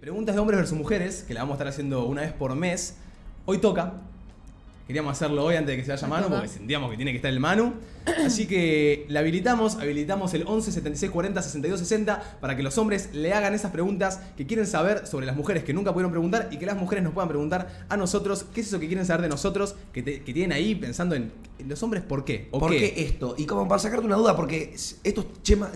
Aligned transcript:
preguntas 0.00 0.34
de 0.34 0.40
hombres 0.40 0.58
versus 0.58 0.78
mujeres, 0.78 1.24
que 1.28 1.34
la 1.34 1.40
vamos 1.40 1.52
a 1.52 1.56
estar 1.56 1.68
haciendo 1.68 2.06
una 2.06 2.22
vez 2.22 2.32
por 2.32 2.54
mes. 2.54 2.96
Hoy 3.44 3.58
toca. 3.58 3.92
Queríamos 4.90 5.12
hacerlo 5.12 5.44
hoy 5.44 5.54
antes 5.54 5.68
de 5.72 5.76
que 5.76 5.84
se 5.84 5.90
vaya 5.92 6.08
Manu, 6.08 6.28
porque 6.28 6.48
sentíamos 6.48 6.90
que 6.90 6.96
tiene 6.96 7.12
que 7.12 7.16
estar 7.18 7.30
el 7.32 7.38
Manu. 7.38 7.74
Así 8.26 8.46
que 8.46 9.04
la 9.08 9.20
habilitamos, 9.20 9.76
habilitamos 9.76 10.34
el 10.34 10.44
11 10.46 10.72
76 10.72 11.12
40 11.12 11.42
62 11.42 11.78
60 11.80 12.38
para 12.40 12.56
que 12.56 12.62
los 12.64 12.76
hombres 12.78 13.10
le 13.12 13.32
hagan 13.32 13.54
esas 13.54 13.70
preguntas 13.70 14.20
que 14.36 14.46
quieren 14.46 14.66
saber 14.66 15.06
sobre 15.06 15.26
las 15.26 15.36
mujeres 15.36 15.62
que 15.64 15.72
nunca 15.72 15.92
pudieron 15.92 16.10
preguntar 16.10 16.48
y 16.50 16.56
que 16.58 16.66
las 16.66 16.76
mujeres 16.76 17.04
nos 17.04 17.12
puedan 17.12 17.28
preguntar 17.28 17.84
a 17.88 17.96
nosotros 17.96 18.46
qué 18.52 18.62
es 18.62 18.66
eso 18.68 18.80
que 18.80 18.88
quieren 18.88 19.06
saber 19.06 19.22
de 19.22 19.28
nosotros, 19.28 19.76
que, 19.92 20.02
te- 20.02 20.22
que 20.22 20.32
tienen 20.32 20.52
ahí 20.52 20.74
pensando 20.74 21.14
en 21.14 21.30
los 21.68 21.80
hombres 21.84 22.02
por 22.02 22.24
qué. 22.24 22.48
¿O 22.50 22.58
¿Por 22.58 22.72
qué? 22.72 22.92
qué 22.94 23.02
esto? 23.04 23.34
Y 23.38 23.44
como 23.44 23.68
para 23.68 23.78
sacarte 23.78 24.04
una 24.06 24.16
duda, 24.16 24.34
porque 24.34 24.74
estos 25.04 25.26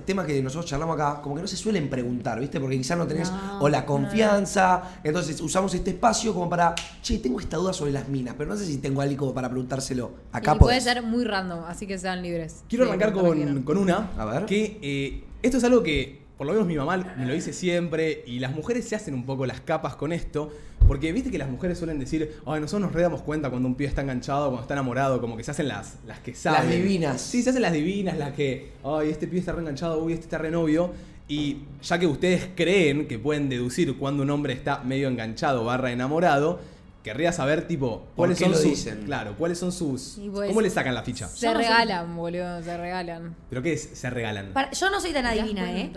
temas 0.04 0.26
que 0.26 0.42
nosotros 0.42 0.64
charlamos 0.68 0.94
acá, 0.98 1.20
como 1.22 1.36
que 1.36 1.42
no 1.42 1.46
se 1.48 1.56
suelen 1.56 1.88
preguntar, 1.90 2.40
¿viste? 2.40 2.58
Porque 2.58 2.76
quizás 2.78 2.96
no 2.98 3.06
tenés 3.06 3.30
No, 3.30 3.60
o 3.60 3.68
la 3.68 3.84
confianza. 3.84 4.98
Entonces 5.04 5.40
usamos 5.40 5.74
este 5.74 5.90
espacio 5.90 6.32
como 6.32 6.48
para, 6.48 6.74
che, 7.02 7.18
tengo 7.18 7.38
esta 7.38 7.58
duda 7.58 7.72
sobre 7.74 7.92
las 7.92 8.08
minas, 8.08 8.34
pero 8.36 8.48
no 8.50 8.56
sé 8.56 8.64
si 8.64 8.78
tengo 8.78 9.02
como 9.16 9.34
para 9.34 9.48
preguntárselo. 9.48 10.12
Acá 10.32 10.54
y 10.54 10.58
puede 10.58 10.76
podés. 10.80 10.84
ser 10.84 11.02
muy 11.02 11.24
random, 11.24 11.64
así 11.66 11.86
que 11.86 11.98
sean 11.98 12.22
libres. 12.22 12.64
Quiero 12.68 12.84
Sí, 12.84 12.90
arrancar 12.90 13.12
con, 13.12 13.62
con 13.62 13.76
una. 13.78 14.10
A 14.16 14.24
ver. 14.24 14.46
Que 14.46 14.78
eh, 14.82 15.24
esto 15.42 15.58
es 15.58 15.64
algo 15.64 15.82
que, 15.82 16.20
por 16.38 16.46
lo 16.46 16.52
menos 16.54 16.66
mi 16.66 16.76
mamá 16.76 16.96
me 17.16 17.26
lo 17.26 17.34
dice 17.34 17.52
siempre, 17.52 18.24
y 18.26 18.38
las 18.40 18.54
mujeres 18.54 18.88
se 18.88 18.96
hacen 18.96 19.14
un 19.14 19.24
poco 19.26 19.46
las 19.46 19.60
capas 19.60 19.94
con 19.96 20.12
esto, 20.12 20.50
porque 20.88 21.12
viste 21.12 21.30
que 21.30 21.38
las 21.38 21.48
mujeres 21.48 21.78
suelen 21.78 21.98
decir, 21.98 22.36
ay, 22.46 22.60
nosotros 22.60 22.82
nos 22.82 22.92
re 22.92 23.02
damos 23.02 23.22
cuenta 23.22 23.48
cuando 23.50 23.68
un 23.68 23.74
pibe 23.74 23.88
está 23.88 24.02
enganchado, 24.02 24.46
cuando 24.46 24.62
está 24.62 24.74
enamorado, 24.74 25.20
como 25.20 25.36
que 25.36 25.44
se 25.44 25.50
hacen 25.52 25.68
las, 25.68 25.96
las 26.06 26.18
que 26.20 26.34
saben. 26.34 26.70
divinas. 26.70 27.20
Sí, 27.20 27.42
se 27.42 27.50
hacen 27.50 27.62
las 27.62 27.72
divinas, 27.72 28.18
las 28.18 28.32
que, 28.32 28.72
ay, 28.84 29.10
este 29.10 29.26
pibe 29.26 29.38
está 29.40 29.52
re 29.52 29.60
enganchado, 29.60 30.02
uy, 30.02 30.12
este 30.12 30.24
está 30.24 30.38
re 30.38 30.50
novio. 30.50 30.92
Y 31.26 31.60
ya 31.82 31.98
que 31.98 32.06
ustedes 32.06 32.48
creen 32.54 33.08
que 33.08 33.18
pueden 33.18 33.48
deducir 33.48 33.96
cuando 33.96 34.22
un 34.24 34.28
hombre 34.30 34.52
está 34.52 34.82
medio 34.84 35.08
enganchado 35.08 35.64
barra 35.64 35.90
enamorado, 35.90 36.60
querría 37.04 37.30
saber, 37.32 37.68
tipo, 37.68 38.06
cuáles 38.16 38.38
qué 38.38 38.44
son 38.44 38.52
lo 38.52 38.58
sus. 38.58 38.66
dicen? 38.66 39.02
Claro, 39.04 39.36
cuáles 39.38 39.58
son 39.58 39.70
sus. 39.70 40.18
Pues- 40.32 40.48
¿Cómo 40.48 40.60
le 40.60 40.70
sacan 40.70 40.94
la 40.94 41.02
ficha? 41.04 41.28
Se 41.28 41.46
soy- 41.46 41.54
regalan, 41.54 42.16
boludo, 42.16 42.60
se 42.62 42.76
regalan. 42.76 43.36
¿Pero 43.48 43.62
qué 43.62 43.74
es? 43.74 43.90
Se 43.92 44.10
regalan. 44.10 44.52
Para- 44.52 44.72
yo 44.72 44.90
no 44.90 45.00
soy 45.00 45.12
tan 45.12 45.22
¿Te 45.22 45.28
das 45.28 45.38
adivina, 45.38 45.70
¿eh? 45.70 45.92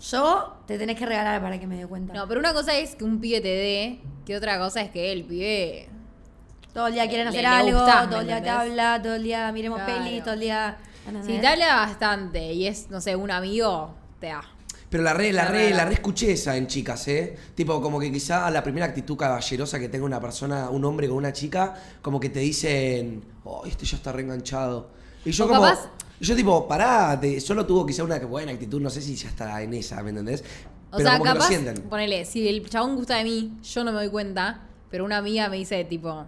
Yo 0.00 0.56
te 0.66 0.78
tenés 0.78 0.96
que 0.98 1.04
regalar 1.06 1.40
para 1.42 1.60
que 1.60 1.66
me 1.66 1.76
dé 1.76 1.86
cuenta. 1.86 2.12
No, 2.14 2.26
pero 2.26 2.40
una 2.40 2.52
cosa 2.54 2.74
es 2.76 2.94
que 2.96 3.04
un 3.04 3.20
pibe 3.20 3.40
te 3.40 3.48
dé, 3.48 4.00
que 4.24 4.36
otra 4.36 4.58
cosa 4.58 4.80
es 4.80 4.90
que 4.90 5.12
el 5.12 5.24
pibe. 5.24 5.88
todo 6.72 6.86
el 6.86 6.94
día 6.94 7.06
quieren 7.06 7.28
hacer 7.28 7.42
le 7.42 7.46
algo, 7.48 7.78
gustás, 7.80 8.04
todo 8.08 8.16
¿me 8.16 8.20
el 8.22 8.26
día 8.28 8.42
te 8.42 8.48
habla, 8.48 9.00
todo 9.02 9.14
el 9.16 9.22
día 9.24 9.52
miremos 9.52 9.80
Claro. 9.82 10.02
peli, 10.04 10.20
todo 10.22 10.32
el 10.34 10.40
día. 10.40 10.78
Si 11.26 11.38
te 11.38 11.46
habla 11.46 11.74
bastante 11.76 12.52
y 12.54 12.66
es, 12.66 12.88
no 12.88 13.00
sé, 13.02 13.14
un 13.14 13.30
amigo, 13.30 13.94
te 14.20 14.28
da. 14.28 14.42
Pero 14.92 15.02
la 15.04 15.14
re, 15.14 15.32
la 15.32 15.46
re, 15.46 15.70
la 15.70 15.86
re 15.86 15.94
escuché 15.94 16.32
esa 16.32 16.54
en 16.54 16.66
chicas, 16.66 17.08
¿eh? 17.08 17.34
Tipo, 17.54 17.80
como 17.80 17.98
que 17.98 18.12
quizá 18.12 18.50
la 18.50 18.62
primera 18.62 18.84
actitud 18.86 19.16
caballerosa 19.16 19.80
que 19.80 19.88
tenga 19.88 20.04
una 20.04 20.20
persona, 20.20 20.68
un 20.68 20.84
hombre 20.84 21.08
con 21.08 21.16
una 21.16 21.32
chica, 21.32 21.74
como 22.02 22.20
que 22.20 22.28
te 22.28 22.40
dicen, 22.40 23.24
oh, 23.44 23.64
este 23.64 23.86
ya 23.86 23.96
está 23.96 24.12
reenganchado. 24.12 24.90
Y 25.24 25.30
yo 25.30 25.46
O 25.46 25.48
como, 25.48 25.62
capaz- 25.62 25.88
yo 26.20 26.36
tipo, 26.36 26.68
pará, 26.68 27.18
te- 27.18 27.40
solo 27.40 27.64
tuvo 27.64 27.86
quizá 27.86 28.04
una 28.04 28.18
buena 28.18 28.52
actitud, 28.52 28.82
no 28.82 28.90
sé 28.90 29.00
si 29.00 29.16
ya 29.16 29.30
está 29.30 29.62
en 29.62 29.72
esa, 29.72 30.02
¿me 30.02 30.10
entendés? 30.10 30.44
O 30.90 30.98
Pero 30.98 31.08
sea, 31.08 31.18
como 31.18 31.32
que 31.32 31.38
lo 31.38 31.44
sienten. 31.46 31.74
ponele, 31.88 32.24
si 32.26 32.46
el 32.46 32.68
chabón 32.68 32.94
gusta 32.96 33.16
de 33.16 33.24
mí, 33.24 33.58
yo 33.62 33.84
no 33.84 33.92
me 33.92 33.98
doy 33.98 34.10
cuenta, 34.10 34.68
pero 34.90 35.06
una 35.06 35.16
amiga 35.16 35.48
me 35.48 35.56
dice, 35.56 35.82
tipo, 35.86 36.26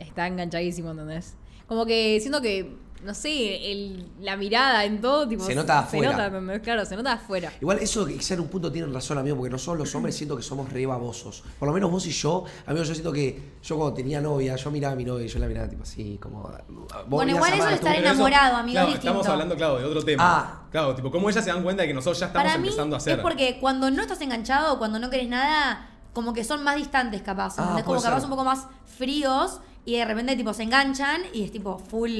está 0.00 0.26
enganchadísimo, 0.26 0.90
¿entendés? 0.90 1.34
Como 1.68 1.86
que 1.86 2.18
siento 2.20 2.42
que, 2.42 2.76
no 3.04 3.14
sé, 3.14 3.70
el- 3.72 4.06
la 4.20 4.36
mirada 4.36 4.84
en 4.84 5.00
todo, 5.00 5.28
tipo, 5.28 5.44
Se 5.44 5.54
nota 5.54 5.80
afuera. 5.80 6.10
Se 6.16 6.30
nota. 6.30 6.60
Claro, 6.60 6.84
se 6.84 6.96
nota 6.96 7.12
afuera. 7.12 7.52
Igual 7.60 7.78
eso 7.78 8.04
quizá 8.06 8.34
en 8.34 8.40
un 8.40 8.48
punto 8.48 8.70
tienen 8.72 8.92
razón, 8.92 9.18
amigo, 9.18 9.36
porque 9.36 9.50
nosotros 9.50 9.78
los 9.78 9.94
hombres 9.94 10.16
siento 10.16 10.36
que 10.36 10.42
somos 10.42 10.72
re 10.72 10.84
babosos. 10.86 11.42
Por 11.58 11.68
lo 11.68 11.72
menos 11.74 11.90
vos 11.90 12.06
y 12.06 12.10
yo, 12.10 12.44
amigo, 12.66 12.84
yo 12.84 12.92
siento 12.94 13.12
que 13.12 13.52
yo 13.62 13.76
cuando 13.76 13.94
tenía 13.94 14.20
novia, 14.20 14.56
yo 14.56 14.70
miraba 14.70 14.94
a 14.94 14.96
mi 14.96 15.04
novia 15.04 15.26
y 15.26 15.28
yo 15.28 15.38
la 15.38 15.46
miraba 15.46 15.68
tipo 15.68 15.82
así, 15.84 16.18
como... 16.20 16.42
vos 16.42 17.04
Bueno, 17.08 17.32
igual 17.36 17.52
eso 17.54 17.64
de 17.66 17.74
estar 17.74 17.94
enamorado, 17.96 18.56
amigo, 18.56 18.72
claro, 18.74 18.88
es 18.88 18.94
distinto. 18.94 19.12
Estamos 19.20 19.28
hablando, 19.28 19.56
claro, 19.56 19.78
de 19.78 19.84
otro 19.84 20.04
tema. 20.04 20.22
Ah. 20.26 20.62
Claro, 20.70 20.94
tipo, 20.94 21.10
cómo 21.10 21.30
ellas 21.30 21.44
se 21.44 21.50
dan 21.50 21.62
cuenta 21.62 21.82
de 21.82 21.88
que 21.88 21.94
nosotros 21.94 22.18
ya 22.20 22.26
estamos 22.26 22.46
Para 22.46 22.58
mí 22.58 22.68
empezando 22.68 22.96
a 22.96 22.98
hacer. 22.98 23.18
es 23.18 23.22
porque 23.22 23.58
cuando 23.60 23.90
no 23.90 24.02
estás 24.02 24.20
enganchado, 24.20 24.78
cuando 24.78 24.98
no 24.98 25.08
querés 25.08 25.28
nada, 25.28 25.88
como 26.12 26.32
que 26.32 26.42
son 26.44 26.62
más 26.64 26.76
distantes 26.76 27.22
capaz. 27.22 27.54
Ah, 27.58 27.62
¿entendés? 27.62 27.84
como 27.84 27.96
puede 27.96 28.02
capaz 28.08 28.16
ser. 28.20 28.24
un 28.24 28.30
poco 28.30 28.44
más 28.44 28.66
fríos 28.98 29.60
y 29.88 29.96
de 29.96 30.04
repente 30.04 30.36
tipo 30.36 30.52
se 30.52 30.62
enganchan 30.64 31.22
y 31.32 31.44
es 31.44 31.50
tipo 31.52 31.78
full 31.78 32.10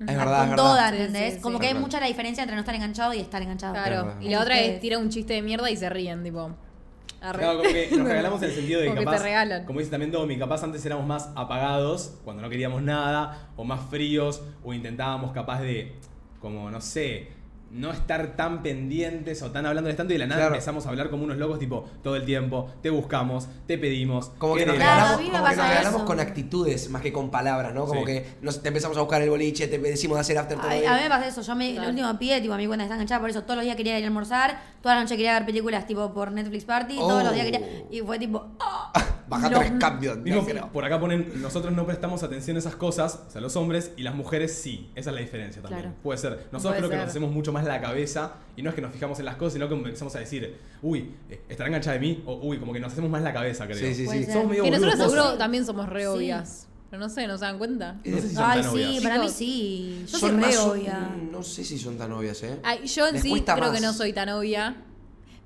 a- 0.00 0.04
verdad, 0.04 0.40
con 0.40 0.50
es 0.50 0.56
toda, 0.56 0.90
verdad. 0.90 0.94
¿entendés? 1.06 1.34
sí, 1.34 1.40
como 1.40 1.58
sí. 1.58 1.60
que 1.62 1.66
hay 1.68 1.74
mucha 1.74 2.00
la 2.00 2.06
diferencia 2.06 2.42
entre 2.42 2.56
no 2.56 2.60
estar 2.60 2.74
enganchado 2.74 3.12
y 3.14 3.20
estar 3.20 3.42
enganchado. 3.42 3.74
Claro. 3.74 4.14
Y 4.20 4.28
la 4.30 4.40
otra 4.40 4.58
es 4.60 4.80
tira 4.80 4.98
un 4.98 5.10
chiste 5.10 5.34
de 5.34 5.42
mierda 5.42 5.70
y 5.70 5.76
se 5.76 5.88
ríen, 5.90 6.22
tipo. 6.22 6.50
arre. 7.20 7.38
Claro, 7.40 7.58
como 7.58 7.70
que 7.70 7.88
nos 7.96 8.08
regalamos 8.08 8.42
en 8.42 8.48
el 8.48 8.54
sentido 8.54 8.80
de 8.80 8.86
Como 8.86 8.98
que 9.00 9.04
capaz, 9.04 9.16
te 9.18 9.22
regalan. 9.24 9.64
como 9.66 9.78
dice 9.80 9.90
también 9.90 10.10
Domi, 10.12 10.38
capaz 10.38 10.62
antes 10.62 10.86
éramos 10.86 11.04
más 11.06 11.30
apagados 11.34 12.14
cuando 12.24 12.42
no 12.42 12.48
queríamos 12.48 12.80
nada, 12.82 13.48
o 13.56 13.64
más 13.64 13.80
fríos, 13.90 14.40
o 14.64 14.72
intentábamos 14.72 15.32
capaz 15.32 15.60
de, 15.60 15.92
como 16.40 16.70
no 16.70 16.80
sé, 16.80 17.28
no 17.70 17.92
estar 17.92 18.34
tan 18.36 18.62
pendientes 18.62 19.42
o 19.42 19.50
tan 19.50 19.66
hablándoles 19.66 19.96
tanto 19.96 20.12
y 20.12 20.16
de 20.16 20.20
la 20.20 20.26
nada 20.26 20.40
Claro. 20.40 20.54
empezamos 20.54 20.86
a 20.86 20.88
hablar 20.88 21.10
como 21.10 21.24
unos 21.24 21.36
locos, 21.36 21.58
tipo, 21.58 21.84
todo 22.02 22.16
el 22.16 22.24
tiempo, 22.24 22.70
te 22.82 22.88
buscamos, 22.90 23.46
te 23.66 23.76
pedimos. 23.76 24.30
Como 24.38 24.54
que 24.54 24.64
nos 24.64 24.76
regalamos, 24.78 25.20
mí 25.20 25.28
como 25.30 25.44
que 25.44 25.84
nos 25.84 26.02
con 26.02 26.20
actitudes 26.20 26.88
más 26.90 27.02
que 27.02 27.12
con 27.12 27.30
palabras, 27.30 27.74
¿no? 27.74 27.84
Como 27.86 28.00
Sí. 28.00 28.06
que 28.06 28.26
nos, 28.42 28.62
te 28.62 28.68
empezamos 28.68 28.96
a 28.96 29.00
buscar 29.00 29.20
el 29.22 29.28
boliche, 29.30 29.68
te 29.68 29.78
decimos 29.78 30.16
de 30.16 30.20
hacer 30.20 30.38
after 30.38 30.56
todo 30.58 30.70
A, 30.70 30.74
mí 30.74 30.80
me 31.02 31.08
pasa 31.08 31.26
eso, 31.26 31.42
yo 31.42 31.54
me, 31.54 31.72
Claro. 31.72 31.88
el 31.90 31.94
último 31.94 32.18
pie, 32.18 32.40
tipo, 32.40 32.54
a 32.54 32.56
mi 32.56 32.66
cuenta 32.66 32.84
está 32.84 32.94
enganchada, 32.94 33.20
por 33.20 33.30
eso 33.30 33.42
todos 33.42 33.56
los 33.56 33.64
días 33.64 33.76
quería 33.76 33.98
ir 33.98 34.04
a 34.04 34.06
almorzar, 34.08 34.58
toda 34.82 34.94
la 34.94 35.02
noche 35.02 35.16
quería 35.16 35.34
ver 35.34 35.44
películas 35.46 35.86
tipo 35.86 36.12
por 36.14 36.32
Netflix 36.32 36.64
Party, 36.64 36.96
todos 36.96 37.22
los 37.24 37.34
días 37.34 37.46
Oh. 37.48 37.50
quería, 37.50 37.68
y 37.90 38.00
fue 38.00 38.18
tipo, 38.18 38.46
¡ah! 38.60 38.92
Baja 39.28 39.50
No. 39.50 39.58
tres 39.58 39.72
cambios. 39.78 40.16
Negro. 40.18 40.70
por 40.72 40.84
acá 40.86 40.98
ponen, 40.98 41.42
nosotros 41.42 41.72
no 41.74 41.84
prestamos 41.84 42.22
atención 42.22 42.56
a 42.56 42.60
esas 42.60 42.76
cosas, 42.76 43.24
o 43.28 43.30
sea, 43.30 43.42
los 43.42 43.56
hombres, 43.56 43.92
y 43.98 44.02
las 44.02 44.14
mujeres 44.14 44.54
sí. 44.54 44.90
Esa 44.94 45.10
es 45.10 45.14
la 45.14 45.20
diferencia 45.20 45.60
también. 45.60 45.82
Claro. 45.82 45.96
Puede 46.02 46.18
ser. 46.18 46.30
Nosotros 46.50 46.62
Puede 46.62 46.78
creo 46.78 46.90
que 46.90 46.96
nos 46.96 47.08
hacemos 47.08 47.30
mucho 47.30 47.52
más 47.52 47.57
la 47.64 47.80
cabeza, 47.80 48.34
y 48.56 48.62
no 48.62 48.70
es 48.70 48.74
que 48.74 48.80
nos 48.82 48.92
fijamos 48.92 49.18
en 49.18 49.24
las 49.24 49.36
cosas, 49.36 49.54
sino 49.54 49.68
que 49.68 49.74
empezamos 49.74 50.14
a 50.16 50.18
decir, 50.20 50.56
uy, 50.82 51.14
eh, 51.30 51.40
¿estará 51.48 51.68
enganchada 51.68 51.94
de 51.94 52.00
mí? 52.00 52.22
O 52.26 52.34
uy, 52.42 52.58
como 52.58 52.72
que 52.72 52.80
nos 52.80 52.92
hacemos 52.92 53.10
más 53.10 53.22
la 53.22 53.32
cabeza, 53.32 53.66
creo. 53.66 53.78
Sí, 53.78 53.94
sí, 53.94 54.06
sí. 54.06 54.24
Somos 54.24 54.48
medio 54.48 54.64
Que 54.64 54.70
nosotros 54.70 54.98
seguro 54.98 55.38
también 55.38 55.64
somos 55.64 55.88
re 55.88 56.00
Sí. 56.02 56.06
obvias. 56.06 56.64
Pero 56.90 57.00
no 57.00 57.08
sé, 57.10 57.26
¿no 57.26 57.36
se 57.36 57.44
dan 57.44 57.58
cuenta? 57.58 57.96
No 58.04 58.16
sé 58.16 58.28
si 58.28 58.34
son 58.34 58.44
Ay, 58.44 58.62
tan 58.62 58.70
sí, 58.72 58.76
obvias. 58.84 59.02
para 59.02 59.18
mí 59.18 59.28
sí. 59.28 60.02
Yo 60.06 60.18
Son 60.18 60.20
soy 60.20 60.30
re 60.30 60.36
más- 60.46 60.56
obvia. 60.58 61.10
No 61.30 61.42
sé 61.42 61.62
si 61.64 61.78
son 61.78 61.98
tan 61.98 62.10
obvias, 62.12 62.42
¿eh? 62.42 62.58
Ay, 62.62 62.86
yo 62.86 63.06
en 63.06 63.12
Les 63.14 63.22
sí 63.22 63.30
creo 63.44 63.56
que 63.56 63.60
más. 63.72 63.82
no 63.82 63.92
soy 63.92 64.12
tan 64.14 64.30
obvia, 64.30 64.74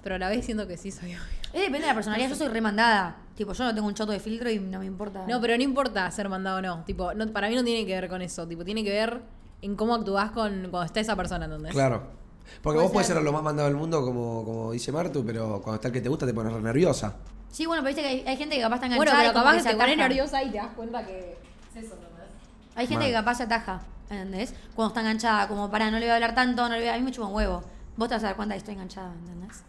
pero 0.04 0.14
a 0.14 0.18
la 0.18 0.28
vez 0.28 0.44
siento 0.44 0.68
que 0.68 0.76
sí 0.76 0.90
soy 0.92 1.06
obvia. 1.10 1.20
Eh, 1.52 1.58
depende 1.58 1.80
de 1.80 1.86
la 1.88 1.94
personalidad, 1.94 2.28
yo 2.30 2.36
soy 2.36 2.46
remandada. 2.48 3.16
Tipo, 3.34 3.52
yo 3.54 3.64
no 3.64 3.74
tengo 3.74 3.88
un 3.88 3.94
choto 3.94 4.12
de 4.12 4.20
filtro 4.20 4.50
y 4.50 4.58
no 4.60 4.78
me 4.78 4.86
importa. 4.86 5.24
No, 5.28 5.40
pero 5.40 5.56
no 5.56 5.62
importa 5.62 6.08
ser 6.12 6.28
mandado 6.28 6.58
o 6.58 6.62
no. 6.62 6.84
Tipo, 6.84 7.12
no, 7.12 7.26
para 7.32 7.48
mí 7.48 7.54
no 7.56 7.64
tiene 7.64 7.84
que 7.86 7.92
ver 7.94 8.08
con 8.08 8.22
eso. 8.22 8.46
Tipo, 8.46 8.64
tiene 8.64 8.84
que 8.84 8.90
ver 8.90 9.20
en 9.62 9.76
cómo 9.76 9.94
actúas 9.94 10.30
con, 10.32 10.68
cuando 10.70 10.82
está 10.82 11.00
esa 11.00 11.16
persona, 11.16 11.46
¿entendés? 11.46 11.72
Claro. 11.72 12.02
Porque 12.62 12.76
Puede 12.76 12.82
vos 12.82 12.92
puedes 12.92 13.06
ser. 13.06 13.22
lo 13.22 13.32
más 13.32 13.42
mandado 13.42 13.68
del 13.68 13.76
mundo, 13.78 14.04
como, 14.04 14.44
como 14.44 14.72
dice 14.72 14.92
Martu, 14.92 15.24
pero 15.24 15.60
cuando 15.62 15.76
está 15.76 15.88
el 15.88 15.94
que 15.94 16.00
te 16.00 16.08
gusta 16.08 16.26
te 16.26 16.34
pones 16.34 16.52
re 16.52 16.60
nerviosa. 16.60 17.14
Sí, 17.50 17.66
bueno, 17.66 17.82
pero 17.82 17.94
viste 17.94 18.02
que 18.02 18.08
hay, 18.08 18.24
hay 18.26 18.36
gente 18.36 18.56
que 18.56 18.62
capaz 18.62 18.76
está 18.76 18.88
Bueno, 18.88 19.02
enganchada 19.02 19.18
pero 19.22 19.30
y 19.30 19.32
como 19.32 19.44
capaz 19.44 19.62
que 19.62 19.70
te 19.70 19.76
pones 19.76 19.96
nerviosa 19.96 20.42
y 20.42 20.50
te 20.50 20.56
das 20.58 20.74
cuenta 20.74 21.06
que 21.06 21.18
es 21.70 21.84
eso, 21.84 21.94
¿entendés? 21.94 22.28
Hay 22.74 22.86
gente 22.86 23.04
Mal. 23.04 23.06
que 23.06 23.12
capaz 23.12 23.34
se 23.36 23.42
ataja, 23.44 23.82
¿entendés? 24.10 24.54
Cuando 24.74 24.88
está 24.88 25.00
enganchada, 25.00 25.48
como 25.48 25.70
para, 25.70 25.90
no 25.90 25.98
le 25.98 26.06
voy 26.06 26.10
a 26.10 26.14
hablar 26.16 26.34
tanto, 26.34 26.68
no 26.68 26.74
le 26.74 26.80
voy 26.80 26.88
a... 26.88 26.94
a 26.94 26.98
mí 26.98 27.04
me 27.04 27.12
chupa 27.12 27.28
un 27.28 27.34
huevo. 27.34 27.62
Vos 27.96 28.08
te 28.08 28.14
vas 28.14 28.24
a 28.24 28.28
dar 28.28 28.36
cuenta 28.36 28.54
que 28.54 28.58
estoy 28.58 28.74
enganchada, 28.74 29.12
¿entendés? 29.14 29.62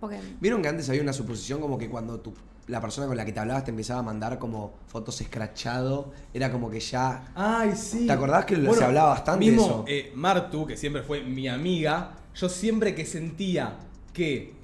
Porque... 0.00 0.20
¿Vieron 0.40 0.62
que 0.62 0.68
antes 0.68 0.88
había 0.88 1.02
una 1.02 1.12
suposición 1.12 1.60
como 1.60 1.76
que 1.76 1.88
cuando 1.90 2.18
tu, 2.20 2.32
la 2.66 2.80
persona 2.80 3.06
con 3.06 3.16
la 3.16 3.24
que 3.24 3.32
te 3.32 3.40
hablabas 3.40 3.64
te 3.64 3.70
empezaba 3.70 4.00
a 4.00 4.02
mandar 4.02 4.38
como 4.38 4.74
fotos 4.86 5.20
escrachado, 5.20 6.12
era 6.32 6.50
como 6.50 6.70
que 6.70 6.80
ya... 6.80 7.30
Ay, 7.34 7.72
sí. 7.76 8.06
¿Te 8.06 8.12
acordás 8.12 8.44
que 8.46 8.56
se 8.56 8.84
hablaba 8.84 9.10
bastante 9.10 9.44
mismo, 9.44 9.62
de 9.62 9.68
eso? 9.68 9.84
eh, 10.08 10.12
Martu, 10.14 10.66
que 10.66 10.76
siempre 10.76 11.02
fue 11.02 11.22
mi 11.22 11.46
amiga, 11.48 12.12
yo 12.34 12.48
siempre 12.48 12.94
que 12.94 13.04
sentía 13.04 13.76
que 14.12 14.54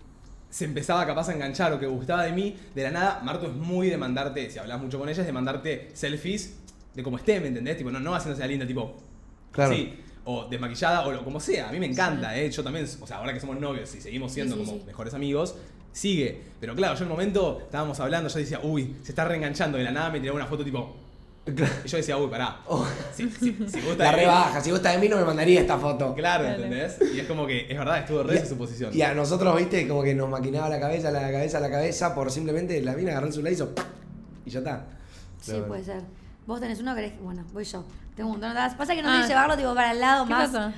se 0.48 0.64
empezaba 0.64 1.06
capaz 1.06 1.28
a 1.28 1.32
enganchar 1.34 1.72
o 1.72 1.78
que 1.78 1.86
gustaba 1.86 2.24
de 2.24 2.32
mí, 2.32 2.56
de 2.74 2.82
la 2.84 2.90
nada, 2.90 3.20
Martu 3.22 3.46
es 3.46 3.52
muy 3.52 3.88
de 3.88 3.96
mandarte, 3.98 4.50
si 4.50 4.58
hablas 4.58 4.80
mucho 4.80 4.98
con 4.98 5.08
ella, 5.08 5.20
es 5.20 5.26
de 5.26 5.32
mandarte 5.32 5.90
selfies 5.92 6.56
de 6.94 7.02
como 7.02 7.18
esté, 7.18 7.38
¿me 7.38 7.48
entendés? 7.48 7.76
Tipo, 7.76 7.90
no, 7.90 8.00
no 8.00 8.14
haciéndose 8.14 8.40
la 8.40 8.48
linda, 8.48 8.66
tipo, 8.66 8.96
Claro. 9.52 9.74
sí, 9.74 9.94
o 10.24 10.46
desmaquillada 10.48 11.06
o 11.06 11.12
lo, 11.12 11.24
como 11.24 11.38
sea. 11.38 11.68
A 11.68 11.72
mí 11.72 11.78
me 11.78 11.86
encanta, 11.86 12.36
¿eh? 12.36 12.50
Yo 12.50 12.64
también, 12.64 12.84
o 13.00 13.06
sea, 13.06 13.18
ahora 13.18 13.32
que 13.32 13.40
somos 13.40 13.60
novios 13.60 13.94
y 13.94 14.00
seguimos 14.00 14.32
siendo 14.32 14.56
Sí, 14.56 14.64
sí, 14.64 14.70
como 14.70 14.84
mejores 14.84 15.14
amigos, 15.14 15.56
sigue. 15.92 16.42
Pero 16.60 16.74
claro, 16.74 16.94
yo 16.94 17.00
en 17.00 17.04
el 17.04 17.10
momento 17.10 17.58
estábamos 17.62 17.98
hablando, 18.00 18.28
yo 18.28 18.38
decía, 18.38 18.60
uy, 18.62 18.96
se 19.02 19.12
está 19.12 19.24
reenganchando, 19.24 19.78
de 19.78 19.84
la 19.84 19.90
nada 19.92 20.10
me 20.10 20.20
tiraba 20.20 20.36
una 20.36 20.46
foto 20.46 20.64
tipo... 20.64 20.96
Y 21.46 21.88
yo 21.88 21.96
decía, 21.96 22.16
uy, 22.18 22.28
pará. 22.30 22.58
Oh. 22.66 22.86
Si, 23.14 23.28
si, 23.30 23.52
si 23.66 23.80
gusta 23.80 24.04
La 24.04 24.10
de 24.10 24.16
mí- 24.18 24.22
rebaja, 24.22 24.60
si 24.60 24.70
gusta 24.70 24.90
de 24.92 24.98
mí 24.98 25.08
no 25.08 25.16
me 25.16 25.24
mandaría 25.24 25.60
esta 25.62 25.78
foto. 25.78 26.14
Claro. 26.14 26.44
¿entendés? 26.46 26.98
Y 27.14 27.18
es 27.18 27.26
como 27.26 27.46
que, 27.46 27.66
es 27.70 27.78
verdad, 27.78 27.98
estuvo 27.98 28.22
re 28.22 28.40
Y 28.44 28.46
su 28.46 28.56
posición. 28.58 28.94
Y 28.94 29.00
a 29.02 29.14
nosotros, 29.14 29.56
viste, 29.56 29.88
como 29.88 30.02
que 30.02 30.14
nos 30.14 30.28
maquinaba 30.28 30.68
la 30.68 30.78
cabeza, 30.78 31.10
la 31.10 31.22
cabeza, 31.32 31.58
la 31.58 31.70
cabeza, 31.70 32.14
por 32.14 32.30
simplemente 32.30 32.80
la 32.82 32.92
mina 32.92 33.12
agarrar 33.12 33.28
el 33.28 33.32
celular 33.32 33.52
y 33.52 33.54
hizo 33.54 33.72
y 34.44 34.50
ya 34.50 34.58
está. 34.60 34.84
Sí, 35.40 35.52
Pero- 35.52 35.66
puede 35.66 35.82
ser. 35.84 36.02
Vos 36.46 36.60
tenés 36.60 36.78
uno 36.80 36.94
que 36.94 37.02
querés... 37.02 37.20
Bueno, 37.20 37.44
voy 37.52 37.64
yo. 37.64 37.84
Tengo 38.14 38.28
un 38.30 38.38
montón 38.40 38.54
de. 38.54 38.76
Pasa 38.76 38.94
que 38.94 39.02
no 39.02 39.08
sé 39.18 39.24
Ah. 39.24 39.26
llevarlo 39.28 39.56
tipo 39.56 39.74
para 39.74 39.92
el 39.92 40.00
lado 40.00 40.24
¿Qué 40.26 40.30
más... 40.30 40.50
pasa? 40.50 40.72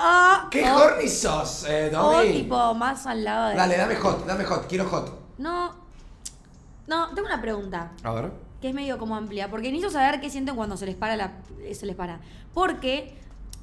Ah, 0.00 0.48
¿Qué 0.50 0.62
o- 0.70 0.76
horny 0.76 1.08
sos, 1.08 1.64
eh, 1.68 1.90
O 1.96 2.12
Domi? 2.12 2.32
tipo 2.32 2.74
más 2.74 3.04
al 3.06 3.24
lado 3.24 3.48
de... 3.48 3.56
Dale, 3.56 3.76
dame 3.76 3.96
hot, 3.96 4.24
dame 4.26 4.44
hot, 4.44 4.66
quiero 4.68 4.88
hot. 4.88 5.12
No, 5.38 5.74
No, 6.86 7.08
tengo 7.14 7.26
una 7.26 7.40
pregunta. 7.40 7.90
A 8.04 8.12
ver. 8.12 8.30
que 8.60 8.68
es 8.68 8.74
medio 8.74 8.96
como 8.98 9.14
amplia, 9.16 9.50
porque 9.50 9.70
necesito 9.70 9.90
saber 9.90 10.20
qué 10.20 10.30
sienten 10.30 10.54
cuando 10.56 10.76
se 10.76 10.86
les 10.86 10.94
para 10.96 11.16
la 11.16 11.32
eh, 11.62 11.74
se 11.74 11.84
les 11.86 11.94
para. 11.96 12.20
Porque 12.54 13.14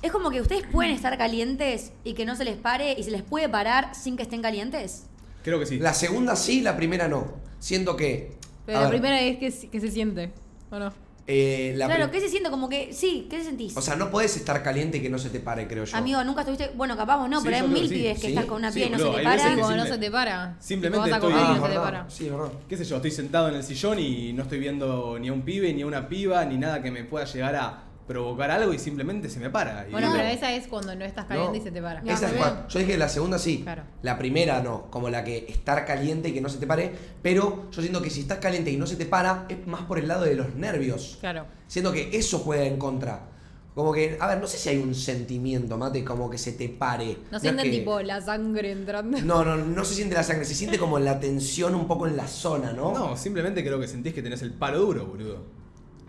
es 0.01 0.11
como 0.11 0.29
que 0.29 0.41
ustedes 0.41 0.65
pueden 0.67 0.91
estar 0.91 1.17
calientes 1.17 1.91
y 2.03 2.13
que 2.13 2.25
no 2.25 2.35
se 2.35 2.43
les 2.45 2.55
pare 2.57 2.93
y 2.97 3.03
se 3.03 3.11
les 3.11 3.21
puede 3.23 3.49
parar 3.49 3.95
sin 3.95 4.15
que 4.17 4.23
estén 4.23 4.41
calientes. 4.41 5.05
Creo 5.43 5.57
que 5.59 5.65
sí. 5.65 5.79
La 5.79 5.93
segunda 5.93 6.35
sí, 6.35 6.61
la 6.61 6.75
primera 6.77 7.07
no. 7.07 7.25
Siento 7.59 7.95
que. 7.95 8.37
Pero 8.65 8.77
a 8.79 8.81
la 8.81 8.87
ver, 8.89 8.99
primera 8.99 9.19
es 9.21 9.37
que, 9.37 9.69
que 9.69 9.79
se 9.81 9.89
siente, 9.91 10.33
¿o 10.71 10.79
no? 10.79 10.93
Eh, 11.27 11.73
la 11.75 11.87
claro, 11.87 12.11
¿qué 12.11 12.19
se 12.19 12.29
siente? 12.29 12.49
Como 12.51 12.69
que, 12.69 12.93
sí, 12.93 13.25
¿qué 13.29 13.43
sentís? 13.43 13.75
O 13.75 13.81
sea, 13.81 13.95
no 13.95 14.11
puedes 14.11 14.35
estar 14.37 14.61
caliente 14.61 14.97
y 14.99 15.01
que 15.01 15.09
no 15.09 15.17
se 15.17 15.29
te 15.31 15.39
pare, 15.39 15.67
creo 15.67 15.83
yo. 15.85 15.97
Amigo, 15.97 16.23
nunca 16.23 16.41
estuviste, 16.41 16.69
bueno, 16.75 16.95
capaz 16.95 17.17
vos 17.17 17.29
no, 17.29 17.39
Sí, 17.39 17.45
pero 17.45 17.55
hay 17.55 17.61
yo 17.63 17.67
creo 17.69 17.79
mil 17.81 17.89
que 17.89 17.95
sí. 17.95 18.01
pibes 18.01 18.15
que 18.19 18.21
Sí. 18.21 18.33
estás 18.33 18.45
con 18.45 18.57
una 18.57 18.71
Sí, 18.71 18.75
piba 18.79 18.87
y 18.87 18.91
no 18.91 18.97
boludo, 18.97 19.11
se 19.13 19.17
hay 19.19 19.23
te 19.25 19.29
veces 19.31 19.41
para. 19.43 19.55
que 19.55 19.61
Como 19.61 19.67
simple- 19.73 19.83
no 19.89 19.93
se 19.95 19.99
te 19.99 20.11
para. 20.11 20.55
simplemente 20.59 20.97
Tipo, 20.97 21.01
vas 21.01 21.11
a 21.11 21.15
estoy- 21.27 21.31
comer 21.33 21.45
y 21.57 21.59
no 21.59 21.65
se 21.67 21.73
te 21.73 21.79
para. 21.79 22.09
Sí, 22.09 22.29
verdad. 22.29 22.51
qué 22.69 22.77
sé 22.77 22.83
yo, 22.85 22.95
estoy 22.97 23.11
sentado 23.11 23.49
en 23.49 23.55
el 23.55 23.63
sillón 23.63 23.99
y 23.99 24.33
no 24.33 24.43
estoy 24.43 24.59
viendo 24.59 25.17
ni 25.19 25.27
a 25.29 25.33
un 25.33 25.41
pibe, 25.41 25.73
ni 25.73 25.81
a 25.81 25.87
una 25.87 26.07
piba, 26.07 26.45
ni 26.45 26.57
nada 26.57 26.81
que 26.83 26.91
me 26.91 27.03
pueda 27.03 27.25
llegar 27.25 27.55
a 27.55 27.83
provocar 28.07 28.51
algo 28.51 28.73
y 28.73 28.79
simplemente 28.79 29.29
se 29.29 29.39
me 29.39 29.49
para. 29.49 29.87
Y 29.87 29.91
Bueno, 29.91 30.07
digo, 30.07 30.19
pero 30.19 30.29
esa 30.35 30.53
es 30.53 30.67
cuando 30.67 30.95
no 30.95 31.03
estás 31.05 31.25
caliente 31.25 31.57
No. 31.57 31.61
y 31.63 31.65
se 31.65 31.71
te 31.71 31.81
para. 31.81 32.01
No, 32.01 32.11
Esa 32.11 32.27
es 32.27 32.33
cual- 32.33 32.65
Yo 32.69 32.79
dije 32.79 32.97
la 32.97 33.09
segunda 33.09 33.39
sí. 33.39 33.61
Claro. 33.63 33.83
La 34.03 34.17
primera 34.17 34.61
no. 34.61 34.89
Como 34.91 35.09
la 35.09 35.23
que 35.23 35.45
estar 35.49 35.85
caliente 35.85 36.29
y 36.29 36.33
que 36.33 36.41
no 36.41 36.49
se 36.49 36.57
te 36.59 36.67
pare. 36.67 36.91
Pero 37.21 37.69
yo 37.71 37.81
siento 37.81 38.01
que 38.01 38.09
si 38.09 38.21
estás 38.21 38.37
caliente 38.39 38.69
y 38.71 38.77
no 38.77 38.85
se 38.87 38.95
te 38.95 39.05
para, 39.05 39.45
es 39.49 39.65
más 39.67 39.81
por 39.83 39.97
el 39.99 40.07
lado 40.07 40.23
de 40.25 40.35
los 40.35 40.53
nervios. 40.55 41.17
Claro. 41.19 41.45
Siento 41.67 41.91
que 41.91 42.15
eso 42.17 42.39
juega 42.39 42.65
en 42.65 42.77
contra. 42.77 43.29
Como 43.73 43.91
que, 43.91 44.17
a 44.21 44.27
ver, 44.27 44.37
no 44.39 44.47
sé 44.47 44.57
si 44.57 44.69
hay 44.69 44.77
un 44.77 44.95
sentimiento, 44.95 45.77
mate, 45.77 46.01
como 46.05 46.29
que 46.29 46.37
se 46.37 46.53
te 46.53 46.69
pare. 46.69 47.17
No 47.29 47.37
es 47.37 47.41
sienten 47.41 47.65
que- 47.65 47.71
tipo 47.79 47.99
la 48.01 48.21
sangre 48.21 48.71
entrando. 48.71 49.17
No, 49.21 49.43
no, 49.43 49.57
no 49.57 49.83
se 49.83 49.95
siente 49.95 50.15
la 50.15 50.23
sangre, 50.23 50.45
se 50.45 50.55
siente 50.55 50.77
como 50.79 50.97
la 50.97 51.19
tensión 51.19 51.75
un 51.75 51.85
poco 51.85 52.07
en 52.07 52.15
la 52.15 52.25
zona, 52.27 52.71
¿no? 52.71 52.93
No, 52.93 53.17
simplemente 53.17 53.61
creo 53.65 53.77
que 53.77 53.87
sentís 53.89 54.13
que 54.13 54.21
tenés 54.21 54.41
el 54.43 54.53
palo 54.53 54.79
duro, 54.79 55.05
boludo. 55.07 55.64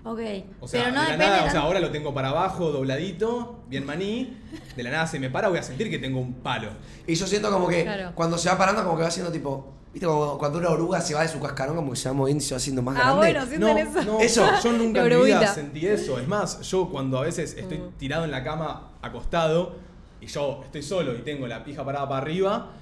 Ok. 0.09 0.21
O 0.61 0.69
sea, 0.69 0.85
pero 0.85 0.95
no 0.95 1.01
de 1.03 1.07
la 1.09 1.13
depende. 1.17 1.27
nada, 1.37 1.45
o 1.45 1.51
sea, 1.51 1.61
ahora 1.63 1.81
lo 1.81 1.91
tengo 1.91 2.15
para 2.15 2.29
abajo, 2.29 2.71
dobladito, 2.71 3.61
bien 3.69 3.85
maní. 3.85 4.37
De 4.77 4.83
la 4.85 4.91
nada 4.91 5.07
se 5.07 5.19
me 5.19 5.31
para, 5.31 5.49
voy 5.49 5.59
a 5.59 5.63
sentir 5.65 5.91
que 5.91 5.99
tengo 5.99 6.21
un 6.21 6.35
palo. 6.35 6.69
Y 7.07 7.15
yo 7.17 7.27
siento 7.27 7.51
como 7.51 7.67
que 7.67 7.83
Claro. 7.83 8.13
cuando 8.15 8.39
se 8.39 8.49
va 8.49 8.57
parando, 8.57 8.85
como 8.85 8.97
que 8.97 9.03
va 9.03 9.09
haciendo 9.09 9.33
tipo. 9.33 9.73
¿Viste? 9.93 10.07
Como 10.07 10.37
cuando 10.39 10.59
una 10.59 10.69
oruga 10.69 11.01
se 11.01 11.15
va 11.15 11.23
de 11.23 11.29
su 11.29 11.41
cascarón, 11.41 11.75
como 11.75 11.91
que 11.93 11.97
se 11.97 12.09
va 12.09 12.15
moviendo 12.15 12.45
y 12.45 12.47
se 12.47 12.53
va 12.55 12.59
haciendo 12.59 12.83
más 12.83 12.97
Ah, 12.97 13.01
grande. 13.01 13.17
bueno, 13.17 13.41
No, 13.41 13.47
sienten 13.47 13.79
eso. 13.79 14.05
no, 14.05 14.21
Eso. 14.21 14.47
yo 14.63 14.73
nunca 14.73 15.01
en 15.01 15.05
mi 15.07 15.11
vida 15.11 15.17
oruguita. 15.17 15.47
sentí 15.55 15.87
eso. 15.87 16.19
Es 16.21 16.29
más, 16.29 16.61
yo 16.61 16.89
cuando 16.91 17.19
a 17.19 17.23
veces 17.23 17.55
estoy 17.57 17.79
Mm. 17.79 17.93
tirado 17.99 18.25
en 18.27 18.31
la 18.31 18.45
cama, 18.45 18.91
acostado, 19.01 19.75
y 20.21 20.27
yo 20.27 20.61
estoy 20.65 20.83
solo 20.83 21.15
y 21.15 21.23
tengo 21.23 21.47
la 21.47 21.65
pija 21.65 21.83
parada 21.85 22.07
para 22.09 22.21
arriba, 22.21 22.73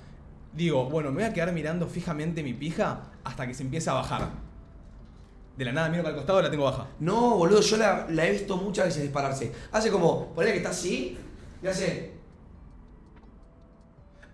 digo, 0.53 0.87
bueno, 0.91 1.11
me 1.11 1.23
voy 1.23 1.25
a 1.25 1.32
quedar 1.32 1.53
mirando 1.53 1.87
fijamente 1.87 2.43
mi 2.43 2.53
pija 2.53 3.03
hasta 3.23 3.47
que 3.47 3.55
se 3.55 3.62
empiece 3.62 3.88
a 3.91 3.94
bajar. 3.94 4.29
De 5.56 5.65
la 5.65 5.73
nada 5.73 5.89
miro 5.89 6.03
para 6.03 6.11
el 6.15 6.17
costado 6.17 6.41
y 6.41 6.43
la 6.43 6.51
tengo 6.51 6.65
baja. 6.65 6.89
No, 7.01 7.37
boludo, 7.37 7.61
yo 7.61 7.77
la, 7.77 8.06
la 8.11 8.27
he 8.27 8.33
visto 8.33 8.56
muchas 8.56 8.87
veces 8.87 9.03
dispararse. 9.03 9.53
Hace 9.73 9.91
como, 9.91 10.35
ponele 10.35 10.53
que 10.53 10.59
está 10.59 10.71
así, 10.71 11.17
y 11.62 11.67
hace. 11.67 12.12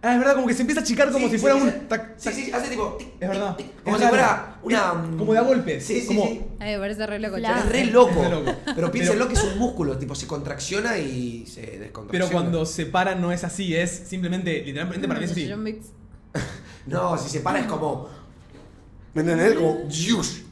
Ah, 0.02 0.14
es 0.14 0.18
verdad, 0.18 0.34
como 0.34 0.46
que 0.46 0.54
se 0.54 0.62
empieza 0.62 0.80
a 0.80 0.82
achicar 0.82 1.12
como 1.12 1.26
Sí, 1.26 1.32
si 1.32 1.36
sí, 1.36 1.42
fuera 1.42 1.56
sí, 1.56 1.62
un. 1.62 1.70
sí. 1.72 1.76
tac, 1.86 2.14
Sí, 2.16 2.24
tac. 2.24 2.34
sí, 2.34 2.52
hace 2.52 2.68
tipo. 2.70 2.96
tic, 2.98 3.08
Es 3.20 3.28
verdad. 3.28 3.54
tic, 3.56 3.66
tic, 3.66 3.82
como 3.84 3.96
Es 3.96 4.02
si 4.02 4.08
raro. 4.08 4.16
fuera 4.16 4.58
una. 4.62 4.78
Es 5.10 5.16
como 5.18 5.32
de 5.34 5.38
a 5.38 5.42
golpes. 5.42 5.84
Sí, 5.84 6.00
sí, 6.00 6.06
como- 6.06 6.24
sí. 6.26 6.40
Ay, 6.58 6.72
me 6.72 6.78
parece 6.78 7.06
re 7.06 7.18
loco. 7.18 7.36
Claro. 7.36 7.58
Es 7.58 7.68
re 7.68 7.84
loco. 7.84 8.10
Es 8.10 8.16
re 8.16 8.30
loco. 8.30 8.52
Pero 8.74 8.90
piénsenlo 8.90 9.26
Pero- 9.28 9.40
que 9.40 9.46
es 9.46 9.52
un 9.52 9.58
músculo, 9.58 9.98
tipo 9.98 10.14
se 10.14 10.26
contracciona 10.26 10.96
y 10.96 11.44
se 11.46 11.60
descontracciona. 11.60 12.10
Pero 12.12 12.28
cuando 12.30 12.64
se 12.64 12.86
para 12.86 13.14
no 13.14 13.30
es 13.30 13.44
así, 13.44 13.76
es 13.76 13.90
simplemente, 13.90 14.62
literalmente 14.64 15.06
para 15.06 15.20
mí 15.20 15.26
es 15.26 15.32
así. 15.32 15.52
Mix. 15.54 15.86
No, 16.86 17.18
si 17.18 17.28
se 17.28 17.40
para 17.40 17.60
es 17.60 17.66
como. 17.66 18.08
¿Me 19.12 19.20
entendés? 19.20 19.52
Como. 19.52 19.86
¡yush! 19.86 20.44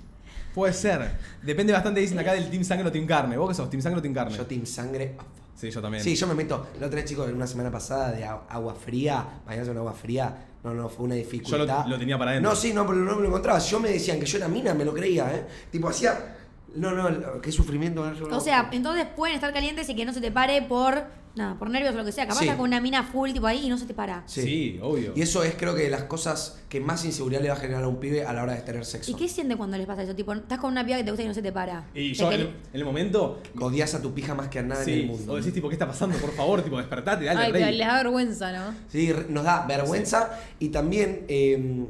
Puede 0.59 0.73
ser. 0.73 1.13
Depende 1.41 1.73
bastante, 1.73 2.01
dicen 2.01 2.19
acá 2.19 2.33
del 2.33 2.51
Team 2.51 2.65
Sangre 2.65 2.89
o 2.89 2.91
Team 2.91 3.07
Carne. 3.07 3.37
¿Vos 3.37 3.49
qué 3.49 3.55
sos? 3.55 3.71
¿Team 3.71 3.81
Sangre 3.81 4.01
o 4.01 4.03
Team 4.03 4.13
Carne? 4.13 4.37
Yo, 4.37 4.45
Team 4.45 4.67
Sangre. 4.67 5.15
Sí, 5.55 5.71
yo 5.71 5.81
también. 5.81 6.03
Sí, 6.03 6.17
yo 6.17 6.27
me 6.27 6.35
meto. 6.35 6.67
La 6.81 6.87
otra 6.89 6.97
vez, 6.97 7.05
chicos, 7.09 7.31
una 7.33 7.47
semana 7.47 7.71
pasada 7.71 8.11
de 8.11 8.25
agua 8.25 8.75
fría, 8.75 9.25
bañarse 9.47 9.71
con 9.71 9.79
agua 9.79 9.93
fría. 9.93 10.35
No, 10.65 10.75
no, 10.75 10.89
fue 10.89 11.05
una 11.05 11.15
dificultad. 11.15 11.85
lo- 11.85 11.91
lo 11.91 11.99
tenía 12.01 12.19
para 12.19 12.33
adentro. 12.33 12.51
No, 12.51 12.57
sí, 12.57 12.73
no, 12.73 12.85
pero 12.89 12.99
no 12.99 13.15
me 13.15 13.23
lo 13.23 13.29
encontraba. 13.29 13.61
Yo 13.61 13.79
me 13.79 13.91
decían 13.91 14.19
que 14.19 14.27
yo 14.27 14.37
era 14.39 14.49
mina, 14.49 14.75
me 14.75 14.85
lo 14.85 14.93
creía, 14.93 15.33
¿eh? 15.33 15.47
Tipo, 15.71 15.89
hacía. 15.91 16.35
No, 16.75 16.91
no, 16.91 17.41
qué 17.41 17.53
sufrimiento. 17.53 18.13
Yo 18.15 18.27
no- 18.27 18.37
O 18.37 18.41
sea, 18.41 18.69
entonces 18.73 19.07
pueden 19.15 19.37
estar 19.37 19.53
calientes 19.53 19.89
y 19.89 19.95
que 19.95 20.05
no 20.05 20.13
se 20.13 20.21
te 20.21 20.33
pare 20.33 20.61
por 20.63 21.05
nada, 21.39 21.55
por 21.59 21.71
nervios 21.71 21.95
o 21.95 21.97
lo 21.99 22.05
que 22.05 22.13
sea. 22.13 22.27
Capaz 22.27 22.41
Sí. 22.41 22.49
con 22.49 22.61
una 22.61 22.81
mina 22.81 23.03
full 23.05 23.33
tipo 23.33 23.47
ahí 23.47 23.65
y 23.65 23.69
no 23.71 23.79
se 23.79 23.87
te 23.87 23.95
para. 23.95 24.23
Sí, 24.27 24.79
obvio. 24.83 25.13
Y 25.17 25.23
eso 25.23 25.43
es, 25.45 25.55
creo 25.55 25.75
que, 25.75 25.89
las 25.89 26.03
cosas 26.05 26.59
que 26.69 26.81
más 26.81 27.05
inseguridad 27.07 27.41
le 27.41 27.49
va 27.49 27.55
a 27.55 27.59
generar 27.59 27.85
a 27.85 27.89
un 27.89 27.99
pibe 28.01 28.25
a 28.27 28.33
la 28.35 28.43
hora 28.43 28.55
de 28.55 28.61
tener 28.61 28.85
sexo. 28.85 29.11
¿Y 29.11 29.15
qué 29.15 29.29
siente 29.29 29.57
cuando 29.57 29.79
les 29.79 29.87
pasa 29.87 30.03
eso? 30.03 30.15
Tipo, 30.15 30.35
estás 30.35 30.59
con 30.59 30.71
una 30.73 30.85
piba 30.85 30.99
que 30.99 31.05
te 31.05 31.11
gusta 31.11 31.23
y 31.25 31.29
no 31.29 31.35
se 31.35 31.41
te 31.43 31.53
para. 31.53 31.85
Y 31.95 32.13
Te 32.13 32.19
yo 32.19 32.31
en, 32.33 32.39
querés- 32.41 32.41
el- 32.43 32.49
en 32.75 32.81
el 32.81 32.85
momento. 32.85 33.41
Odias 33.61 33.95
a 33.95 34.03
tu 34.03 34.13
pija 34.13 34.35
más 34.35 34.49
que 34.49 34.59
a 34.59 34.63
nada 34.63 34.83
en 34.83 34.89
el 34.91 35.01
Sí, 35.03 35.07
mundo. 35.07 35.33
o 35.33 35.37
decís 35.37 35.55
tipo, 35.55 35.69
¿qué 35.69 35.75
está 35.77 35.87
pasando? 35.87 36.19
Por 36.19 36.33
favor, 36.35 36.63
tipo, 36.63 36.77
despertate, 36.77 37.25
dale, 37.25 37.41
Ay, 37.41 37.53
rey. 37.53 37.63
pero 37.63 37.77
les 37.77 37.87
da 37.87 37.97
vergüenza, 38.03 38.53
¿no? 38.53 38.75
Sí, 38.89 39.13
re- 39.13 39.27
nos 39.31 39.45
da 39.45 39.65
vergüenza 39.67 40.31
y 40.59 40.69
también, 40.71 41.25
eh, 41.29 41.87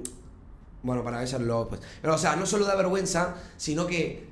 bueno, 0.82 1.02
para 1.02 1.22
eso 1.22 1.38
luego 1.38 1.62
después. 1.64 1.80
Pero, 2.00 2.14
o 2.14 2.18
sea, 2.18 2.36
no 2.36 2.46
solo 2.46 2.64
da 2.64 2.76
vergüenza, 2.76 3.34
sino 3.56 3.86
que 3.86 4.27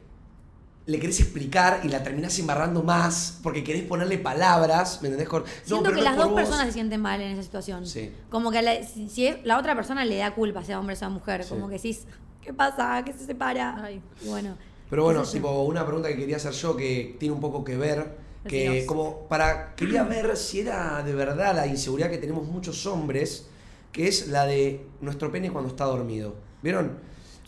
le 0.86 1.00
querés 1.00 1.18
explicar 1.20 1.80
y 1.82 1.88
la 1.88 2.02
terminás 2.02 2.38
embarrando 2.38 2.82
más 2.82 3.40
porque 3.42 3.64
querés 3.64 3.82
ponerle 3.82 4.18
palabras, 4.18 5.00
¿me 5.02 5.08
entendés? 5.08 5.28
Siento 5.64 5.82
pero 5.82 5.96
que 5.96 6.00
no 6.02 6.04
las 6.04 6.16
dos 6.16 6.26
vos. 6.30 6.34
personas 6.36 6.66
se 6.66 6.72
sienten 6.72 7.00
mal 7.00 7.20
en 7.20 7.32
esa 7.32 7.42
situación. 7.42 7.84
Sí. 7.86 8.12
Como 8.30 8.50
que 8.52 8.62
la, 8.62 8.84
si, 8.84 9.08
si 9.08 9.26
es- 9.26 9.44
la 9.44 9.58
otra 9.58 9.74
persona 9.74 10.04
le 10.04 10.16
da 10.18 10.34
culpa, 10.34 10.62
sea 10.64 10.78
hombre 10.78 10.94
o 10.94 10.98
sea 10.98 11.08
mujer. 11.08 11.42
Sí. 11.42 11.50
Como 11.50 11.68
que 11.68 11.74
decís, 11.74 12.04
¿qué 12.40 12.52
pasa? 12.54 13.02
¿Qué 13.04 13.12
se 13.12 13.26
separa? 13.26 13.82
Ay. 13.82 14.00
Y 14.24 14.28
bueno. 14.28 14.56
Pero 14.88 15.02
bueno, 15.02 15.24
tipo, 15.24 15.62
una 15.64 15.84
pregunta 15.84 16.08
que 16.08 16.16
quería 16.16 16.36
hacer 16.36 16.52
yo 16.52 16.76
que 16.76 17.16
tiene 17.18 17.34
un 17.34 17.40
poco 17.40 17.64
que 17.64 17.76
ver, 17.76 18.16
que 18.46 18.66
Decinos. 18.70 18.86
como 18.86 19.26
para, 19.26 19.74
quería 19.74 20.04
ver 20.04 20.36
si 20.36 20.60
era 20.60 21.02
de 21.02 21.12
verdad 21.12 21.56
la 21.56 21.66
inseguridad 21.66 22.08
que 22.08 22.18
tenemos 22.18 22.46
muchos 22.46 22.86
hombres, 22.86 23.48
que 23.90 24.06
es 24.06 24.28
la 24.28 24.46
de 24.46 24.86
nuestro 25.00 25.32
pene 25.32 25.50
cuando 25.50 25.70
está 25.70 25.84
dormido. 25.86 26.36
¿Vieron? 26.62 26.98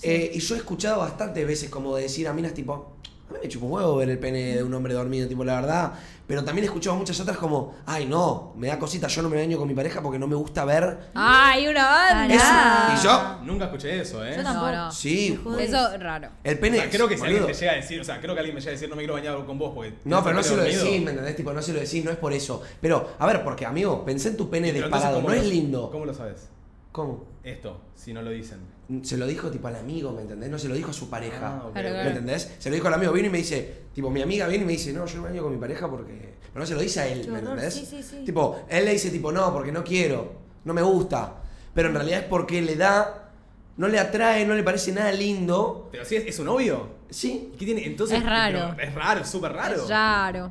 Eh, 0.02 0.32
y 0.34 0.40
yo 0.40 0.56
he 0.56 0.58
escuchado 0.58 0.98
bastantes 0.98 1.46
veces 1.46 1.70
como 1.70 1.94
de 1.94 2.02
decir 2.02 2.26
a 2.26 2.32
minas 2.32 2.54
tipo, 2.54 2.92
a 3.28 3.32
mí 3.32 3.38
me 3.42 3.48
chupa 3.48 3.66
un 3.66 3.72
huevo 3.72 3.96
ver 3.96 4.10
el 4.10 4.18
pene 4.18 4.56
de 4.56 4.62
un 4.62 4.72
hombre 4.74 4.94
dormido, 4.94 5.28
tipo, 5.28 5.44
la 5.44 5.56
verdad. 5.60 5.92
Pero 6.26 6.44
también 6.44 6.64
he 6.64 6.66
escuchado 6.66 6.94
muchas 6.94 7.18
otras 7.20 7.38
como, 7.38 7.74
ay 7.86 8.04
no, 8.04 8.52
me 8.56 8.66
da 8.68 8.78
cosita, 8.78 9.08
yo 9.08 9.22
no 9.22 9.30
me 9.30 9.38
baño 9.38 9.56
con 9.56 9.66
mi 9.66 9.72
pareja 9.74 10.02
porque 10.02 10.18
no 10.18 10.26
me 10.26 10.34
gusta 10.34 10.64
ver. 10.66 10.98
¡Ay, 11.14 11.66
una 11.68 11.86
banda! 11.88 12.36
Pará. 12.36 12.94
¿Y 12.94 13.02
yo? 13.02 13.38
Nunca 13.44 13.64
escuché 13.64 14.00
eso, 14.02 14.22
¿eh? 14.24 14.34
Yo 14.36 14.42
tampoco. 14.42 14.66
No, 14.66 14.84
no. 14.86 14.92
Sí. 14.92 15.40
Eso 15.58 15.92
es 15.94 16.00
raro. 16.00 16.28
el 16.44 16.56
O 16.56 16.60
pene. 16.60 16.76
sea, 16.78 16.90
creo 16.90 17.08
que 17.08 17.16
si 17.16 17.24
alguien 17.24 17.46
te 17.46 17.54
llega 17.54 17.72
a 17.72 17.76
decir, 17.76 17.98
o 18.00 18.04
sea, 18.04 18.20
creo 18.20 18.34
que 18.34 18.40
alguien 18.40 18.54
me 18.54 18.60
llega 18.60 18.70
a 18.70 18.74
decir 18.74 18.90
no 18.90 18.96
me 18.96 19.00
quiero 19.02 19.14
bañar 19.14 19.42
con 19.46 19.58
vos 19.58 19.72
porque. 19.74 19.94
No, 20.04 20.22
pero 20.22 20.36
no 20.36 20.42
se 20.42 20.50
lo 20.50 20.62
dormido. 20.62 20.84
decís, 20.84 21.02
¿me 21.02 21.10
entendés? 21.12 21.36
Tipo, 21.36 21.52
no 21.54 21.62
se 21.62 21.72
lo 21.72 21.80
decís, 21.80 22.04
no 22.04 22.10
es 22.10 22.18
por 22.18 22.32
eso. 22.34 22.60
Pero, 22.82 23.10
a 23.18 23.26
ver, 23.26 23.42
porque, 23.42 23.64
amigo, 23.64 24.04
pensé 24.04 24.28
en 24.28 24.36
tu 24.36 24.50
pene 24.50 24.70
Pero 24.72 24.84
entonces, 24.86 25.08
disparado, 25.08 25.22
¿cómo 25.22 25.28
no 25.30 25.34
lo- 25.34 25.40
es 25.40 25.48
lindo. 25.48 25.90
¿Cómo 25.90 26.04
lo 26.04 26.12
sabes? 26.12 26.48
¿Cómo? 26.92 27.26
Esto, 27.44 27.80
si 27.94 28.12
no 28.12 28.22
lo 28.22 28.30
dicen. 28.30 28.58
Se 29.02 29.16
lo 29.18 29.26
dijo 29.26 29.50
tipo 29.50 29.68
al 29.68 29.76
amigo, 29.76 30.12
¿me 30.12 30.22
entendés? 30.22 30.48
No 30.50 30.58
se 30.58 30.68
lo 30.68 30.74
dijo 30.74 30.90
a 30.90 30.94
su 30.94 31.08
pareja. 31.10 31.60
Ah, 31.64 31.70
Claro. 31.72 31.90
¿Me 31.90 32.08
entendés? 32.08 32.54
Se 32.58 32.70
lo 32.70 32.74
dijo 32.74 32.88
al 32.88 32.94
amigo, 32.94 33.12
vino 33.12 33.28
y 33.28 33.30
me 33.30 33.38
dice, 33.38 33.82
tipo, 33.94 34.10
mi 34.10 34.22
amiga 34.22 34.46
viene 34.48 34.64
y 34.64 34.66
me 34.66 34.72
dice, 34.72 34.92
no, 34.92 35.04
yo 35.06 35.20
me 35.22 35.28
baño 35.28 35.42
con 35.42 35.52
mi 35.52 35.58
pareja 35.58 35.88
porque. 35.88 36.34
Pero 36.52 36.60
no 36.60 36.66
se 36.66 36.74
lo 36.74 36.80
dice 36.80 37.00
a 37.00 37.06
él, 37.06 37.22
Qué 37.22 37.30
¿me 37.30 37.38
horror, 37.38 37.50
entendés? 37.50 37.74
sí, 37.74 37.84
sí, 37.86 38.02
sí. 38.02 38.24
Tipo, 38.24 38.60
él 38.68 38.84
le 38.86 38.92
dice, 38.92 39.10
tipo, 39.10 39.30
no, 39.30 39.52
porque 39.52 39.70
no 39.70 39.84
quiero, 39.84 40.32
no 40.64 40.72
me 40.74 40.82
gusta. 40.82 41.34
Pero 41.74 41.88
en 41.88 41.94
realidad 41.94 42.20
es 42.20 42.24
porque 42.26 42.62
le 42.62 42.74
da, 42.76 43.30
no 43.76 43.86
le 43.86 43.98
atrae, 43.98 44.46
no 44.46 44.54
le 44.54 44.62
parece 44.62 44.90
nada 44.92 45.12
lindo. 45.12 45.88
Pero 45.92 46.04
si 46.06 46.16
es, 46.16 46.26
es 46.26 46.38
un 46.38 46.46
novio. 46.46 46.88
Sí. 47.10 47.52
¿Qué 47.58 47.64
tiene? 47.66 47.84
Entonces. 47.84 48.18
Es 48.18 48.24
raro. 48.24 48.74
es 48.80 48.94
raro, 48.94 49.20
es 49.20 49.28
súper 49.28 49.52
raro. 49.52 49.76
Es 49.82 49.88
raro. 49.88 50.50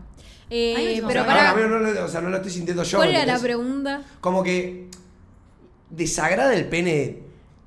Eh, 0.50 0.76
Ay, 0.78 1.04
pero 1.06 1.22
O 1.22 1.26
sea, 1.26 1.54
para. 1.54 1.68
no, 1.68 1.80
no, 1.80 2.06
o 2.06 2.08
sea, 2.08 2.22
no 2.22 2.30
lo 2.30 2.38
estoy 2.38 2.52
sintiendo 2.52 2.84
yo. 2.84 3.00
¿Cuál 3.00 3.10
¿me 3.12 3.22
era 3.22 3.34
la 3.34 3.40
pregunta? 3.40 4.02
Como 4.22 4.44
que 4.44 4.88
desagrada 5.90 6.54
el 6.56 6.66
pene 6.68 7.20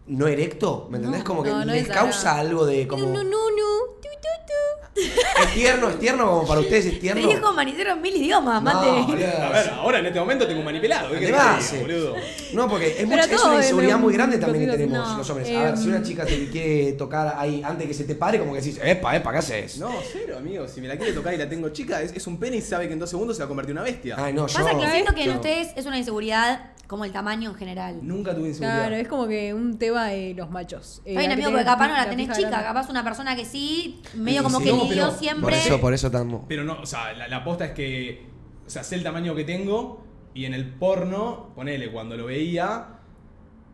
no 0.07 0.27
erecto, 0.27 0.89
¿me 0.91 0.97
entendés? 0.99 1.21
No, 1.21 1.27
como 1.27 1.43
que 1.43 1.51
no, 1.51 1.65
no 1.65 1.73
les 1.73 1.87
causa 1.89 2.39
algo 2.39 2.67
de 2.67 2.87
como... 2.89 3.05
No, 3.07 3.13
no, 3.13 3.23
no, 3.23 3.31
no. 3.51 3.91
Tu, 4.03 4.09
tu, 4.09 5.01
tu. 5.01 5.01
Es 5.43 5.55
tierno, 5.55 5.89
es 5.89 5.99
tierno 6.01 6.27
como 6.29 6.47
para 6.49 6.61
ustedes, 6.61 6.87
es 6.87 6.95
Te 6.95 6.99
tierno. 6.99 7.29
dijo 7.29 7.53
manicero 7.53 7.93
en 7.93 8.01
mil 8.03 8.17
idiomas, 8.17 8.61
No, 8.61 8.73
mate. 8.73 8.89
boludo. 8.91 9.27
A 9.45 9.49
ver, 9.51 9.71
ahora 9.71 9.99
en 10.01 10.07
este 10.07 10.19
momento 10.19 10.47
tengo 10.49 10.59
un 10.59 10.65
manipelado. 10.65 11.11
¿Qué 11.11 11.17
Además, 11.33 11.71
diga, 11.73 11.83
boludo? 11.83 12.17
No, 12.55 12.69
porque 12.69 12.97
es, 13.01 13.07
mucha- 13.07 13.21
es 13.21 13.41
una 13.45 13.55
es 13.59 13.65
inseguridad 13.67 13.97
un 13.97 14.03
muy 14.03 14.13
grande 14.15 14.39
también 14.39 14.65
que 14.69 14.73
tenemos 14.77 15.09
No, 15.09 15.19
los 15.19 15.31
hombres. 15.31 15.49
A 15.57 15.63
ver, 15.63 15.77
si 15.79 15.89
una 15.89 16.03
chica 16.03 16.27
te 16.27 16.49
quiere 16.51 16.93
tocar 16.95 17.37
ahí 17.39 17.63
antes 17.65 17.87
que 17.87 17.95
se 17.95 18.03
te 18.05 18.17
pare, 18.17 18.41
como 18.41 18.53
que 18.53 18.61
decís, 18.61 18.81
epa, 18.83 19.15
epa, 19.15 19.31
¿qué 19.31 19.39
haces? 19.39 19.79
No, 19.79 19.93
cero, 20.13 20.37
amigo. 20.39 20.67
Si 20.67 20.81
me 20.81 20.89
la 20.89 20.97
quiere 20.97 21.13
tocar 21.13 21.33
y 21.35 21.37
la 21.37 21.49
tengo 21.49 21.69
chica, 21.69 22.03
es, 22.03 22.13
es 22.13 22.27
un 22.27 22.41
pene 22.41 22.57
y 22.57 22.61
sabe 22.63 22.89
que 22.89 22.95
en 22.95 22.99
dos 22.99 23.11
segundos 23.11 23.37
se 23.37 23.43
va 23.43 23.45
a 23.45 23.49
convertir 23.49 23.71
en 23.73 23.79
una 23.79 23.85
bestia. 23.85 24.17
Ay, 24.19 24.33
no, 24.33 24.49
yo... 24.49 24.55
Pasa 24.59 24.77
que 24.77 24.91
siento 24.91 25.15
que 25.15 25.23
en 25.25 25.31
ustedes 25.37 25.69
es 25.77 25.87
una 25.87 25.99
inseguridad 25.99 26.73
como 26.91 27.05
el 27.05 27.13
tamaño 27.13 27.51
en 27.51 27.55
general. 27.57 28.01
Nunca 28.03 28.35
tuve 28.35 28.49
inseguridad. 28.49 28.81
Claro, 28.81 28.97
es 28.97 29.07
como 29.07 29.29
que 29.29 29.55
un 29.55 29.79
tema 29.79 30.09
de 30.09 30.35
los 30.35 30.51
machos. 30.51 31.03
Eh, 31.05 31.11
Está 31.11 31.21
bien, 31.21 31.31
la 31.31 31.37
que 31.37 31.43
amigo, 31.45 31.51
porque 31.53 31.65
capaz 31.65 31.87
no 31.87 31.95
la 31.95 32.11
tenés 32.11 32.27
grande. 32.27 32.45
chica, 32.45 32.63
capaz 32.65 32.91
una 32.91 33.05
persona 33.05 33.37
que 33.37 33.45
sí, 33.45 34.03
medio 34.17 34.41
Sí, 34.41 34.45
como 34.45 34.59
sí. 34.59 34.65
que 34.65 34.97
No, 34.97 35.11
siempre. 35.13 35.43
Por 35.43 35.53
eso, 35.53 35.81
por 35.81 35.95
eso 35.95 36.07
estamos... 36.09 36.47
Pero 36.49 36.65
no, 36.65 36.81
o 36.81 36.87
sea, 36.87 37.13
la, 37.13 37.29
la 37.29 37.37
aposta 37.37 37.67
es 37.67 37.71
que, 37.75 38.27
o 38.67 38.69
sea, 38.69 38.83
sé 38.83 38.97
el 38.97 39.05
tamaño 39.05 39.37
que 39.37 39.45
tengo 39.45 40.05
y 40.35 40.47
en 40.47 40.53
el 40.55 40.69
porno, 40.69 41.53
ponele, 41.55 41.93
cuando 41.93 42.17
lo 42.17 42.27
veía, 42.27 42.89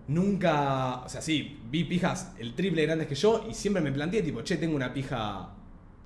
nunca, 0.08 0.96
o 0.96 1.08
sea, 1.08 1.22
sí, 1.22 1.58
vi 1.70 1.84
pijas 1.84 2.32
el 2.38 2.54
triple 2.54 2.82
de 2.82 2.86
grandes 2.86 3.08
que 3.08 3.14
yo 3.14 3.46
y 3.48 3.54
siempre 3.54 3.82
me 3.82 3.92
planteé 3.92 4.22
tipo, 4.22 4.42
che, 4.42 4.58
tengo 4.58 4.76
una 4.76 4.92
pija 4.92 5.54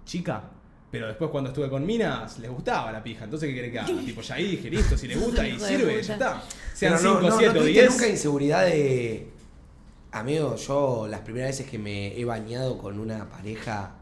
chica. 0.05 0.45
Pero 0.90 1.06
después 1.06 1.30
cuando 1.30 1.50
estuve 1.50 1.68
con 1.70 1.87
minas, 1.87 2.38
les 2.40 2.50
gustaba 2.50 2.90
la 2.90 3.02
pija. 3.02 3.25
Entonces, 3.25 3.49
¿qué 3.49 3.54
querés 3.54 3.73
que 3.73 3.78
haga? 3.78 4.00
Tipo, 4.04 4.20
ya 4.23 4.35
ahí 4.35 4.50
dije, 4.52 4.70
listo, 4.70 4.97
si 4.99 5.06
les 5.06 5.20
gusta 5.25 5.47
y 5.47 5.59
sirve, 5.59 6.02
ya 6.02 6.12
está. 6.14 6.42
Sean 6.75 6.94
Pero 6.97 7.14
no- 7.14 7.20
5, 7.20 7.30
no, 7.30 7.38
7 7.38 7.44
no 7.47 7.50
o 7.61 7.62
tuviste 7.62 7.80
10. 7.82 7.92
nunca 7.92 8.09
inseguridad 8.09 8.64
de. 8.66 9.26
Amigo, 10.12 10.56
yo 10.56 11.06
las 11.09 11.20
primeras 11.20 11.50
veces 11.50 11.70
que 11.70 11.78
me 11.78 12.18
he 12.18 12.25
bañado 12.25 12.76
con 12.78 12.99
una 12.99 13.28
pareja 13.30 13.92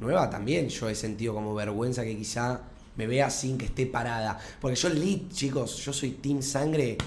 nueva 0.00 0.28
también 0.28 0.68
yo 0.68 0.88
he 0.88 0.94
sentido 0.96 1.32
como 1.32 1.54
vergüenza 1.54 2.02
que 2.02 2.16
quizá 2.16 2.62
me 2.96 3.06
vea 3.06 3.30
sin 3.30 3.56
que 3.56 3.66
esté 3.66 3.86
parada. 3.86 4.36
Porque 4.60 4.74
yo 4.74 4.88
lit, 4.88 5.32
chicos, 5.32 5.76
yo 5.84 5.92
soy 5.92 6.10
team 6.12 6.42
sangre 6.42 6.98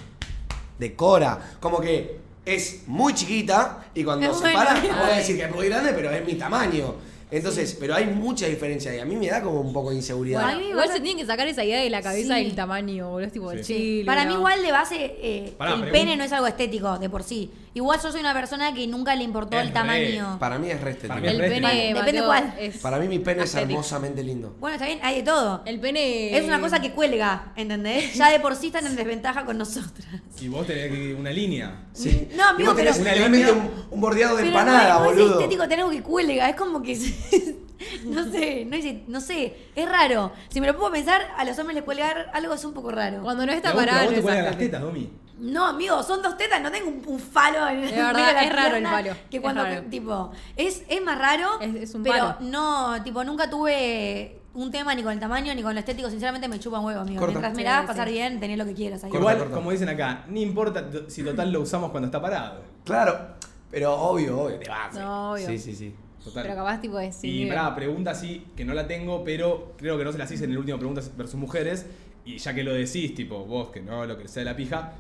de 0.79 0.95
Cora. 0.95 1.57
Como 1.59 1.81
que 1.81 2.19
es 2.45 2.83
muy 2.87 3.13
chiquita 3.13 3.87
y 3.93 4.05
cuando 4.05 4.27
Es 4.31 4.37
se 4.37 4.43
bueno. 4.43 4.57
para, 4.57 4.79
voy 4.79 5.11
a 5.11 5.17
decir 5.17 5.35
que 5.35 5.43
es 5.43 5.51
muy 5.53 5.67
grande, 5.67 5.91
pero 5.93 6.09
es 6.11 6.25
mi 6.25 6.35
tamaño. 6.35 6.95
Entonces, 7.29 7.75
pero 7.77 7.93
hay 7.93 8.05
mucha 8.05 8.47
diferencia 8.47 8.95
y 8.95 8.99
a 8.99 9.05
mí 9.05 9.15
me 9.17 9.27
da 9.27 9.41
como 9.41 9.59
un 9.59 9.73
poco 9.73 9.89
de 9.89 9.97
inseguridad. 9.97 10.41
Bueno, 10.43 10.57
A 10.57 10.61
mí 10.61 10.69
igual 10.69 10.87
se 10.87 11.01
tienen 11.01 11.17
que 11.17 11.25
sacar 11.25 11.45
esa 11.47 11.63
idea 11.65 11.81
de 11.81 11.89
la 11.89 12.01
cabeza 12.01 12.37
Sí. 12.37 12.43
del 12.45 12.55
tamaño, 12.55 13.09
boludo. 13.09 13.27
Es 13.27 13.33
tipo 13.33 13.51
Sí. 13.51 13.63
chill. 13.63 14.05
Para 14.05 14.23
¿no? 14.23 14.29
mí 14.31 14.35
igual 14.37 14.61
de 14.61 14.71
base 14.71 14.95
eh, 15.21 15.53
Pará, 15.57 15.73
el 15.75 15.91
pene 15.91 16.15
no 16.15 16.23
es 16.23 16.31
algo 16.31 16.47
estético 16.47 16.97
de 16.97 17.09
por 17.09 17.23
sí. 17.23 17.51
Igual 17.77 17.99
yo 18.01 18.11
soy 18.11 18.21
una 18.21 18.33
persona 18.33 18.73
que 18.73 18.87
nunca 18.87 19.15
le 19.15 19.23
importó 19.23 19.55
Es 19.55 19.61
el 19.61 19.67
re- 19.67 19.73
tamaño. 19.75 20.37
Para 20.39 20.57
mí 20.57 20.71
es 20.71 20.81
re 20.81 20.89
estético. 20.91 21.13
Para 21.13 21.21
mí 21.21 21.27
El 21.27 21.37
pene. 21.37 21.67
Depende 21.93 21.93
Mateo, 22.01 22.25
cuál. 22.25 22.53
es 22.59 22.77
Para 22.79 22.97
mí 22.97 23.07
mi 23.07 23.19
pene 23.19 23.43
es 23.43 23.53
hermosamente 23.53 24.23
lindo. 24.23 24.55
Bueno, 24.59 24.73
está 24.75 24.87
bien, 24.87 24.99
hay 25.03 25.17
de 25.17 25.23
todo. 25.23 25.61
El 25.65 25.79
pene. 25.79 26.35
Es 26.35 26.43
una 26.45 26.59
cosa 26.59 26.79
que 26.81 26.91
cuelga, 26.93 27.53
¿entendés? 27.55 28.15
Ya 28.15 28.31
de 28.31 28.39
por 28.39 28.55
sí 28.55 28.67
están 28.67 28.87
en 28.87 28.95
desventaja 28.95 29.45
con 29.45 29.59
nosotras. 29.59 30.07
Y 30.41 30.47
vos 30.47 30.65
tenés 30.65 30.91
que 30.91 31.13
una 31.13 31.29
línea. 31.29 31.85
Sí. 31.93 32.29
No, 32.35 32.45
amigo, 32.45 32.63
Y 32.63 32.65
vos 32.65 32.75
tenés 32.77 32.97
pero- 32.97 33.09
literalmente 33.11 33.51
un, 33.51 33.71
un 33.91 34.01
bordeado 34.01 34.37
de 34.37 34.47
empanada, 34.47 34.99
no, 34.99 35.05
es- 35.11 35.15
boludo. 35.17 35.33
estético 35.39 35.63
tener 35.63 35.79
algo 35.81 35.91
que 35.91 36.01
cuelga, 36.01 36.49
es 36.49 36.55
como 36.55 36.81
que. 36.81 36.95
no 38.05 38.31
sé, 38.31 38.65
no, 38.65 38.75
es- 38.75 39.07
no 39.07 39.21
sé, 39.21 39.55
es 39.75 39.87
raro. 39.87 40.31
Si 40.49 40.59
me 40.61 40.65
lo 40.65 40.75
puedo 40.75 40.91
pensar, 40.91 41.21
a 41.37 41.45
los 41.45 41.57
hombres 41.59 41.75
les 41.75 41.83
cuelgar 41.83 42.31
algo 42.33 42.55
es 42.55 42.65
un 42.65 42.73
poco 42.73 42.89
raro. 42.91 43.21
Cuando 43.21 43.45
no 43.45 43.51
a 43.51 43.55
está 43.55 43.71
vos- 43.73 43.81
pero 43.81 43.91
a 43.91 43.93
parada, 43.93 44.05
vos 44.07 44.15
te 44.15 44.21
cuelgan 44.23 44.45
las 44.45 44.57
tetas, 44.57 44.81
Domi. 44.81 45.09
No, 45.39 45.65
amigo, 45.67 46.01
son 46.03 46.21
dos 46.21 46.35
tetas, 46.37 46.61
no 46.61 46.71
tengo 46.71 46.89
un, 46.89 47.01
un 47.05 47.19
falo 47.19 47.67
en 47.69 47.83
Es 47.83 47.91
verdad, 47.95 48.27
de 48.27 48.33
la 48.33 48.43
es 48.43 48.53
raro 48.55 48.75
el 48.77 48.83
palo, 48.83 49.11
Que 49.29 49.37
es 49.37 49.41
cuando, 49.43 49.63
raro. 49.63 49.81
tipo, 49.89 50.31
es, 50.55 50.83
es 50.89 51.01
más 51.03 51.17
raro, 51.19 51.59
Es- 51.61 51.75
es 51.75 51.95
un 51.95 52.03
pero 52.03 52.35
palo. 52.35 52.49
no, 52.49 53.03
tipo, 53.03 53.23
nunca 53.23 53.49
tuve 53.49 54.39
un 54.55 54.71
tema 54.71 54.95
ni 54.95 55.03
con 55.03 55.11
el 55.13 55.19
tamaño 55.19 55.53
ni 55.53 55.61
con 55.61 55.73
lo 55.75 55.79
estético. 55.79 56.09
Sinceramente 56.09 56.47
me 56.47 56.59
chupa 56.59 56.79
un 56.79 56.85
huevo, 56.87 57.01
amigo. 57.01 57.19
Corta. 57.19 57.33
Mientras 57.33 57.53
me 57.53 57.57
Sí, 57.59 57.63
la 57.63 57.71
hagas 57.73 57.83
sí. 57.83 57.87
pasar 57.89 58.09
bien, 58.09 58.39
tenés 58.39 58.57
lo 58.57 58.65
que 58.65 58.73
quieras 58.73 59.03
ahí. 59.03 59.11
Corta, 59.11 59.21
Igual, 59.21 59.37
corta. 59.37 59.53
como 59.55 59.69
dicen 59.71 59.89
acá, 59.89 60.25
ni 60.29 60.41
importa 60.41 60.83
si 61.07 61.23
total 61.23 61.51
lo 61.51 61.61
usamos 61.61 61.91
cuando 61.91 62.07
está 62.07 62.19
parado. 62.19 62.61
Claro, 62.83 63.35
pero 63.69 63.93
obvio, 63.93 64.39
obvio, 64.41 64.57
de 64.57 64.67
base. 64.67 64.99
No, 64.99 65.33
obvio. 65.33 65.45
Sí, 65.45 65.59
sí, 65.59 65.75
sí. 65.75 65.93
Total. 66.23 66.41
Pero 66.43 66.55
capaz, 66.55 66.81
tipo, 66.81 66.97
es. 66.99 67.15
sin 67.15 67.29
y 67.29 67.33
nivel. 67.43 67.55
pará, 67.55 67.75
pregunta 67.75 68.15
sí, 68.15 68.47
que 68.55 68.65
no 68.65 68.73
la 68.73 68.87
tengo, 68.87 69.23
pero 69.23 69.73
creo 69.77 69.97
que 69.99 70.03
no 70.03 70.11
se 70.11 70.17
las 70.17 70.31
hice 70.31 70.45
en 70.45 70.51
el 70.51 70.57
último 70.57 70.79
Preguntas 70.79 71.15
versus 71.15 71.39
Mujeres. 71.39 71.85
Y 72.25 72.39
ya 72.39 72.53
que 72.55 72.63
lo 72.63 72.73
decís, 72.73 73.13
tipo, 73.13 73.45
vos 73.45 73.69
que 73.69 73.79
no 73.79 74.05
lo 74.05 74.17
que 74.17 74.27
sea 74.27 74.41
de 74.41 74.45
la 74.49 74.55
pija. 74.57 74.91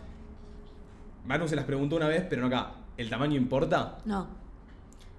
Manu 1.27 1.47
se 1.47 1.55
las 1.55 1.65
preguntó 1.65 1.95
una 1.97 2.07
vez, 2.07 2.25
pero 2.29 2.41
no 2.41 2.47
acá. 2.47 2.71
¿El 2.97 3.09
tamaño 3.09 3.35
importa? 3.35 3.99
No. 4.05 4.27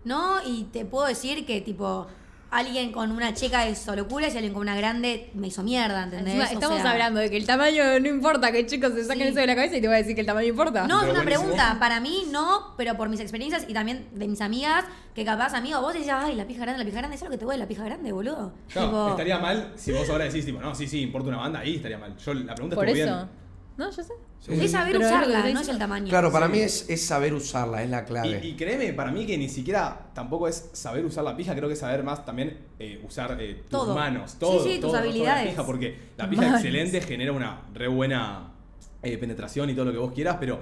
No, 0.05 0.37
y 0.45 0.65
te 0.65 0.85
puedo 0.85 1.07
decir 1.07 1.45
que, 1.45 1.61
tipo, 1.61 2.07
alguien 2.50 2.93
con 2.93 3.11
una 3.12 3.35
checa 3.35 3.69
hizo 3.69 3.95
locura 3.95 4.27
y 4.29 4.31
alguien 4.33 4.53
con 4.55 4.62
una 4.62 4.75
grande 4.75 5.31
me 5.35 5.49
hizo 5.49 5.62
mierda, 5.62 6.05
¿entendés? 6.05 6.35
Encima, 6.35 6.49
O 6.50 6.53
estamos 6.55 6.81
sea, 6.81 6.93
hablando 6.93 7.21
de 7.21 7.29
que 7.29 7.37
el 7.37 7.45
tamaño 7.45 7.83
no 8.00 8.09
importa, 8.09 8.50
que 8.50 8.65
chicos 8.65 8.93
se 8.95 9.05
saquen 9.05 9.25
Sí. 9.25 9.29
eso 9.31 9.41
de 9.41 9.47
la 9.49 9.55
cabeza 9.55 9.77
y 9.77 9.81
te 9.83 9.87
voy 9.87 9.97
a 9.97 9.99
decir 9.99 10.15
que 10.15 10.23
el 10.23 10.27
tamaño 10.27 10.49
importa. 10.49 10.87
No, 10.87 10.99
es 11.03 11.11
una 11.11 11.23
buenísimo. 11.23 11.43
pregunta. 11.43 11.77
Para 11.79 12.00
mí 12.00 12.23
no, 12.33 12.75
pero 12.79 12.97
por 12.97 13.11
mis 13.11 13.21
experiencias 13.21 13.67
y 13.69 13.75
también 13.75 14.09
de 14.15 14.27
mis 14.29 14.41
amigas, 14.41 14.87
que 15.15 15.25
capaz, 15.27 15.53
amigo, 15.53 15.81
vos 15.83 15.93
decías, 15.93 16.25
ay, 16.25 16.37
la 16.37 16.47
pija 16.47 16.62
grande, 16.62 16.79
la 16.79 16.85
pija 16.87 16.99
grande, 17.00 17.19
¿sabes 17.19 17.29
lo 17.31 17.35
que 17.37 17.38
te 17.38 17.45
voy 17.45 17.59
la 17.59 17.69
pija 17.69 17.85
grande, 17.85 18.12
boludo? 18.12 18.53
No, 18.75 18.85
Tipo, 18.87 19.09
estaría 19.11 19.38
mal 19.38 19.73
si 19.77 19.93
vos 19.93 20.09
ahora 20.09 20.25
decís, 20.25 20.47
tipo, 20.47 20.59
no, 20.61 20.75
sí, 20.75 20.87
sí, 20.88 21.03
importa 21.03 21.29
una 21.29 21.38
banda, 21.38 21.59
ahí 21.61 21.77
estaría 21.77 21.99
mal. 21.99 22.17
Yo 22.17 22.33
la 22.33 22.55
pregunta 22.55 22.77
Por 22.77 22.88
estuvo 22.88 23.05
eso. 23.05 23.17
bien. 23.17 23.48
No, 23.79 23.91
yo 23.91 24.03
sé. 24.03 24.13
es 24.49 24.71
saber 24.73 24.93
Pero 24.97 25.07
usarla, 25.07 25.51
no 25.51 25.61
es 25.61 25.69
el 25.69 25.79
tamaño. 25.79 26.09
Claro, 26.09 26.31
para 26.33 26.47
Sí. 26.47 26.53
mí 26.53 26.59
es, 26.59 26.91
es 26.91 27.07
saber 27.07 27.33
usarla, 27.33 27.83
es 27.83 27.89
la 27.91 28.05
clave. 28.05 28.41
Y, 28.43 28.49
y 28.49 28.57
créeme, 28.57 28.93
para 28.93 29.11
mí 29.13 29.25
que 29.25 29.39
ni 29.39 29.49
siquiera 29.49 30.11
tampoco 30.15 30.49
es 30.49 30.69
saber 30.73 31.05
usar 31.05 31.23
la 31.25 31.37
pija, 31.37 31.55
creo 31.55 31.69
que 31.69 31.75
es 31.75 31.79
saber 31.81 32.03
más 32.03 32.25
también 32.25 32.59
eh, 32.79 33.01
usar 33.07 33.37
eh, 33.41 33.55
tus 33.63 33.71
Todo. 33.71 33.95
manos, 33.95 34.33
Sí, 34.33 34.37
todo, 34.41 34.63
sí, 34.65 34.71
tus 34.73 34.81
todo, 34.81 34.91
toda 34.91 35.03
habilidades. 35.03 35.45
La 35.45 35.51
pija, 35.53 35.65
porque 35.67 35.97
la 36.17 36.25
Tus 36.25 36.31
pija 36.31 36.43
manos. 36.43 36.61
excelente 36.61 37.01
genera 37.03 37.33
una 37.33 37.63
re 37.73 37.87
buena 37.89 38.53
eh, 39.03 39.17
penetración 39.17 39.71
y 39.71 39.75
todo 39.75 39.85
lo 39.87 39.93
que 39.93 39.99
vos 39.99 40.13
quieras, 40.13 40.37
pero 40.41 40.59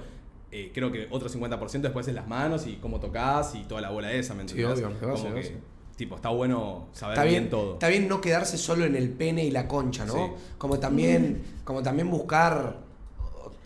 eh, 0.51 0.71
creo 0.73 0.91
que 0.91 1.07
otro 1.09 1.27
50% 1.27 1.81
después 1.81 2.07
es 2.07 2.13
las 2.13 2.27
manos 2.27 2.67
y 2.67 2.75
cómo 2.75 2.99
tocas 2.99 3.55
y 3.55 3.63
toda 3.63 3.81
la 3.81 3.89
bola 3.89 4.11
esa, 4.11 4.35
¿me 4.35 4.47
Sí, 4.47 4.61
entendés? 4.61 4.85
obvio, 4.85 4.99
Como 5.17 5.33
que, 5.33 5.57
tipo, 5.95 6.15
está 6.17 6.29
bueno 6.29 6.87
saber 6.93 7.15
Está 7.15 7.23
bien, 7.23 7.43
bien, 7.45 7.49
todo. 7.49 7.73
está 7.73 7.87
bien 7.87 8.07
no 8.07 8.21
quedarse 8.21 8.59
solo 8.59 8.85
en 8.85 8.95
el 8.95 9.09
pene 9.09 9.43
y 9.43 9.49
la 9.49 9.67
concha, 9.67 10.05
¿no? 10.05 10.13
Sí. 10.13 10.21
Como 10.59 10.77
también, 10.79 11.41
como 11.63 11.81
también 11.81 12.09
buscar 12.11 12.85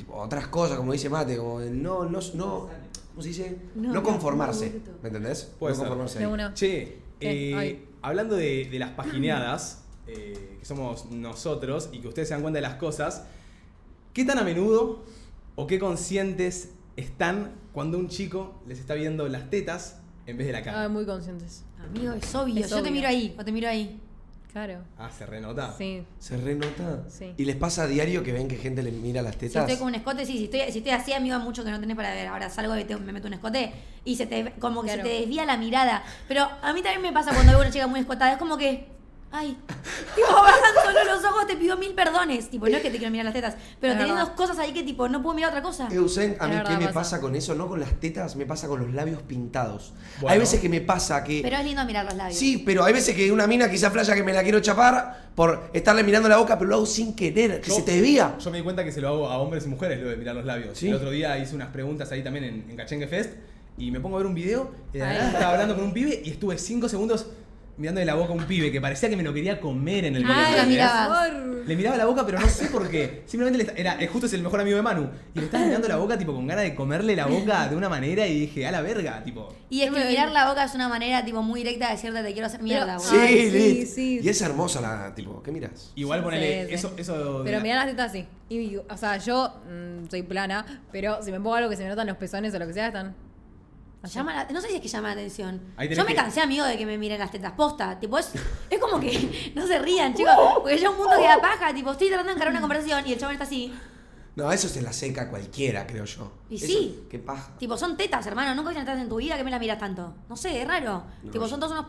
tipo, 0.02 0.16
otras 0.16 0.48
cosas, 0.48 0.78
como 0.78 0.94
dice 0.94 1.10
Mate, 1.10 1.38
como 1.38 1.60
de 1.60 1.70
no, 1.70 2.06
no, 2.06 2.20
no, 2.34 2.70
¿cómo 3.12 3.22
se 3.22 3.28
dice? 3.30 3.58
No, 3.76 4.02
conformarse. 4.02 4.82
¿me 5.02 5.10
entendés? 5.10 5.52
Puede 5.60 5.74
no 5.74 5.80
ser. 5.80 5.88
conformarse. 5.88 6.20
Ahí. 6.20 6.26
una. 6.26 6.54
Che, 6.54 6.98
eh, 7.20 7.54
Ay. 7.56 7.86
hablando 8.02 8.36
de, 8.36 8.68
de 8.70 8.80
las 8.80 8.92
pagineadas, 8.92 9.84
eh, 10.08 10.58
que 10.60 10.66
somos 10.66 11.12
nosotros 11.12 11.90
y 11.92 12.00
que 12.00 12.08
ustedes 12.08 12.30
se 12.30 12.34
dan 12.34 12.42
cuenta 12.42 12.58
de 12.58 12.64
las 12.64 12.76
cosas, 12.76 13.26
¿qué 14.14 14.26
tan 14.26 14.40
a 14.40 14.44
menudo 14.44 15.04
o 15.56 15.68
qué 15.68 15.78
conscientes 15.78 16.72
están 16.96 17.54
cuando 17.72 18.00
un 18.00 18.08
chico 18.10 18.56
les 18.68 18.80
está 18.80 18.96
viendo 18.96 19.28
las 19.28 19.50
tetas 19.52 20.00
en 20.26 20.38
vez 20.38 20.48
de 20.48 20.54
la 20.54 20.64
cara? 20.64 20.86
Ah, 20.86 20.90
muy 20.90 21.06
conscientes. 21.06 21.64
Amigo, 21.80 22.14
es 22.14 22.34
obvio. 22.34 22.64
Es 22.66 22.72
Yo 22.72 22.82
te 22.82 22.90
miro 22.90 23.08
ahí, 23.08 23.36
o 23.40 23.46
te 23.46 23.52
miro 23.52 23.68
ahí. 23.70 24.02
Claro. 24.52 24.80
Ah, 24.98 25.10
se 25.10 25.26
renota. 25.26 25.74
Sí. 25.78 26.04
¿Se 26.20 26.36
renota? 26.38 27.04
Sí. 27.10 27.34
¿Y 27.38 27.46
les 27.46 27.56
pasa 27.56 27.84
a 27.84 27.88
diario 27.88 28.22
que 28.24 28.34
ven 28.34 28.48
que 28.50 28.58
gente 28.58 28.84
le 28.84 28.92
mira 28.92 29.22
las 29.22 29.34
Si 29.36 29.40
tetas? 29.40 29.64
estoy 29.64 29.78
con 29.78 29.88
un 29.88 29.96
escote, 29.96 30.26
sí, 30.26 30.38
si 30.38 30.44
estoy, 30.46 30.62
si 30.72 30.80
estoy 30.80 30.92
así, 30.92 31.14
amigo, 31.14 31.40
mucho 31.40 31.64
que 31.64 31.72
no 31.72 31.80
tenés 31.80 31.96
para 31.96 32.14
ver. 32.14 32.28
Ahora 32.28 32.50
salgo 32.50 32.78
y 32.78 32.84
te- 32.84 32.98
me 32.98 33.14
meto 33.14 33.28
un 33.28 33.34
escote 33.34 33.72
y 34.04 34.16
se 34.18 34.26
te 34.26 34.52
como 34.60 34.82
que 34.82 34.88
Claro. 34.90 35.04
se 35.04 35.10
te 35.10 35.20
desvía 35.22 35.46
la 35.46 35.56
mirada. 35.58 36.04
Pero 36.28 36.44
a 36.62 36.74
mí 36.74 36.82
también 36.82 37.02
me 37.02 37.14
pasa 37.14 37.32
cuando 37.34 37.52
veo 37.54 37.62
una 37.62 37.72
chica 37.72 37.88
muy 37.88 38.02
escotada, 38.02 38.34
es 38.34 38.38
como 38.38 38.58
que. 38.58 38.88
Ay, 39.34 39.58
tipo, 40.14 40.28
bajan 40.30 40.74
solo 40.86 41.06
los 41.16 41.24
ojos, 41.24 41.48
te 41.48 41.56
pido 41.56 41.78
mil 41.78 41.94
perdones. 41.94 42.50
Tipo, 42.50 42.68
no 42.68 42.76
es 42.76 42.82
que 42.84 42.90
te 42.90 42.98
quiero 42.98 43.12
mirar 43.12 43.26
las 43.26 43.34
tetas, 43.34 43.56
pero 43.80 43.94
tenés 43.98 44.16
dos 44.18 44.30
cosas 44.32 44.60
ahí 44.60 44.74
que, 44.74 44.84
tipo, 44.84 45.08
no 45.08 45.22
puedo 45.24 45.34
mirar 45.36 45.52
otra 45.52 45.62
cosa. 45.62 45.88
Eusen, 45.90 46.36
a 46.40 46.48
Es 46.52 46.56
mí 46.58 46.64
qué 46.68 46.86
me 46.86 46.92
pasa. 46.92 47.22
con 47.22 47.34
eso, 47.36 47.56
no 47.56 47.68
con 47.70 47.80
las 47.80 47.94
tetas, 48.00 48.36
me 48.36 48.46
pasa 48.46 48.68
con 48.68 48.82
los 48.82 48.94
labios 48.94 49.22
pintados. 49.22 49.94
Bueno. 50.20 50.34
Hay 50.34 50.40
veces 50.40 50.60
que 50.60 50.68
me 50.68 50.82
pasa 50.82 51.24
que 51.24 51.40
Pero 51.42 51.56
es 51.58 51.64
lindo 51.66 51.84
mirar 51.86 52.04
los 52.06 52.16
labios. 52.16 52.38
Sí, 52.38 52.58
pero 52.66 52.84
hay 52.84 52.92
veces 52.94 53.16
que 53.16 53.32
una 53.32 53.48
mina 53.48 53.72
quizá 53.72 53.90
flaya 53.90 54.14
que 54.16 54.24
me 54.24 54.34
la 54.34 54.44
quiero 54.44 54.60
chapar 54.60 55.30
por 55.34 55.70
estarle 55.72 56.04
mirando 56.04 56.28
la 56.28 56.36
boca, 56.38 56.58
pero 56.60 56.70
lo 56.70 56.76
hago 56.78 56.86
sin 56.86 57.16
querer, 57.16 57.62
que 57.62 57.70
Yo- 57.70 57.76
se 57.78 57.84
te 57.84 57.94
desvía. 57.94 58.36
Yo 58.38 58.52
me 58.52 58.58
di 58.58 58.64
cuenta 58.64 58.84
que 58.84 58.92
se 58.92 59.00
lo 59.00 59.08
hago 59.08 59.30
a 59.30 59.38
hombres 59.38 59.66
y 59.66 59.70
mujeres, 59.70 60.02
lo 60.02 60.10
de 60.10 60.18
mirar 60.18 60.36
los 60.36 60.44
labios. 60.46 60.78
Sí. 60.78 60.90
El 60.90 60.96
otro 60.96 61.10
día 61.10 61.38
hice 61.38 61.56
unas 61.56 61.70
preguntas 61.70 62.12
ahí 62.12 62.22
también 62.22 62.44
en, 62.44 62.66
en 62.70 62.76
Cachengue 62.76 63.08
Fest 63.08 63.32
y 63.78 63.92
me 63.92 64.02
pongo 64.02 64.18
a 64.18 64.20
ver 64.20 64.28
un 64.28 64.36
video 64.36 64.72
y 64.94 64.98
de 64.98 65.06
la 65.06 65.14
nada 65.14 65.28
estaba 65.32 65.52
hablando 65.54 65.76
con 65.76 65.86
un 65.86 65.94
pibe 65.94 66.22
y 66.26 66.32
estuve 66.32 66.58
5 66.58 66.90
segundos 66.90 67.28
mirándole 67.78 68.06
la 68.06 68.16
boca 68.16 68.30
a 68.32 68.36
un 68.36 68.44
pibe 68.46 68.72
que 68.72 68.80
parecía 68.82 69.10
que 69.10 69.16
me 69.18 69.24
lo 69.24 69.34
quería 69.34 69.60
comer 69.60 70.06
en 70.06 70.16
el 70.16 70.24
video. 70.24 70.36
Ah, 70.36 70.42
la 70.42 70.48
¿entendés? 70.50 70.68
miraba. 70.68 71.28
Le 71.68 71.76
miraba 71.76 71.96
la 71.98 72.06
boca, 72.06 72.26
pero 72.26 72.40
no 72.40 72.48
sé 72.48 72.66
por 72.68 72.90
qué. 72.90 73.22
Simplemente 73.28 73.64
le 73.74 73.80
era, 73.80 74.02
eh, 74.02 74.08
justo 74.08 74.26
es 74.28 74.34
el 74.34 74.42
mejor 74.42 74.60
amigo 74.62 74.76
de 74.78 74.82
Manu. 74.84 75.10
Y 75.36 75.40
le 75.40 75.46
estaba 75.46 75.66
mirando 75.66 75.88
la 75.88 75.98
boca, 75.98 76.18
tipo, 76.18 76.34
con 76.34 76.48
ganas 76.48 76.64
de 76.64 76.74
comerle 76.76 77.16
la 77.16 77.28
boca 77.28 77.68
de 77.68 77.76
una 77.76 77.88
manera 77.90 78.26
y 78.28 78.40
dije, 78.42 78.66
a 78.68 78.72
la 78.72 78.82
verga, 78.82 79.24
tipo. 79.24 79.54
Y 79.70 79.82
es 79.84 79.92
que 79.92 80.04
mirar 80.06 80.32
la 80.32 80.50
boca 80.50 80.64
es 80.64 80.74
una 80.76 80.90
manera, 80.90 81.24
tipo, 81.24 81.42
muy 81.44 81.62
directa 81.62 81.88
de 81.88 81.92
decirte 81.94 82.24
te 82.24 82.34
quiero 82.34 82.48
hacer 82.48 82.62
mierda. 82.64 82.98
Sí, 83.00 83.16
Ay, 83.16 83.52
sí, 83.52 83.86
sí. 83.86 84.20
Y 84.24 84.30
es 84.30 84.42
hermosa 84.42 84.82
la, 84.82 85.14
tipo, 85.16 85.42
¿qué 85.44 85.52
miras? 85.52 85.92
Igual 85.96 86.24
ponele, 86.24 86.64
Sí, 86.64 86.68
sí. 86.70 86.74
eso, 86.76 86.94
eso. 86.98 87.40
de 87.40 87.44
Pero 87.46 87.58
la- 87.58 87.64
mirá 87.64 87.76
las 87.76 87.86
tetas 87.88 88.10
así. 88.10 88.26
Y, 88.50 88.76
o 88.78 88.98
sea, 88.98 89.18
yo 89.18 89.62
mm, 89.70 90.10
soy 90.10 90.24
plana, 90.24 90.66
pero 90.92 91.22
si 91.24 91.32
me 91.32 91.38
pongo 91.38 91.56
algo 91.56 91.70
que 91.70 91.78
se 91.78 91.84
me 91.84 91.90
notan 91.90 92.08
los 92.08 92.18
pezones 92.18 92.54
o 92.54 92.60
lo 92.60 92.68
que 92.68 92.74
sea, 92.74 92.88
están. 92.88 93.16
Llama 94.04 94.34
la- 94.34 94.46
no 94.52 94.60
sé 94.62 94.70
si 94.70 94.76
es 94.76 94.82
que 94.82 94.88
llama 94.88 95.10
la 95.10 95.14
atención. 95.14 95.62
Yo 95.90 96.04
me 96.04 96.10
que- 96.10 96.16
cansé, 96.16 96.42
amigo, 96.42 96.66
de 96.66 96.76
que 96.78 96.86
me 96.88 96.98
miren 96.98 97.20
las 97.20 97.30
tetas 97.32 97.52
posta. 97.52 98.00
Tipo, 98.00 98.18
es, 98.18 98.32
es 98.70 98.80
como 98.80 99.00
que 99.00 99.52
no 99.56 99.68
se 99.68 99.78
rían, 99.80 100.14
chicos. 100.16 100.34
Porque 100.62 100.80
yo 100.80 100.92
un 100.92 100.98
mundo 100.98 101.14
que 101.18 101.28
da 101.28 101.40
paja. 101.40 101.74
Tipo, 101.74 101.92
estoy 101.92 102.08
tratando 102.08 102.30
de 102.32 102.36
encarar 102.36 102.52
una 102.52 102.62
conversación 102.62 103.06
y 103.08 103.14
el 103.14 103.20
chabón 103.20 103.34
está 103.34 103.44
así. 103.46 103.72
No, 104.36 104.52
eso 104.52 104.68
se 104.70 104.82
la 104.82 104.94
seca 104.94 105.30
cualquiera, 105.30 105.86
creo 105.86 106.06
yo. 106.06 106.32
Y 106.50 106.56
Eso- 106.56 106.66
sí. 106.66 107.04
Qué 107.10 107.20
paja. 107.20 107.52
Tipo, 107.60 107.78
son 107.78 107.96
tetas, 107.98 108.26
hermano. 108.26 108.56
Nunca 108.56 108.70
viste 108.70 108.84
tetas 108.86 109.02
en 109.02 109.10
tu 109.10 109.18
vida 109.18 109.38
que 109.38 109.44
me 109.44 109.52
las 109.52 109.60
miras 109.60 109.78
tanto. 109.78 110.16
No 110.30 110.36
sé, 110.38 110.62
es 110.62 110.68
raro. 110.68 111.04
No, 111.24 111.32
tipo, 111.32 111.44
yo- 111.46 111.50
son 111.50 111.60
todos 111.60 111.74
unos. 111.74 111.86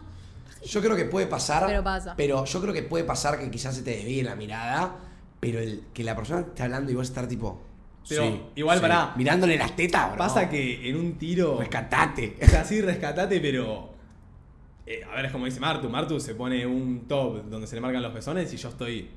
Yo 0.64 0.81
creo 0.81 0.95
que 0.97 1.07
puede 1.07 1.26
pasar. 1.26 1.66
Pero 1.66 1.83
pasa. 1.83 2.14
Pero 2.16 2.45
yo 2.45 2.61
creo 2.61 2.75
que 2.75 2.83
puede 2.83 3.04
pasar 3.04 3.38
que 3.38 3.50
quizás 3.50 3.75
se 3.75 3.83
te 3.83 3.90
desvíe 3.92 4.23
la 4.23 4.37
mirada, 4.37 4.97
pero 5.40 5.59
el, 5.61 5.85
que 5.95 6.04
la 6.04 6.14
persona 6.14 6.40
esté 6.40 6.62
hablando 6.64 6.92
y 6.92 6.95
vos 6.95 7.09
estar 7.09 7.26
tipo. 7.26 7.62
Pero 8.09 8.23
sí, 8.25 8.40
igual, 8.56 8.78
sí, 8.78 8.82
pará. 8.82 9.12
Mirándole 9.16 9.56
las 9.56 9.75
tetas, 9.76 10.09
bro. 10.09 10.18
Pasa 10.18 10.49
que 10.49 10.88
en 10.88 10.97
un 10.97 11.14
tiro. 11.18 11.59
Rescatate. 11.59 12.37
O 12.42 12.47
sea, 12.47 12.64
sí, 12.64 12.80
rescatate, 12.80 13.40
pero. 13.40 13.90
eh, 14.87 15.02
a 15.11 15.14
ver, 15.16 15.26
es 15.26 15.32
como 15.32 15.44
dice 15.47 15.61
Martu. 15.61 15.88
Martu 15.88 16.18
se 16.21 16.35
pone 16.35 16.66
un 16.66 17.06
top 17.06 17.44
donde 17.44 17.66
se 17.66 17.75
le 17.76 17.80
marcan 17.80 18.02
los 18.02 18.12
pezones 18.12 18.52
y 18.52 18.56
yo 18.56 18.68
estoy. 18.68 19.09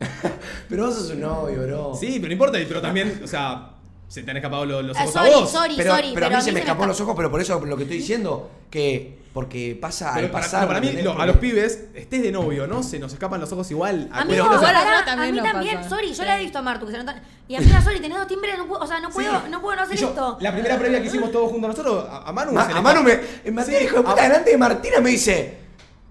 Pero 0.68 0.86
vos 0.86 0.94
sos 0.94 1.10
un 1.10 1.20
novio, 1.20 1.62
bro. 1.62 1.94
Sí, 1.94 2.12
pero 2.16 2.28
no 2.28 2.32
importa, 2.32 2.58
pero 2.66 2.80
también, 2.80 3.20
o 3.22 3.26
sea. 3.26 3.72
se 4.08 4.22
te 4.22 4.30
han 4.30 4.36
escapado 4.38 4.64
los, 4.64 4.84
los 4.84 4.96
Ah, 4.96 5.02
ojos 5.02 5.12
sorry, 5.12 5.30
a 5.32 5.36
vos. 5.36 5.50
sorry, 5.50 5.74
Pero, 5.76 5.94
sorry. 5.94 6.10
pero 6.14 6.26
a 6.26 6.30
mí 6.30 6.36
se 6.40 6.46
me 6.46 6.52
me 6.54 6.60
escapó 6.60 6.82
esca- 6.84 6.86
los 6.88 7.00
ojos, 7.02 7.14
pero 7.16 7.30
por 7.30 7.40
eso 7.40 7.64
lo 7.64 7.76
que 7.76 7.82
estoy 7.82 7.98
diciendo, 7.98 8.50
que 8.70 9.18
porque 9.32 9.78
pasa 9.80 10.10
Pero 10.14 10.26
al 10.26 10.32
para, 10.32 10.44
pasar. 10.44 10.60
pero 10.66 10.80
para 10.80 10.80
mí, 10.80 11.02
lo- 11.02 11.20
a 11.20 11.24
los 11.26 11.36
pibes, 11.36 11.84
estés 11.94 12.22
de 12.22 12.32
novio, 12.32 12.66
¿no? 12.66 12.82
Se 12.82 12.98
nos 12.98 13.12
escapan 13.12 13.40
los 13.40 13.52
ojos 13.52 13.70
igual. 13.70 14.08
A 14.12 14.24
Igual 14.24 14.48
cosa. 14.58 14.70
a 14.70 15.12
a 15.12 15.16
mí 15.30 15.40
también, 15.40 15.76
pasa. 15.76 15.88
sorry, 15.88 16.08
yo 16.08 16.14
Sí. 16.14 16.22
la 16.24 16.36
he 16.38 16.42
visto 16.42 16.58
a 16.58 16.62
Martu 16.62 16.86
que 16.86 16.92
se 16.92 16.98
nota. 16.98 17.22
Y 17.46 17.54
amiga, 17.54 17.80
sorry, 17.80 18.00
tenés 18.00 18.18
dos 18.18 18.26
timbres, 18.26 18.58
no 18.58 18.66
puedo, 18.66 18.82
o 18.82 18.86
sea, 18.86 18.98
no 19.00 19.10
puedo, 19.10 19.30
Sí. 19.30 19.46
no 19.50 19.60
puedo 19.60 19.76
no 19.76 19.82
hacer 19.82 19.96
yo, 19.98 20.08
esto. 20.08 20.36
La 20.40 20.52
primera 20.52 20.78
previa 20.78 21.00
que 21.00 21.06
hicimos 21.06 21.30
todos 21.30 21.50
juntos 21.50 21.70
nosotros, 21.70 22.06
a, 22.10 22.28
a 22.28 22.32
Manu. 22.32 22.52
Ma- 22.52 22.66
se 22.66 22.72
le 22.72 22.78
a 22.78 22.82
Manu 22.82 23.02
me. 23.02 23.20
En 23.44 23.54
Martina, 23.54 23.78
Sí, 23.78 23.84
hijo 23.84 23.96
de 23.98 24.02
puta, 24.02 24.20
a- 24.20 24.24
delante 24.28 24.50
de 24.50 24.58
Martina 24.58 25.00
me 25.00 25.10
dice. 25.10 25.58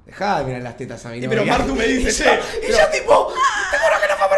Dejá 0.06 0.40
de 0.40 0.46
mirar 0.46 0.62
las 0.64 0.76
tetas 0.76 1.06
a 1.06 1.10
mí. 1.10 1.18
Y 1.24 1.28
pero 1.28 1.46
Martu 1.46 1.76
me 1.76 1.86
dice, 1.86 2.24
y 2.68 2.72
yo 2.72 2.78
tipo, 2.92 3.34
te 3.72 3.78
juro 3.78 4.02
que 4.02 4.08
no 4.08 4.16
fue 4.18 4.26
a 4.26 4.30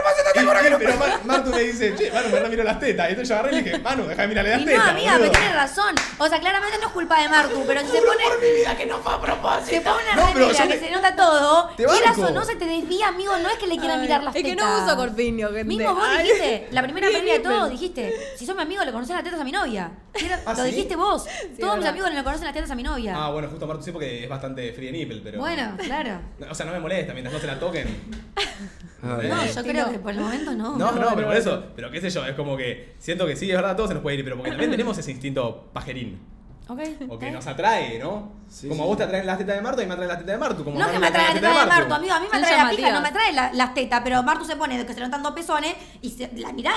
que 0.60 0.70
no 0.70 0.78
Pero 0.80 0.98
Mar- 0.98 1.20
Martu 1.26 1.50
me 1.52 1.60
dice, 1.62 1.96
che, 1.96 2.12
Manu, 2.12 2.30
me 2.30 2.50
miro 2.50 2.64
las 2.64 2.80
tetas. 2.80 3.08
Y 3.08 3.10
entonces 3.12 3.30
yo 3.30 3.36
agarré 3.36 3.52
y 3.52 3.56
le 3.56 3.64
dije, 3.64 3.80
Manu, 3.80 4.06
deja 4.08 4.22
de 4.24 4.28
mirarle 4.28 4.52
las 4.52 4.62
Y 4.62 4.66
tetas. 4.66 4.84
no, 4.86 4.92
amiga, 4.92 5.12
boludo. 5.14 5.32
pero 5.32 5.40
tiene 5.42 5.56
razón. 5.56 5.96
O 6.18 6.28
sea, 6.28 6.40
claramente 6.40 6.78
no 6.80 6.88
es 6.88 6.94
culpa 6.94 7.22
de 7.22 7.30
Martu, 7.30 7.64
pero 7.66 7.80
si 7.82 7.88
se 7.88 8.00
Juro 8.00 8.12
pone. 8.12 8.24
por 8.26 8.40
mi 8.42 8.52
vida 8.58 8.76
que 8.78 8.86
no 8.86 8.98
fue 9.00 9.14
a 9.14 9.22
propósito. 9.22 9.66
Se 9.68 9.82
pone 9.82 10.04
una 10.04 10.16
No, 10.16 10.34
pero 10.34 10.46
remera 10.48 10.66
yo 10.66 10.72
que 10.72 10.78
te- 10.80 10.86
se 10.88 10.92
nota 10.92 11.16
todo, 11.16 11.70
te 11.78 11.86
quieras 11.86 12.18
banco. 12.18 12.30
o 12.30 12.32
no 12.32 12.44
se 12.46 12.56
te 12.56 12.66
desvía, 12.66 13.08
amigo, 13.08 13.38
no 13.38 13.50
es 13.50 13.58
que 13.58 13.68
le 13.68 13.78
quieran 13.78 14.00
Ay, 14.00 14.06
mirar 14.08 14.24
las 14.24 14.36
es 14.36 14.44
tetas. 14.44 14.58
que 14.58 14.62
no 14.62 14.84
uso 14.86 14.96
corpiño, 14.98 15.48
gente. 15.48 15.64
Mismo 15.64 15.94
vos 15.96 16.04
Ay. 16.08 16.24
dijiste, 16.24 16.68
la 16.72 16.84
primera 16.84 17.08
previa 17.12 17.34
de 17.34 17.40
todo, 17.40 17.70
dijiste, 17.70 18.14
si 18.38 18.46
sos 18.46 18.56
mi 18.56 18.62
amigo 18.62 18.84
le 18.84 18.92
conocen 18.92 19.16
las 19.16 19.24
tetas 19.24 19.40
a 19.40 19.44
mi 19.44 19.52
novia. 19.52 19.92
Era- 20.14 20.42
¿Ah, 20.46 20.54
lo 20.58 20.64
sí? 20.66 20.72
dijiste 20.72 20.96
vos. 20.96 21.24
Todos 21.26 21.48
mis 21.52 21.62
verdad. 21.62 21.88
amigos 21.90 22.12
le 22.14 22.24
conocen 22.24 22.44
las 22.46 22.54
tetas 22.54 22.72
a 22.72 22.76
mi 22.76 22.84
novia. 22.84 23.14
Ah, 23.16 23.30
bueno, 23.32 23.48
justo 23.50 23.66
Martu 23.68 23.84
sí 23.84 23.92
porque 23.92 24.24
es 24.24 24.30
bastante 24.30 24.74
free 24.74 24.92
nipple, 24.92 25.22
pero. 25.24 25.40
bueno, 25.40 25.78
claro. 25.78 26.20
O 26.50 26.56
sea, 26.56 26.66
no 26.66 26.74
me 26.74 26.80
molesta 26.80 27.14
mientras 27.14 27.34
no 27.34 27.40
se 27.40 27.48
la 27.48 27.60
toquen. 27.60 27.88
No, 29.02 29.22
Eh, 29.22 29.52
yo 29.56 29.64
creo 29.64 29.92
que 29.92 30.00
por 30.00 30.12
el 30.12 30.20
momento 30.20 30.52
no. 30.54 30.78
No, 30.78 30.92
no, 30.92 31.00
no, 31.02 31.16
pero 31.16 31.28
por 31.28 31.36
eso. 31.36 31.64
Pero 31.76 31.90
qué 31.92 32.02
sé 32.02 32.10
yo, 32.10 32.26
es 32.26 32.36
como 32.36 32.56
que 32.56 32.96
siento 33.00 33.26
que 33.26 33.36
sí, 33.36 33.50
es 33.50 33.56
verdad, 33.56 33.76
todo 33.76 33.88
se 33.88 33.94
nos 33.96 34.04
puede 34.04 34.18
ir, 34.18 34.24
pero 34.24 34.36
porque 34.38 34.52
también 34.52 34.72
tenemos 34.72 34.98
ese 34.98 35.12
instinto 35.12 35.70
pajerín. 35.74 36.20
Ok. 36.68 36.80
O 37.10 37.20
que 37.20 37.32
nos 37.32 37.46
atrae, 37.48 38.00
¿no? 38.00 38.32
Sí, 38.48 38.68
como 38.70 38.82
sí. 38.82 38.84
a 38.84 38.86
vos 38.88 38.98
te 38.98 39.04
atraen 39.04 39.26
las 39.26 39.38
tetas 39.38 39.56
de 39.56 39.62
Martu 39.62 39.82
y 39.82 39.86
me 39.88 39.94
atraen 39.94 40.08
las 40.10 40.18
tetas 40.20 40.34
de 40.34 40.38
Martu. 40.38 40.64
Como 40.64 40.80
No 40.80 40.90
que 40.92 41.00
me 41.00 41.08
atraen 41.08 41.34
teta 41.34 41.48
de 41.50 41.54
las 41.54 41.64
tetas 41.64 41.80
Martu, 41.80 41.94
amigo. 41.96 42.14
A 42.14 42.20
mí 42.20 42.28
me 42.32 42.38
atrae 42.38 42.58
la 42.64 42.70
pija, 42.70 42.92
no 42.92 43.02
me 43.02 43.08
atrae 43.10 43.34
la- 43.34 43.54
las 43.54 43.74
tetas, 43.74 44.02
pero 44.04 44.24
Martu 44.24 44.46
se 44.46 44.56
pone 44.56 44.86
que 44.86 44.94
se 44.94 45.00
notan 45.02 45.22
dos 45.24 45.34
pezones 45.34 45.76
y 46.02 46.10
se, 46.12 46.32
la 46.38 46.54
mirás. 46.54 46.76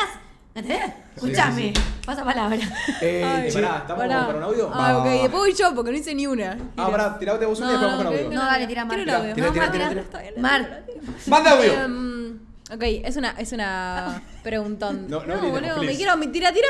¿Entendés? 0.55 0.93
Escuchame. 1.17 1.73
Pasa 2.07 2.25
palabra. 2.25 2.57
Eh, 3.01 3.23
Eh, 3.47 3.49
che, 3.53 3.55
pará, 3.61 3.79
¿estamos 3.79 4.03
Pará. 4.05 4.27
para 4.27 4.39
un 4.39 4.45
audio? 4.45 4.71
Ah, 4.73 4.93
Va, 4.93 4.99
ok. 4.99 5.05
va, 5.07 5.11
va. 5.17 5.23
Después 5.23 5.33
voy 5.33 5.53
yo 5.55 5.75
porque 5.75 5.91
no 5.91 5.97
hice 5.97 6.15
ni 6.15 6.27
una. 6.27 6.57
Ah, 6.77 6.91
pará, 6.91 7.19
tirate 7.19 7.45
vos 7.47 7.59
una 7.59 7.69
y 7.69 7.71
después 7.73 7.91
vamos 7.91 8.05
con 8.05 8.15
audio. 8.15 8.31
No, 8.31 8.45
dale, 8.45 8.67
tira 8.67 8.85
Mar. 8.85 8.97
Quiero 8.97 9.11
un 9.13 9.17
audio. 9.21 9.35
Tira, 9.35 9.47
No, 9.47 9.53
tira, 9.53 9.67
Mar, 9.67 10.05
tira, 10.05 10.41
Mar. 10.41 10.85
Manda 11.27 11.51
audio. 11.51 11.73
Em, 11.73 12.39
ok, 12.73 12.83
es 13.05 13.17
una, 13.17 13.31
es 13.33 13.53
una 13.53 14.23
preguntón. 14.45 15.07
No, 15.09 15.21
no 15.21 15.27
no, 15.27 15.33
gritemos, 15.35 15.51
boludo, 15.61 15.75
please. 15.81 15.87
me 15.93 15.97
quiero. 15.97 16.17
me- 16.17 16.27
Tira, 16.29 16.53
tira. 16.53 16.69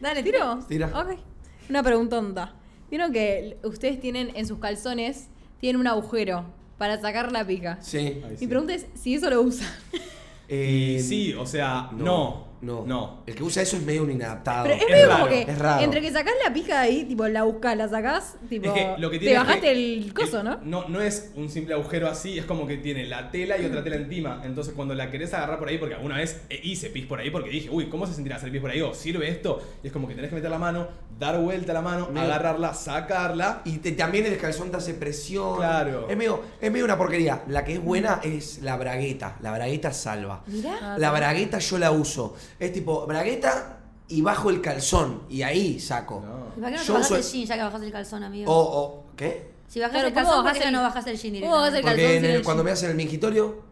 Dale, 0.00 0.22
¿Tiro? 0.22 0.58
Tira. 0.68 0.86
Ok. 0.88 1.18
Una 1.70 1.82
preguntonta. 1.82 2.52
¿Vieron 2.90 3.12
que 3.12 3.56
ustedes 3.64 3.98
tienen 3.98 4.30
en 4.36 4.46
sus 4.46 4.58
calzones, 4.58 5.28
tienen 5.58 5.80
un 5.80 5.86
agujero 5.86 6.44
para 6.76 7.00
sacar 7.00 7.32
la 7.32 7.46
pica? 7.46 7.78
Sí. 7.80 7.98
Ay, 8.22 8.24
Mi 8.32 8.36
sí. 8.36 8.46
pregunta 8.46 8.74
es 8.74 8.86
si 8.94 9.14
eso 9.14 9.30
lo 9.30 9.40
usan. 9.40 9.66
Y 10.48 11.00
sí, 11.00 11.32
o 11.34 11.46
sea, 11.46 11.88
no. 11.92 12.44
No. 12.60 12.84
No. 12.86 13.22
El 13.26 13.34
que 13.34 13.42
usa 13.42 13.62
eso 13.62 13.76
es 13.76 13.82
medio 13.82 14.02
un 14.02 14.10
inadaptado. 14.10 14.64
Pero 14.64 14.76
es, 14.76 14.82
Es 14.82 14.88
medio 14.90 15.06
raro, 15.08 15.18
como 15.20 15.30
que 15.30 15.42
es 15.52 15.58
raro. 15.58 15.82
entre 15.84 16.00
que 16.00 16.10
sacás 16.12 16.34
la 16.46 16.52
pija 16.52 16.74
de 16.74 16.78
ahí, 16.88 17.04
tipo 17.04 17.26
la 17.28 17.42
buscás, 17.44 17.76
la 17.76 17.88
sacás, 17.88 18.36
tipo 18.48 18.66
Es 18.66 18.72
que 18.72 18.94
lo 18.98 19.10
que 19.10 19.16
te 19.18 19.26
tiene 19.26 19.34
es 19.36 19.40
bajaste 19.46 19.60
que 19.66 19.72
el 19.72 20.14
coso, 20.14 20.42
¿no? 20.42 20.58
No, 20.62 20.88
no 20.88 21.00
es 21.00 21.32
un 21.36 21.48
simple 21.50 21.74
agujero 21.74 22.08
así, 22.08 22.38
es 22.38 22.44
como 22.44 22.66
que 22.66 22.76
tiene 22.78 23.04
la 23.06 23.30
tela 23.30 23.58
y 23.58 23.64
otra 23.66 23.82
tela 23.84 23.96
encima. 23.96 24.42
Entonces 24.44 24.74
cuando 24.74 24.94
la 24.94 25.10
querés 25.10 25.32
agarrar 25.34 25.58
por 25.58 25.68
ahí, 25.68 25.78
porque 25.78 25.94
alguna 25.94 26.16
vez 26.16 26.42
eh, 26.50 26.60
hice 26.62 26.90
pis 26.90 27.06
por 27.06 27.20
ahí 27.20 27.30
porque 27.30 27.50
dije, 27.50 27.68
uy, 27.70 27.88
¿cómo 27.88 28.06
se 28.06 28.14
sentirá 28.14 28.36
hacer 28.36 28.50
pis 28.50 28.60
por 28.60 28.70
ahí? 28.70 28.80
O 28.80 28.94
sirve 28.94 29.28
esto. 29.28 29.60
Y 29.82 29.86
es 29.88 29.92
como 29.92 30.08
que 30.08 30.14
tenés 30.14 30.30
que 30.30 30.36
meter 30.36 30.50
la 30.50 30.58
mano, 30.58 30.88
dar 31.18 31.38
vuelta 31.40 31.72
la 31.72 31.82
mano, 31.82 32.08
Me- 32.12 32.20
agarrarla, 32.20 32.74
sacarla. 32.74 33.62
Y 33.64 33.78
te- 33.78 33.92
también 33.92 34.26
el 34.26 34.36
calzón 34.38 34.70
te 34.70 34.76
hace 34.78 34.94
presión. 34.94 35.56
Claro. 35.56 36.08
Es 36.08 36.16
medio, 36.16 36.40
es 36.60 36.70
medio 36.72 36.84
una 36.84 36.96
porquería. 36.98 37.42
La 37.48 37.64
que 37.64 37.74
es 37.74 37.82
buena 37.82 38.20
es 38.22 38.60
la 38.62 38.76
bragueta. 38.76 39.36
La 39.42 39.52
bragueta 39.52 39.92
salva. 39.92 40.42
Mirá. 40.46 40.96
La 40.98 41.10
bragueta 41.10 41.58
yo 41.58 41.78
la 41.78 41.90
uso. 41.90 42.34
Es 42.58 42.72
tipo 42.72 43.06
bragueta 43.06 43.78
y 44.08 44.22
bajo 44.22 44.50
el 44.50 44.60
calzón. 44.60 45.22
Y 45.28 45.42
ahí 45.42 45.78
saco. 45.80 46.22
No. 46.26 46.46
¿Y 46.56 46.60
para 46.60 46.72
qué 46.72 46.76
no 46.76 46.82
te 46.82 46.86
Yo 46.86 46.92
bajas 46.94 47.10
uso- 47.10 47.16
el 47.16 47.22
jean 47.22 47.46
ya 47.46 47.54
que 47.56 47.62
bajas 47.62 47.82
el 47.82 47.92
calzón, 47.92 48.22
amigo? 48.22 48.52
O, 48.52 48.80
o, 48.80 49.04
¿qué? 49.16 49.54
si 49.68 49.80
bajas 49.80 49.92
Claro, 49.94 50.08
el 50.08 50.14
¿cómo 50.14 50.26
calzón, 50.26 50.44
¿por 50.44 50.52
qué 50.52 50.64
el- 50.68 50.72
no 50.72 50.82
bajas 50.82 51.06
el 51.08 51.16
jean 51.18 51.40
¿Cómo 51.42 51.66
el? 51.66 51.72
Porque 51.72 51.82
calzón 51.82 52.00
en 52.04 52.20
sin 52.20 52.24
el- 52.30 52.36
el 52.36 52.42
cuando 52.44 52.62
jean. 52.62 52.64
me 52.66 52.70
hacen 52.72 52.90
el 52.90 52.96
mingitorio, 52.96 53.66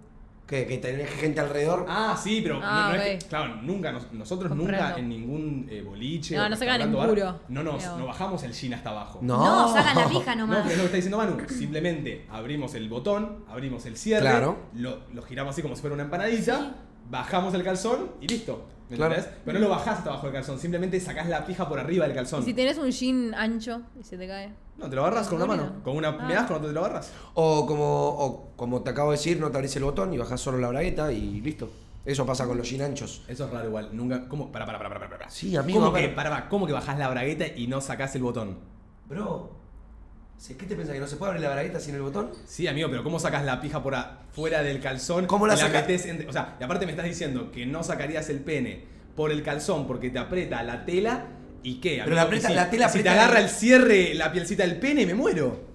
que, 0.46 0.66
que 0.66 0.76
tenés 0.76 1.08
gente 1.08 1.40
alrededor. 1.40 1.86
Ah, 1.88 2.20
sí, 2.22 2.40
pero 2.42 2.56
no- 2.60 2.66
Ah, 2.66 2.92
no, 2.94 3.00
es 3.00 3.14
ok. 3.14 3.20
que, 3.22 3.28
claro, 3.28 3.54
nunca, 3.62 3.92
nos- 3.92 4.12
nosotros 4.12 4.50
Comprendo. 4.50 4.84
nunca 4.86 4.98
en 5.00 5.08
ningún 5.08 5.66
eh, 5.70 5.80
boliche. 5.80 6.36
No, 6.36 6.44
o 6.44 6.48
no 6.50 6.56
se 6.56 6.68
o 6.68 7.08
puro. 7.08 7.40
No, 7.48 7.62
nos, 7.62 7.82
Pero- 7.82 7.96
no 7.98 8.06
bajamos 8.06 8.42
el 8.42 8.52
jean 8.52 8.74
hasta 8.74 8.90
abajo. 8.90 9.20
No. 9.22 9.38
No, 9.38 9.72
sacan 9.72 9.96
la 9.96 10.06
pija 10.08 10.34
No, 10.34 10.42
nomás. 10.46 10.58
pero 10.64 10.70
es 10.72 10.76
lo 10.76 10.82
que 10.82 10.86
está 10.86 10.96
diciendo 10.96 11.16
Manu. 11.16 11.36
Simplemente 11.48 12.26
abrimos 12.30 12.74
el 12.74 12.88
botón, 12.90 13.44
abrimos 13.48 13.86
el 13.86 13.96
cierre, 13.96 14.20
Claro. 14.22 14.58
lo, 14.74 14.98
lo 15.14 15.22
giramos 15.22 15.52
así 15.54 15.62
como 15.62 15.74
si 15.76 15.80
fuera 15.80 15.94
una 15.94 16.02
empanadita, 16.02 16.74
bajamos 17.10 17.54
el 17.54 17.62
calzón 17.64 18.10
y 18.20 18.28
listo. 18.28 18.64
¿Me 18.90 18.96
Claro. 18.96 19.14
entendés? 19.14 19.38
Pero 19.46 19.58
no 19.58 19.64
lo 19.64 19.70
bajás 19.70 19.98
hasta 19.98 20.10
abajo 20.10 20.26
del 20.26 20.34
calzón, 20.34 20.58
simplemente 20.58 21.00
sacás 21.00 21.26
la 21.28 21.46
pija 21.46 21.66
por 21.68 21.78
arriba 21.80 22.04
del 22.04 22.12
Y 22.12 22.16
calzón. 22.16 22.44
si 22.44 22.52
tenés 22.52 22.76
un 22.76 22.90
jean 22.90 23.34
ancho 23.34 23.80
y 23.98 24.04
se 24.04 24.18
te 24.18 24.26
cae. 24.28 24.52
No, 24.76 24.90
te 24.90 24.96
lo 24.96 25.02
agarras 25.06 25.28
con 25.28 25.36
una 25.36 25.46
mano. 25.46 25.72
Con 25.82 25.96
una 25.96 26.08
Ah. 26.08 26.26
me 26.26 26.34
das 26.34 26.46
con 26.46 26.56
otra 26.56 26.68
te 26.68 26.74
lo 26.74 26.80
agarras. 26.84 27.10
O 27.34 27.64
como, 27.64 28.08
o 28.08 28.50
como 28.56 28.82
te 28.82 28.90
acabo 28.90 29.10
de 29.12 29.16
decir, 29.16 29.40
no 29.40 29.50
te 29.50 29.56
abrís 29.56 29.74
el 29.76 29.84
botón 29.84 30.12
y 30.12 30.18
bajás 30.18 30.40
solo 30.40 30.58
la 30.58 30.68
bragueta 30.68 31.10
y 31.12 31.40
listo. 31.40 31.70
Eso 32.04 32.26
pasa 32.26 32.46
con 32.46 32.58
los 32.58 32.68
jean 32.68 32.82
anchos. 32.82 33.24
Eso 33.26 33.46
es 33.46 33.50
raro 33.50 33.68
igual. 33.68 33.88
Nunca. 33.92 34.28
¿Cómo? 34.28 34.52
Para, 34.52 34.66
para, 34.66 34.78
para, 34.78 34.90
para, 34.94 35.08
para. 35.08 35.30
Sí, 35.30 35.56
amigo, 35.56 35.80
¿Cómo 35.80 35.96
a 35.96 36.00
que, 36.00 36.08
para, 36.08 36.28
para, 36.28 36.48
¿Cómo 36.50 36.66
que 36.66 36.74
bajás 36.74 36.98
la 36.98 37.08
bragueta 37.08 37.46
y 37.46 37.66
no 37.68 37.80
sacás 37.80 38.14
el 38.16 38.22
botón? 38.22 38.58
Bro, 39.08 39.50
¿sé- 39.50 39.63
¿qué 40.52 40.66
te 40.66 40.76
pensás 40.76 40.92
que 40.94 41.00
no 41.00 41.06
se 41.06 41.16
puede 41.16 41.30
abrir 41.30 41.42
la 41.42 41.52
bragueta 41.54 41.80
sin 41.80 41.94
el 41.94 42.02
botón? 42.02 42.30
Sí, 42.44 42.66
amigo, 42.66 42.90
pero 42.90 43.02
¿cómo 43.02 43.18
sacas 43.18 43.44
la 43.46 43.60
pija 43.62 43.82
por 43.82 43.94
afuera 43.94 44.62
del 44.62 44.80
calzón? 44.80 45.26
¿Cómo 45.26 45.46
la 45.46 45.56
metés 45.68 46.04
entre- 46.04 46.28
O 46.28 46.32
sea, 46.32 46.56
y 46.60 46.64
aparte 46.64 46.84
me 46.84 46.92
estás 46.92 47.06
diciendo 47.06 47.50
que 47.50 47.64
no 47.64 47.82
sacarías 47.82 48.28
el 48.28 48.40
pene 48.40 48.84
por 49.16 49.30
el 49.32 49.42
calzón 49.42 49.86
porque 49.86 50.10
te 50.10 50.18
aprieta 50.18 50.62
la 50.62 50.84
tela 50.84 51.24
y 51.62 51.76
qué, 51.80 52.02
amigo? 52.02 52.04
Pero 52.04 52.16
la 52.16 52.22
aprieta- 52.22 52.50
la 52.50 52.68
tela 52.68 52.86
y 52.86 52.88
Si 52.88 52.92
te 53.02 53.08
aprieta 53.08 53.12
agarra 53.12 53.40
el- 53.40 53.48
cierre, 53.48 54.12
la 54.14 54.30
pielcita 54.32 54.64
del 54.66 54.76
pene, 54.78 55.06
me 55.06 55.14
muero. 55.14 55.72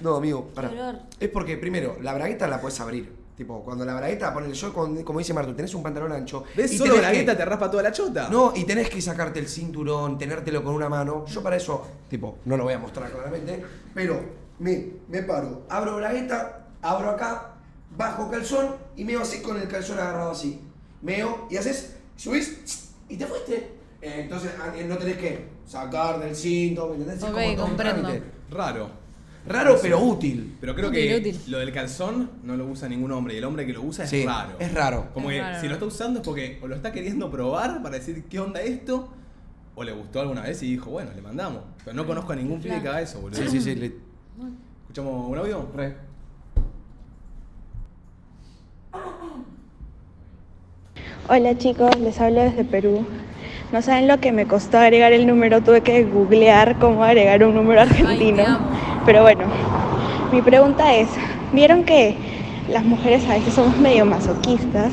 No, 0.00 0.16
amigo, 0.16 0.48
pará. 0.48 0.70
Es 1.18 1.28
porque, 1.30 1.56
primero, 1.56 1.96
la 2.02 2.12
bragueta 2.12 2.46
la 2.48 2.60
puedes 2.60 2.78
abrir. 2.80 3.19
Tipo, 3.40 3.64
cuando 3.64 3.86
la 3.86 3.94
bragueta, 3.94 4.34
ponele 4.34 4.52
yo, 4.52 4.70
con- 4.70 5.02
como 5.02 5.18
dice 5.18 5.32
Martu, 5.32 5.54
tenés 5.54 5.72
un 5.74 5.82
pantalón 5.82 6.12
ancho. 6.12 6.44
¿Ves? 6.54 6.72
y 6.74 6.76
Solo 6.76 6.90
tenés 6.90 7.06
la 7.06 7.10
que- 7.12 7.18
gueta 7.20 7.36
te 7.38 7.44
raspa 7.46 7.70
toda 7.70 7.82
la 7.84 7.90
chota. 7.90 8.28
No, 8.28 8.52
y 8.54 8.64
tenés 8.64 8.90
que 8.90 9.00
sacarte 9.00 9.38
el 9.40 9.48
cinturón, 9.48 10.18
tenértelo 10.18 10.62
con 10.62 10.74
una 10.74 10.90
mano. 10.90 11.24
Yo 11.24 11.42
para 11.42 11.56
eso, 11.56 11.86
tipo, 12.10 12.36
no 12.44 12.58
lo 12.58 12.64
voy 12.64 12.74
a 12.74 12.78
mostrar 12.78 13.10
claramente, 13.10 13.64
pero 13.94 14.20
me, 14.58 14.88
me 15.08 15.22
paro, 15.22 15.62
abro 15.70 15.96
bragueta, 15.96 16.66
abro 16.82 17.08
acá, 17.08 17.54
bajo 17.96 18.30
calzón 18.30 18.76
y 18.94 19.04
meo 19.06 19.22
así 19.22 19.40
con 19.40 19.56
el 19.58 19.66
calzón 19.68 19.98
agarrado 19.98 20.32
así. 20.32 20.60
Meo 21.00 21.46
y 21.48 21.56
haces, 21.56 21.96
subís 22.16 22.90
y 23.08 23.16
te 23.16 23.24
fuiste. 23.24 23.54
Eh, 24.02 24.16
entonces 24.20 24.50
ah, 24.60 24.70
eh, 24.76 24.84
no 24.84 24.98
tenés 24.98 25.16
que 25.16 25.48
sacar 25.64 26.20
del 26.20 26.36
cinto, 26.36 26.88
¿me 26.88 26.96
entendés? 26.96 27.16
Es 27.16 27.24
como 27.24 27.36
todo 27.36 27.48
un 27.48 27.56
comprendo. 27.70 28.02
trámite. 28.02 28.26
Raro. 28.50 28.99
Raro 29.46 29.76
pero 29.80 29.98
útil. 30.00 30.56
Pero 30.60 30.74
creo 30.74 30.90
Útil, 30.90 31.08
que 31.08 31.16
útil. 31.16 31.40
lo 31.48 31.58
del 31.58 31.72
calzón 31.72 32.30
no 32.44 32.56
lo 32.56 32.66
usa 32.66 32.88
ningún 32.88 33.10
hombre 33.12 33.34
y 33.34 33.38
el 33.38 33.44
hombre 33.44 33.66
que 33.66 33.72
lo 33.72 33.82
usa 33.82 34.04
es 34.04 34.10
Sí, 34.10 34.24
raro. 34.26 34.52
es 34.58 34.72
raro. 34.74 35.08
Como 35.14 35.30
Es 35.30 35.36
que 35.36 35.42
raro. 35.42 35.60
si 35.60 35.66
lo 35.68 35.74
está 35.74 35.86
usando 35.86 36.20
es 36.20 36.24
porque 36.26 36.58
o 36.62 36.68
lo 36.68 36.76
está 36.76 36.92
queriendo 36.92 37.30
probar 37.30 37.82
para 37.82 37.96
decir 37.96 38.24
qué 38.28 38.38
onda 38.38 38.60
esto 38.60 39.08
o 39.74 39.82
le 39.82 39.92
gustó 39.92 40.20
alguna 40.20 40.42
vez 40.42 40.62
y 40.62 40.70
dijo, 40.72 40.90
bueno, 40.90 41.10
le 41.16 41.22
mandamos. 41.22 41.62
Pero 41.84 41.96
no 41.96 42.06
conozco 42.06 42.32
a 42.32 42.36
ningún 42.36 42.60
pibe 42.60 42.80
que 42.82 42.88
haga 42.88 43.00
eso, 43.00 43.20
boludo. 43.20 43.40
Sí, 43.42 43.48
sí, 43.48 43.60
sí. 43.60 43.74
le- 43.76 43.94
¿Escuchamos 44.82 45.30
un 45.30 45.38
audio? 45.38 45.68
re. 45.74 45.96
Hola 51.28 51.56
chicos, 51.56 51.96
les 52.00 52.20
hablo 52.20 52.40
desde 52.42 52.64
Perú. 52.64 53.06
No 53.72 53.82
saben 53.82 54.08
lo 54.08 54.18
que 54.18 54.32
me 54.32 54.46
costó 54.46 54.78
agregar 54.78 55.12
el 55.12 55.26
número, 55.26 55.60
tuve 55.62 55.80
que 55.82 56.02
googlear 56.04 56.78
cómo 56.80 57.04
agregar 57.04 57.44
un 57.44 57.54
número 57.54 57.82
argentino. 57.82 58.44
amo. 58.44 58.69
Pero 59.06 59.22
bueno, 59.22 59.44
mi 60.32 60.42
pregunta 60.42 60.94
es, 60.94 61.08
¿vieron 61.52 61.84
que 61.84 62.16
las 62.68 62.84
mujeres 62.84 63.26
a 63.28 63.34
veces 63.34 63.54
somos 63.54 63.76
medio 63.78 64.04
masoquistas? 64.04 64.92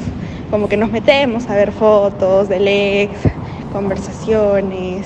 Como 0.50 0.70
que 0.70 0.78
nos 0.78 0.92
metemos 0.92 1.48
a 1.50 1.56
ver 1.56 1.72
fotos 1.72 2.48
del 2.50 2.68
ex, 2.68 3.12
conversaciones. 3.74 5.06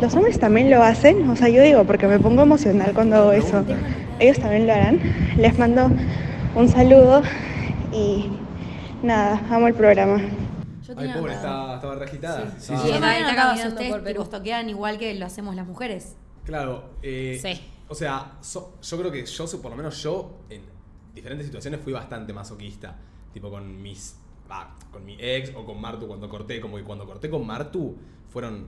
¿Los 0.00 0.14
hombres 0.14 0.38
también 0.40 0.70
lo 0.70 0.82
hacen? 0.82 1.28
O 1.30 1.36
sea, 1.36 1.48
yo 1.48 1.62
digo, 1.62 1.84
porque 1.84 2.06
me 2.08 2.18
pongo 2.18 2.42
emocional 2.42 2.92
cuando 2.94 3.16
hago 3.16 3.32
eso. 3.32 3.64
¿Ellos 4.18 4.38
también 4.38 4.66
lo 4.66 4.72
harán? 4.72 5.00
Les 5.36 5.56
mando 5.58 5.90
un 6.56 6.68
saludo 6.68 7.22
y 7.92 8.26
nada, 9.02 9.40
amo 9.50 9.68
el 9.68 9.74
programa. 9.74 10.20
Yo 10.86 10.94
Ay, 10.96 11.10
pobre, 11.16 11.34
está, 11.34 11.74
estaba 11.76 11.94
regitada. 11.94 12.50
Sí, 12.58 12.72
Estaba- 12.74 12.80
sí. 12.82 12.92
Habían 12.92 12.94
está 12.94 13.08
notado 13.08 13.26
si 13.30 13.34
caminando 13.36 13.74
ustedes 13.74 13.92
por 13.92 14.02
Perú. 14.02 14.68
igual 14.68 14.98
que 14.98 15.14
lo 15.14 15.26
hacemos 15.26 15.54
las 15.54 15.66
mujeres. 15.66 16.16
Claro. 16.44 16.84
eh, 17.02 17.38
Sí. 17.40 17.60
O 17.88 17.94
sea, 17.94 18.38
so- 18.40 18.78
yo 18.82 18.98
creo 18.98 19.10
que 19.12 19.24
yo, 19.26 19.46
por 19.62 19.70
lo 19.70 19.76
menos 19.76 20.02
yo, 20.02 20.40
en 20.50 20.62
diferentes 21.14 21.46
situaciones 21.46 21.80
fui 21.80 21.92
bastante 21.92 22.32
masoquista. 22.32 22.96
Tipo 23.32 23.50
con 23.50 23.82
mis 23.82 24.16
va, 24.50 24.76
con 24.92 25.04
mi 25.04 25.16
ex 25.18 25.52
o 25.54 25.64
con 25.64 25.80
Martu 25.80 26.06
cuando 26.06 26.28
corté. 26.28 26.60
Como 26.60 26.76
que 26.76 26.84
cuando 26.84 27.04
corté 27.06 27.28
con 27.28 27.46
Martu 27.46 27.96
fueron 28.28 28.66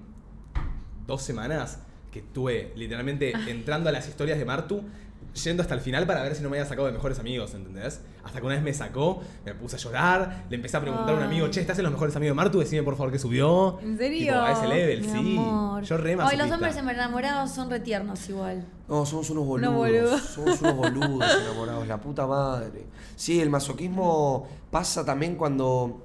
dos 1.06 1.22
semanas 1.22 1.82
que 2.10 2.20
estuve 2.20 2.72
literalmente 2.76 3.32
entrando 3.48 3.88
a 3.88 3.92
las 3.92 4.08
historias 4.08 4.38
de 4.38 4.44
Martu, 4.44 4.82
yendo 5.42 5.62
hasta 5.62 5.74
el 5.74 5.80
final 5.80 6.06
para 6.06 6.22
ver 6.22 6.34
si 6.34 6.42
no 6.42 6.50
me 6.50 6.58
había 6.58 6.68
sacado 6.68 6.86
de 6.86 6.92
mejores 6.92 7.18
amigos, 7.18 7.54
¿entendés? 7.54 8.00
Hasta 8.24 8.40
que 8.40 8.46
una 8.46 8.54
vez 8.56 8.64
me 8.64 8.74
sacó, 8.74 9.20
me 9.44 9.54
puse 9.54 9.76
a 9.76 9.78
llorar, 9.78 10.44
le 10.50 10.56
empecé 10.56 10.76
a 10.76 10.80
preguntar 10.80 11.10
a 11.10 11.18
un 11.18 11.22
amigo, 11.22 11.48
che, 11.48 11.60
¿estás 11.60 11.78
en 11.78 11.84
los 11.84 11.92
mejores 11.92 12.14
amigos 12.16 12.32
de 12.34 12.36
Martu? 12.36 12.58
Decime 12.58 12.82
por 12.82 12.96
favor 12.96 13.12
que 13.12 13.18
subió. 13.18 13.78
¿En 13.80 13.96
serio? 13.96 14.32
Tipo, 14.32 14.44
a 14.44 14.52
ese 14.52 14.68
level, 14.68 15.00
Mi 15.02 15.08
sí. 15.08 15.36
amor. 15.38 15.82
Yo 15.84 15.96
re 15.96 16.16
Ay, 16.20 16.36
los 16.36 16.50
hombres 16.50 16.76
enamorados 16.76 17.50
son 17.52 17.70
retiernos 17.70 18.28
igual. 18.28 18.66
No, 18.88 19.04
somos 19.06 19.30
unos 19.30 19.46
boludos. 19.46 19.72
No, 19.72 19.78
boludo. 19.78 20.18
Somos 20.18 20.60
unos 20.60 20.76
boludos 20.76 21.36
enamorados, 21.42 21.86
la 21.86 22.00
puta 22.00 22.26
madre. 22.26 22.86
Sí, 23.14 23.40
el 23.40 23.50
masoquismo 23.50 24.48
pasa 24.70 25.04
también 25.04 25.36
cuando. 25.36 26.02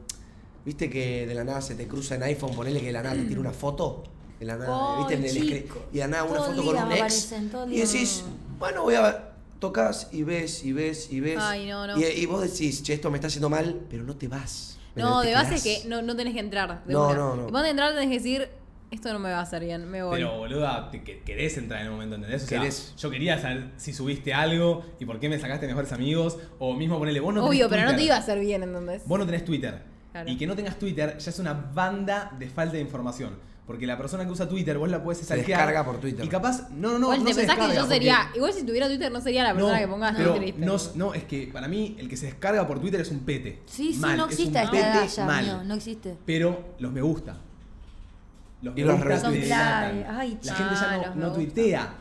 Viste 0.63 0.89
que 0.91 1.25
de 1.25 1.33
la 1.33 1.43
nada 1.43 1.59
se 1.61 1.73
te 1.73 1.87
cruza 1.87 2.15
en 2.15 2.23
iPhone, 2.23 2.53
ponele 2.55 2.79
que 2.79 2.87
de 2.87 2.91
la 2.91 3.01
nada 3.01 3.15
te 3.15 3.23
tira 3.23 3.39
una 3.39 3.51
foto. 3.51 4.03
De 4.39 4.45
la 4.45 4.57
nada, 4.57 4.97
¿viste? 4.99 5.13
En 5.15 5.23
el 5.23 5.37
y 5.37 5.49
de 5.93 5.99
la 5.99 6.07
nada 6.07 6.23
una 6.23 6.35
Todo 6.37 6.45
foto 6.47 6.65
con 6.65 6.75
un 6.75 6.91
ex. 6.91 7.31
aparecen, 7.33 7.51
Y 7.71 7.79
decís, 7.79 8.23
bueno, 8.61 8.83
voy 8.83 8.95
a. 8.95 9.27
Tocas 9.59 10.07
y 10.11 10.23
ves 10.23 10.63
y 10.65 10.71
ves 10.73 11.11
y 11.11 11.19
ves. 11.19 11.37
Ay, 11.39 11.67
no, 11.67 11.85
no. 11.85 11.99
Y, 11.99 12.03
y 12.03 12.25
vos 12.25 12.41
decís, 12.41 12.81
che, 12.81 12.93
esto 12.93 13.11
me 13.11 13.17
está 13.17 13.27
haciendo 13.27 13.47
mal, 13.49 13.81
pero 13.91 14.03
no 14.03 14.15
te 14.15 14.27
vas. 14.27 14.79
No, 14.95 15.21
Te 15.21 15.27
de 15.27 15.33
base 15.35 15.55
es 15.55 15.63
que 15.63 15.83
no, 15.87 16.01
no 16.01 16.15
tenés 16.15 16.33
que 16.33 16.39
entrar. 16.39 16.83
De 16.85 16.93
No, 16.93 17.09
una. 17.09 17.15
no, 17.15 17.35
no. 17.35 17.47
Y 17.47 17.51
cuando 17.51 17.69
entrar 17.69 17.93
tenés 17.93 18.07
que 18.09 18.15
decir, 18.15 18.49
esto 18.89 19.13
no 19.13 19.19
me 19.19 19.29
va 19.31 19.37
a 19.37 19.41
hacer 19.43 19.63
bien, 19.63 19.87
me 19.87 20.01
voy. 20.01 20.15
Pero 20.17 20.35
boluda, 20.39 20.89
te- 20.89 21.03
que- 21.03 21.19
querés 21.21 21.57
entrar 21.57 21.81
en 21.81 21.85
el 21.87 21.91
momento, 21.93 22.15
¿entendés? 22.15 22.43
O 22.43 22.47
sea, 22.47 22.57
Querés. 22.59 22.95
yo 22.97 23.11
quería 23.11 23.39
saber 23.39 23.69
si 23.77 23.93
subiste 23.93 24.33
algo 24.33 24.83
y 24.99 25.05
por 25.05 25.19
qué 25.19 25.29
me 25.29 25.37
sacaste 25.39 25.67
mejores 25.67 25.91
amigos. 25.93 26.39
O 26.57 26.73
mismo 26.73 26.97
ponerle, 26.97 27.19
vos 27.19 27.31
no 27.33 27.45
Obvio, 27.45 27.69
tenés 27.69 27.83
pero 27.85 27.91
no 27.91 27.97
te 27.97 28.03
iba 28.03 28.15
a 28.15 28.19
hacer 28.19 28.39
bien, 28.39 28.63
¿entendés? 28.63 29.03
Vos 29.05 29.19
no 29.19 29.25
tenés 29.27 29.45
Twitter. 29.45 29.83
Claro. 30.11 30.27
Y 30.29 30.37
que 30.37 30.47
no 30.47 30.55
tengas 30.55 30.79
Twitter 30.79 31.17
ya 31.19 31.29
es 31.29 31.37
una 31.39 31.53
banda 31.53 32.35
de 32.39 32.49
falta 32.49 32.73
de 32.73 32.81
información. 32.81 33.37
Porque 33.67 33.85
la 33.85 33.97
persona 33.97 34.25
que 34.25 34.31
usa 34.31 34.49
Twitter, 34.49 34.77
vos 34.77 34.89
la 34.89 35.01
puedes 35.01 35.19
Se 35.19 35.25
stalkear. 35.25 35.59
descarga 35.59 35.85
por 35.85 35.99
Twitter. 35.99 36.25
Y 36.25 36.27
capaz, 36.27 36.69
no, 36.71 36.93
no, 36.93 36.99
no. 36.99 37.05
igual 37.05 37.19
no 37.19 37.25
te 37.25 37.33
se 37.33 37.39
pensás 37.41 37.55
que 37.57 37.73
yo 37.75 37.81
porque- 37.81 37.93
sería. 37.93 38.29
Igual 38.35 38.53
si 38.53 38.63
tuviera 38.65 38.87
Twitter 38.87 39.11
no 39.11 39.21
sería 39.21 39.43
la 39.43 39.53
persona 39.53 39.73
No, 39.73 39.79
que 39.79 39.87
pongas 39.87 40.15
pero 40.17 40.33
triste. 40.35 40.65
no, 40.65 40.77
no, 40.95 41.13
es 41.13 41.23
que 41.25 41.47
para 41.53 41.67
mí 41.67 41.95
el 41.99 42.09
que 42.09 42.17
se 42.17 42.25
descarga 42.25 42.67
por 42.67 42.79
Twitter 42.81 42.99
es 43.01 43.11
un 43.11 43.19
pete. 43.19 43.61
Sí, 43.67 43.93
sí, 43.93 43.99
Mal, 43.99 44.17
no 44.17 44.25
es 44.25 44.31
existe 44.31 44.51
un 44.51 44.57
a 44.57 44.61
esta 44.63 44.71
pete 44.71 44.87
edad 44.89 45.07
ya, 45.07 45.25
mal. 45.25 45.67
no 45.67 45.73
existe. 45.75 46.17
Pero 46.25 46.73
los 46.79 46.91
me 46.91 47.01
gusta. 47.01 47.37
Los 48.61 48.77
Y 48.77 48.81
me 48.81 48.87
los 48.87 48.99
delatan. 48.99 49.41
clave. 49.41 50.05
Ay, 50.09 50.37
La 50.43 50.53
gente 50.55 50.75
ya 50.75 50.97
los 51.07 51.15
no, 51.15 51.27
no 51.27 51.33
tuitea 51.33 51.93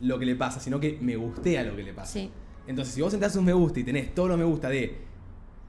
lo 0.00 0.18
que 0.18 0.26
le 0.26 0.36
pasa, 0.36 0.58
sino 0.60 0.80
que 0.80 0.96
me 1.02 1.16
gustea 1.16 1.62
lo 1.64 1.76
que 1.76 1.82
le 1.82 1.92
pasa. 1.92 2.12
Sí. 2.14 2.30
Entonces, 2.66 2.94
si 2.94 3.02
vos 3.02 3.12
entras 3.12 3.34
un 3.36 3.44
me 3.44 3.52
gusta 3.52 3.80
y 3.80 3.84
tenés 3.84 4.14
todos 4.14 4.28
los 4.28 4.38
me 4.38 4.44
gusta 4.44 4.68
de 4.68 4.96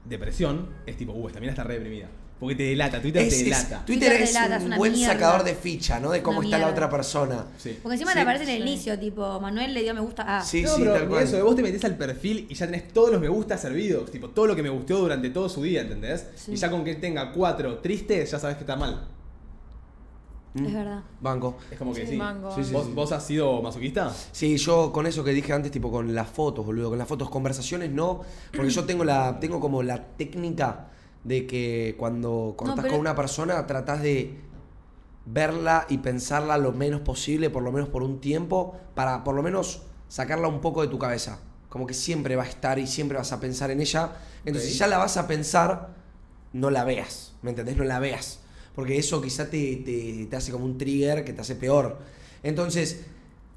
depresión, 0.04 0.68
es 0.86 0.96
tipo, 0.96 1.12
uh, 1.12 1.26
esta 1.28 1.40
mina 1.40 1.52
está 1.52 1.64
re 1.64 1.74
deprimida. 1.74 2.08
Porque 2.42 2.56
te 2.56 2.64
delata, 2.64 3.00
Twitter 3.00 3.22
Es- 3.22 3.28
te 3.28 3.36
es- 3.36 3.44
delata. 3.44 3.84
Twitter 3.86 4.08
Twitter 4.10 4.22
es 4.22 4.34
delata, 4.34 4.64
un 4.64 4.76
buen 4.76 4.92
mierda. 4.94 5.12
sacador 5.12 5.44
de 5.44 5.54
ficha, 5.54 6.00
¿no? 6.00 6.10
De 6.10 6.22
cómo 6.24 6.40
Una 6.40 6.48
está 6.48 6.58
la 6.58 6.66
otra 6.66 6.90
persona. 6.90 7.46
Sí. 7.56 7.78
Porque 7.80 7.94
encima 7.94 8.10
Sí. 8.10 8.16
te 8.16 8.20
aparece 8.22 8.42
en 8.42 8.50
el 8.50 8.62
Sí. 8.64 8.68
inicio, 8.68 8.98
tipo, 8.98 9.38
Manuel 9.40 9.72
le 9.72 9.82
dio 9.84 9.94
me 9.94 10.00
gusta 10.00 10.38
a. 10.38 10.42
Sí, 10.44 10.62
no, 10.62 10.70
sí, 10.74 10.80
pero 10.80 10.94
tal 10.94 11.08
cual. 11.08 11.22
eso, 11.22 11.36
de 11.36 11.42
vos 11.42 11.54
te 11.54 11.62
metés 11.62 11.84
al 11.84 11.96
perfil 11.96 12.46
y 12.50 12.54
ya 12.56 12.66
tenés 12.66 12.88
todos 12.92 13.12
los 13.12 13.20
me 13.20 13.28
gusta 13.28 13.56
servidos. 13.56 14.10
Tipo, 14.10 14.30
todo 14.30 14.48
lo 14.48 14.56
que 14.56 14.62
me 14.64 14.70
gustó 14.70 14.98
durante 14.98 15.30
todo 15.30 15.48
su 15.48 15.62
día, 15.62 15.82
¿entendés? 15.82 16.26
Sí. 16.34 16.50
Y 16.54 16.56
ya 16.56 16.68
con 16.68 16.82
que 16.82 16.96
tenga 16.96 17.30
cuatro 17.30 17.78
tristes, 17.78 18.32
ya 18.32 18.40
sabes 18.40 18.56
que 18.56 18.64
está 18.64 18.74
mal. 18.74 19.06
Mm. 20.54 20.66
Es 20.66 20.74
verdad. 20.74 21.00
Banco. 21.20 21.56
Es 21.70 21.78
como 21.78 21.94
que 21.94 22.02
Sí, 22.04 22.08
sí. 22.12 22.16
mango. 22.16 22.54
Sí, 22.54 22.64
sí, 22.64 22.72
¿Vos, 22.74 22.86
sí. 22.86 22.92
vos 22.92 23.12
has 23.12 23.24
sido 23.24 23.62
masoquista? 23.62 24.12
Sí, 24.32 24.58
yo 24.58 24.92
con 24.92 25.06
eso 25.06 25.24
que 25.24 25.30
dije 25.30 25.52
antes, 25.52 25.70
tipo 25.70 25.90
con 25.90 26.14
las 26.14 26.28
fotos, 26.28 26.66
boludo, 26.66 26.90
con 26.90 26.98
las 26.98 27.08
fotos, 27.08 27.30
conversaciones 27.30 27.90
no, 27.90 28.20
porque 28.54 28.68
yo 28.70 28.84
tengo 28.84 29.04
la, 29.04 29.38
tengo 29.40 29.60
como 29.60 29.82
la 29.82 30.04
técnica 30.16 30.88
de 31.24 31.46
que 31.46 31.94
cuando 31.98 32.54
cortás 32.56 32.76
pero- 32.82 32.92
con 32.94 33.00
una 33.00 33.14
persona 33.14 33.66
tratás 33.66 34.02
de 34.02 34.40
verla 35.24 35.86
y 35.88 35.98
pensarla 35.98 36.58
lo 36.58 36.72
menos 36.72 37.00
posible, 37.02 37.48
por 37.50 37.62
lo 37.62 37.70
menos 37.72 37.88
por 37.88 38.02
un 38.02 38.20
tiempo, 38.20 38.76
para 38.94 39.22
por 39.24 39.34
lo 39.34 39.42
menos 39.42 39.82
sacarla 40.08 40.48
un 40.48 40.60
poco 40.60 40.82
de 40.82 40.88
tu 40.88 40.98
cabeza. 40.98 41.38
Como 41.68 41.86
que 41.86 41.94
siempre 41.94 42.36
va 42.36 42.42
a 42.42 42.48
estar 42.48 42.78
y 42.78 42.86
siempre 42.86 43.16
vas 43.16 43.32
a 43.32 43.40
pensar 43.40 43.70
en 43.70 43.80
ella. 43.80 44.12
Entonces, 44.44 44.70
si 44.72 44.78
ya 44.78 44.86
la 44.88 44.98
vas 44.98 45.16
a 45.16 45.26
pensar, 45.26 45.94
no 46.52 46.70
la 46.70 46.84
veas. 46.84 47.34
¿Me 47.40 47.50
entendés? 47.50 47.76
No 47.76 47.84
la 47.84 47.98
veas. 47.98 48.40
Porque 48.74 48.98
eso 48.98 49.22
quizá 49.22 49.48
te, 49.48 49.76
te- 49.76 50.26
te 50.28 50.36
hace 50.36 50.50
como 50.52 50.64
un 50.64 50.76
trigger 50.76 51.24
que 51.24 51.32
te 51.32 51.40
hace 51.40 51.54
peor. 51.54 51.98
Entonces, 52.42 53.06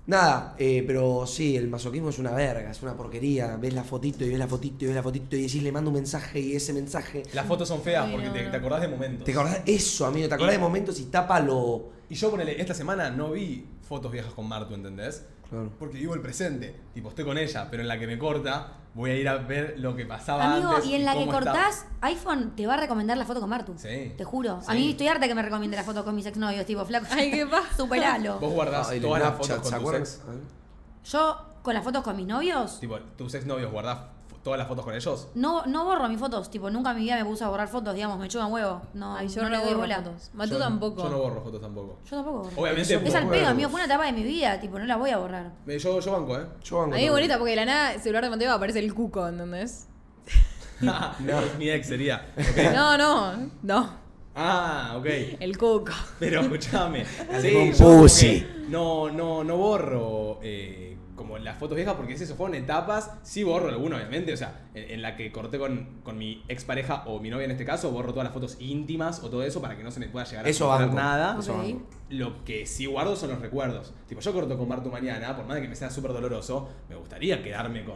nada, 0.08 0.56
eh, 0.58 0.84
pero 0.86 1.26
sí, 1.28 1.56
el 1.56 1.68
masoquismo 1.68 2.10
es 2.10 2.20
una 2.20 2.32
verga, 2.32 2.72
es 2.72 2.82
una 2.82 2.96
porquería. 2.96 3.56
Ves 3.58 3.74
la 3.74 3.84
fotito 3.84 4.24
y 4.26 4.30
ves 4.30 4.40
la 4.40 4.48
fotito 4.48 4.84
y 4.86 4.88
ves 4.88 4.96
la 4.96 5.04
fotito 5.04 5.36
y 5.36 5.44
decís, 5.44 5.64
le 5.64 5.72
mando 5.72 5.90
un 5.90 5.96
mensaje 5.96 6.40
y 6.40 6.56
ese 6.56 6.74
mensaje. 6.74 7.24
Las 7.34 7.46
fotos 7.46 7.68
son 7.68 7.82
feas 7.82 8.10
porque 8.12 8.30
te, 8.30 8.56
acordás 8.56 8.82
de 8.82 8.88
momentos. 8.88 9.26
¿Te 9.26 9.32
acordás? 9.32 9.62
Eso, 9.66 10.06
amigo, 10.06 10.28
¿te 10.28 10.36
acordás 10.36 10.54
Y- 10.56 10.58
de 10.58 10.64
momentos 10.64 11.00
y 11.00 11.06
tapa 11.06 11.40
lo. 11.40 11.90
Y 12.10 12.16
yo 12.16 12.30
ponele, 12.30 12.60
esta 12.62 12.74
semana 12.74 13.10
no 13.10 13.32
vi 13.32 13.66
fotos 13.88 14.12
viejas 14.12 14.34
con 14.34 14.48
Martu, 14.48 14.74
¿entendés? 14.76 15.24
Claro. 15.50 15.72
Porque 15.80 15.98
vivo 15.98 16.14
el 16.16 16.22
presente. 16.22 16.76
Tipo, 16.94 17.10
estoy 17.10 17.26
con 17.26 17.38
ella, 17.38 17.68
pero 17.70 17.82
en 17.84 17.88
la 17.88 18.00
que 18.00 18.08
me 18.08 18.18
corta, 18.18 18.74
voy 18.94 19.12
a 19.12 19.16
ir 19.16 19.28
a 19.30 19.38
ver 19.38 19.76
lo 19.78 19.96
que 19.96 20.06
pasaba 20.06 20.54
Amigo, 20.56 20.70
antes. 20.72 20.86
y 20.90 20.96
en 20.96 21.06
la 21.06 21.14
que 21.14 21.24
estaba. 21.24 21.44
cortás, 21.44 21.86
iPhone 22.02 22.54
te 22.56 22.66
va 22.68 22.74
a 22.76 22.78
recomendar 22.78 23.18
la 23.18 23.26
foto 23.26 23.40
con 23.42 23.50
Martu. 23.50 23.74
Sí. 23.78 24.14
Te 24.18 24.24
juro. 24.24 24.60
Sí. 24.62 24.68
A 24.70 24.74
mí 24.74 24.92
estoy 24.92 25.08
harta 25.08 25.28
que 25.28 25.36
me 25.36 25.42
recomiende 25.42 25.78
la 25.78 25.84
foto 25.84 26.04
con 26.04 26.16
mis 26.16 26.26
exnovios, 26.26 26.66
tipo, 26.66 26.84
flaco. 26.86 27.06
Ay, 27.12 27.32
¿qué 27.32 27.46
pasa? 27.46 27.68
Superalo. 27.78 28.40
Vos 28.40 28.54
guardás 28.54 28.90
Ah, 28.92 28.96
todas 29.02 29.22
las 29.22 29.32
fotos 29.38 29.48
¿se 29.70 29.76
con 29.78 29.84
tus 29.84 29.94
ex. 29.96 30.22
Yo, 31.06 31.46
con 31.62 31.74
las 31.74 31.84
fotos 31.84 32.04
con 32.04 32.16
mis 32.16 32.26
novios, 32.28 32.80
Tipo, 32.80 33.00
tus 33.18 33.34
exnovios 33.36 33.72
guardás 33.72 34.00
todas 34.46 34.58
las 34.60 34.68
fotos 34.70 34.86
con 34.86 34.94
ellos. 34.94 35.28
no, 35.36 35.66
no 35.66 35.84
borro 35.84 36.08
mis 36.08 36.20
fotos. 36.20 36.50
Tipo, 36.50 36.70
nunca 36.70 36.92
en 36.92 36.98
mi 36.98 37.02
vida 37.04 37.16
me 37.18 37.26
puse 37.26 37.44
a 37.44 37.50
borrar 37.50 37.68
fotos, 37.68 37.94
digamos, 37.96 38.18
me 38.20 38.28
chupan 38.30 38.50
huevo. 38.54 38.82
No, 38.94 39.18
Ay, 39.18 39.28
yo 39.28 39.42
no 39.42 39.50
no, 39.50 39.56
le 39.56 39.58
doy 39.58 39.68
borro 39.74 39.80
bola. 39.82 39.96
fotos. 40.04 40.30
Matú 40.36 40.52
Yo- 40.54 40.60
tampoco. 40.60 41.04
Yo 41.04 41.10
no 41.10 41.18
borro 41.18 41.42
fotos 41.44 41.60
tampoco. 41.62 41.98
Yo 42.06 42.16
tampoco 42.16 42.38
borro. 42.44 42.62
Obviamente. 42.62 42.94
Es 43.04 43.16
al 43.16 43.28
pedo, 43.28 43.48
amigo, 43.50 43.70
fue 43.70 43.80
una 43.80 43.86
etapa 43.86 44.06
de 44.06 44.14
mi 44.14 44.24
vida, 44.24 44.58
tipo, 44.62 44.80
no 44.80 44.86
la 44.86 44.96
voy 44.96 45.10
a 45.10 45.18
borrar. 45.18 45.52
Eh, 45.68 45.78
Yo, 45.80 46.00
yo 46.00 46.12
banco, 46.14 46.38
¿eh? 46.38 46.46
Yo 46.64 46.78
banco 46.78 46.94
A 46.94 46.98
mí 46.98 47.04
es 47.04 47.10
también. 47.10 47.12
bonita 47.12 47.38
porque 47.38 47.50
de 47.52 47.56
la 47.58 47.66
nada, 47.66 47.94
el 47.94 48.00
celular 48.02 48.24
de 48.24 48.30
Mateo 48.30 48.54
aparece 48.54 48.80
el 48.80 48.94
cuco, 48.94 49.28
¿entendés? 49.28 49.88
no. 50.82 50.94
Mi 51.58 51.70
ex 51.70 51.88
sería. 51.88 52.28
ok. 52.38 52.74
No, 52.74 52.98
no, 52.98 53.50
no. 53.64 54.06
Ah, 54.36 54.96
ok. 54.98 55.06
El 55.40 55.58
cuco. 55.58 55.92
Pero 56.20 56.42
escúchame. 56.42 57.06
Alemán 57.34 57.72
yo 57.72 57.78
como 57.86 58.02
pussy. 58.02 58.42
que 58.42 58.66
No, 58.70 59.10
no, 59.10 59.44
no 59.44 59.56
borro 59.58 60.40
eh, 60.44 60.95
como 61.16 61.38
las 61.38 61.58
fotos 61.58 61.76
viejas 61.76 61.96
porque 61.96 62.14
es 62.14 62.22
eso, 62.22 62.36
fueron 62.36 62.56
etapas. 62.56 63.12
Sí 63.24 63.44
borro 63.44 63.70
alguna, 63.70 63.96
obviamente. 63.98 64.34
O 64.34 64.38
sea, 64.38 64.68
en, 64.74 64.92
en 64.92 65.02
la 65.02 65.16
que 65.16 65.32
corté 65.32 65.58
con, 65.58 66.02
con 66.04 66.18
mi 66.18 66.44
expareja 66.48 67.04
o 67.06 67.20
mi 67.20 67.30
novia 67.30 67.46
en 67.46 67.52
este 67.52 67.66
caso, 67.66 67.92
borro 67.92 68.12
todas 68.12 68.26
las 68.26 68.34
fotos 68.34 68.58
íntimas 68.60 69.24
o 69.24 69.30
todo 69.30 69.44
eso 69.44 69.62
para 69.62 69.78
que 69.78 69.84
no 69.84 69.92
se 69.92 70.00
me 70.00 70.08
pueda 70.10 70.26
llegar 70.26 70.46
a 70.46 70.50
Eso 70.50 70.68
banco. 70.68 70.96
nada. 70.96 71.38
Eso 71.40 71.54
Ok. 71.54 71.58
banco. 71.64 71.82
Lo 72.10 72.44
que 72.44 72.66
sí 72.66 72.86
guardo 72.86 73.16
son 73.16 73.30
los 73.30 73.40
recuerdos. 73.42 73.94
Tipo, 74.08 74.22
yo 74.22 74.34
corto 74.34 74.58
con 74.58 74.68
Martu 74.68 74.90
mañana, 74.92 75.36
por 75.36 75.46
más 75.46 75.56
de 75.56 75.62
que 75.62 75.68
me 75.70 75.76
sea 75.76 75.90
súper 75.90 76.12
doloroso, 76.14 76.70
me 76.90 76.96
gustaría 76.96 77.42
quedarme 77.42 77.84
con 77.86 77.96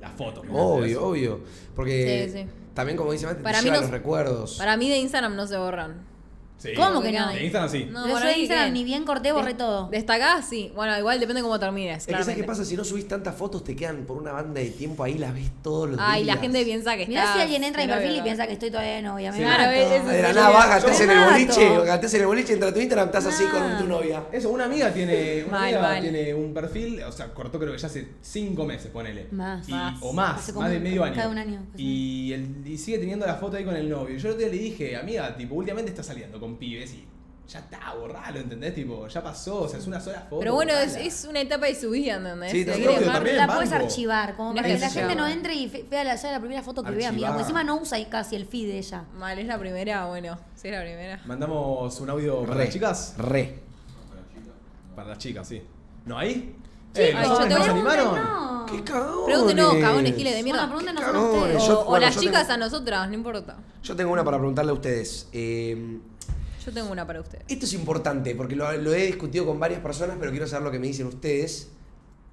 las 0.00 0.12
fotos. 0.12 0.44
¿me 0.44 0.50
entendés? 0.50 0.96
Obvio, 0.96 1.06
obvio. 1.06 1.40
Porque 1.76 2.28
Sí, 2.32 2.38
sí. 2.38 2.46
también, 2.74 2.96
como 2.96 3.12
dice 3.12 3.26
Mate, 3.26 3.42
Para 3.42 3.58
te 3.60 3.64
mí 3.64 3.70
no- 3.70 3.80
los 3.80 3.90
recuerdos. 3.90 4.56
Para 4.58 4.76
mí 4.76 4.88
de 4.88 4.98
Instagram 4.98 5.36
no 5.36 5.46
se 5.46 5.56
borran. 5.56 6.13
Sí. 6.56 6.70
¿Cómo 6.74 7.02
que 7.02 7.12
no? 7.12 7.28
De 7.30 7.42
Instagram 7.44 7.70
sí. 7.70 7.88
No, 7.90 8.08
yo 8.08 8.14
mí 8.24 8.40
Instagram 8.40 8.72
ni 8.72 8.84
bien 8.84 9.04
corté, 9.04 9.32
borré 9.32 9.52
todo. 9.52 9.88
Destacás, 9.90 10.48
sí. 10.48 10.72
Bueno, 10.74 10.96
igual 10.98 11.20
depende 11.20 11.42
cómo 11.42 11.58
termines. 11.60 11.98
Es 11.98 12.16
que 12.16 12.22
¿sabes 12.22 12.36
qué 12.36 12.44
pasa? 12.44 12.64
Si 12.64 12.74
no 12.74 12.84
subís 12.84 13.06
tantas 13.06 13.34
fotos, 13.34 13.62
te 13.64 13.76
quedan 13.76 14.04
por 14.06 14.16
una 14.16 14.32
banda 14.32 14.60
de 14.60 14.70
tiempo 14.70 15.04
ahí, 15.04 15.18
las 15.18 15.34
ves 15.34 15.50
todos 15.62 15.90
los 15.90 15.98
Ay, 16.00 16.22
días. 16.22 16.36
la 16.36 16.40
gente 16.40 16.64
piensa 16.64 16.96
que 16.96 17.06
Mirá 17.06 17.22
está. 17.24 17.34
si 17.34 17.40
alguien 17.42 17.64
entra 17.64 17.82
a 17.82 17.86
mi 17.86 17.92
perfil 17.92 18.16
y 18.16 18.22
piensa 18.22 18.46
que 18.46 18.54
estoy 18.54 18.70
todavía 18.70 18.94
de 18.94 19.02
novia. 19.02 19.30
Me 19.32 19.36
Sí. 19.38 19.44
mato. 19.44 19.56
Claro, 19.56 19.72
es- 19.72 19.92
es- 19.92 20.06
De 20.06 20.22
la 20.22 20.32
nada 20.32 20.48
vas, 20.50 21.00
en 21.00 21.10
el 21.10 21.16
mato. 21.18 21.30
boliche, 21.32 21.78
gatás 21.84 22.14
en 22.14 22.20
el 22.22 22.26
boliche, 22.26 22.52
entra 22.54 22.68
a 22.68 22.72
tu 22.74 22.80
Instagram, 22.80 23.06
estás 23.08 23.26
así 23.26 23.44
con 23.44 23.78
tu 23.78 23.84
novia. 23.84 24.22
Eso, 24.32 24.48
una 24.48 24.64
amiga 24.64 24.90
tiene, 24.92 25.42
una 25.44 25.52
Mal, 25.58 25.62
amiga 25.64 25.82
mal. 25.82 26.00
tiene 26.00 26.32
un 26.34 26.54
perfil, 26.54 27.02
o 27.02 27.12
sea, 27.12 27.26
cortó 27.34 27.58
creo 27.58 27.72
que 27.72 27.78
ya 27.78 27.88
hace 27.88 28.08
cinco 28.22 28.64
meses, 28.64 28.90
ponele. 28.90 29.26
Más. 29.32 29.68
Y- 29.68 29.72
Más. 29.72 29.98
O 30.02 30.12
más, 30.14 30.38
Hace 30.38 30.52
más 30.54 30.70
de 30.70 30.80
medio 30.80 31.04
año. 31.04 31.14
cada 31.14 31.28
un 31.28 31.36
año, 31.38 31.60
y 31.76 32.32
sigue 32.78 32.98
teniendo 32.98 33.26
la 33.26 33.34
foto 33.34 33.56
ahí 33.58 33.64
con 33.64 33.76
el 33.76 33.88
novio. 33.90 34.16
Yo 34.16 34.28
el 34.28 34.34
otro 34.34 34.46
día 34.46 34.48
le 34.48 34.62
dije, 34.62 34.96
amiga, 34.96 35.36
tipo, 35.36 35.54
últimamente 35.56 35.90
está 35.90 36.02
saliendo 36.02 36.40
con 36.44 36.56
pibes 36.56 36.92
y 36.94 37.06
ya 37.48 37.58
está, 37.58 37.92
borralo, 37.94 38.38
¿entendés? 38.40 38.74
Tipo, 38.74 39.06
ya 39.06 39.22
pasó, 39.22 39.62
o 39.62 39.68
sea, 39.68 39.78
es 39.78 39.86
una 39.86 40.00
sola 40.00 40.20
foto. 40.28 40.38
Pero 40.40 40.54
bueno, 40.54 40.72
es, 40.72 41.26
una 41.28 41.40
etapa 41.40 41.66
de 41.66 41.74
su 41.74 41.90
vida, 41.90 42.16
¿entendés? 42.16 42.50
Sí, 42.52 42.64
quiere 42.64 42.86
obvio, 42.88 42.98
dejar- 43.00 43.14
también. 43.14 43.36
la 43.36 43.46
puedes 43.48 43.72
archivar, 43.72 44.34
como 44.36 44.50
No 44.50 44.56
para 44.56 44.68
es 44.68 44.74
que 44.74 44.80
la 44.80 44.90
gente 44.90 45.14
no 45.14 45.26
entre 45.28 45.54
y 45.54 45.66
vea 45.90 46.04
la, 46.04 46.40
primera 46.40 46.62
foto 46.62 46.82
que 46.82 46.90
vea, 46.92 47.08
amiga. 47.10 47.28
Archivar. 47.28 47.30
Porque 47.32 47.42
encima 47.42 47.64
no 47.64 47.76
usa 47.82 47.96
ahí 47.98 48.06
casi 48.06 48.36
el 48.36 48.46
feed 48.46 48.68
de 48.68 48.78
ella. 48.78 49.04
Mal, 49.18 49.38
es 49.38 49.46
la 49.46 49.58
primera, 49.58 50.06
bueno, 50.06 50.38
sí 50.54 50.68
es 50.68 50.74
la 50.74 50.80
primera. 50.80 51.20
Mandamos 51.26 52.00
un 52.00 52.10
audio 52.10 52.40
para 52.44 52.54
Re. 52.54 52.64
las 52.64 52.72
chicas. 52.72 53.14
Re. 53.18 53.58
Para 54.94 55.08
las 55.10 55.18
chicas, 55.18 55.46
sí. 55.48 55.62
¿No 56.06 56.18
hay? 56.18 56.56
Chicos, 56.94 57.22
yo 57.22 57.40
¿no 57.40 57.46
te 57.48 57.70
animaron? 57.70 58.14
No. 58.14 58.66
¡Qué 58.66 58.82
cagones! 58.84 59.24
Pregúntenos, 59.26 59.74
cagones, 59.76 60.14
giles 60.16 60.34
de 60.36 60.42
mierda. 60.42 60.66
Bueno, 60.66 60.84
pregúntenos 60.86 61.14
a 61.14 61.20
ustedes. 61.20 61.62
O, 61.62 61.66
Yo- 61.66 61.80
o 61.80 61.84
bueno, 61.86 62.06
las 62.06 62.16
chicas 62.18 62.42
tengo- 62.46 62.52
a 62.54 62.56
nosotras, 62.56 63.08
no 63.08 63.14
importa. 63.14 63.56
Yo 63.82 63.96
tengo 63.96 64.12
una 64.12 64.24
para 64.24 64.38
preguntarle 64.38 64.70
a 64.70 64.74
ustedes. 64.74 65.28
Eh, 65.32 65.98
Yo 66.64 66.72
tengo 66.72 66.90
una 66.90 67.06
para 67.06 67.20
ustedes. 67.20 67.44
esto 67.48 67.66
es 67.66 67.72
importante 67.74 68.34
porque 68.34 68.56
lo, 68.56 68.72
lo 68.78 68.94
he 68.94 69.06
discutido 69.06 69.44
con 69.44 69.60
varias 69.60 69.80
personas, 69.80 70.16
pero 70.18 70.30
quiero 70.30 70.46
saber 70.46 70.64
lo 70.64 70.70
que 70.70 70.78
me 70.78 70.86
dicen 70.86 71.06
ustedes. 71.06 71.68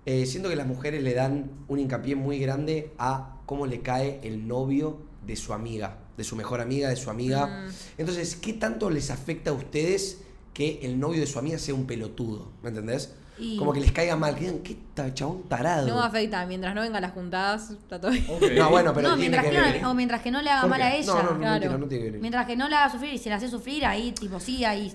Eh, 0.05 0.25
siento 0.25 0.49
que 0.49 0.55
las 0.55 0.67
mujeres 0.67 1.03
le 1.03 1.13
dan 1.13 1.51
un 1.67 1.79
hincapié 1.79 2.15
muy 2.15 2.39
grande 2.39 2.91
a 2.97 3.41
cómo 3.45 3.67
le 3.67 3.81
cae 3.81 4.19
el 4.23 4.47
novio 4.47 4.97
de 5.25 5.35
su 5.35 5.53
amiga, 5.53 5.97
de 6.17 6.23
su 6.23 6.35
mejor 6.35 6.61
amiga, 6.61 6.89
de 6.89 6.95
su 6.95 7.09
amiga. 7.09 7.45
Mm. 7.45 7.71
Entonces, 7.99 8.35
¿qué 8.35 8.53
tanto 8.53 8.89
les 8.89 9.11
afecta 9.11 9.51
a 9.51 9.53
ustedes 9.53 10.19
que 10.53 10.79
el 10.83 10.99
novio 10.99 11.19
de 11.19 11.27
su 11.27 11.37
amiga 11.37 11.59
sea 11.59 11.75
un 11.75 11.85
pelotudo? 11.85 12.51
¿Me 12.63 12.69
entendés? 12.69 13.13
Y- 13.43 13.57
Como 13.57 13.73
que 13.73 13.79
les 13.79 13.91
caiga 13.91 14.15
mal, 14.15 14.35
que 14.35 14.41
digan, 14.41 14.59
¿qué 14.59 14.77
chabón 15.15 15.41
tarado? 15.49 15.87
No 15.87 15.95
me 15.95 16.05
afecta, 16.05 16.45
mientras 16.45 16.75
no 16.75 16.81
vengan 16.81 17.01
las 17.01 17.11
juntadas, 17.11 17.71
está 17.71 17.99
todo 17.99 18.11
bien. 18.11 18.23
Ok. 18.29 18.43
No, 18.55 18.69
bueno, 18.69 18.93
pero 18.93 19.09
no, 19.09 19.15
tiene 19.15 19.29
mientras 19.31 19.45
que 19.45 19.49
que, 19.49 19.71
ver. 19.73 19.81
no, 19.81 19.91
o 19.91 19.93
mientras 19.95 20.21
que 20.21 20.29
no 20.29 20.41
le 20.43 20.49
haga 20.51 20.61
¿Por 20.61 20.69
mal 20.69 20.81
a 20.83 20.95
ella. 20.95 21.07
No, 21.07 21.23
no, 21.23 21.31
no, 21.31 21.37
Claro. 21.39 21.51
mentira, 21.53 21.77
no 21.79 21.87
tiene 21.87 22.05
que 22.05 22.11
ver. 22.11 22.21
Mientras 22.21 22.45
que 22.45 22.55
no 22.55 22.69
la 22.69 22.83
haga 22.83 22.91
sufrir 22.91 23.13
y 23.13 23.17
se 23.17 23.29
la 23.31 23.37
hace 23.37 23.49
sufrir, 23.49 23.83
ahí, 23.83 24.11
tipo, 24.11 24.39
sí, 24.39 24.63
ahí. 24.63 24.93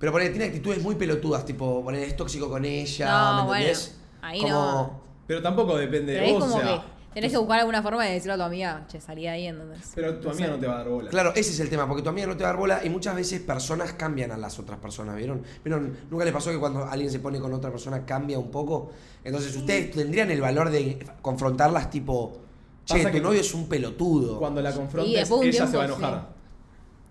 Pero 0.00 0.12
ponele, 0.12 0.30
tiene 0.30 0.46
actitudes 0.46 0.82
muy 0.82 0.94
pelotudas, 0.94 1.44
tipo, 1.44 1.84
poner 1.84 2.02
es 2.04 2.16
tóxico 2.16 2.48
con 2.48 2.64
ella, 2.64 3.06
No, 3.10 3.34
¿me 3.42 3.46
bueno, 3.48 3.64
entendés? 3.66 3.98
ahí 4.22 4.40
Como, 4.40 4.52
no. 4.54 5.00
Pero 5.26 5.42
tampoco 5.42 5.76
depende 5.76 6.14
de 6.14 6.32
vos, 6.32 6.42
o 6.44 6.48
sea, 6.58 6.62
que 6.62 6.80
tenés 7.14 7.32
que 7.32 7.38
buscar 7.38 7.60
alguna 7.60 7.82
forma 7.82 8.04
de 8.04 8.12
decirle 8.12 8.34
a 8.34 8.36
tu 8.36 8.42
amiga, 8.42 8.84
che, 8.88 9.00
salí 9.00 9.22
de 9.22 9.28
ahí, 9.28 9.46
entonces. 9.46 9.92
Pero 9.94 10.18
tu 10.18 10.28
amiga 10.28 10.48
no 10.48 10.58
te 10.58 10.66
va 10.66 10.74
a 10.74 10.78
dar 10.78 10.88
bola. 10.88 11.10
Claro, 11.10 11.32
ese 11.34 11.52
es 11.52 11.60
el 11.60 11.70
tema, 11.70 11.86
porque 11.86 12.02
tu 12.02 12.08
amiga 12.08 12.26
no 12.26 12.36
te 12.36 12.42
va 12.42 12.50
a 12.50 12.52
dar 12.52 12.60
bola 12.60 12.80
y 12.84 12.90
muchas 12.90 13.14
veces 13.14 13.40
personas 13.40 13.92
cambian 13.94 14.32
a 14.32 14.36
las 14.36 14.58
otras 14.58 14.78
personas, 14.78 15.16
¿vieron? 15.16 15.42
¿Vieron? 15.64 15.96
¿Nunca 16.10 16.24
les 16.24 16.34
pasó 16.34 16.50
que 16.50 16.58
cuando 16.58 16.84
alguien 16.84 17.10
se 17.10 17.20
pone 17.20 17.38
con 17.40 17.52
otra 17.52 17.70
persona 17.70 18.04
cambia 18.04 18.38
un 18.38 18.50
poco? 18.50 18.90
Entonces, 19.22 19.54
ustedes 19.56 19.92
tendrían 19.92 20.30
el 20.30 20.40
valor 20.40 20.70
de 20.70 21.06
confrontarlas 21.22 21.88
tipo, 21.88 22.40
che, 22.84 22.96
Pasa 22.96 23.08
tu 23.08 23.14
que 23.14 23.20
novio 23.20 23.40
es 23.40 23.54
un 23.54 23.68
pelotudo. 23.68 24.38
Cuando 24.38 24.60
la 24.60 24.72
confrontes, 24.72 25.30
ella 25.30 25.66
se 25.66 25.76
va 25.76 25.82
a 25.84 25.86
enojar. 25.86 26.34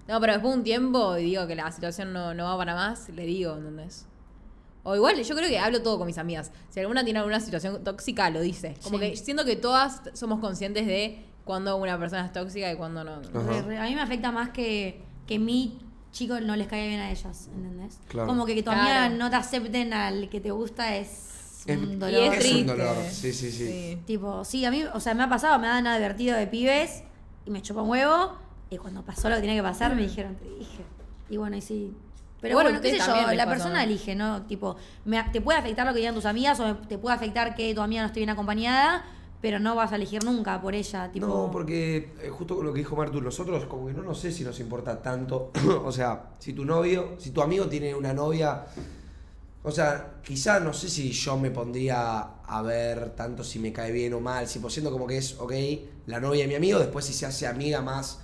No, 0.07 0.19
pero 0.19 0.33
después 0.33 0.51
de 0.51 0.57
un 0.57 0.63
tiempo 0.63 1.17
y 1.17 1.23
digo 1.23 1.47
que 1.47 1.55
la 1.55 1.71
situación 1.71 2.11
no, 2.11 2.33
no 2.33 2.43
va 2.43 2.57
para 2.57 2.75
más, 2.75 3.07
le 3.09 3.25
digo, 3.25 3.55
¿entendés? 3.55 4.05
O 4.83 4.95
igual, 4.95 5.21
yo 5.23 5.35
creo 5.35 5.47
que 5.47 5.57
hablo 5.59 5.81
todo 5.81 5.97
con 5.97 6.07
mis 6.07 6.17
amigas. 6.17 6.51
Si 6.69 6.79
alguna 6.79 7.03
tiene 7.03 7.19
alguna 7.19 7.39
situación 7.39 7.83
tóxica, 7.83 8.29
lo 8.29 8.41
dice. 8.41 8.75
Como 8.83 8.99
Sí. 8.99 9.11
que 9.11 9.15
siento 9.17 9.45
que 9.45 9.55
todas 9.55 10.01
somos 10.13 10.39
conscientes 10.41 10.85
de 10.85 11.25
cuando 11.45 11.77
una 11.77 11.97
persona 11.97 12.25
es 12.25 12.33
tóxica 12.33 12.71
y 12.71 12.75
cuando 12.75 13.03
no. 13.03 13.13
Ajá. 13.13 13.59
A 13.59 13.87
mí 13.87 13.95
me 13.95 14.01
afecta 14.01 14.31
más 14.31 14.49
que, 14.49 15.01
que 15.25 15.39
mi 15.39 15.79
chico 16.11 16.39
no 16.41 16.55
les 16.55 16.67
caiga 16.67 16.87
bien 16.87 16.99
a 16.99 17.11
ellas, 17.11 17.49
¿entendés? 17.55 17.97
Claro. 18.09 18.27
Como 18.27 18.45
que, 18.45 18.55
que 18.55 18.61
tu 18.63 18.71
Claro. 18.71 18.81
amiga 18.81 19.09
no 19.09 19.29
te 19.29 19.35
acepten 19.37 19.93
al 19.93 20.29
que 20.29 20.39
te 20.41 20.51
gusta 20.51 20.95
es 20.97 21.63
Es- 21.65 21.77
un 21.77 21.93
Y 21.93 21.95
dolor. 21.95 22.21
es 22.21 22.33
Es 22.33 22.39
triste. 22.39 22.61
un 22.61 22.67
dolor, 22.67 22.95
sí, 23.09 23.31
sí, 23.33 23.51
sí. 23.51 23.67
Sí. 23.67 23.97
Tipo, 24.05 24.43
sí, 24.43 24.65
a 24.65 24.71
mí, 24.71 24.83
o 24.93 24.99
sea, 24.99 25.13
me 25.13 25.23
ha 25.23 25.29
pasado, 25.29 25.57
me 25.59 25.67
han 25.67 25.87
advertido 25.87 26.35
de 26.37 26.45
pibes 26.47 27.03
y 27.45 27.51
me 27.51 27.61
chupa 27.61 27.81
un 27.83 27.89
huevo. 27.89 28.33
Y 28.69 28.77
cuando 28.77 29.01
pasó 29.05 29.29
lo 29.29 29.35
que 29.35 29.41
tenía 29.41 29.55
que 29.55 29.63
pasar, 29.63 29.95
me 29.95 30.01
dijeron, 30.01 30.35
te 30.35 30.43
dije. 30.49 30.83
Y 31.29 31.37
bueno, 31.37 31.55
y 31.55 31.61
sí. 31.61 31.93
Pero 32.43 32.55
Bueno, 32.55 32.71
bueno, 32.71 32.81
qué 32.81 32.89
sé 32.91 32.97
yo, 32.99 33.31
la 33.37 33.45
persona 33.47 33.83
elige, 33.85 34.15
¿no? 34.15 34.41
Tipo, 34.43 34.75
me- 35.05 35.23
te 35.31 35.39
puede 35.39 35.59
afectar 35.59 35.87
lo 35.87 35.93
que 35.93 35.99
digan 35.99 36.13
tus 36.13 36.25
amigas 36.25 36.59
o 36.59 36.75
te 36.75 36.97
puede 36.97 37.15
afectar 37.15 37.55
que 37.55 37.73
tu 37.73 37.79
amiga 37.79 38.01
no 38.01 38.07
esté 38.07 38.19
bien 38.19 38.29
acompañada, 38.31 39.05
pero 39.41 39.59
no 39.59 39.75
vas 39.75 39.93
a 39.93 39.95
elegir 39.95 40.25
nunca 40.25 40.61
por 40.61 40.75
ella. 40.75 41.09
Tipo, 41.09 41.25
No, 41.25 41.49
porque 41.49 42.11
eh, 42.21 42.27
justo 42.29 42.57
con 42.57 42.65
lo 42.65 42.73
que 42.73 42.79
dijo 42.79 42.97
Martu, 42.97 43.21
nosotros 43.21 43.63
como 43.67 43.87
que 43.87 43.93
no, 43.93 44.03
no 44.03 44.13
sé 44.13 44.29
si 44.29 44.43
nos 44.43 44.59
importa 44.59 45.01
tanto. 45.01 45.51
o 45.85 45.91
sea, 45.93 46.31
si 46.37 46.51
tu 46.51 46.65
novio, 46.65 47.15
si 47.17 47.31
tu 47.31 47.41
amigo 47.41 47.67
tiene 47.67 47.95
una 47.95 48.13
novia, 48.13 48.65
o 49.63 49.71
sea, 49.71 50.15
quizá 50.21 50.59
no 50.59 50.73
sé 50.73 50.89
si 50.89 51.13
yo 51.13 51.37
me 51.37 51.49
pondría 51.49 52.19
a 52.45 52.61
ver 52.61 53.11
tanto 53.11 53.45
si 53.45 53.57
me 53.57 53.71
cae 53.71 53.93
bien 53.93 54.13
o 54.15 54.19
mal, 54.19 54.49
si 54.49 54.59
siendo 54.67 54.91
como 54.91 55.07
que 55.07 55.15
es, 55.15 55.39
ok, 55.39 55.53
la 56.07 56.19
novia 56.19 56.41
de 56.41 56.49
mi 56.49 56.55
amigo, 56.55 56.77
después 56.77 57.05
si 57.05 57.13
se 57.13 57.25
hace 57.25 57.47
amiga 57.47 57.81
más 57.81 58.19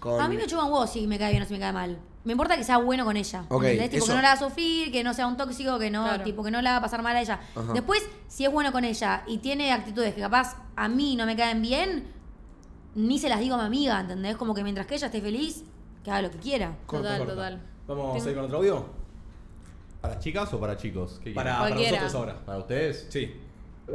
con... 0.00 0.20
A 0.20 0.28
mí 0.28 0.36
me 0.36 0.48
chupa 0.48 0.64
un 0.64 0.72
huevo 0.72 0.88
si 0.88 1.06
me 1.06 1.20
cae 1.20 1.30
bien 1.30 1.44
o 1.44 1.46
si 1.46 1.52
me 1.52 1.60
cae 1.60 1.72
mal. 1.72 2.09
Me 2.22 2.32
importa 2.32 2.56
que 2.56 2.64
sea 2.64 2.76
bueno 2.76 3.04
con 3.06 3.16
ella. 3.16 3.44
Ok, 3.48 3.62
¿entendés? 3.64 3.90
Tipo, 3.90 4.04
eso. 4.04 4.12
que 4.12 4.16
no 4.16 4.22
la 4.22 4.32
haga 4.32 4.40
sufrir, 4.40 4.92
que 4.92 5.02
no 5.02 5.14
sea 5.14 5.26
un 5.26 5.36
tóxico, 5.38 5.78
que 5.78 5.90
no, 5.90 6.04
Claro. 6.04 6.24
tipo, 6.24 6.42
que 6.44 6.50
no 6.50 6.60
la 6.60 6.70
haga 6.72 6.80
pasar 6.82 7.02
mal 7.02 7.16
a 7.16 7.22
ella. 7.22 7.40
Ajá. 7.56 7.72
Después, 7.72 8.06
si 8.28 8.44
es 8.44 8.52
bueno 8.52 8.72
con 8.72 8.84
ella 8.84 9.22
y 9.26 9.38
tiene 9.38 9.72
actitudes 9.72 10.14
que 10.14 10.20
capaz 10.20 10.56
a 10.76 10.88
mí 10.88 11.16
no 11.16 11.24
me 11.24 11.34
caen 11.34 11.62
bien, 11.62 12.04
ni 12.94 13.18
se 13.18 13.28
las 13.30 13.40
digo 13.40 13.54
a 13.54 13.58
mi 13.58 13.64
amiga, 13.64 14.00
¿entendés? 14.00 14.36
Como 14.36 14.54
que 14.54 14.62
mientras 14.62 14.86
que 14.86 14.96
ella 14.96 15.06
esté 15.06 15.22
feliz, 15.22 15.64
que 16.04 16.10
haga 16.10 16.22
lo 16.22 16.30
que 16.30 16.38
quiera. 16.38 16.76
Corta, 16.86 17.04
Total, 17.04 17.18
corta. 17.18 17.34
total. 17.34 17.62
Vamos 17.88 18.12
Tengo- 18.14 18.26
a 18.26 18.30
ir 18.30 18.36
con 18.36 18.44
otro 18.44 18.56
audio. 18.58 18.86
¿Para 20.02 20.18
chicas 20.18 20.52
o 20.52 20.60
para 20.60 20.76
chicos? 20.76 21.20
¿Qué 21.22 21.30
Para, 21.32 21.58
para 21.58 21.74
nosotros 21.74 22.14
ahora. 22.14 22.44
¿Para 22.44 22.58
ustedes? 22.58 23.06
Sí. 23.10 23.34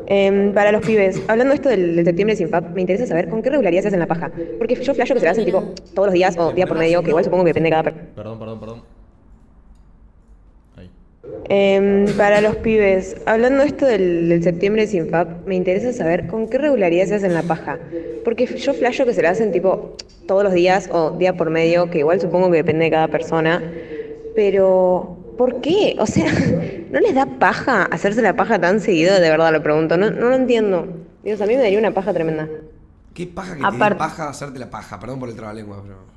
Em, 0.08 0.53
para 0.53 0.71
los 0.71 0.86
pibes, 0.86 1.21
hablando 1.27 1.53
esto 1.53 1.69
del, 1.69 1.95
del 1.95 2.05
septiembre 2.05 2.36
sin 2.36 2.49
FAP, 2.49 2.75
me 2.75 2.81
interesa 2.81 3.08
saber 3.08 3.27
con 3.27 3.41
qué 3.41 3.49
regularidad 3.49 3.81
se 3.81 3.88
hacen 3.88 3.99
la 3.99 4.08
paja. 4.08 4.31
Porque 4.58 4.75
yo 4.75 4.93
flasho 4.93 5.13
que 5.13 5.19
se 5.19 5.25
la 5.25 5.31
hacen 5.31 5.45
tipo 5.45 5.73
todos 5.93 6.08
los 6.08 6.13
días 6.13 6.38
o 6.38 6.51
día 6.53 6.67
por 6.67 6.77
medio, 6.77 7.01
que 7.01 7.10
igual 7.10 7.23
supongo 7.23 7.43
que 7.43 7.49
depende 7.49 7.67
de 7.67 7.71
cada 7.71 7.84
persona. 7.84 8.05
Perdón, 8.15 8.39
perdón, 8.39 8.60
perdón. 8.60 8.81
Ahí. 10.75 10.89
Em, 11.49 12.05
para 12.17 12.41
los 12.41 12.55
pibes, 12.58 13.17
hablando 13.25 13.63
esto 13.63 13.86
del, 13.86 14.29
del 14.29 14.43
septiembre 14.43 14.86
sin 14.86 15.10
FAP, 15.10 15.47
me 15.47 15.55
interesa 15.55 15.91
saber 15.91 16.27
con 16.27 16.47
qué 16.47 16.60
regularidad 16.60 17.08
se 17.08 17.15
hacen 17.15 17.34
la 17.34 17.43
paja. 17.43 17.79
Porque 18.23 18.45
yo 18.45 18.73
flasho 18.73 19.05
que 19.05 19.13
se 19.13 19.23
la 19.23 19.31
hacen 19.31 19.51
tipo 19.51 19.95
todos 20.27 20.43
los 20.43 20.53
días 20.53 20.89
o 20.91 21.12
día 21.12 21.34
por 21.34 21.49
medio, 21.49 21.89
que 21.89 21.99
igual 21.99 22.21
supongo 22.21 22.51
que 22.51 22.58
depende 22.58 22.86
de 22.86 22.91
cada 22.91 23.08
persona. 23.08 23.63
Pero, 24.36 25.17
¿por 25.37 25.61
qué? 25.61 25.95
O 25.99 26.05
sea, 26.05 26.31
¿no 26.91 26.99
les 26.99 27.13
da 27.13 27.25
paja 27.25 27.83
hacerse 27.83 28.21
la 28.21 28.35
paja 28.35 28.59
tan 28.59 28.79
seguido? 28.79 29.19
De 29.19 29.29
verdad 29.29 29.51
lo 29.51 29.61
pregunto, 29.63 29.97
no, 29.97 30.09
no 30.09 30.29
lo 30.29 30.35
entiendo. 30.35 30.87
Dios, 31.23 31.41
a 31.41 31.45
mí 31.45 31.55
me 31.55 31.61
daría 31.61 31.79
una 31.79 31.91
paja 31.91 32.13
tremenda. 32.13 32.47
¿Qué 33.13 33.27
paja 33.27 33.55
que 33.55 33.63
te 33.63 33.71
dé 33.71 33.95
paja 33.95 34.29
hacerte 34.29 34.59
la 34.59 34.69
paja? 34.69 34.99
Perdón 34.99 35.19
por 35.19 35.29
el 35.29 35.35
trabalengua, 35.35 35.81
pero... 35.81 36.15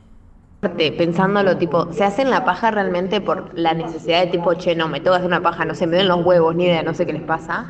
Aparte, 0.58 0.90
pensándolo, 0.90 1.56
tipo, 1.56 1.92
¿se 1.92 2.02
hacen 2.02 2.30
la 2.30 2.44
paja 2.44 2.72
realmente 2.72 3.20
por 3.20 3.56
la 3.56 3.74
necesidad 3.74 4.24
de 4.24 4.26
tipo, 4.26 4.54
che, 4.54 4.74
no, 4.74 4.88
me 4.88 4.98
tengo 4.98 5.12
que 5.12 5.18
hacer 5.18 5.28
una 5.28 5.40
paja, 5.40 5.64
no 5.64 5.76
sé, 5.76 5.86
me 5.86 5.96
den 5.96 6.08
los 6.08 6.26
huevos, 6.26 6.56
ni 6.56 6.64
idea, 6.64 6.82
no 6.82 6.94
sé 6.94 7.06
qué 7.06 7.12
les 7.12 7.22
pasa? 7.22 7.68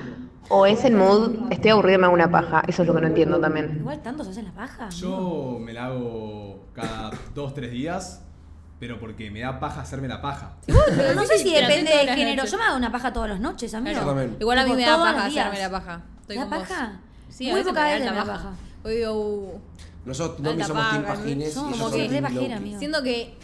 ¿O 0.49 0.65
es 0.65 0.83
el 0.87 0.95
mood, 0.95 1.53
estoy 1.53 1.73
aburrido, 1.73 1.99
me 1.99 2.07
hago 2.07 2.15
una 2.15 2.31
paja? 2.31 2.63
Eso 2.67 2.83
es 2.83 2.89
lo 2.89 2.95
que 2.95 3.03
no 3.03 3.09
entiendo 3.09 3.39
también. 3.39 3.77
Igual 3.81 4.01
tanto 4.01 4.25
se 4.25 4.31
hacen 4.31 4.47
la 4.47 4.53
paja. 4.53 4.89
Yo 4.89 5.59
me 5.61 5.75
la 5.75 5.87
hago 5.87 6.65
cada 6.73 7.11
dos, 7.35 7.53
tres 7.53 7.71
días, 7.71 8.25
pero 8.79 8.99
porque 9.01 9.31
me 9.31 9.41
da 9.41 9.59
paja 9.59 9.81
hacerme 9.81 10.09
la 10.09 10.21
paja. 10.23 10.53
Pero 10.67 11.15
no 11.15 11.25
sé 11.25 11.39
si 11.39 11.51
la 11.51 11.61
depende 11.69 11.91
todas 11.91 12.01
de 12.01 12.07
las 12.07 12.17
género. 12.17 12.45
Yo 12.45 12.59
me 12.59 12.65
hago 12.65 12.77
una 12.77 12.93
paja 12.93 13.13
todas 13.13 13.31
las 13.31 13.41
noches, 13.41 13.75
amigo. 13.75 14.01
También. 14.01 14.37
Igual 14.39 14.59
a 14.59 14.65
mí 14.65 14.73
me 14.73 14.83
da 14.83 14.97
paja 14.97 15.27
hacerme 15.27 15.59
la 15.59 15.71
paja. 15.71 16.03
Estoy 16.21 16.37
¿Te 16.37 16.43
da 16.43 16.49
con 16.49 16.59
vos. 16.59 16.69
paja? 16.69 17.01
Sí, 17.29 17.45
Muy 17.45 17.53
a 17.53 17.55
veces 17.57 17.69
pocas 17.73 17.99
me 18.01 18.05
da 18.07 18.15
paja. 18.15 18.33
paja. 18.33 18.51
Hoy 18.85 18.95
digo, 18.97 19.13
uh, 19.13 19.61
Nosotros 20.05 20.57
no 20.57 20.65
somos 20.67 20.91
team 20.91 21.03
paja, 21.03 21.15
pajines 21.15 21.49
y 21.49 21.53
somos 21.53 21.73
ellos 21.73 21.83
como 21.83 21.97
que- 21.97 22.09
re 22.09 22.23
pajera, 22.23 22.57
amigo. 22.57 22.79
siento 22.79 23.03
que, 23.03 23.35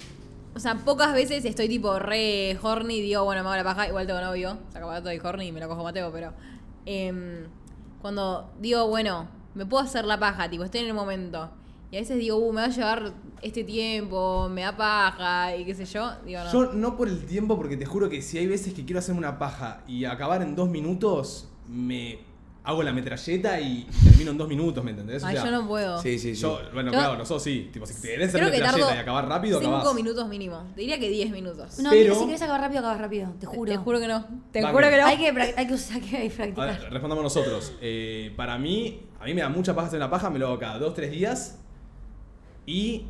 o 0.54 0.60
sea, 0.60 0.74
pocas 0.76 1.12
veces 1.12 1.44
estoy 1.44 1.68
tipo 1.68 1.98
re 1.98 2.56
horny 2.62 2.94
y 2.96 3.02
digo, 3.02 3.24
bueno, 3.24 3.42
me 3.42 3.48
hago 3.48 3.56
la 3.56 3.64
paja, 3.64 3.88
igual 3.88 4.06
tengo 4.06 4.20
novio, 4.20 4.56
o 4.68 4.72
sea, 4.72 4.80
capaz 4.80 4.98
estoy 4.98 5.18
horny 5.22 5.46
y 5.48 5.52
me 5.52 5.60
lo 5.60 5.68
cojo 5.68 5.82
Mateo, 5.82 6.10
pero 6.12 6.32
em, 6.86 7.46
cuando 8.00 8.52
digo, 8.60 8.86
bueno, 8.88 9.26
me 9.54 9.66
puedo 9.66 9.82
hacer 9.84 10.04
la 10.04 10.18
paja, 10.18 10.48
tipo, 10.48 10.64
estoy 10.64 10.80
en 10.82 10.86
el 10.86 10.94
momento. 10.94 11.50
Y 11.94 11.96
a 11.96 12.00
veces 12.00 12.18
digo, 12.18 12.38
uh, 12.38 12.52
me 12.52 12.60
va 12.60 12.66
a 12.66 12.70
llevar 12.70 13.12
este 13.40 13.62
tiempo, 13.62 14.48
me 14.50 14.62
da 14.62 14.76
paja 14.76 15.54
y 15.56 15.64
qué 15.64 15.76
sé 15.76 15.84
yo. 15.84 16.10
Digo, 16.26 16.40
no. 16.42 16.52
Yo 16.52 16.72
no 16.72 16.96
por 16.96 17.06
el 17.06 17.24
tiempo, 17.24 17.56
porque 17.56 17.76
te 17.76 17.86
juro 17.86 18.08
que 18.10 18.20
si 18.20 18.36
hay 18.36 18.48
veces 18.48 18.74
que 18.74 18.84
quiero 18.84 18.98
hacerme 18.98 19.20
una 19.20 19.38
paja 19.38 19.84
y 19.86 20.04
acabar 20.04 20.42
en 20.42 20.56
dos 20.56 20.68
minutos, 20.68 21.48
me 21.68 22.18
hago 22.64 22.82
la 22.82 22.92
metralleta 22.92 23.60
y 23.60 23.86
termino 24.02 24.32
en 24.32 24.38
dos 24.38 24.48
minutos, 24.48 24.82
¿me 24.82 24.90
entendés? 24.90 25.22
O 25.22 25.26
Ay, 25.28 25.36
sea, 25.36 25.44
yo 25.44 25.50
no 25.52 25.68
puedo. 25.68 26.02
Sí, 26.02 26.18
sí, 26.18 26.34
sí. 26.34 26.42
Yo, 26.42 26.58
bueno, 26.72 26.90
Yo- 26.90 26.98
claro, 26.98 27.16
nosotros 27.16 27.44
sí. 27.44 27.70
Tipo, 27.72 27.86
si 27.86 27.94
querés 28.02 28.30
hacer 28.30 28.40
que 28.44 28.50
metralleta 28.50 28.96
y 28.96 28.98
acabar 28.98 29.28
rápido, 29.28 29.60
cinco 29.60 29.76
acabás. 29.76 29.94
minutos 29.94 30.26
mínimo. 30.28 30.64
Te 30.74 30.80
diría 30.80 30.98
que 30.98 31.08
10 31.08 31.30
minutos. 31.30 31.78
No, 31.78 31.90
Pero- 31.90 32.02
mira, 32.06 32.14
si 32.16 32.22
quieres 32.24 32.42
acabar 32.42 32.60
rápido, 32.62 32.80
acabas 32.80 32.98
rápido. 33.00 33.32
Te 33.38 33.46
juro. 33.46 33.70
Te 33.70 33.76
juro 33.78 34.00
que 34.00 34.08
no. 34.08 34.26
Te 34.50 34.62
Dame. 34.62 34.72
juro 34.74 34.90
que 34.90 34.96
no. 34.96 35.06
Hay 35.06 35.16
que, 35.16 35.54
hay 35.56 35.66
que 35.68 35.74
usar, 35.74 35.98
hay 36.02 36.08
que 36.08 36.16
A 36.16 36.20
ver, 36.22 36.32
practicar. 36.54 36.90
respondamos 36.90 37.22
nosotros. 37.22 37.72
Eh, 37.80 38.32
para 38.36 38.58
mí, 38.58 39.02
a 39.20 39.26
mí 39.26 39.34
me 39.34 39.42
da 39.42 39.48
mucha 39.48 39.76
paja 39.76 39.86
hacer 39.86 39.98
una 40.00 40.10
paja, 40.10 40.28
me 40.28 40.40
lo 40.40 40.48
hago 40.48 40.58
cada 40.58 40.80
dos, 40.80 40.92
tres 40.94 41.12
días. 41.12 41.60
Y 42.66 43.06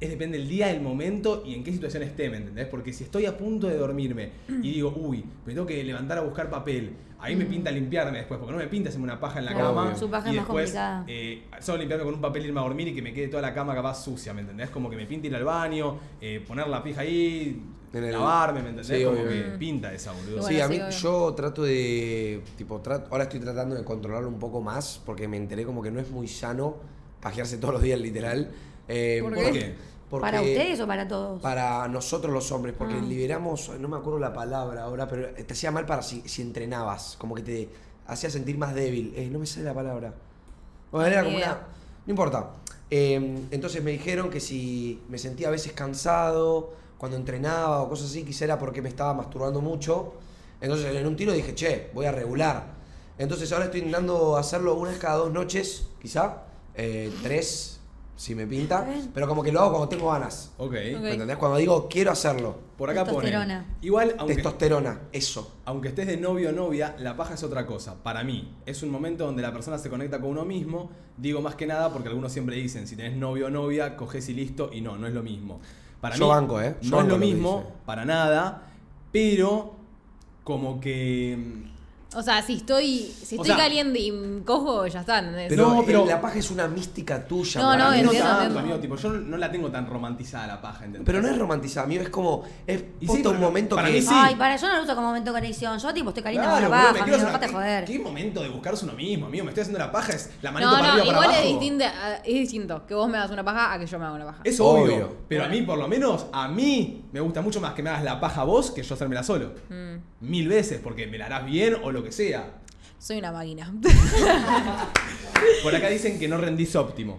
es 0.00 0.08
depende 0.08 0.38
del 0.38 0.48
día, 0.48 0.70
el 0.70 0.80
momento 0.80 1.42
y 1.46 1.54
en 1.54 1.62
qué 1.62 1.72
situación 1.72 2.02
esté, 2.02 2.30
¿me 2.30 2.38
entendés? 2.38 2.66
Porque 2.68 2.92
si 2.92 3.04
estoy 3.04 3.26
a 3.26 3.36
punto 3.36 3.66
de 3.66 3.76
dormirme 3.76 4.30
y 4.48 4.72
digo, 4.72 4.94
uy, 4.96 5.24
me 5.44 5.52
tengo 5.54 5.66
que 5.66 5.82
levantar 5.84 6.16
a 6.18 6.22
buscar 6.22 6.48
papel, 6.48 6.92
ahí 7.18 7.36
me 7.36 7.44
pinta 7.44 7.70
limpiarme 7.70 8.16
después, 8.18 8.38
porque 8.40 8.52
no 8.52 8.58
me 8.58 8.66
pinta 8.66 8.88
hacerme 8.88 9.04
una 9.04 9.20
paja 9.20 9.40
en 9.40 9.44
la 9.44 9.52
Claro, 9.52 9.74
cama. 9.74 9.94
su 9.96 10.08
paja 10.10 10.28
y 10.28 10.30
es 10.30 10.36
más 10.36 10.44
después, 10.46 10.64
complicada. 10.70 11.04
eh, 11.06 11.42
solo 11.60 11.78
limpiarme 11.78 12.04
con 12.06 12.14
un 12.14 12.20
papel, 12.20 12.46
irme 12.46 12.60
a 12.60 12.62
dormir 12.62 12.88
y 12.88 12.94
que 12.94 13.02
me 13.02 13.12
quede 13.12 13.28
toda 13.28 13.42
la 13.42 13.52
cama 13.52 13.74
capaz 13.74 14.02
sucia, 14.02 14.32
¿me 14.32 14.40
entendés? 14.40 14.70
Como 14.70 14.88
que 14.88 14.96
me 14.96 15.04
pinta 15.04 15.26
ir 15.26 15.34
al 15.36 15.44
baño, 15.44 15.98
eh, 16.20 16.42
poner 16.48 16.66
la 16.68 16.82
pija 16.82 17.02
ahí, 17.02 17.62
En 17.92 18.04
el- 18.04 18.12
lavarme, 18.12 18.62
¿me 18.62 18.70
entendés? 18.70 18.86
Sí, 18.98 19.04
Como 19.04 19.16
que 19.22 19.28
obvio. 19.28 19.58
pinta 19.58 19.92
esa, 19.92 20.12
boludo. 20.12 20.40
Bueno, 20.40 20.48
sí, 20.48 20.60
a 20.62 20.68
mí 20.68 20.78
yo 20.98 21.34
trato 21.34 21.62
de, 21.62 22.40
tipo, 22.56 22.80
trato- 22.80 23.08
ahora 23.10 23.24
estoy 23.24 23.40
tratando 23.40 23.74
de 23.74 23.84
controlarlo 23.84 24.28
un 24.30 24.38
poco 24.38 24.62
más 24.62 24.98
porque 25.04 25.28
me 25.28 25.36
enteré 25.36 25.64
como 25.66 25.82
que 25.82 25.90
no 25.90 26.00
es 26.00 26.08
muy 26.10 26.26
sano 26.26 26.76
pajearse 27.20 27.58
todos 27.58 27.74
los 27.74 27.82
días, 27.82 28.00
literal. 28.00 28.50
Eh, 28.92 29.20
¿Por 29.22 29.34
¿Por 29.34 29.44
qué? 29.52 29.74
porque- 30.10 30.20
¿Para 30.22 30.40
ustedes 30.42 30.80
o 30.80 30.86
para 30.86 31.06
todos? 31.06 31.40
Para 31.40 31.86
nosotros 31.86 32.32
los 32.34 32.50
hombres, 32.50 32.74
porque 32.76 32.94
Ah. 32.94 33.00
liberamos, 33.02 33.70
no 33.78 33.86
me 33.88 33.96
acuerdo 33.96 34.18
la 34.18 34.32
palabra 34.32 34.82
ahora, 34.82 35.06
pero 35.06 35.28
te 35.32 35.52
hacía 35.52 35.70
mal 35.70 35.86
para 35.86 36.02
si, 36.02 36.22
si 36.28 36.42
entrenabas, 36.42 37.14
como 37.18 37.34
que 37.36 37.42
te 37.42 37.68
hacía 38.08 38.28
sentir 38.30 38.58
más 38.58 38.74
débil. 38.74 39.12
Eh, 39.16 39.28
no 39.30 39.38
me 39.38 39.46
sale 39.46 39.64
la 39.66 39.74
palabra. 39.74 40.12
Bueno, 40.90 41.06
era 41.06 41.22
como 41.22 41.36
una... 41.36 41.58
No 42.06 42.10
importa. 42.10 42.50
Eh, 42.90 43.44
entonces 43.52 43.84
me 43.84 43.92
dijeron 43.92 44.30
que 44.30 44.40
si 44.40 45.00
me 45.08 45.16
sentía 45.18 45.46
a 45.46 45.50
veces 45.52 45.72
cansado 45.72 46.72
cuando 46.98 47.16
entrenaba 47.16 47.82
o 47.82 47.88
cosas 47.88 48.10
así, 48.10 48.24
quizá 48.24 48.44
era 48.46 48.58
porque 48.58 48.82
me 48.82 48.88
estaba 48.88 49.14
masturbando 49.14 49.60
mucho. 49.60 50.14
Entonces 50.60 50.92
en 50.94 51.06
un 51.06 51.14
tiro 51.14 51.32
dije, 51.32 51.54
che, 51.54 51.90
voy 51.94 52.06
a 52.06 52.12
regular. 52.12 52.74
Entonces 53.16 53.52
ahora 53.52 53.66
estoy 53.66 53.80
intentando 53.80 54.36
hacerlo 54.36 54.74
una 54.74 54.90
vez 54.90 54.98
cada 54.98 55.16
dos 55.18 55.32
noches, 55.32 55.86
quizá. 56.02 56.42
Eh, 56.74 57.12
tres, 57.22 57.79
si 58.20 58.34
me 58.34 58.46
pinta, 58.46 58.86
pero 59.14 59.26
como 59.26 59.42
que 59.42 59.50
lo 59.50 59.60
hago 59.60 59.70
cuando 59.70 59.88
tengo 59.88 60.10
ganas. 60.10 60.52
Ok. 60.58 60.72
¿Me 60.72 61.12
entendés? 61.12 61.38
Cuando 61.38 61.56
digo 61.56 61.88
quiero 61.88 62.10
hacerlo. 62.10 62.54
Por 62.76 62.90
acá 62.90 63.06
ponen. 63.06 63.22
Testosterona. 63.22 63.76
Igual, 63.80 64.14
aunque, 64.18 64.34
Testosterona, 64.34 65.00
eso. 65.10 65.56
aunque 65.64 65.88
estés 65.88 66.06
de 66.06 66.18
novio 66.18 66.50
o 66.50 66.52
novia, 66.52 66.94
la 66.98 67.16
paja 67.16 67.32
es 67.32 67.42
otra 67.42 67.64
cosa. 67.64 68.02
Para 68.02 68.22
mí, 68.22 68.54
es 68.66 68.82
un 68.82 68.90
momento 68.90 69.24
donde 69.24 69.40
la 69.40 69.54
persona 69.54 69.78
se 69.78 69.88
conecta 69.88 70.20
con 70.20 70.32
uno 70.32 70.44
mismo. 70.44 70.90
Digo 71.16 71.40
más 71.40 71.54
que 71.54 71.66
nada 71.66 71.90
porque 71.94 72.10
algunos 72.10 72.30
siempre 72.30 72.56
dicen, 72.56 72.86
si 72.86 72.94
tenés 72.94 73.16
novio 73.16 73.46
o 73.46 73.50
novia, 73.50 73.96
coges 73.96 74.28
y 74.28 74.34
listo. 74.34 74.68
Y 74.70 74.82
no, 74.82 74.98
no 74.98 75.06
es 75.06 75.14
lo 75.14 75.22
mismo. 75.22 75.58
Para 76.02 76.14
Yo 76.16 76.26
mí, 76.26 76.30
banco, 76.30 76.60
¿eh? 76.60 76.76
Yo 76.82 76.90
no 76.90 77.00
es 77.00 77.08
lo 77.08 77.16
mismo, 77.16 77.60
dice. 77.60 77.72
para 77.86 78.04
nada. 78.04 78.70
Pero, 79.12 79.76
como 80.44 80.78
que... 80.78 81.38
O 82.16 82.22
sea, 82.22 82.42
si 82.42 82.54
estoy, 82.54 82.98
si 83.22 83.36
O 83.36 83.42
estoy 83.42 83.54
sea- 83.54 83.56
caliente 83.56 83.98
y 84.00 84.42
cojo, 84.44 84.84
ya 84.88 85.00
está. 85.00 85.20
¿entendés? 85.20 85.46
Pero, 85.48 85.68
No, 85.74 85.84
pero- 85.86 86.04
la 86.06 86.20
paja 86.20 86.38
es 86.40 86.50
una 86.50 86.66
mística 86.66 87.24
tuya. 87.26 87.60
No, 87.60 87.76
no, 87.76 88.02
no 88.02 88.12
tanto, 88.12 88.58
amigo, 88.58 88.78
tipo, 88.78 88.96
yo 88.96 89.10
no 89.12 89.36
la 89.36 89.50
tengo 89.50 89.70
tan 89.70 89.86
romantizada 89.86 90.46
la 90.48 90.60
paja, 90.60 90.86
¿entendés? 90.86 91.06
Pero 91.06 91.22
no 91.22 91.28
es 91.28 91.38
romantizada, 91.38 91.86
amigo, 91.86 92.02
es 92.02 92.08
como. 92.08 92.42
Es 92.66 92.82
Y 93.00 93.06
sí, 93.06 93.22
un 93.24 93.38
momento 93.40 93.76
para 93.76 93.88
que. 93.88 93.94
mí 93.94 94.02
sí. 94.02 94.08
Ay, 94.12 94.34
para, 94.34 94.56
yo 94.56 94.66
no 94.68 94.76
lo 94.78 94.82
uso 94.82 94.94
como 94.96 95.06
momento 95.08 95.32
de 95.32 95.38
conexión. 95.40 95.78
Yo, 95.78 95.94
tipo, 95.94 96.08
estoy 96.10 96.22
caliente 96.24 96.48
Claro, 96.48 96.62
con 96.68 96.70
la 96.70 96.76
paja, 96.76 96.92
quiero 96.92 97.02
amigo, 97.04 97.16
hacer 97.16 97.26
dejate 97.28 97.48
joder. 97.52 97.84
¿Qué 97.84 97.98
momento 98.00 98.42
de 98.42 98.48
buscarse 98.48 98.84
uno 98.84 98.94
mismo, 98.94 99.26
amigo? 99.26 99.44
Me 99.44 99.50
estoy 99.50 99.62
haciendo 99.62 99.78
la 99.78 99.92
paja, 99.92 100.12
es 100.12 100.30
la 100.42 100.50
manito 100.50 100.70
No, 100.72 100.76
para 100.78 100.86
no, 100.88 100.92
arriba, 101.00 101.06
para 101.06 101.24
igual 101.26 101.30
es 101.30 101.36
abajo. 101.46 101.60
distinto, 101.60 101.84
es 102.24 102.34
distinto 102.34 102.86
que 102.86 102.94
vos 102.94 103.08
me 103.08 103.18
hagas 103.18 103.30
una 103.30 103.44
paja 103.44 103.72
a 103.72 103.78
que 103.78 103.86
yo 103.86 103.98
me 104.00 104.04
haga 104.06 104.14
una 104.16 104.24
paja. 104.26 104.40
Es 104.42 104.58
obvio, 104.58 104.82
Obvio. 104.84 105.16
Pero 105.28 105.44
a 105.44 105.48
mí, 105.48 105.62
por 105.62 105.78
lo 105.78 105.86
menos, 105.86 106.26
a 106.32 106.48
mí 106.48 107.04
me 107.12 107.20
gusta 107.20 107.40
mucho 107.40 107.60
más 107.60 107.72
que 107.74 107.82
me 107.84 107.90
hagas 107.90 108.02
la 108.02 108.18
paja 108.18 108.42
vos 108.42 108.72
que 108.72 108.82
yo 108.82 108.94
hacérmela 108.96 109.22
solo. 109.22 109.52
Mm, 109.68 109.96
Mil 110.20 110.48
veces, 110.48 110.80
porque 110.82 111.06
me 111.06 111.18
la 111.18 111.26
harás 111.26 111.46
bien 111.46 111.76
o 111.82 111.90
lo 111.92 112.02
que 112.04 112.12
sea. 112.12 112.50
soy 112.98 113.18
una 113.18 113.32
máquina. 113.32 113.72
Por 115.62 115.74
acá 115.74 115.88
dicen 115.90 116.18
que 116.18 116.28
no 116.28 116.36
rendís 116.36 116.74
óptimo. 116.76 117.18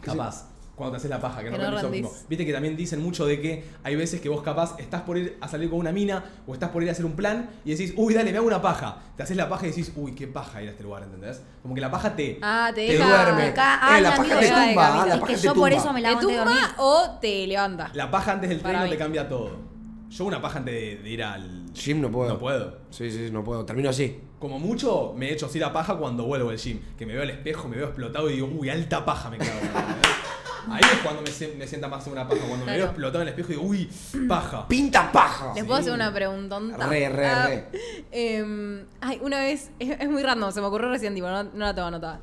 Capaz. 0.00 0.48
Cuando 0.74 0.92
te 0.92 0.96
haces 0.96 1.10
la 1.10 1.20
paja, 1.20 1.42
que 1.44 1.50
no, 1.50 1.56
Que 1.58 1.62
no 1.62 1.70
rendís 1.70 1.82
rendís. 1.82 2.06
óptimo. 2.06 2.26
Viste 2.28 2.46
que 2.46 2.52
también 2.52 2.76
dicen 2.76 3.00
mucho 3.02 3.26
de 3.26 3.40
que 3.40 3.64
hay 3.84 3.94
veces 3.94 4.20
que 4.20 4.28
vos 4.30 4.42
capaz 4.42 4.74
estás 4.78 5.02
por 5.02 5.16
ir 5.18 5.36
a 5.40 5.46
salir 5.46 5.68
con 5.70 5.78
una 5.78 5.92
mina 5.92 6.24
o 6.46 6.54
estás 6.54 6.70
por 6.70 6.82
ir 6.82 6.88
a 6.88 6.92
hacer 6.92 7.04
un 7.04 7.12
plan 7.12 7.50
y 7.64 7.70
decís, 7.72 7.92
uy, 7.96 8.14
dale, 8.14 8.32
me 8.32 8.38
hago 8.38 8.46
una 8.46 8.60
paja. 8.62 8.98
Te 9.16 9.22
haces 9.22 9.36
la 9.36 9.48
paja 9.48 9.66
y 9.66 9.68
decís, 9.70 9.92
uy, 9.96 10.14
qué 10.14 10.26
paja 10.26 10.62
ir 10.62 10.68
a 10.68 10.72
este 10.72 10.82
lugar, 10.82 11.02
¿entendés? 11.04 11.42
Como 11.62 11.74
que 11.74 11.80
la 11.80 11.90
paja 11.90 12.16
te. 12.16 12.38
Ah, 12.42 12.70
te 12.74 12.86
Te 12.86 12.92
deja. 12.94 13.06
duerme. 13.06 13.42
Acá, 13.48 13.98
Eh, 13.98 14.00
la 14.00 14.16
paja 14.16 14.38
te 14.40 14.48
tumba, 14.48 15.02
ah, 15.02 15.06
la 15.06 15.14
Es 15.14 15.20
paja 15.20 15.32
que 15.32 15.38
te 15.38 15.42
yo 15.46 15.54
por 15.54 15.72
eso 15.72 15.92
me 15.92 16.00
la 16.00 16.14
¿Te 16.18 16.20
tumba 16.26 16.74
o 16.78 17.10
te 17.20 17.46
levanta? 17.46 17.90
La 17.94 18.10
paja 18.10 18.32
antes 18.32 18.48
del 18.50 18.60
tren 18.60 18.76
no 18.80 18.88
te 18.88 18.96
cambia 18.98 19.28
todo. 19.28 19.71
Yo 20.12 20.24
una 20.26 20.42
paja 20.42 20.58
antes 20.58 20.74
de, 20.74 20.96
de 21.02 21.10
ir 21.10 21.22
al. 21.22 21.64
Gym 21.72 22.00
no 22.00 22.10
puedo. 22.10 22.28
No 22.34 22.38
puedo. 22.38 22.78
Sí, 22.90 23.10
sí, 23.10 23.30
no 23.32 23.42
puedo. 23.42 23.64
Termino 23.64 23.88
así. 23.90 24.20
Como 24.38 24.58
mucho 24.58 25.14
me 25.16 25.28
he 25.28 25.32
hecho 25.32 25.46
así 25.46 25.58
la 25.58 25.72
paja 25.72 25.96
cuando 25.96 26.24
vuelvo 26.24 26.50
del 26.50 26.58
gym. 26.58 26.80
Que 26.98 27.06
me 27.06 27.14
veo 27.14 27.22
al 27.22 27.30
espejo, 27.30 27.68
me 27.68 27.76
veo 27.76 27.86
explotado 27.86 28.28
y 28.28 28.34
digo, 28.34 28.48
uy, 28.52 28.68
alta 28.68 29.04
paja 29.04 29.30
me 29.30 29.38
cago. 29.38 29.50
Ahí 30.70 30.80
es 30.80 30.98
cuando 31.02 31.22
me, 31.22 31.54
me 31.56 31.66
sienta 31.66 31.88
más 31.88 32.06
una 32.06 32.28
paja. 32.28 32.40
Cuando 32.46 32.64
me 32.66 32.76
veo 32.76 32.84
explotado 32.86 33.22
en 33.22 33.28
el 33.28 33.34
espejo 33.34 33.52
y 33.52 33.56
digo, 33.56 33.68
uy, 33.68 34.26
paja. 34.28 34.68
¡Pinta 34.68 35.10
paja! 35.10 35.52
¿Les 35.56 35.64
puedo 35.64 35.80
hacer 35.80 35.92
una 35.92 36.12
preguntonta? 36.14 36.86
Re, 36.86 37.08
re, 37.08 37.26
Ah, 37.26 37.46
re. 37.48 37.66
em, 38.12 38.84
ay, 39.00 39.18
una 39.22 39.40
vez, 39.40 39.70
es, 39.80 39.98
es 39.98 40.08
muy 40.08 40.22
random, 40.22 40.52
se 40.52 40.60
me 40.60 40.66
ocurrió 40.68 40.88
recién, 40.90 41.14
tipo, 41.14 41.26
no, 41.28 41.42
no 41.42 41.50
la 41.58 41.74
tengo 41.74 41.88
anotada. 41.88 42.20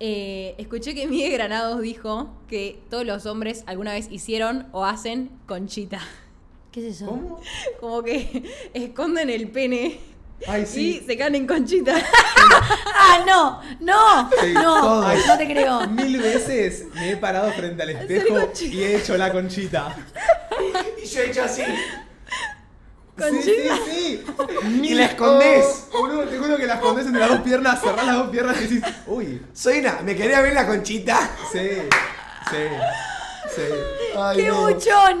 Eh, 0.00 0.54
escuché 0.58 0.94
que 0.96 1.06
Miguel 1.06 1.32
Granados 1.34 1.80
dijo 1.80 2.34
que 2.48 2.82
todos 2.90 3.06
los 3.06 3.24
hombres 3.26 3.62
alguna 3.66 3.92
vez 3.92 4.08
hicieron 4.10 4.66
o 4.72 4.84
hacen 4.84 5.30
conchita. 5.46 6.00
¿Qué 6.76 6.86
es 6.90 6.96
eso? 6.96 7.06
¿Cómo? 7.06 7.40
Como 7.80 8.02
que 8.02 8.42
esconden 8.74 9.30
el 9.30 9.48
pene 9.48 9.98
Ay, 10.46 10.66
sí. 10.66 11.00
y 11.02 11.06
se 11.06 11.16
caen 11.16 11.34
en 11.36 11.46
conchita. 11.46 11.94
¡Ah, 12.94 13.24
no! 13.26 13.62
¡No! 13.80 14.30
Sí, 14.38 14.52
no, 14.52 14.82
todos. 14.82 15.26
no 15.26 15.38
te 15.38 15.46
creo. 15.46 15.86
Mil 15.88 16.18
veces 16.18 16.84
me 16.92 17.12
he 17.12 17.16
parado 17.16 17.50
frente 17.52 17.82
al 17.82 17.88
espejo 17.88 18.50
y 18.60 18.82
he 18.82 18.96
hecho 18.98 19.16
la 19.16 19.32
conchita. 19.32 19.96
Y 21.02 21.06
yo 21.06 21.20
he 21.22 21.30
hecho 21.30 21.44
así. 21.44 21.62
Sí, 23.16 23.42
sí, 23.42 23.54
sí. 23.90 24.24
Y 24.82 24.92
la 24.96 25.06
escondés. 25.06 25.86
Boludo, 25.90 26.24
te 26.24 26.36
juro 26.36 26.58
que 26.58 26.66
la 26.66 26.74
escondés 26.74 27.06
entre 27.06 27.20
las 27.22 27.30
dos 27.30 27.40
piernas, 27.40 27.80
cerrás 27.80 28.04
las 28.06 28.16
dos 28.16 28.28
piernas 28.28 28.58
y 28.60 28.64
decís, 28.66 28.82
uy, 29.06 29.40
Soy 29.54 29.78
una. 29.78 30.00
Me 30.02 30.14
quería 30.14 30.42
ver 30.42 30.52
la 30.52 30.66
conchita. 30.66 31.30
sí, 31.50 31.70
sí, 32.50 32.56
sí. 33.56 33.62
Ay, 34.18 34.36
¡Qué 34.38 34.48
no. 34.48 34.62
buchón! 34.62 35.18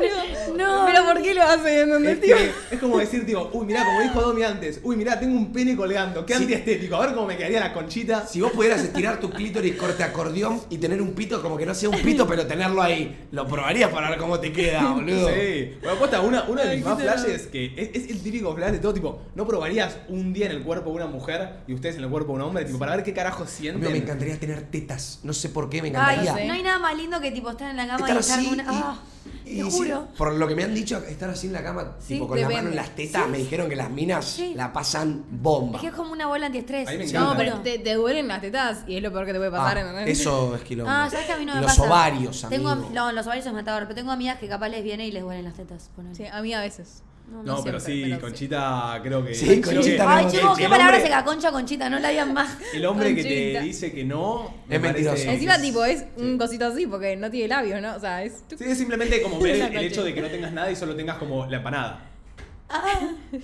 No. 0.56 0.86
Pero 0.86 1.04
¿por 1.04 1.22
qué 1.22 1.34
lo 1.34 1.42
hacen? 1.42 1.90
¿Entendés, 1.92 2.14
Es, 2.14 2.20
tío? 2.22 2.36
que- 2.36 2.52
es 2.74 2.80
como 2.80 2.98
decir, 2.98 3.26
tipo, 3.26 3.50
uy, 3.52 3.66
mirá, 3.66 3.84
como 3.84 4.00
dijo 4.00 4.22
Domi 4.22 4.42
antes, 4.42 4.80
uy, 4.82 4.96
mirá, 4.96 5.18
tengo 5.20 5.36
un 5.36 5.52
pene 5.52 5.76
colgando, 5.76 6.24
qué 6.24 6.34
Sí. 6.34 6.42
antiestético, 6.42 6.96
a 6.96 7.00
ver 7.06 7.14
cómo 7.14 7.26
me 7.26 7.36
quedaría 7.36 7.60
la 7.60 7.72
conchita. 7.74 8.26
Si 8.26 8.40
vos 8.40 8.52
pudieras 8.52 8.80
estirar 8.82 9.20
tu 9.20 9.28
clítoris 9.30 9.74
corte 9.76 10.02
acordeón 10.02 10.60
y 10.70 10.78
tener 10.78 11.02
un 11.02 11.12
pito 11.12 11.42
como 11.42 11.56
que 11.58 11.66
no 11.66 11.74
sea 11.74 11.88
un 11.90 12.00
pito, 12.00 12.26
pero 12.26 12.46
tenerlo 12.46 12.80
ahí, 12.82 13.26
lo 13.32 13.46
probarías 13.46 13.90
para 13.90 14.08
ver 14.10 14.18
cómo 14.18 14.38
te 14.40 14.52
queda, 14.52 14.92
boludo. 14.92 15.28
Sí. 15.28 15.74
Bueno, 15.80 15.96
aposta, 15.96 16.20
una, 16.22 16.44
uno 16.48 16.62
de 16.62 16.76
mis 16.76 16.84
más 16.84 17.00
flashes 17.00 17.46
que 17.48 17.74
es, 17.76 17.90
es 18.04 18.10
el 18.10 18.22
típico 18.22 18.54
flash 18.54 18.72
de 18.72 18.78
todo 18.78 18.94
tipo, 18.94 19.22
¿no 19.34 19.46
probarías 19.46 19.96
un 20.08 20.32
día 20.32 20.46
en 20.46 20.52
el 20.52 20.62
cuerpo 20.62 20.90
de 20.90 20.96
una 20.96 21.06
mujer 21.06 21.50
y 21.66 21.74
ustedes 21.74 21.96
en 21.96 22.04
el 22.04 22.10
cuerpo 22.10 22.32
de 22.32 22.38
un 22.38 22.42
hombre? 22.42 22.64
Tipo, 22.64 22.78
para 22.78 22.96
ver 22.96 23.04
qué 23.04 23.12
carajo 23.12 23.44
A 23.44 23.46
sienten. 23.46 23.82
mí 23.84 23.90
me 23.98 23.98
encantaría 24.02 24.38
tener 24.38 24.62
tetas. 24.70 25.20
No 25.22 25.32
sé 25.32 25.48
por 25.50 25.68
qué, 25.68 25.82
me 25.82 25.88
Ay, 25.88 25.90
encantaría. 25.94 26.32
no 26.32 26.38
sé. 26.38 26.46
no 26.46 26.54
hay 26.54 26.62
nada 26.62 26.78
más 26.78 26.96
lindo 26.96 27.20
que 27.20 27.30
tipo 27.30 27.50
estar 27.50 27.70
en 27.70 27.76
la 27.76 27.86
cama 27.86 28.06
así 28.34 28.44
con 28.46 28.54
una. 28.54 28.62
y- 28.64 28.66
Ah, 28.68 28.96
y 29.44 29.62
te 29.62 29.70
sí, 29.70 29.76
juro. 29.78 30.08
por 30.18 30.34
lo 30.34 30.48
que 30.48 30.54
me 30.56 30.64
han 30.64 30.74
dicho, 30.74 30.98
estar 31.04 31.30
así 31.30 31.46
en 31.46 31.52
la 31.52 31.62
cama, 31.62 31.94
Sí, 32.00 32.14
tipo 32.14 32.26
con 32.28 32.36
la 32.40 32.44
mano 32.46 32.56
depende. 32.56 32.70
en 32.70 32.76
las 32.76 32.96
tetas, 32.96 33.28
me 33.28 33.38
dijeron 33.38 33.68
que 33.68 33.76
las 33.76 33.90
minas 33.90 34.24
Sí. 34.24 34.54
la 34.56 34.72
pasan 34.72 35.24
bomba. 35.30 35.76
Es 35.76 35.82
que 35.82 35.86
es 35.88 35.94
como 35.94 36.12
una 36.12 36.26
bola 36.26 36.46
antiestrés. 36.46 37.12
No, 37.12 37.34
pero 37.36 37.60
te, 37.60 37.78
te 37.78 37.94
duelen 37.94 38.26
las 38.28 38.40
tetas 38.40 38.84
y 38.88 38.96
es 38.96 39.02
lo 39.02 39.12
peor 39.12 39.24
que 39.26 39.32
te 39.32 39.38
puede 39.38 39.50
pasar. 39.52 39.78
Ah, 39.78 40.04
eso 40.04 40.54
es 40.56 40.62
quilombo. 40.62 40.90
Ah, 40.92 41.08
¿sabes 41.10 41.26
que 41.26 41.32
a 41.32 41.36
mí 41.38 41.44
no 41.44 41.54
me 41.54 41.60
Los 41.60 41.70
pasa? 41.72 41.82
ovarios, 41.84 42.44
amigo. 42.44 42.74
Tengo, 42.74 42.90
no, 42.92 43.12
los 43.12 43.26
ovarios 43.26 43.46
es 43.46 43.52
matador, 43.52 43.84
pero 43.84 43.94
tengo 43.94 44.10
amigas 44.10 44.38
que 44.38 44.48
capaz 44.48 44.68
les 44.68 44.82
viene 44.82 45.06
y 45.06 45.12
les 45.12 45.22
duelen 45.22 45.44
las 45.44 45.54
tetas. 45.54 45.90
ponele. 45.94 46.14
Sí, 46.16 46.24
a 46.26 46.40
mí 46.42 46.52
a 46.52 46.60
veces. 46.60 47.02
No, 47.28 47.62
pero 47.64 47.80
siempre, 47.80 47.80
sí, 47.80 48.02
pero 48.10 48.20
Conchita, 48.20 49.00
creo 49.02 49.24
que. 49.24 49.34
Sí, 49.34 49.46
creo 49.46 49.60
que- 49.62 49.74
Conchita 49.74 50.16
Ay, 50.16 50.26
chicos, 50.30 50.58
qué 50.58 50.68
palabra 50.68 51.00
se 51.00 51.24
concha, 51.24 51.50
conchita, 51.50 51.90
no 51.90 51.98
la 51.98 52.08
habían 52.08 52.32
más. 52.32 52.56
El 52.72 52.86
hombre 52.86 53.14
que 53.16 53.22
Conchita. 53.22 53.58
te 53.60 53.64
dice 53.64 53.92
que 53.92 54.04
no. 54.04 54.54
me 54.68 54.76
Es 54.76 54.80
mentiroso. 54.82 55.16
parece- 55.16 55.32
Encima, 55.34 55.60
tipo, 55.60 55.84
es 55.84 56.04
un 56.16 56.38
cosito 56.38 56.66
así 56.66 56.86
porque 56.86 57.16
no 57.16 57.28
tiene 57.30 57.48
labios, 57.48 57.82
¿no? 57.82 57.96
O 57.96 58.00
sea, 58.00 58.22
es. 58.22 58.44
Sí, 58.56 58.64
es 58.64 58.78
simplemente 58.78 59.20
como 59.22 59.38
ver 59.40 59.56
el, 59.56 59.62
el 59.62 59.66
hecho 59.66 60.02
conchita. 60.02 60.02
de 60.04 60.14
que 60.14 60.20
no 60.22 60.28
tengas 60.28 60.52
nada 60.52 60.70
y 60.70 60.76
solo 60.76 60.94
tengas 60.94 61.16
como 61.18 61.46
la 61.46 61.56
empanada. 61.56 62.10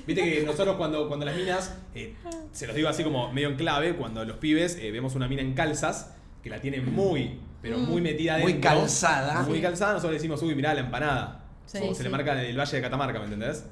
Viste 0.07 0.23
que 0.23 0.42
nosotros 0.45 0.77
cuando, 0.77 1.07
cuando 1.09 1.25
las 1.27 1.37
minas, 1.37 1.75
eh, 1.95 2.14
se 2.53 2.66
los 2.66 2.75
digo 2.75 2.88
así 2.88 3.05
como 3.05 3.33
medio 3.33 3.49
en 3.49 3.57
clave, 3.57 3.95
cuando 3.95 4.25
los 4.25 4.37
pibes 4.38 4.77
eh, 4.81 4.90
vemos 4.90 5.14
una 5.14 5.29
mina 5.29 5.42
en 5.42 5.55
calzas, 5.55 6.14
que 6.42 6.51
la 6.51 6.61
tiene 6.61 6.81
muy, 6.81 7.38
pero 7.61 7.79
muy 7.79 8.01
metida 8.01 8.38
Muy 8.38 8.53
dentro. 8.55 8.71
calzada. 8.71 9.42
Muy 9.42 9.61
calzada, 9.61 9.92
nosotros 9.92 10.12
le 10.12 10.18
decimos, 10.18 10.42
uy, 10.42 10.55
mirá 10.55 10.75
la 10.75 10.81
empanada. 10.81 11.41
Sí, 11.66 11.79
Como 11.79 11.92
se 11.92 11.98
sí. 11.98 12.03
le 12.05 12.11
marca 12.11 12.42
el 12.42 12.57
valle 12.59 12.77
de 12.77 12.83
Catamarca, 12.83 13.18
¿me 13.18 13.25
entendés? 13.25 13.64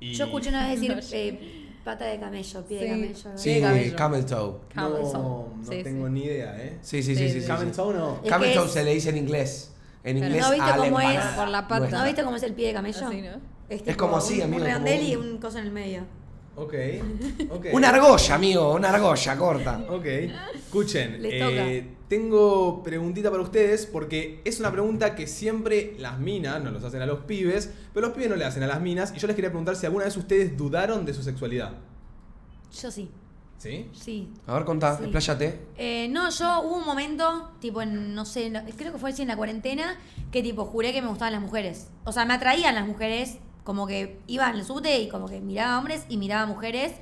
Y- 0.00 0.12
Yo 0.14 0.24
escuché 0.26 0.48
una 0.50 0.68
vez 0.68 0.80
decir 0.80 1.00
eh, 1.12 1.68
pata 1.84 2.04
de 2.06 2.18
camello, 2.18 2.64
pie 2.66 2.78
Sí. 2.78 2.84
de 2.84 2.90
camello. 2.90 3.30
¿no? 3.32 3.38
Sí, 3.38 3.60
de 3.60 3.94
camel 3.94 4.26
toe. 4.26 4.54
Camel 4.74 5.02
toe. 5.02 5.12
No, 5.12 5.52
no 5.56 5.70
Sí, 5.72 5.82
tengo 5.82 6.06
sí. 6.06 6.12
ni 6.12 6.24
idea, 6.24 6.56
¿eh? 6.62 6.78
Sí, 6.82 7.02
sí, 7.02 7.14
sí, 7.14 7.22
Sí, 7.22 7.28
sí. 7.28 7.34
sí. 7.34 7.40
sí, 7.42 7.46
Camel 7.46 7.72
toe 7.72 7.94
no. 7.94 8.20
Es 8.22 8.30
Camel 8.30 8.54
toe 8.54 8.64
es- 8.66 8.72
se 8.72 8.84
le 8.84 8.94
dice 8.94 9.10
en 9.10 9.16
inglés. 9.18 9.72
En 10.04 10.18
inglés 10.18 10.40
¿no 10.42 10.50
viste 10.52 10.70
cómo 10.76 11.00
es? 11.00 11.24
Por 11.36 11.48
la 11.48 11.66
pata. 11.68 11.88
¿No 11.90 12.04
viste 12.04 12.22
cómo 12.22 12.36
es 12.36 12.42
el 12.42 12.52
pie 12.54 12.68
de 12.68 12.74
camello? 12.74 13.06
Así, 13.08 13.22
¿no? 13.22 13.40
Es, 13.68 13.82
Es 13.86 13.96
como 13.96 14.16
así, 14.16 14.36
un, 14.36 14.42
amigo, 14.42 14.60
Un 14.62 14.66
redondel 14.68 15.00
un- 15.00 15.06
y 15.06 15.16
un 15.16 15.38
coso 15.38 15.58
en 15.58 15.66
el 15.66 15.72
medio. 15.72 16.02
Ok, 16.56 16.74
ok. 17.50 17.66
Una 17.72 17.88
argolla, 17.90 18.34
amigo, 18.34 18.72
una 18.74 18.90
argolla 18.90 19.36
corta. 19.36 19.84
Ok. 19.90 20.06
Escuchen, 20.54 21.20
Les 21.22 21.32
eh, 21.34 21.88
tengo 22.08 22.82
preguntita 22.82 23.30
para 23.30 23.42
ustedes 23.42 23.86
porque 23.86 24.40
es 24.44 24.60
una 24.60 24.70
pregunta 24.70 25.14
que 25.14 25.26
siempre 25.26 25.94
las 25.98 26.18
minas 26.18 26.62
nos 26.62 26.72
los 26.72 26.84
hacen 26.84 27.02
a 27.02 27.06
los 27.06 27.20
pibes, 27.20 27.70
pero 27.92 28.06
los 28.06 28.14
pibes 28.14 28.30
no 28.30 28.36
le 28.36 28.44
hacen 28.44 28.62
a 28.62 28.66
las 28.66 28.80
minas. 28.80 29.12
Y 29.14 29.18
yo 29.18 29.26
les 29.26 29.34
quería 29.36 29.50
preguntar 29.50 29.76
si 29.76 29.86
alguna 29.86 30.04
vez 30.04 30.16
ustedes 30.16 30.56
dudaron 30.56 31.04
de 31.04 31.14
su 31.14 31.22
sexualidad. 31.22 31.72
Yo 32.80 32.90
sí, 32.90 33.10
¿Sí? 33.58 33.88
sí. 33.92 34.28
A 34.46 34.54
ver, 34.54 34.64
contá, 34.64 34.96
Sí. 34.98 35.04
expláyate. 35.04 35.60
Eh, 35.78 36.08
no, 36.10 36.30
yo 36.30 36.60
hubo 36.62 36.76
un 36.76 36.84
momento, 36.86 37.50
tipo 37.60 37.80
en, 37.82 38.14
no 38.14 38.24
sé, 38.24 38.50
no- 38.50 38.62
creo 38.76 38.92
que 38.92 38.98
fue 38.98 39.10
así 39.10 39.22
en 39.22 39.28
la 39.28 39.36
cuarentena, 39.36 39.96
que 40.30 40.42
tipo 40.42 40.64
juré 40.66 40.92
que 40.92 41.00
me 41.02 41.08
gustaban 41.08 41.32
las 41.32 41.42
mujeres. 41.42 41.88
O 42.04 42.12
sea, 42.12 42.24
me 42.26 42.34
atraían 42.34 42.74
las 42.74 42.86
mujeres, 42.86 43.38
como 43.64 43.86
que 43.86 44.20
iba 44.26 44.48
en 44.50 44.56
el 44.56 44.64
subte 44.64 45.00
y 45.00 45.08
como 45.08 45.26
que 45.26 45.40
miraba 45.40 45.78
hombres 45.78 46.04
y 46.08 46.18
miraba 46.18 46.46
mujeres. 46.46 46.92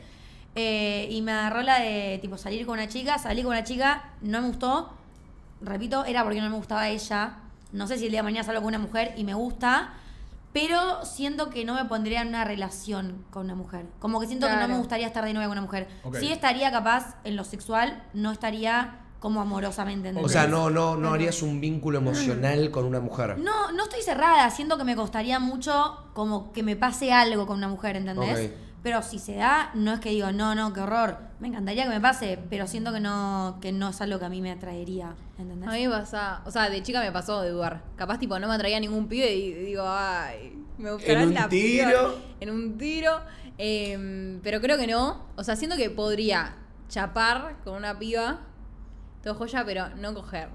Eh, 0.55 1.09
y 1.11 1.23
me 1.23 1.33
agarró 1.33 1.63
la 1.63 1.81
de 1.81 2.19
tipo 2.23 2.39
salir 2.39 2.65
con 2.65 2.75
una 2.75 2.89
chica, 2.89 3.19
salí 3.19 3.43
con 3.43 3.53
una 3.53 3.65
chica, 3.65 4.13
no 4.21 4.41
me 4.41 4.49
gustó. 4.49 4.93
Repito, 5.61 6.05
era 6.05 6.23
porque 6.23 6.41
no 6.41 6.49
me 6.49 6.57
gustaba 6.57 6.89
ella. 6.89 7.39
No 7.73 7.87
sé 7.87 7.99
si 7.99 8.05
el 8.05 8.11
día 8.11 8.21
de 8.21 8.25
mañana 8.25 8.45
salgo 8.45 8.61
con 8.61 8.69
una 8.69 8.79
mujer 8.79 9.15
y 9.17 9.25
me 9.25 9.35
gusta. 9.35 9.95
Pero 10.53 11.05
siento 11.05 11.51
que 11.51 11.65
no 11.65 11.75
me 11.75 11.85
pondría 11.87 12.23
en 12.23 12.29
una 12.29 12.45
relación 12.45 13.25
con 13.31 13.47
una 13.47 13.57
mujer. 13.57 13.87
Como 13.99 14.21
que 14.21 14.29
siento 14.29 14.47
que 14.47 14.55
no 14.55 14.69
me 14.69 14.79
gustaría 14.79 15.09
estar 15.09 15.25
de 15.25 15.35
novia 15.35 15.49
con 15.49 15.59
una 15.59 15.67
mujer. 15.67 15.89
Ok. 16.05 16.19
Sí 16.19 16.31
estaría 16.31 16.71
capaz 16.71 17.17
en 17.25 17.35
lo 17.35 17.43
sexual, 17.43 18.05
no 18.13 18.31
estaría 18.31 19.01
como 19.19 19.41
amorosamente. 19.41 20.09
O 20.09 20.11
¿entendés? 20.11 20.33
sea, 20.33 20.47
no, 20.47 20.71
no, 20.71 20.97
no 20.97 21.13
harías 21.13 21.43
un 21.43 21.61
vínculo 21.61 21.99
emocional 21.99 22.71
con 22.71 22.85
una 22.85 23.01
mujer. 23.01 23.37
No, 23.39 23.73
no 23.73 23.85
estoy 23.85 24.03
cerrada, 24.03 24.49
siento 24.51 24.79
que 24.79 24.85
me 24.85 24.95
costaría 24.95 25.41
mucho 25.41 26.05
como 26.13 26.53
que 26.53 26.63
me 26.63 26.77
pase 26.77 27.13
algo 27.13 27.47
con 27.47 27.57
una 27.57 27.69
mujer, 27.69 27.97
¿entendés? 27.97 28.51
Ok. 28.51 28.57
Pero 28.85 29.03
si 29.03 29.19
se 29.19 29.35
da, 29.37 29.71
no 29.75 29.95
es 29.95 30.01
que 30.01 30.11
digo, 30.11 30.31
no, 30.31 30.55
no, 30.55 30.73
qué 30.75 30.81
horror. 30.81 31.17
Me 31.41 31.49
encantaría 31.49 31.85
que 31.85 31.89
me 31.89 32.01
pase, 32.03 32.39
pero 32.51 32.67
siento 32.67 32.93
que 32.93 33.01
no, 33.01 33.59
que 33.63 33.73
no 33.73 33.89
es 33.89 34.01
algo 34.03 34.19
que 34.19 34.27
a 34.27 34.29
mí 34.29 34.43
me 34.43 34.53
atraería. 34.53 35.15
¿Entendés? 35.39 35.69
A 35.69 35.73
mí 35.73 35.89
me 35.89 35.95
pasa, 35.95 36.43
o 36.45 36.51
sea, 36.51 36.69
de 36.69 36.83
chica 36.83 37.01
me 37.01 37.11
pasó 37.11 37.41
de 37.41 37.49
dudar. 37.51 37.83
Capaz, 37.97 38.19
tipo, 38.19 38.39
no 38.39 38.47
me 38.47 38.55
atraía 38.55 38.79
ningún 38.79 39.09
pibe 39.09 39.35
y 39.35 39.53
digo, 39.55 39.85
ay, 39.87 40.63
me 40.77 40.93
buscarán 40.93 41.23
En 41.23 41.29
un 41.29 41.35
la 41.35 41.49
tiro. 41.49 41.89
piba 41.89 42.15
En 42.41 42.51
un 42.51 42.77
tiro. 42.79 43.21
Em, 43.57 44.41
pero 44.43 44.61
creo 44.61 44.77
que 44.77 44.87
no. 44.87 45.25
O 45.37 45.43
sea, 45.45 45.57
siento 45.57 45.77
que 45.79 45.89
podría 45.89 46.55
chapar 46.89 47.57
con 47.65 47.77
una 47.77 47.99
piba, 47.99 48.41
todo 49.23 49.35
joya, 49.35 49.65
pero 49.65 49.89
no 49.97 50.13
coger. 50.13 50.51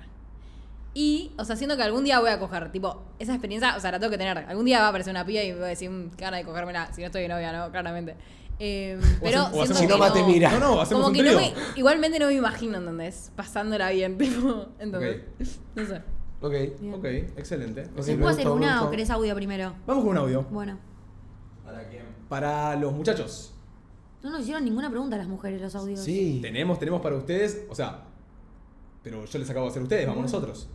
Y, 1.01 1.31
o 1.37 1.45
sea, 1.45 1.55
siento 1.55 1.77
que 1.77 1.83
algún 1.83 2.03
día 2.03 2.19
voy 2.19 2.29
a 2.29 2.39
coger. 2.39 2.73
Tipo, 2.73 3.03
esa 3.19 3.31
experiencia, 3.31 3.77
o 3.77 3.79
sea, 3.79 3.89
la 3.91 3.99
tengo 4.01 4.11
que 4.11 4.17
tener. 4.17 4.37
Algún 4.37 4.65
día 4.65 4.79
va 4.79 4.87
a 4.87 4.89
aparecer 4.89 5.11
una 5.11 5.25
piba 5.25 5.41
y 5.41 5.49
me 5.53 5.59
voy 5.59 5.63
a 5.63 5.67
decir, 5.67 5.89
"Mm, 5.89 6.09
qué 6.11 6.25
gana 6.25 6.35
de 6.35 6.43
cogérmela. 6.43 6.91
Si 6.91 6.99
no 6.99 7.05
estoy 7.07 7.21
de 7.21 7.29
novia, 7.29 7.53
¿no? 7.53 7.71
Claramente. 7.71 8.17
Em, 8.59 8.99
pero 9.21 9.43
o 9.45 9.49
siento 9.49 9.61
hacemos- 9.61 9.77
Si 9.77 9.87
no, 9.87 9.97
mate, 9.97 10.23
mira. 10.25 10.51
No, 10.51 10.59
no, 10.59 10.81
hacemos 10.81 11.03
como 11.05 11.07
un 11.07 11.13
que 11.13 11.23
no 11.31 11.37
trío. 11.37 11.53
me, 11.55 11.79
igualmente 11.79 12.19
no 12.19 12.25
me 12.27 12.33
imagino, 12.33 12.77
¿entendés? 12.79 13.31
Pasándola 13.33 13.91
bien, 13.91 14.17
tipo, 14.17 14.65
¿entendés? 14.77 15.21
No 15.73 15.85
sé. 15.85 16.01
Ok. 16.41 16.53
Ok, 16.97 17.05
excelente. 17.37 17.83
Ok, 17.95 18.01
¿Se 18.01 18.17
puede 18.17 18.33
hacer 18.33 18.49
una 18.49 18.83
o 18.83 18.89
querés 18.91 19.09
audio 19.09 19.33
primero? 19.35 19.75
Vamos 19.87 20.03
con 20.03 20.11
un 20.11 20.17
audio. 20.17 20.43
Bueno. 20.51 20.77
Para 22.27 22.75
los 22.75 22.91
muchachos. 22.93 23.53
No 24.21 24.31
nos 24.31 24.41
hicieron 24.41 24.65
ninguna 24.65 24.89
pregunta 24.89 25.15
a 25.15 25.19
las 25.19 25.27
mujeres 25.29 25.61
los 25.61 25.73
audios. 25.75 26.01
Sí. 26.01 26.39
Tenemos, 26.41 26.77
tenemos 26.77 26.99
para 27.01 27.15
ustedes, 27.15 27.61
o 27.69 27.75
sea, 27.75 28.01
pero 29.01 29.23
yo 29.25 29.39
les 29.39 29.49
acabo 29.49 29.65
de 29.67 29.69
hacer 29.71 29.79
a 29.81 29.83
ustedes, 29.83 30.05
vamos 30.07 30.23
nosotros. 30.23 30.67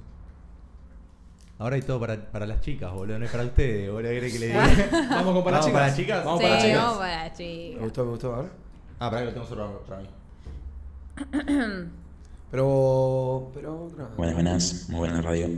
Ahora 1.59 1.77
hay 1.77 1.83
todo 1.83 2.01
para, 2.01 2.31
para 2.31 2.47
las 2.47 2.61
chicas, 2.61 2.93
boludo. 2.93 3.19
No 3.19 3.25
es 3.27 3.31
para 3.31 3.45
ustedes, 3.45 3.91
boludo. 3.91 4.11
¿Qué 4.11 4.19
quiere 4.21 4.33
que 4.33 4.39
le 4.41 4.47
diga? 4.49 4.67
Vamos 5.11 5.35
con 5.35 5.45
para 5.45 5.59
Vamos 5.61 5.67
chicas. 5.67 5.73
para 5.83 5.95
chicas. 5.97 6.25
Vamos 6.25 6.41
sí, 6.41 6.47
para 6.47 6.61
chicas. 6.63 6.83
vamos 6.83 6.99
para 6.99 7.25
Me 7.25 7.35
chicas. 7.35 7.81
gustó, 7.83 8.05
me 8.05 8.11
gustó. 8.11 8.35
A 8.35 8.43
ver. 8.43 8.51
Ah, 8.99 9.11
para 9.11 9.21
que 9.21 9.27
lo 9.27 9.33
tengo 9.33 9.47
solo 9.47 9.83
para 9.89 10.01
mí. 10.03 10.09
Pero. 12.51 13.51
Pero 13.55 13.85
otra. 13.87 14.09
Buenas, 14.17 14.35
buenas, 14.35 14.87
muy 14.89 14.99
buena 14.99 15.15
la 15.17 15.23
radio. 15.23 15.49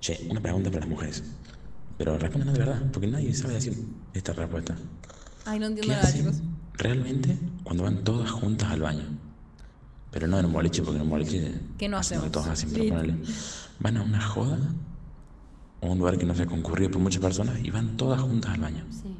Che, 0.00 0.26
una 0.30 0.40
pregunta 0.40 0.70
para 0.70 0.80
las 0.80 0.88
mujeres. 0.88 1.22
Pero 1.96 2.18
respondan 2.18 2.52
de 2.52 2.58
verdad, 2.58 2.82
porque 2.92 3.06
nadie 3.06 3.32
sabe 3.34 3.54
decir 3.54 3.74
esta 4.12 4.32
respuesta. 4.32 4.74
Ay, 5.46 5.58
no 5.58 5.66
¿Qué 5.68 5.72
entiendo 5.74 5.94
nada, 5.94 6.12
chicos. 6.12 6.42
realmente 6.74 7.38
cuando 7.62 7.84
van 7.84 8.02
todas 8.02 8.30
juntas 8.30 8.70
al 8.70 8.82
baño? 8.82 9.04
Pero 10.10 10.26
no 10.26 10.38
en 10.38 10.46
un 10.46 10.52
boliche, 10.52 10.82
porque 10.82 10.96
en 10.96 11.02
un 11.02 11.10
boliche. 11.10 11.54
¿Qué 11.78 11.88
no 11.88 11.96
hacemos? 11.98 12.30
Todos 12.32 12.48
hacen, 12.48 12.70
pero 12.70 12.84
Sí. 12.84 12.90
ponele. 12.90 13.14
Van 13.80 13.96
a 13.96 14.02
una 14.02 14.20
joda 14.20 14.58
o 15.84 15.92
un 15.92 15.98
lugar 15.98 16.16
que 16.18 16.24
no 16.26 16.34
sea 16.34 16.46
concurrido 16.46 16.90
por 16.90 17.00
muchas 17.00 17.20
personas 17.22 17.58
y 17.62 17.70
van 17.70 17.96
todas 17.96 18.20
juntas 18.20 18.52
al 18.54 18.60
baño. 18.60 18.84
Sí. 18.90 19.14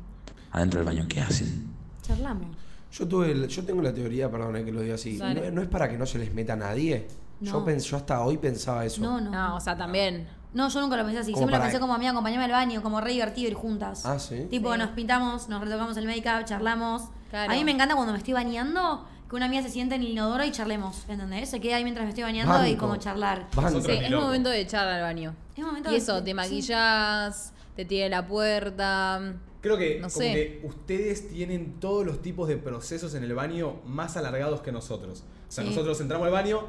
Adentro 0.53 0.81
del 0.81 0.87
baño, 0.87 1.07
¿qué 1.09 1.21
hacen? 1.21 1.69
Charlamos. 2.03 2.57
Yo 2.93 3.09
tuve 3.09 3.33
el- 3.33 3.49
yo 3.49 3.65
tengo 3.65 3.83
la 3.83 3.93
teoría, 3.93 4.31
perdón 4.31 4.57
eh, 4.57 4.65
que 4.65 4.73
lo 4.73 4.81
diga 4.81 4.95
así. 4.95 5.19
No, 5.19 5.33
no 5.51 5.63
es 5.63 5.69
para 5.69 5.89
que 5.91 5.99
no 5.99 6.07
se 6.07 6.19
les 6.19 6.33
meta 6.33 6.53
a 6.53 6.57
nadie. 6.57 7.09
Yo, 7.41 7.55
No. 7.61 7.67
pens- 7.67 7.85
yo 7.91 7.97
hasta 7.97 8.21
hoy 8.23 8.39
pensaba 8.39 8.85
eso. 8.85 9.01
No, 9.03 9.21
no. 9.21 9.31
No, 9.31 9.57
o 9.57 9.61
sea, 9.61 9.77
también. 9.77 10.27
No, 10.53 10.69
yo 10.69 10.81
nunca 10.81 10.97
lo 10.97 11.05
pensé 11.05 11.19
así. 11.19 11.33
Como 11.33 11.39
Siempre 11.41 11.57
lo 11.59 11.63
pensé 11.65 11.81
como 11.81 11.95
amiga, 11.95 12.13
acompañame 12.13 12.45
al 12.45 12.53
baño, 12.53 12.81
como 12.83 13.01
re 13.01 13.11
divertido 13.11 13.49
ir 13.49 13.55
juntas. 13.55 14.07
Ah, 14.07 14.21
¿sí? 14.21 14.47
Tipo, 14.49 14.73
Sí. 14.73 14.79
nos 14.79 14.91
pintamos, 14.91 15.49
nos 15.49 15.61
retocamos 15.61 15.97
el 15.97 16.07
make-up, 16.07 16.45
charlamos. 16.45 17.03
Claro. 17.31 17.53
A 17.53 17.57
mí 17.57 17.65
me 17.65 17.73
encanta 17.73 17.97
cuando 17.97 18.13
me 18.13 18.19
estoy 18.19 18.35
bañando 18.35 19.05
que 19.29 19.37
una 19.37 19.47
amiga 19.47 19.63
se 19.63 19.71
siente 19.71 19.95
en 19.95 20.03
el 20.03 20.09
inodoro 20.09 20.45
y 20.45 20.51
charlemos, 20.51 21.05
¿entendés? 21.09 21.49
Se 21.51 21.61
queda 21.61 21.77
ahí 21.77 21.83
mientras 21.85 22.05
me 22.05 22.11
estoy 22.11 22.25
bañando 22.25 22.67
y 22.67 22.77
como 22.77 22.97
charlar. 22.97 23.49
Banco. 23.55 23.81
Sí, 23.81 23.91
es 23.93 24.11
momento 24.11 24.51
de 24.51 24.61
echar 24.61 24.87
al 24.87 25.03
baño. 25.03 25.35
Es 25.57 25.65
momento 25.65 25.89
Y 25.91 25.93
de- 25.93 25.99
eso, 25.99 26.23
te 26.23 26.31
sí. 26.31 26.35
maquillas, 26.35 27.53
te 27.77 27.85
tiene 27.85 28.11
la 28.11 28.27
puerta. 28.27 29.35
Creo 29.61 29.79
que, 29.79 29.95
No 29.97 30.09
como 30.09 30.11
sé. 30.23 30.33
que 30.33 30.63
ustedes 30.67 31.29
tienen 31.31 31.81
todos 31.81 32.05
los 32.05 32.21
tipos 32.21 32.49
de 32.49 32.59
procesos 32.59 33.15
en 33.15 33.25
el 33.25 33.35
baño 33.35 33.81
más 33.87 34.17
alargados 34.17 34.61
que 34.61 34.73
nosotros. 34.73 35.25
O 35.49 35.53
sea, 35.53 35.65
Sí. 35.65 35.71
nosotros 35.71 35.99
entramos 36.03 36.27
al 36.27 36.33
baño, 36.33 36.65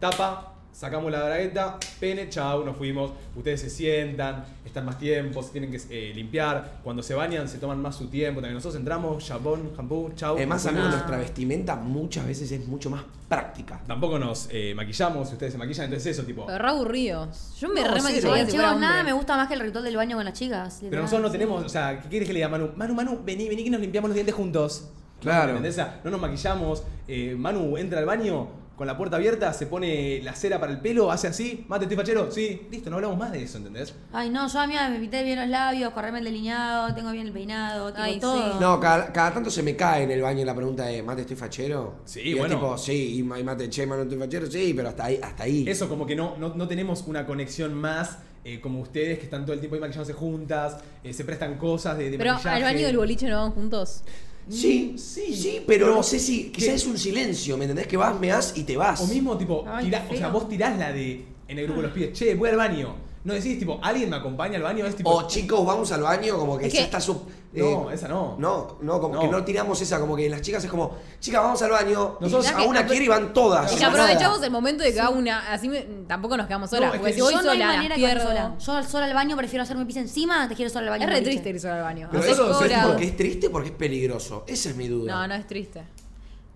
tapa, 0.00 0.54
sacamos 0.72 1.10
la 1.12 1.22
bragueta, 1.24 1.78
pene, 1.98 2.28
chau, 2.28 2.64
nos 2.64 2.76
fuimos. 2.76 3.12
Ustedes 3.36 3.60
se 3.60 3.70
sientan, 3.70 4.44
están 4.64 4.84
más 4.84 4.98
tiempo, 4.98 5.42
se 5.42 5.50
tienen 5.50 5.70
que 5.70 5.80
eh, 5.90 6.12
limpiar. 6.14 6.78
Cuando 6.82 7.02
se 7.02 7.14
bañan, 7.14 7.48
se 7.48 7.58
toman 7.58 7.80
más 7.80 7.96
su 7.96 8.08
tiempo. 8.08 8.40
También 8.40 8.54
nosotros 8.54 8.78
entramos, 8.78 9.26
jabón, 9.28 9.72
shampoo, 9.76 10.12
chau. 10.14 10.36
Además, 10.36 10.64
nos 10.64 10.66
amigos, 10.66 10.88
fuimos. 10.88 10.94
nuestra 11.06 11.16
vestimenta 11.18 11.76
muchas 11.76 12.26
veces 12.26 12.50
es 12.52 12.66
mucho 12.66 12.90
más 12.90 13.02
práctica. 13.28 13.80
Tampoco 13.86 14.18
nos 14.18 14.48
eh, 14.50 14.74
maquillamos, 14.74 15.32
ustedes 15.32 15.52
se 15.52 15.58
maquillan, 15.58 15.84
entonces 15.86 16.16
eso, 16.16 16.26
tipo. 16.26 16.46
Pero 16.46 16.58
re 16.58 16.68
aburridos. 16.68 17.54
Yo 17.60 17.68
me 17.68 17.80
No, 17.80 17.94
re 17.94 18.02
maquillaría 18.02 18.44
si 18.46 18.52
chicos, 18.52 18.80
nada 18.80 19.02
me 19.02 19.12
gusta 19.12 19.36
más 19.36 19.48
que 19.48 19.54
el 19.54 19.60
ritual 19.60 19.84
del 19.84 19.96
baño 19.96 20.16
con 20.16 20.24
las 20.24 20.34
chicas. 20.34 20.78
Pero 20.88 21.02
nosotros 21.02 21.22
no 21.26 21.30
tenemos, 21.30 21.64
o 21.64 21.68
sea, 21.68 22.00
¿qué 22.00 22.08
quieres 22.08 22.26
que 22.26 22.32
le 22.32 22.38
diga 22.38 22.46
a 22.46 22.50
Manu? 22.50 22.70
Manu, 22.76 22.94
Manu, 22.94 23.20
vení, 23.24 23.48
vení 23.48 23.64
que 23.64 23.70
nos 23.70 23.80
limpiamos 23.80 24.08
los 24.08 24.14
dientes 24.14 24.34
juntos. 24.34 24.88
Claro. 25.20 25.50
¿Entendés? 25.56 25.76
No 26.02 26.10
nos 26.10 26.20
maquillamos. 26.20 26.82
eh, 27.06 27.34
Manu 27.36 27.76
entra 27.76 27.98
al 27.98 28.06
baño 28.06 28.48
con 28.80 28.86
la 28.86 28.96
puerta 28.96 29.16
abierta, 29.16 29.52
se 29.52 29.66
pone 29.66 30.22
la 30.22 30.34
cera 30.34 30.58
para 30.58 30.72
el 30.72 30.80
pelo, 30.80 31.10
hace 31.12 31.28
así, 31.28 31.66
mate, 31.68 31.84
estoy 31.84 31.98
fachero, 31.98 32.30
sí, 32.30 32.62
listo, 32.70 32.88
no 32.88 32.96
hablamos 32.96 33.18
más 33.18 33.30
de 33.30 33.42
eso, 33.42 33.58
¿entendés? 33.58 33.94
Ay, 34.10 34.30
no, 34.30 34.48
yo 34.48 34.58
a 34.58 34.66
mí 34.66 34.72
me 34.88 34.98
pinté 34.98 35.22
bien 35.22 35.38
los 35.38 35.50
labios, 35.50 35.92
correrme 35.92 36.20
el 36.20 36.24
delineado, 36.24 36.94
tengo 36.94 37.10
bien 37.12 37.26
el 37.26 37.32
peinado, 37.34 37.92
Ay, 37.94 38.18
todo. 38.18 38.52
sí. 38.52 38.56
No, 38.58 38.80
cada, 38.80 39.12
cada 39.12 39.34
tanto 39.34 39.50
se 39.50 39.62
me 39.62 39.76
cae 39.76 40.04
en 40.04 40.10
el 40.12 40.22
baño 40.22 40.46
la 40.46 40.54
pregunta 40.54 40.86
de 40.86 41.02
¿Mate 41.02 41.20
estoy 41.20 41.36
fachero? 41.36 41.96
Sí, 42.06 42.20
y 42.24 42.32
es 42.32 42.38
bueno. 42.38 42.54
tipo, 42.54 42.78
sí, 42.78 43.18
y 43.18 43.22
ma- 43.22 43.38
y 43.38 43.44
Mate, 43.44 43.68
che, 43.68 43.86
Manu 43.86 44.04
estoy 44.04 44.16
fachero, 44.18 44.46
sí, 44.50 44.72
pero 44.74 44.88
hasta 44.88 45.04
ahí. 45.04 45.20
Hasta 45.22 45.42
ahí. 45.42 45.66
Eso, 45.68 45.86
como 45.86 46.06
que 46.06 46.16
no, 46.16 46.38
no, 46.38 46.54
no 46.54 46.66
tenemos 46.66 47.04
una 47.06 47.26
conexión 47.26 47.74
más 47.74 48.16
eh, 48.44 48.62
como 48.62 48.80
ustedes 48.80 49.18
que 49.18 49.24
están 49.24 49.42
todo 49.44 49.52
el 49.52 49.58
tiempo 49.60 49.74
ahí 49.74 49.80
maquillándose 49.82 50.14
juntas, 50.14 50.78
eh, 51.04 51.12
se 51.12 51.26
prestan 51.26 51.58
cosas 51.58 51.98
de, 51.98 52.08
de 52.08 52.16
Pero 52.16 52.32
maquillaje. 52.32 52.56
al 52.56 52.62
baño 52.62 52.86
del 52.86 52.96
boliche 52.96 53.28
no 53.28 53.42
van 53.42 53.50
juntos. 53.52 54.02
Sí, 54.50 54.94
sí, 54.98 55.34
sí, 55.34 55.62
pero 55.66 55.94
no 55.94 56.02
sé 56.02 56.18
si. 56.18 56.50
Quizás 56.50 56.74
es 56.74 56.86
un 56.86 56.98
silencio, 56.98 57.56
¿me 57.56 57.64
entendés? 57.64 57.86
Que 57.86 57.96
vas, 57.96 58.18
meás 58.18 58.52
y 58.56 58.64
te 58.64 58.76
vas. 58.76 59.00
O 59.00 59.06
mismo, 59.06 59.36
tipo, 59.38 59.64
Ay, 59.68 59.86
tirá- 59.86 60.06
o 60.10 60.16
sea, 60.16 60.28
vos 60.28 60.48
tirás 60.48 60.76
la 60.78 60.92
de 60.92 61.24
en 61.48 61.58
el 61.58 61.64
grupo 61.66 61.80
de 61.82 61.86
los 61.88 61.96
pies, 61.96 62.12
che, 62.12 62.34
voy 62.34 62.50
al 62.50 62.56
baño. 62.56 62.94
No 63.22 63.34
decís, 63.34 63.58
tipo, 63.58 63.78
alguien 63.82 64.08
me 64.10 64.16
acompaña 64.16 64.56
al 64.56 64.62
baño, 64.62 64.86
es 64.86 64.96
tipo. 64.96 65.10
O 65.10 65.26
chicos, 65.28 65.64
vamos 65.64 65.92
al 65.92 66.02
baño, 66.02 66.38
como 66.38 66.56
que 66.58 66.66
Es 66.66 66.72
ya 66.72 66.78
que- 66.80 66.84
está 66.86 67.00
su. 67.00 67.20
No, 67.52 67.90
esa 67.90 68.06
no. 68.06 68.36
No, 68.38 68.76
no, 68.80 69.00
como 69.00 69.14
No. 69.16 69.20
que 69.22 69.28
no 69.28 69.44
tiramos 69.44 69.80
esa, 69.80 69.98
como 69.98 70.14
que 70.14 70.28
las 70.30 70.40
chicas 70.40 70.62
es 70.62 70.70
como, 70.70 70.96
chicas, 71.18 71.42
vamos 71.42 71.60
al 71.62 71.70
baño. 71.72 72.16
Nosotros- 72.20 72.46
y 72.56 72.62
a 72.62 72.64
una 72.66 72.82
que- 72.82 72.88
quiere 72.90 73.04
y 73.06 73.08
van 73.08 73.32
todas. 73.32 73.72
Y 73.72 73.76
que 73.76 73.82
no 73.82 73.88
aprovechamos 73.90 74.40
el 74.42 74.50
momento 74.52 74.84
de 74.84 74.94
cada 74.94 75.10
una. 75.10 75.52
Así 75.52 75.68
me- 75.68 75.80
tampoco 76.06 76.36
nos 76.36 76.46
quedamos 76.46 76.70
solas. 76.70 76.90
No, 76.90 76.94
es 76.94 77.00
porque 77.00 77.10
que 77.12 77.16
si 77.16 77.22
voy 77.22 77.32
yo 77.34 77.42
no 77.42 77.50
hay 77.50 77.58
sola, 77.58 77.72
manera 77.74 77.94
que 77.96 78.00
pierdo. 78.00 78.22
sola. 78.28 78.54
Yo 78.58 78.72
al 78.72 78.86
sola 78.86 79.06
al 79.06 79.14
baño 79.14 79.36
prefiero 79.36 79.62
hacerme 79.64 79.84
pis 79.84 79.96
encima, 79.96 80.48
te 80.48 80.54
quiero 80.54 80.70
sola 80.70 80.92
al 80.92 80.98
baño. 81.00 81.04
Es 81.08 81.10
re 81.18 81.22
triste 81.22 81.48
ir 81.50 81.58
sola 81.60 81.76
al 81.78 81.82
baño. 81.82 82.08
Pero 82.12 82.24
eso 82.24 82.64
es 82.64 82.72
porque 82.86 83.04
es 83.04 83.16
triste 83.16 83.46
o 83.48 83.50
porque 83.50 83.68
es 83.70 83.74
peligroso. 83.74 84.44
Esa 84.46 84.68
es 84.70 84.76
mi 84.76 84.86
duda. 84.86 85.12
No, 85.12 85.26
no 85.26 85.34
es 85.34 85.46
triste. 85.46 85.82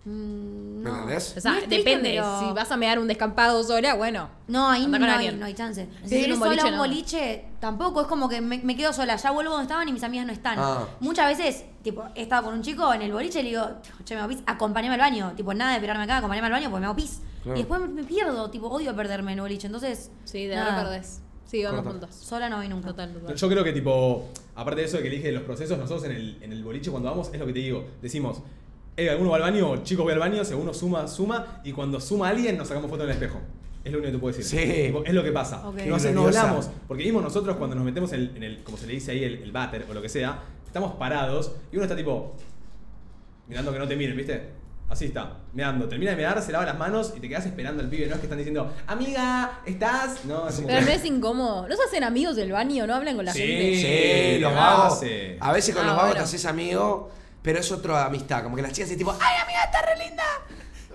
Mm, 0.04 0.82
¿Me 0.82 0.90
entendés? 0.90 1.34
O 1.36 1.40
sea, 1.40 1.52
No 1.52 1.58
es 1.58 1.64
triste, 1.68 1.90
depende. 1.90 2.10
pero- 2.10 2.40
Si 2.40 2.52
vas 2.52 2.70
a 2.70 2.76
mear 2.76 2.98
un 2.98 3.06
descampado 3.08 3.62
sola, 3.64 3.94
bueno. 3.94 4.28
No, 4.48 4.68
ahí 4.70 4.86
no 4.86 4.96
hay, 4.96 5.02
alguien. 5.10 5.40
no 5.40 5.46
hay 5.46 5.54
chance. 5.54 5.88
Sí, 6.02 6.08
Si 6.10 6.14
eres 6.24 6.36
un 6.36 6.42
sola 6.42 6.48
boliche 6.50 6.66
un 6.66 6.72
no. 6.72 6.78
boliche, 6.78 7.44
tampoco 7.60 8.02
es 8.02 8.06
como 8.06 8.28
que 8.28 8.40
me, 8.42 8.58
me 8.58 8.76
quedo 8.76 8.92
sola. 8.92 9.16
Ya 9.16 9.30
vuelvo 9.30 9.52
donde 9.52 9.64
estaban 9.64 9.88
y 9.88 9.92
mis 9.92 10.02
amigas 10.02 10.26
no 10.26 10.32
están. 10.32 10.56
Ah. 10.58 10.86
Muchas 11.00 11.26
veces, 11.38 11.64
tipo, 11.82 12.04
he 12.14 12.22
estado 12.22 12.44
con 12.44 12.54
un 12.54 12.62
chico 12.62 12.92
en 12.92 13.00
el 13.02 13.12
boliche 13.12 13.40
y 13.40 13.44
le 13.44 13.48
digo, 13.50 13.66
che, 14.04 14.14
me 14.14 14.20
hago 14.20 14.28
pis, 14.28 14.40
acompáñame 14.46 14.94
al 14.94 15.00
baño. 15.00 15.32
Tipo, 15.36 15.54
nada 15.54 15.70
de 15.70 15.76
esperarme 15.78 16.04
acá, 16.04 16.18
acompáñame 16.18 16.46
al 16.48 16.52
baño 16.52 16.68
porque 16.70 16.80
me 16.80 16.86
hago 16.86 16.96
pis. 16.96 17.20
Claro. 17.42 17.58
Y 17.58 17.62
después 17.62 17.80
me, 17.80 17.88
me 17.88 18.04
pierdo, 18.04 18.50
tipo, 18.50 18.68
odio 18.68 18.94
perderme 18.94 19.32
en 19.32 19.38
el 19.38 19.42
boliche. 19.42 19.66
Entonces, 19.66 20.10
Sí, 20.24 20.46
de 20.46 20.56
no 20.56 20.64
perdés. 20.66 21.20
Sí, 21.46 21.62
vamos 21.62 21.82
Corta. 21.82 21.90
juntos. 22.06 22.14
Sola 22.16 22.48
no 22.48 22.56
voy 22.56 22.68
nunca. 22.68 22.88
Total, 22.88 23.12
total. 23.12 23.34
Yo 23.36 23.48
creo 23.48 23.62
que 23.64 23.72
tipo, 23.72 24.28
aparte 24.54 24.80
de 24.80 24.86
eso 24.86 24.96
de 24.96 25.02
que 25.02 25.08
elige 25.08 25.30
los 25.32 25.44
procesos, 25.44 25.78
nosotros 25.78 26.04
en 26.04 26.12
el, 26.12 26.38
en 26.42 26.52
el 26.52 26.64
boliche 26.64 26.90
cuando 26.90 27.08
vamos, 27.10 27.30
es 27.32 27.38
lo 27.38 27.46
que 27.46 27.52
te 27.52 27.58
digo, 27.60 27.86
decimos, 28.02 28.38
eh, 28.96 29.10
alguno 29.10 29.30
va 29.30 29.36
al 29.36 29.42
baño, 29.42 29.82
chicos 29.82 30.04
voy 30.04 30.12
al 30.12 30.18
baño, 30.20 30.44
si 30.44 30.54
uno 30.54 30.72
suma, 30.74 31.06
suma, 31.08 31.60
y 31.64 31.72
cuando 31.72 32.00
suma 32.00 32.28
alguien 32.28 32.56
nos 32.56 32.68
sacamos 32.68 32.90
foto 32.90 33.02
en 33.04 33.10
el 33.10 33.14
espejo. 33.14 33.40
Es 33.84 33.92
lo 33.92 33.98
único 33.98 34.12
que 34.12 34.16
te 34.16 34.18
puedo 34.20 34.36
decir. 34.36 34.58
Sí. 34.60 34.82
Tipo, 34.86 35.04
es 35.04 35.12
lo 35.12 35.22
que 35.22 35.30
pasa. 35.32 35.68
Ok. 35.68 35.76
Gloriosa. 35.84 36.40
hablamos, 36.40 36.70
porque 36.88 37.04
mismo 37.04 37.20
nosotros 37.20 37.56
cuando 37.56 37.76
nos 37.76 37.84
metemos 37.84 38.12
en, 38.12 38.34
en 38.36 38.42
el, 38.42 38.62
como 38.62 38.78
se 38.78 38.86
le 38.86 38.94
dice 38.94 39.10
ahí, 39.10 39.24
el, 39.24 39.42
el 39.42 39.52
váter 39.52 39.84
o 39.90 39.92
lo 39.94 40.00
que 40.00 40.08
sea, 40.08 40.38
estamos 40.66 40.92
parados 40.94 41.52
y 41.70 41.76
uno 41.76 41.84
está 41.84 41.94
tipo, 41.94 42.34
mirando 43.48 43.72
que 43.72 43.78
no 43.78 43.86
te 43.88 43.96
miren, 43.96 44.16
¿viste? 44.16 44.64
Así 44.88 45.06
está, 45.06 45.38
mirando. 45.54 45.88
Termina 45.88 46.10
de 46.12 46.16
mirar, 46.16 46.40
se 46.42 46.52
lava 46.52 46.64
las 46.66 46.78
manos 46.78 47.14
y 47.16 47.20
te 47.20 47.28
quedas 47.28 47.46
esperando 47.46 47.82
al 47.82 47.88
pibe. 47.88 48.06
No 48.06 48.12
es 48.14 48.18
que 48.20 48.26
están 48.26 48.38
diciendo, 48.38 48.72
amiga, 48.86 49.60
¿estás? 49.66 50.24
No, 50.26 50.46
es 50.48 50.54
como 50.56 50.68
Pero 50.68 50.80
que- 50.80 50.86
no 50.86 50.92
es 50.92 51.04
incómodo. 51.04 51.68
¿No 51.68 51.74
se 51.76 51.82
hacen 51.84 52.04
amigos 52.04 52.36
del 52.36 52.52
baño? 52.52 52.86
¿No 52.86 52.94
hablan 52.94 53.16
con 53.16 53.24
la 53.24 53.32
Sí. 53.32 53.40
gente? 53.40 54.34
Sí, 54.34 54.40
los 54.40 54.50
¿qué 54.52 54.56
vagos. 54.56 54.92
hace? 54.94 55.36
A 55.40 55.52
veces 55.52 55.74
con 55.74 55.84
Ah, 55.84 55.86
los 55.88 55.96
vagos 55.96 56.10
bueno. 56.12 56.20
te 56.22 56.24
haces 56.28 56.44
amigo, 56.46 57.10
pero 57.44 57.58
es 57.60 57.70
otra 57.70 58.06
amistad. 58.06 58.42
Como 58.42 58.56
que 58.56 58.62
las 58.62 58.72
chicas 58.72 58.90
es 58.90 58.96
tipo, 58.96 59.12
¡ay, 59.12 59.42
amiga, 59.42 59.64
está 59.64 59.82
re 59.82 60.02
linda! 60.02 60.24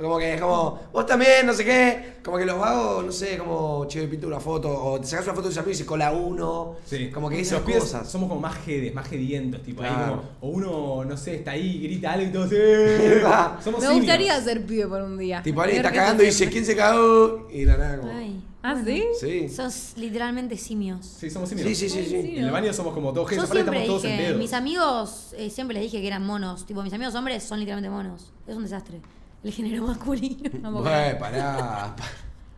Como 0.01 0.17
que 0.17 0.33
es 0.33 0.41
como, 0.41 0.79
vos 0.91 1.05
también, 1.05 1.45
no 1.45 1.53
sé 1.53 1.63
qué. 1.63 2.13
Como 2.23 2.37
que 2.37 2.45
los 2.45 2.57
vagos, 2.57 3.05
no 3.05 3.11
sé, 3.11 3.37
como, 3.37 3.85
che, 3.87 4.07
pinto 4.07 4.25
una 4.25 4.39
foto. 4.39 4.69
O 4.69 4.99
te 4.99 5.05
sacas 5.05 5.25
una 5.25 5.35
foto 5.35 5.49
de 5.49 5.53
tus 5.53 5.57
amigos 5.59 5.75
y 5.75 5.83
se 5.83 5.85
cola 5.85 6.11
uno. 6.11 6.77
Sí. 6.85 7.11
Como 7.11 7.29
que 7.29 7.39
esas 7.39 7.61
cosas. 7.61 8.09
Somos 8.09 8.29
como 8.29 8.41
más 8.41 8.57
jedes, 8.65 8.91
más 8.95 9.07
jedientos, 9.07 9.61
tipo 9.61 9.83
ahí 9.83 9.91
como. 9.91 10.23
O 10.41 10.47
uno, 10.47 11.05
no 11.05 11.17
sé, 11.17 11.35
está 11.35 11.51
ahí, 11.51 11.83
grita 11.83 12.13
algo 12.13 12.27
y 12.27 12.31
todo 12.31 12.43
así. 12.45 12.55
verdad. 12.55 13.59
Somos 13.63 13.81
Me 13.81 13.87
simios. 13.87 14.05
gustaría 14.05 14.41
ser 14.41 14.65
pibe 14.65 14.87
por 14.87 15.03
un 15.03 15.17
día. 15.19 15.43
Tipo, 15.43 15.61
alguien 15.61 15.85
está 15.85 15.91
cagando 15.91 16.23
y 16.23 16.27
dice. 16.27 16.49
¿quién 16.49 16.65
se 16.65 16.75
cagó? 16.75 17.47
Y 17.51 17.65
la 17.65 17.77
nada 17.77 17.97
como. 17.99 18.11
Ay. 18.11 18.41
¿Ah, 18.61 18.81
sí? 18.85 19.03
Sí. 19.19 19.47
Sos 19.49 19.93
literalmente 19.95 20.57
simios. 20.57 21.05
Sí, 21.05 21.29
somos 21.29 21.47
simios. 21.49 21.67
Sí, 21.67 21.75
sí, 21.75 21.89
sí, 21.89 22.05
sí. 22.05 22.15
En 22.37 22.43
el 22.45 22.51
baño 22.51 22.73
somos 22.73 22.93
como 22.93 23.13
todos 23.13 23.29
Yo 23.31 23.37
aparte 23.37 23.53
siempre 23.53 23.79
estamos 23.79 24.01
todos 24.01 24.03
en 24.05 24.17
dije, 24.17 24.29
pedo. 24.31 24.37
mis 24.37 24.53
amigos, 24.53 25.33
eh, 25.37 25.49
siempre 25.49 25.75
les 25.75 25.83
dije 25.83 26.01
que 26.01 26.07
eran 26.07 26.25
monos. 26.25 26.65
Tipo, 26.65 26.83
mis 26.83 26.91
amigos 26.93 27.15
hombres 27.15 27.43
son 27.43 27.59
literalmente 27.59 27.89
monos. 27.89 28.33
Es 28.47 28.55
un 28.55 28.63
desastre. 28.63 28.99
El 29.43 29.53
género 29.53 29.85
masculino. 29.87 30.71
Güey, 30.81 31.17
pará. 31.17 31.95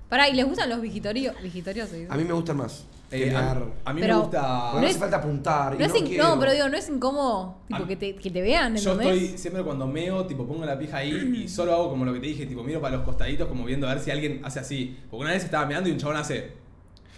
Pará, 0.10 0.28
¿y 0.28 0.34
les 0.34 0.46
gustan 0.46 0.70
los 0.70 0.82
vigitorios? 0.82 1.36
¿Vigitorios? 1.42 1.90
A 2.10 2.18
mí 2.18 2.24
me 2.24 2.34
gustan 2.34 2.58
más. 2.58 2.84
Eh, 3.14 3.36
a, 3.36 3.94
mí 3.94 4.00
Pero- 4.02 4.16
me 4.16 4.22
gusta. 4.22 4.42
No 4.42 4.72
no 4.74 4.78
hace 4.80 4.88
es- 4.92 4.98
falta 4.98 5.18
apuntar. 5.18 5.76
y 5.76 5.78
No, 5.80 5.86
es 5.86 5.96
in- 5.96 6.06
quiero. 6.08 6.24
no, 6.30 6.40
pero 6.40 6.54
digo, 6.54 6.70
no 6.70 6.78
es 6.78 6.88
incómodo 6.90 7.58
tipo, 7.68 7.84
A- 7.84 7.88
que, 7.88 7.96
te, 7.98 8.16
que 8.16 8.32
te 8.32 8.42
vean, 8.42 8.78
Yo 8.78 8.94
¿entendés? 8.94 9.22
estoy 9.24 9.38
siempre 9.38 9.64
cuando 9.64 9.86
meo, 9.88 10.26
tipo 10.26 10.46
pongo 10.48 10.64
la 10.66 10.80
pija 10.80 10.98
ahí 10.98 11.34
y 11.44 11.48
solo 11.50 11.74
hago 11.74 11.90
como 11.90 12.06
lo 12.06 12.14
que 12.14 12.20
te 12.22 12.28
dije, 12.28 12.46
tipo 12.46 12.64
miro 12.64 12.80
para 12.80 12.96
los 12.96 13.06
costaditos 13.06 13.48
como 13.50 13.66
viendo 13.66 13.88
a 13.90 13.94
ver 13.96 14.04
si 14.04 14.12
alguien 14.12 14.40
hace 14.46 14.60
así. 14.62 14.98
Porque 15.10 15.24
una 15.26 15.34
vez 15.34 15.44
estaba 15.44 15.66
meando 15.66 15.90
y 15.90 15.92
un 15.92 15.98
chabón 15.98 16.16
hace. 16.18 16.62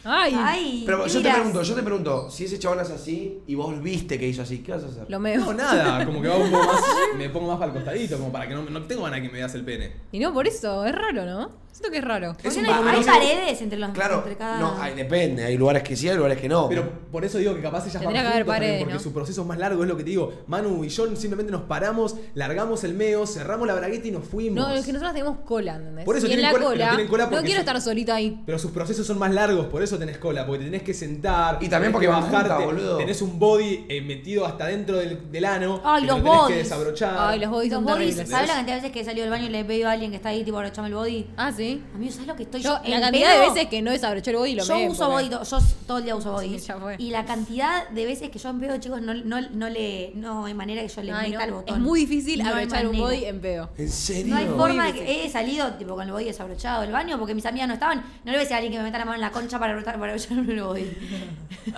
Ay, 0.06 0.36
Ay, 0.38 0.84
Pero 0.86 1.08
yo 1.08 1.22
te 1.22 1.32
pregunto, 1.32 1.62
yo 1.64 1.76
te 1.76 1.82
pregunto, 1.84 2.30
si 2.30 2.44
ese 2.44 2.60
chabón 2.60 2.80
hace 2.80 2.94
así 2.94 3.39
y 3.48 3.56
vos 3.56 3.82
viste 3.82 4.20
que 4.20 4.28
hizo 4.28 4.41
así, 4.41 4.58
¿qué 4.58 4.74
vas 4.74 4.84
a 4.84 4.88
hacer? 4.88 5.04
lo 5.04 5.18
No, 5.18 5.20
meo. 5.22 5.54
nada, 5.54 6.04
como 6.06 6.22
que 6.22 6.28
va 6.28 6.36
un 6.36 6.52
poco 6.52 6.66
más, 6.66 6.82
me 7.18 7.30
pongo 7.30 7.48
más 7.48 7.58
para 7.58 7.72
el 7.72 7.78
costadito, 7.78 8.18
como 8.18 8.30
para 8.30 8.46
que 8.48 8.54
no, 8.54 8.64
no 8.64 8.82
tengo 8.84 9.04
ganas 9.04 9.22
de 9.22 9.28
que 9.28 9.32
me 9.32 9.38
veas 9.39 9.56
el 9.56 9.64
pene. 9.64 9.94
Y 10.12 10.20
no, 10.20 10.34
por 10.34 10.46
eso, 10.46 10.84
es 10.84 10.94
raro, 10.94 11.26
¿no? 11.26 11.52
Siento 11.74 11.91
que 11.91 11.97
es 11.97 12.03
raro. 12.05 12.36
Es 12.43 12.55
un 12.55 12.65
Hay, 12.67 13.03
paredes 13.03 13.59
entre 13.61 13.80
los 13.80 13.89
Claro, 13.91 14.17
entre 14.19 14.38
cada. 14.38 14.59
no, 14.59 14.80
hay, 14.80 14.93
depende, 14.93 15.43
hay 15.43 15.57
lugares 15.57 15.82
que 15.82 15.95
sí, 15.95 16.07
hay 16.07 16.15
lugares 16.15 16.39
que 16.39 16.47
no. 16.47 16.69
Pero 16.69 16.88
por 17.11 17.26
eso 17.26 17.39
digo 17.39 17.55
que 17.55 17.61
capaz 17.61 17.88
ellas 17.88 17.99
Tendría 17.99 18.21
van 18.21 18.32
que 18.32 18.38
haber 18.41 18.45
también, 18.45 18.80
porque 18.80 18.93
¿no? 18.93 18.99
su 18.99 19.11
proceso 19.11 19.41
es 19.41 19.47
más 19.47 19.57
largo, 19.57 19.82
es 19.82 19.89
lo 19.89 19.97
que 19.97 20.03
te 20.03 20.11
digo. 20.11 20.32
Manu 20.45 20.84
y 20.84 20.89
yo 20.89 21.07
simplemente 21.15 21.51
nos 21.51 21.63
paramos, 21.63 22.15
largamos 22.36 22.84
el 22.84 22.93
meo, 22.93 23.26
cerramos 23.26 23.67
la 23.67 23.74
bragueta 23.74 24.07
y 24.07 24.11
nos 24.11 24.24
fuimos. 24.24 24.55
No, 24.67 24.71
es 24.71 24.86
que 24.86 24.93
nosotros 24.93 25.13
tenemos 25.13 25.38
cola, 25.45 25.76
¿entendés? 25.78 26.05
Por 26.05 26.15
eso 26.15 26.28
y 26.28 26.30
en 26.34 26.36
tienen 26.38 26.53
la 26.53 26.59
cola- 26.59 26.69
pero 26.76 26.89
tienen 26.91 27.07
cola 27.07 27.24
no 27.26 27.30
porque 27.32 27.45
quiero 27.45 27.59
estar 27.61 27.82
solita 27.82 28.15
ahí. 28.15 28.39
Pero 28.45 28.59
sus 28.59 28.69
procesos 28.71 29.07
son 29.07 29.17
más 29.17 29.34
largos, 29.34 29.65
por 29.65 29.82
eso 29.82 29.97
tenés 29.97 30.19
cola, 30.19 30.45
porque 30.45 30.59
te 30.59 30.65
tenés 30.65 30.84
que 30.84 30.93
sentar. 30.93 31.57
Y 31.59 31.69
también 31.69 31.91
tenés 31.91 31.91
porque 31.93 32.05
que 32.07 32.11
van 32.11 32.21
juntas, 32.21 32.65
boludo. 32.65 32.97
Tenés 32.97 33.19
un 33.24 33.39
body 33.39 33.86
eh, 33.89 34.01
metido 34.01 34.45
hasta 34.45 34.67
dentro 34.67 34.97
del, 34.97 35.32
del 35.32 35.45
ano. 35.45 35.82
Ay, 35.84 36.01
que 36.03 36.07
los 36.07 36.17
lo 36.19 36.24
tenés 36.24 36.38
que 36.38 36.43
bodies. 36.43 36.57
desabrochar. 36.69 37.15
Ay, 37.17 37.39
los 37.39 37.49
bodies 37.49 37.71
Los 37.71 37.78
son 37.78 37.86
bodies, 37.86 37.99
terribles. 38.15 38.30
¿sabes 38.30 38.47
la 38.47 38.53
cantidad 38.55 38.76
de 38.76 38.82
veces 38.82 38.93
que 38.93 38.99
he 38.99 39.05
salido 39.05 39.24
del 39.24 39.32
baño 39.32 39.45
y 39.47 39.49
le 39.49 39.59
he 39.61 39.65
pedido 39.65 39.89
a 39.89 39.91
alguien 39.93 40.11
que 40.11 40.17
está 40.17 40.30
ahí, 40.30 40.43
tipo, 40.43 40.57
abrochame 40.59 40.89
el 40.89 40.93
body? 40.93 41.28
Ah, 41.36 41.51
sí. 41.51 41.62
Amigo, 41.95 42.11
¿sabes 42.11 42.28
lo 42.28 42.36
que 42.36 42.43
estoy 42.43 42.61
Yo, 42.61 42.82
yo? 42.84 42.89
la 42.89 43.01
cantidad 43.01 43.34
de 43.34 43.49
veces 43.49 43.68
que 43.68 43.82
no 43.82 43.91
desabroché 43.91 44.32
el 44.32 44.38
body 44.38 44.55
lo 44.55 44.64
Yo 44.66 44.78
uso 44.80 45.09
porque- 45.09 45.30
body, 45.30 45.30
to- 45.30 45.43
yo 45.43 45.66
todo 45.88 45.97
el 45.99 46.03
día 46.03 46.16
uso 46.16 46.32
body. 46.32 46.59
Sí, 46.59 46.66
ya 46.68 46.78
fue. 46.78 46.95
y 46.99 47.09
la 47.11 47.26
cantidad 47.26 47.89
de 47.89 48.05
veces 48.05 48.30
que 48.30 48.39
yo 48.39 48.49
en 48.49 48.59
pedo, 48.59 48.78
chicos, 48.78 49.01
no, 49.01 49.14
no, 49.14 49.41
no 49.41 49.70
le. 49.70 50.11
No 50.16 50.45
hay 50.45 50.53
manera 50.53 50.82
que 50.82 50.88
yo 50.88 51.01
le 51.03 51.11
Ay, 51.11 51.32
meta 51.32 51.39
no. 51.39 51.45
el 51.45 51.53
botón. 51.53 51.76
Es 51.78 51.82
muy 51.82 51.99
difícil 52.01 52.41
abrochar 52.41 52.88
un 52.88 52.97
body 52.97 53.26
en 53.26 53.39
pedo. 53.41 53.70
¿En 53.78 53.89
serio? 53.89 54.34
No 54.34 54.39
hay 54.39 54.47
forma 54.47 54.86
difícil. 54.88 55.05
que 55.07 55.26
he 55.26 55.30
salido 55.30 55.74
tipo 55.74 55.95
con 55.95 56.05
el 56.05 56.11
body 56.11 56.26
desabrochado 56.26 56.82
del 56.82 56.91
baño 56.91 57.18
porque 57.18 57.34
mis 57.36 57.45
amigas 57.45 57.68
no 57.68 57.74
estaban. 57.76 57.99
No 57.99 58.05
le 58.26 58.32
voy 58.32 58.38
a 58.38 58.39
decir 58.39 58.53
a 58.53 58.57
alguien 58.57 58.72
que 58.74 58.78
me 58.80 58.84
meta 58.86 58.97
la 58.99 59.05
mano 59.05 59.16
en 59.16 59.22
la 59.22 59.32
concha 59.32 59.59
para 59.59 59.74
abrochar, 59.74 59.99
para 59.99 60.14
el 60.14 60.61
body. 60.64 60.91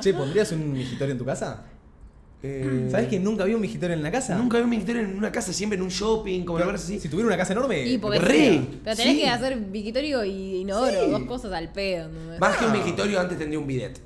Che, 0.02 0.14
¿pondrías 0.14 0.52
un 0.52 0.72
migitorio 0.74 1.12
en 1.14 1.18
tu 1.18 1.26
casa? 1.26 1.64
Eh, 2.48 2.88
¿Sabés 2.92 3.08
que 3.08 3.20
nunca 3.20 3.44
vi 3.44 3.54
un 3.56 3.62
migitorio 3.62 3.96
en 3.96 4.04
la 4.04 4.12
casa? 4.12 4.36
Nunca 4.38 4.58
vi 4.58 4.64
un 4.64 4.70
ministerio 4.70 5.02
en 5.02 5.18
una 5.18 5.32
casa, 5.32 5.52
siempre 5.52 5.78
en 5.78 5.84
un 5.84 5.90
shopping, 5.90 6.44
como 6.46 6.60
lugares 6.60 6.84
así. 6.84 7.00
Si 7.00 7.10
tuviera 7.10 7.28
una 7.28 7.38
casa 7.38 7.54
enorme. 7.54 7.98
Porque 8.00 8.20
re. 8.20 8.34
sí. 8.50 8.80
Pero 8.84 8.96
tenés 8.96 9.14
Sí. 9.16 9.20
que 9.22 9.28
hacer 9.30 9.58
vigitorio 9.60 10.24
y 10.24 10.58
inodoro, 10.58 11.06
Sí. 11.06 11.12
dos 11.12 11.24
cosas 11.24 11.54
al 11.54 11.72
pedo. 11.72 12.10
Más 12.40 12.58
que 12.58 12.66
un 12.66 12.72
Ah. 12.72 12.76
migitorio, 12.76 13.20
antes 13.20 13.38
tendría 13.40 13.58
un 13.60 13.66
bidet. 13.66 14.00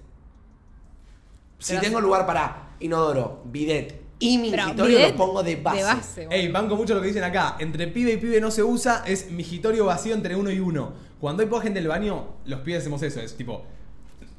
Si 1.57 1.73
Pero- 1.73 1.81
tengo 1.81 1.99
lugar 2.01 2.25
para 2.25 2.69
inodoro, 2.79 3.41
bidet 3.45 3.99
y 4.19 4.37
migitorio, 4.37 4.85
bidet 4.97 5.11
lo 5.11 5.17
pongo 5.17 5.43
de 5.43 5.55
base. 5.57 5.77
De 5.77 5.83
base, 5.83 6.27
Ey, 6.31 6.47
boludo. 6.47 6.53
banco 6.61 6.75
mucho 6.77 6.95
lo 6.95 7.01
que 7.01 7.07
dicen 7.07 7.23
acá. 7.23 7.57
Entre 7.59 7.87
pibe 7.87 8.13
y 8.13 8.17
pibe 8.17 8.39
no 8.39 8.51
se 8.51 8.63
usa, 8.63 9.03
es 9.05 9.29
migitorio 9.31 9.85
vacío 9.85 10.13
entre 10.13 10.35
uno 10.35 10.49
y 10.51 10.59
uno. 10.59 10.93
Cuando 11.19 11.43
hay 11.43 11.49
poca 11.49 11.63
gente 11.63 11.79
en 11.79 11.83
el 11.85 11.89
baño, 11.89 12.35
los 12.45 12.61
pibes 12.61 12.79
hacemos 12.81 13.03
eso. 13.03 13.19
Es 13.19 13.35
tipo, 13.35 13.63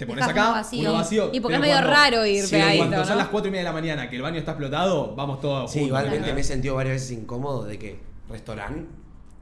te 0.01 0.07
pones 0.07 0.25
acá, 0.25 0.43
uno 0.45 0.51
vacío. 0.53 0.81
uno 0.81 0.93
vacío. 0.95 1.31
Y 1.33 1.41
porque 1.41 1.55
pero 1.55 1.55
es 1.55 1.61
medio 1.61 1.75
cuando- 1.75 1.91
raro 1.91 2.27
ir 2.27 2.45
sí, 2.45 2.51
pegadito, 2.53 2.79
Cuando 2.79 2.97
son 3.05 3.09
¿no? 3.15 3.19
las 3.19 3.29
4 3.29 3.49
y 3.49 3.51
media 3.53 3.61
de 3.61 3.69
la 3.69 3.73
mañana 3.73 4.11
que 4.11 4.17
el 4.17 4.23
baño 4.23 4.39
está 4.39 4.53
explotado, 4.53 5.15
vamos 5.15 5.41
todos 5.41 5.71
Sí, 5.71 5.81
juntos. 5.81 5.99
igualmente 6.01 6.33
me 6.33 6.41
he 6.41 6.45
sentido 6.45 6.75
varias 6.75 6.95
veces 6.97 7.11
incómodo 7.13 7.65
de 7.65 7.79
que 7.79 7.99
restaurante, 8.29 8.87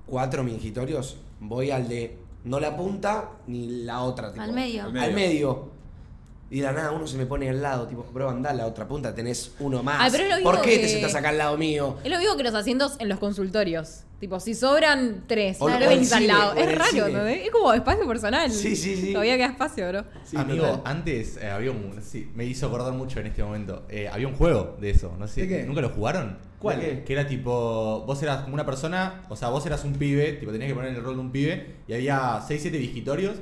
cuatro 0.06 0.42
mingitorios, 0.44 1.16
voy 1.40 1.70
al 1.70 1.88
de 1.88 2.18
no 2.44 2.60
la 2.60 2.76
punta 2.76 3.30
ni 3.46 3.84
la 3.84 4.00
otra. 4.02 4.30
Tipo, 4.32 4.42
Al 4.42 4.52
medio. 4.52 4.84
Al 4.84 4.96
Al 4.98 5.12
medio. 5.14 5.70
Y 6.50 6.60
de 6.60 6.62
la 6.64 6.72
nada 6.72 6.92
uno 6.92 7.06
se 7.06 7.18
me 7.18 7.26
pone 7.26 7.50
al 7.50 7.60
lado, 7.60 7.86
tipo, 7.86 8.04
bro, 8.12 8.30
anda 8.30 8.50
a 8.50 8.54
la 8.54 8.66
otra 8.66 8.88
punta, 8.88 9.14
tenés 9.14 9.54
uno 9.60 9.82
más. 9.82 9.98
Ay, 10.00 10.10
pero 10.10 10.24
es 10.24 10.30
lo 10.30 10.36
mismo 10.36 10.50
¿Por 10.50 10.62
qué 10.62 10.78
te 10.78 10.88
sentás 10.88 11.14
acá 11.14 11.28
al 11.28 11.36
lado 11.38 11.58
mío? 11.58 11.98
Es 12.02 12.10
lo 12.10 12.18
mismo 12.18 12.36
que 12.38 12.42
los 12.42 12.54
asientos 12.54 12.96
en 13.00 13.08
los 13.10 13.18
consultorios. 13.18 14.04
Tipo, 14.18 14.40
si 14.40 14.54
sobran 14.54 15.24
tres, 15.28 15.58
O- 15.60 15.68
no 15.68 15.76
o 15.76 15.78
te 15.78 15.84
en 15.84 15.90
venís 15.90 16.12
al 16.12 16.22
cine, 16.22 16.32
lado. 16.32 16.52
o 16.52 16.56
en 16.58 16.68
Es 16.70 16.78
raro, 16.78 16.90
cine. 16.90 17.06
¿entendés? 17.06 17.44
Es 17.44 17.50
como 17.50 17.72
espacio 17.74 18.08
personal. 18.08 18.50
Sí, 18.50 18.74
sí, 18.76 18.96
sí. 18.96 19.12
Todavía 19.12 19.36
queda 19.36 19.46
espacio, 19.48 19.88
bro. 19.88 20.04
Sí, 20.24 20.36
Amigo, 20.38 20.66
total. 20.66 20.82
antes 20.86 21.36
eh, 21.36 21.48
había 21.50 21.70
un. 21.70 21.94
no 21.96 22.02
si- 22.02 22.28
me 22.34 22.44
hizo 22.46 22.66
acordar 22.66 22.94
mucho 22.94 23.20
en 23.20 23.26
este 23.26 23.44
momento. 23.44 23.84
Eh, 23.90 24.08
había 24.10 24.26
un 24.26 24.34
juego 24.34 24.76
de 24.80 24.90
eso, 24.90 25.14
no 25.18 25.28
sé. 25.28 25.42
¿De 25.42 25.48
qué? 25.48 25.62
¿Nunca 25.64 25.82
lo 25.82 25.90
jugaron? 25.90 26.38
¿Cuál? 26.58 26.80
¿De 26.80 26.86
qué? 26.88 27.04
Que 27.04 27.12
era 27.12 27.28
tipo. 27.28 28.04
Vos 28.06 28.20
eras 28.22 28.40
como 28.42 28.54
una 28.54 28.64
persona. 28.66 29.22
O 29.28 29.36
sea, 29.36 29.50
vos 29.50 29.64
eras 29.66 29.84
un 29.84 29.92
pibe. 29.92 30.32
Tipo, 30.32 30.50
tenías 30.50 30.68
que 30.70 30.74
poner 30.74 30.94
el 30.94 31.02
rol 31.04 31.14
de 31.14 31.20
un 31.20 31.30
pibe. 31.30 31.76
Y 31.86 31.92
había 31.92 32.42
6, 32.48 32.60
7 32.62 32.78
visitorios. 32.78 33.36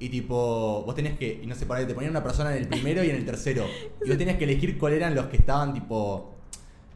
Y 0.00 0.08
tipo. 0.08 0.82
Vos 0.86 0.94
tenías 0.94 1.18
que. 1.18 1.40
Y 1.42 1.46
no 1.46 1.54
sé, 1.54 1.66
por 1.66 1.76
ahí 1.76 1.86
te 1.86 1.94
ponían 1.94 2.10
una 2.12 2.22
persona 2.22 2.52
en 2.56 2.62
el 2.62 2.68
primero 2.68 3.02
y 3.02 3.10
en 3.10 3.16
el 3.16 3.24
tercero. 3.24 3.64
Y 4.04 4.08
vos 4.08 4.18
tenías 4.18 4.36
que 4.36 4.44
elegir 4.44 4.78
cuál 4.78 4.92
eran 4.94 5.14
los 5.14 5.26
que 5.26 5.36
estaban 5.38 5.74
tipo. 5.74 6.34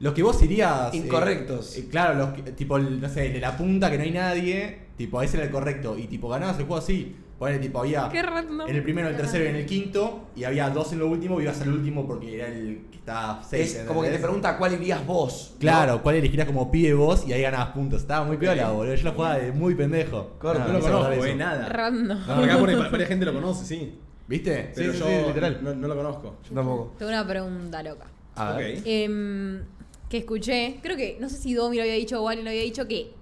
Los 0.01 0.15
que 0.15 0.23
vos 0.23 0.43
irías. 0.43 0.93
eh, 0.95 0.97
Incorrectos. 0.99 1.77
eh, 1.77 1.87
claro, 1.91 2.15
los 2.15 2.31
que- 2.35 2.53
tipo, 2.53 2.77
el, 2.77 3.01
no 3.01 3.09
sé, 3.09 3.27
el 3.27 3.33
de 3.35 3.41
la 3.41 3.57
punta 3.57 3.91
que 3.91 3.99
no 3.99 4.05
hay 4.05 4.11
nadie. 4.13 4.79
Tipo, 4.97 5.21
ese 5.23 5.37
era 5.37 5.47
el 5.47 5.53
correcto. 5.53 5.97
Y 5.99 6.07
tipo, 6.07 6.29
ganabas 6.29 6.59
el 6.59 6.65
juego 6.67 6.83
así. 6.83 7.17
Ponele, 7.39 7.59
tipo, 7.59 7.81
había. 7.81 8.09
Qué 8.09 8.23
random. 8.23 8.69
En 8.69 8.77
el 8.77 8.83
primero, 8.83 9.09
el 9.09 9.17
tercero 9.17 9.45
y 9.45 9.49
en 9.49 9.57
el 9.57 9.67
quinto. 9.67 10.29
Y 10.37 10.45
había 10.45 10.71
dos 10.71 10.93
en 10.93 11.01
lo 11.01 11.09
último. 11.09 11.41
Y 11.41 11.45
ibas 11.45 11.61
al 11.61 11.73
último 11.73 12.07
porque 12.07 12.37
era 12.37 12.47
el 12.47 12.87
que 12.91 12.99
estaba 12.99 13.43
seis. 13.43 13.75
Es 13.75 13.85
como 13.85 14.03
que 14.03 14.11
te 14.11 14.19
pregunta 14.19 14.57
cuál 14.59 14.75
irías 14.75 15.05
vos. 15.07 15.51
¿no? 15.55 15.59
Claro, 15.61 16.03
cuál 16.03 16.17
elegirías 16.17 16.47
como 16.47 16.71
pibe 16.71 16.95
vos 16.95 17.25
y 17.27 17.33
ahí 17.33 17.43
ganabas 17.43 17.69
puntos. 17.69 18.03
Estaba 18.03 18.25
muy 18.25 18.37
piola, 18.37 18.71
boludo. 18.71 18.95
Yo 18.95 19.05
lo 19.05 19.13
jugaba 19.13 19.39
de 19.39 19.53
muy 19.53 19.75
pendejo. 19.75 20.35
Corto, 20.39 20.61
no 20.61 20.67
me 20.67 20.73
lo 20.75 20.79
hizo 20.79 20.89
acordar 20.89 21.05
conozco, 21.11 21.25
eso. 21.25 21.35
eh, 21.35 21.37
nada. 21.37 21.69
Random. 21.69 22.19
No, 22.19 22.35
porque 22.35 22.51
acá 22.51 22.59
pone, 22.61 22.77
varias 22.91 23.09
gente 23.09 23.25
lo 23.27 23.33
conoce, 23.35 23.65
sí. 23.65 23.99
¿Viste? 24.29 24.73
Pero 24.75 24.93
sí, 24.93 24.99
yo 25.01 25.07
sí, 25.07 25.13
literal. 25.27 25.59
No, 25.63 25.75
no 25.75 25.89
lo 25.89 25.97
conozco. 25.97 26.37
Yo 26.49 26.55
tampoco. 26.55 26.95
Tengo 26.99 27.11
una 27.11 27.27
pregunta 27.27 27.83
loca. 27.83 28.07
A 28.37 28.53
ver. 28.53 28.79
Ok. 28.79 28.83
Em, 28.87 29.61
que 30.09 30.19
escuché, 30.19 30.79
creo 30.83 30.97
que, 30.97 31.17
no 31.21 31.29
sé 31.29 31.39
si 31.39 31.55
Domi 31.55 31.77
lo 31.77 31.83
había 31.83 31.95
dicho 31.95 32.21
o 32.21 32.25
Wally 32.25 32.43
lo 32.43 32.51
había 32.51 32.63
dicho, 32.63 32.87
que 32.87 33.13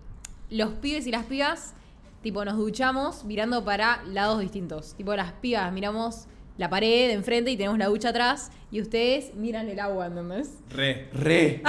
los 0.50 0.70
pibes 0.74 1.06
y 1.06 1.11
las 1.12 1.24
pibas, 1.24 1.74
tipo, 2.23 2.45
nos 2.45 2.57
duchamos 2.57 3.25
mirando 3.25 3.64
para 3.64 4.03
lados 4.07 4.41
distintos. 4.41 4.95
Tipo, 4.97 5.14
las 5.16 5.33
pibas 5.33 5.73
miramos 5.73 6.27
la 6.59 6.68
pared 6.68 7.09
de 7.09 7.12
enfrente 7.14 7.51
y 7.51 7.57
tenemos 7.57 7.79
la 7.79 7.87
ducha 7.87 8.11
atrás, 8.11 8.51
y 8.71 8.83
ustedes 8.83 9.35
miran 9.35 9.68
el 9.71 9.81
agua, 9.81 10.07
¿entendés? 10.07 10.51
Re. 10.68 11.09
Re. 11.14 11.62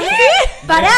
¡Pará! 0.68 0.90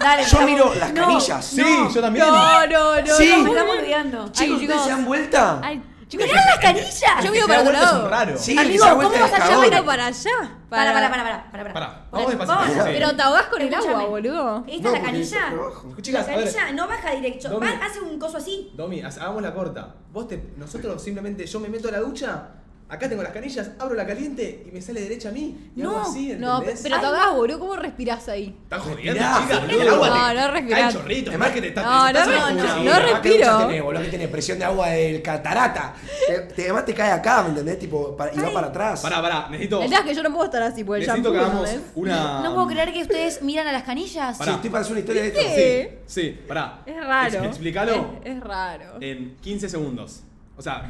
Dale, 0.00 0.22
Yo 0.22 0.26
estamos- 0.26 0.50
miro 0.50 0.74
las 0.74 0.92
No, 0.92 1.02
canillas. 1.06 1.44
Sí, 1.44 1.62
yo 1.94 2.00
también. 2.00 2.26
No, 2.26 2.66
no, 2.66 3.00
no. 3.00 3.14
Sí. 3.16 3.30
no, 3.36 3.42
Me 3.44 3.50
estamos 3.50 3.76
olvidando. 3.78 4.22
Ay, 4.24 4.30
Chicos, 4.32 4.60
¿ustedes 4.62 4.82
se 4.82 4.88
dan 4.90 5.04
vuelta? 5.04 5.60
Ay, 5.62 5.82
chicos, 6.08 6.26
¡Mirá 6.26 6.44
las 6.46 6.58
canillas! 6.58 7.24
Yo 7.24 7.32
se 7.32 7.40
para 7.46 7.60
otro 7.60 7.64
vuelta 7.64 7.84
es 7.84 7.92
un 7.92 7.98
lado. 7.98 8.08
raro. 8.10 8.36
Sí, 8.38 8.58
Amigo, 8.58 8.84
¿cómo 8.90 9.10
vas 9.10 9.32
es 9.32 9.40
allá? 9.40 9.58
miro 9.60 9.84
para 9.84 10.06
allá. 10.06 10.55
Para, 10.68 10.92
para, 10.92 11.08
para, 11.10 11.22
para, 11.24 11.50
para, 11.50 11.72
Pará, 11.72 11.72
Para, 11.72 12.06
vamos 12.10 12.28
despacito. 12.36 12.74
Sí. 12.84 12.90
Pero 12.92 13.14
te 13.16 13.22
ahogás 13.22 13.46
con 13.46 13.62
el 13.62 13.68
Escúchame. 13.68 13.94
agua, 13.94 14.08
boludo. 14.08 14.64
¿Esta 14.66 14.66
No, 14.66 14.74
es 14.76 14.82
la 14.84 14.90
porque 14.90 15.02
canilla? 15.04 16.02
Chicas, 16.02 16.26
la 16.26 16.32
a 16.34 16.36
ver. 16.36 16.52
canilla 16.52 16.72
no 16.72 16.88
baja 16.88 17.10
directo, 17.12 17.48
Domi. 17.50 17.66
va- 17.66 17.86
hace 17.86 18.00
un 18.00 18.18
coso 18.18 18.36
así. 18.38 18.72
Domi, 18.74 19.00
ha- 19.00 19.06
hagamos 19.06 19.42
la 19.42 19.54
corta. 19.54 19.94
Vos 20.12 20.26
te, 20.26 20.42
nosotros 20.56 21.00
simplemente, 21.02 21.46
yo 21.46 21.60
me 21.60 21.68
meto 21.68 21.88
a 21.88 21.92
la 21.92 22.00
ducha, 22.00 22.48
acá 22.88 23.08
tengo 23.08 23.22
las 23.22 23.32
canillas, 23.32 23.70
abro 23.78 23.94
la 23.96 24.06
caliente 24.06 24.64
y 24.68 24.70
me 24.70 24.80
sale 24.80 25.00
derecha 25.00 25.30
a 25.30 25.32
mí. 25.32 25.70
Y 25.74 25.82
hago 25.82 25.92
No, 25.92 26.00
así, 26.02 26.34
No, 26.38 26.62
pero 26.64 27.00
te 27.00 27.06
ahogás, 27.06 27.34
boludo. 27.34 27.58
¿Cómo 27.58 27.76
respirás 27.76 28.28
ahí? 28.28 28.56
Están 28.62 28.80
jodiendo, 28.80 29.12
chicas, 29.14 29.60
boludo. 29.60 29.82
el 29.82 29.88
agua 29.88 30.08
No, 30.08 30.14
te 30.14 30.20
no 30.20 30.24
cae 30.40 30.50
respirás. 30.52 30.92
chorrito, 30.94 31.30
Además- 31.30 31.48
además 31.48 31.50
que 31.54 31.60
te 31.60 31.68
está 31.68 31.82
No, 31.82 32.06
te 32.06 32.12
no, 32.12 32.18
estás 32.18 32.26
no, 32.28 32.34
no, 32.34 32.46
Sí, 32.46 32.66
no 32.66 32.92
además, 32.92 32.98
¿qué 33.00 33.12
respiro. 33.30 33.52
ducha 33.52 33.66
tenés, 33.66 33.82
boludo? 33.82 34.02
que 34.02 34.08
tiene 34.08 34.28
presión 34.28 34.58
de 34.58 34.64
agua 34.64 34.88
del 34.90 35.22
catarata. 35.22 35.94
Te, 36.28 36.38
te- 36.40 36.62
además 36.64 36.84
te 36.84 36.94
cae 36.94 37.10
acá, 37.12 37.42
¿me 37.42 37.48
entendés? 37.50 37.78
Tipo, 37.78 38.16
para- 38.16 38.32
y 38.34 38.38
va 38.38 38.52
para 38.52 38.66
atrás. 38.68 39.00
Pará, 39.00 39.20
pará, 39.22 39.48
necesito. 39.50 39.82
El 39.82 39.92
es 39.92 40.00
que 40.00 40.14
yo 40.14 40.22
no 40.22 40.30
puedo 40.30 40.44
estar 40.44 40.62
así 40.62 40.84
por 40.84 40.96
el 40.96 41.02
Necesito 41.06 41.32
shampoo, 41.32 41.32
que 41.32 41.68
hagamos 41.68 41.90
una. 41.96 42.40
No 42.42 42.54
puedo 42.54 42.66
creer 42.68 42.92
que 42.92 43.02
ustedes 43.02 43.42
miran 43.42 43.66
a 43.66 43.72
las 43.72 43.82
canillas. 43.82 44.36
Sí, 44.36 44.38
Pará. 44.38 44.52
estoy 44.54 44.70
para 44.70 44.80
hacer 44.82 44.92
una 44.92 45.00
historia 45.00 45.22
de 45.22 45.28
esto. 45.28 45.40
¿Qué? 45.40 45.98
Sí, 46.06 46.20
sí, 46.20 46.38
pará. 46.46 46.82
Es 46.86 46.96
raro. 47.04 47.34
Ex- 47.38 47.44
explícalo 47.46 48.16
Es, 48.24 48.32
es 48.36 48.40
raro. 48.40 48.84
en 49.00 49.36
15 49.40 49.68
segundos. 49.68 50.22
O 50.56 50.62
sea, 50.62 50.88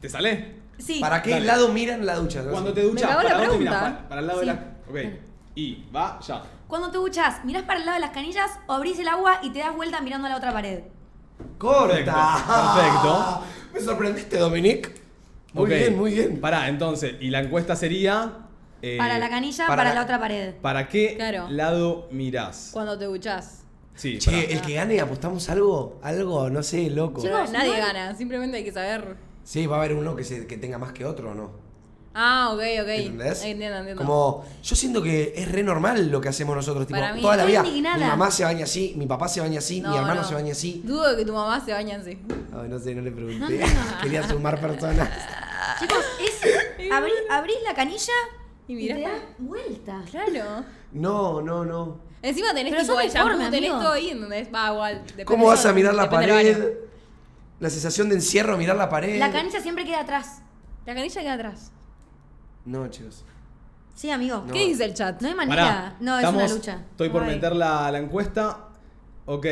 ¿te 0.00 0.08
sale? 0.08 0.67
Sí. 0.78 1.00
¿Para 1.00 1.20
qué 1.22 1.30
Dale. 1.30 1.46
lado 1.46 1.68
miran 1.68 2.06
la 2.06 2.14
ducha? 2.16 2.42
Cuando 2.44 2.72
te 2.72 2.82
duchas, 2.82 3.10
la 3.10 3.16
¿para 3.16 3.28
dónde 3.30 3.46
pregunta. 3.48 3.58
miras? 3.70 3.82
Para, 3.82 4.08
para 4.08 4.20
el 4.20 4.26
lado 4.28 4.40
Sí. 4.40 4.46
de 4.46 4.52
la. 4.52 4.60
Ok. 4.88 5.18
Y 5.56 5.84
va 5.94 6.20
ya. 6.26 6.42
Cuando 6.68 6.90
te 6.90 6.98
duchas, 6.98 7.44
mirás 7.44 7.62
para 7.64 7.80
el 7.80 7.86
lado 7.86 7.96
de 7.96 8.00
las 8.00 8.10
canillas 8.10 8.50
o 8.68 8.72
abrís 8.74 8.98
el 8.98 9.08
agua 9.08 9.40
y 9.42 9.50
te 9.50 9.58
das 9.58 9.74
vuelta 9.74 10.00
mirando 10.00 10.26
a 10.26 10.30
la 10.30 10.36
otra 10.36 10.52
pared. 10.52 10.80
Corta. 11.56 12.74
Perfecto. 12.74 13.44
Me 13.74 13.80
sorprendiste, 13.80 14.38
Dominic. 14.38 14.92
Muy 15.54 15.64
Ok. 15.64 15.68
bien, 15.70 15.96
muy 15.96 16.12
bien. 16.14 16.40
Pará, 16.40 16.68
entonces, 16.68 17.14
y 17.20 17.30
la 17.30 17.40
encuesta 17.40 17.74
sería. 17.76 18.32
eh, 18.80 18.96
Para 18.96 19.18
la 19.18 19.28
canilla, 19.28 19.66
para 19.66 19.76
para, 19.82 19.88
la- 19.90 19.94
la 19.96 20.02
otra 20.02 20.20
pared. 20.20 20.54
¿Para 20.62 20.86
qué 20.88 21.16
Claro. 21.16 21.48
lado 21.50 22.06
mirás? 22.12 22.70
Cuando 22.72 22.96
te 22.96 23.06
duchás. 23.06 23.64
Sí, 23.96 24.18
Che, 24.18 24.30
pará. 24.30 24.42
el 24.44 24.60
que 24.60 24.74
gane, 24.74 25.00
apostamos 25.00 25.48
algo, 25.50 25.98
algo, 26.02 26.48
no 26.50 26.62
sé, 26.62 26.88
loco. 26.88 27.20
Chicos, 27.20 27.50
Nadie 27.50 27.76
gana, 27.76 28.14
simplemente 28.14 28.58
hay 28.58 28.64
que 28.64 28.70
saber. 28.72 29.16
Sí, 29.48 29.66
va 29.66 29.76
a 29.76 29.78
haber 29.78 29.94
uno 29.94 30.14
que, 30.14 30.24
se, 30.24 30.46
que 30.46 30.58
tenga 30.58 30.76
más 30.76 30.92
que 30.92 31.06
otro, 31.06 31.30
¿o 31.30 31.34
no? 31.34 31.50
Ah, 32.12 32.50
ok, 32.52 32.58
ok. 32.82 32.88
¿Entendés? 32.88 33.42
Entiendo, 33.44 33.78
entiendo. 33.78 34.02
Como, 34.02 34.44
yo 34.62 34.76
siento 34.76 35.00
que 35.02 35.32
es 35.34 35.50
re 35.50 35.62
normal 35.62 36.10
lo 36.10 36.20
que 36.20 36.28
hacemos 36.28 36.54
nosotros, 36.54 36.86
tipo, 36.86 37.00
Para 37.00 37.14
mí- 37.14 37.22
toda 37.22 37.36
la 37.38 37.46
vida. 37.46 37.62
indignada. 37.64 37.96
Mi 37.96 38.04
mamá 38.04 38.30
se 38.30 38.44
baña 38.44 38.64
así, 38.64 38.92
mi 38.98 39.06
papá 39.06 39.26
se 39.26 39.40
baña 39.40 39.60
así, 39.60 39.80
No, 39.80 39.90
mi 39.90 39.96
hermano 39.96 40.20
no. 40.20 40.28
se 40.28 40.34
baña 40.34 40.52
así. 40.52 40.82
Dudo 40.84 41.08
de 41.12 41.16
que 41.16 41.24
tu 41.24 41.32
mamá 41.32 41.64
se 41.64 41.72
bañe 41.72 41.94
así. 41.94 42.18
Ay, 42.54 42.68
no 42.68 42.78
sé, 42.78 42.94
no 42.94 43.00
le 43.00 43.10
pregunté. 43.10 43.64
Quería 44.02 44.28
sumar 44.28 44.60
personas. 44.60 45.08
Chicos, 45.80 46.04
es. 46.20 46.90
abrí- 46.92 47.12
abrís 47.30 47.56
la 47.64 47.72
canilla 47.74 48.12
Y 48.66 48.74
y, 48.74 48.76
mirás 48.76 48.98
te 48.98 49.02
para- 49.04 49.14
das 49.14 49.24
vuelta. 49.38 50.02
Claro. 50.10 50.64
No, 50.92 51.40
no, 51.40 51.64
no. 51.64 52.00
Encima 52.20 52.52
tenés 52.52 52.72
Pero 52.74 52.84
sos 52.84 52.96
shampoo, 53.02 53.12
deforme, 53.30 53.44
tenés 53.50 53.70
amigo. 53.70 53.82
todo 53.82 53.92
ahí, 53.94 54.10
¿entendés? 54.10 54.48
Va 54.54 54.72
igual. 54.72 54.94
depende 55.04 55.24
¿Cómo 55.24 55.46
vas 55.46 55.64
a 55.64 55.72
mirar 55.72 55.94
la 55.94 56.02
depende 56.02 56.26
del 56.26 56.34
pared? 56.34 56.58
baño. 56.64 56.87
La 57.60 57.70
sensación 57.70 58.08
de 58.08 58.16
encierro, 58.16 58.56
mirar 58.56 58.76
la 58.76 58.88
pared. 58.88 59.18
La 59.18 59.32
canilla 59.32 59.60
siempre 59.60 59.84
queda 59.84 60.00
atrás. 60.00 60.42
La 60.86 60.94
canilla 60.94 61.20
queda 61.20 61.32
atrás. 61.34 61.72
No, 62.64 62.86
chicos. 62.88 63.24
Sí, 63.94 64.10
amigo. 64.10 64.44
No. 64.46 64.52
¿Qué 64.52 64.66
dice 64.66 64.84
el 64.84 64.94
chat? 64.94 65.20
No 65.20 65.28
hay 65.28 65.34
manera. 65.34 65.64
Pará, 65.64 65.96
no, 66.00 66.14
es 66.18 66.24
estamos- 66.24 66.42
una 66.44 66.54
lucha. 66.54 66.84
Estoy 66.92 67.08
por 67.08 67.24
Ay. 67.24 67.34
meter 67.34 67.56
la, 67.56 67.90
la 67.90 67.98
encuesta. 67.98 68.68
Ok. 69.26 69.46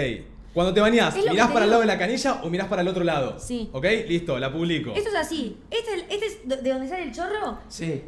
Cuando 0.54 0.72
te 0.72 0.80
bañás, 0.80 1.14
Es 1.14 1.18
lo 1.20 1.24
que 1.26 1.30
¿mirás 1.32 1.48
te 1.48 1.52
para 1.52 1.64
el 1.64 1.70
digo. 1.70 1.80
lado 1.80 1.80
de 1.80 1.86
la 1.86 1.98
canilla 1.98 2.40
o 2.42 2.48
mirás 2.48 2.68
para 2.68 2.82
el 2.82 2.88
otro 2.88 3.04
lado? 3.04 3.38
Sí. 3.40 3.68
Ok, 3.72 3.84
listo, 4.08 4.38
la 4.38 4.50
publico. 4.52 4.92
Esto 4.94 5.10
es 5.10 5.16
así. 5.16 5.58
Este, 5.70 5.94
es- 5.96 6.04
este 6.08 6.26
es 6.26 6.48
de 6.48 6.56
de 6.62 6.70
donde 6.70 6.88
sale 6.88 7.02
el 7.02 7.12
chorro. 7.12 7.58
Sí. 7.68 8.02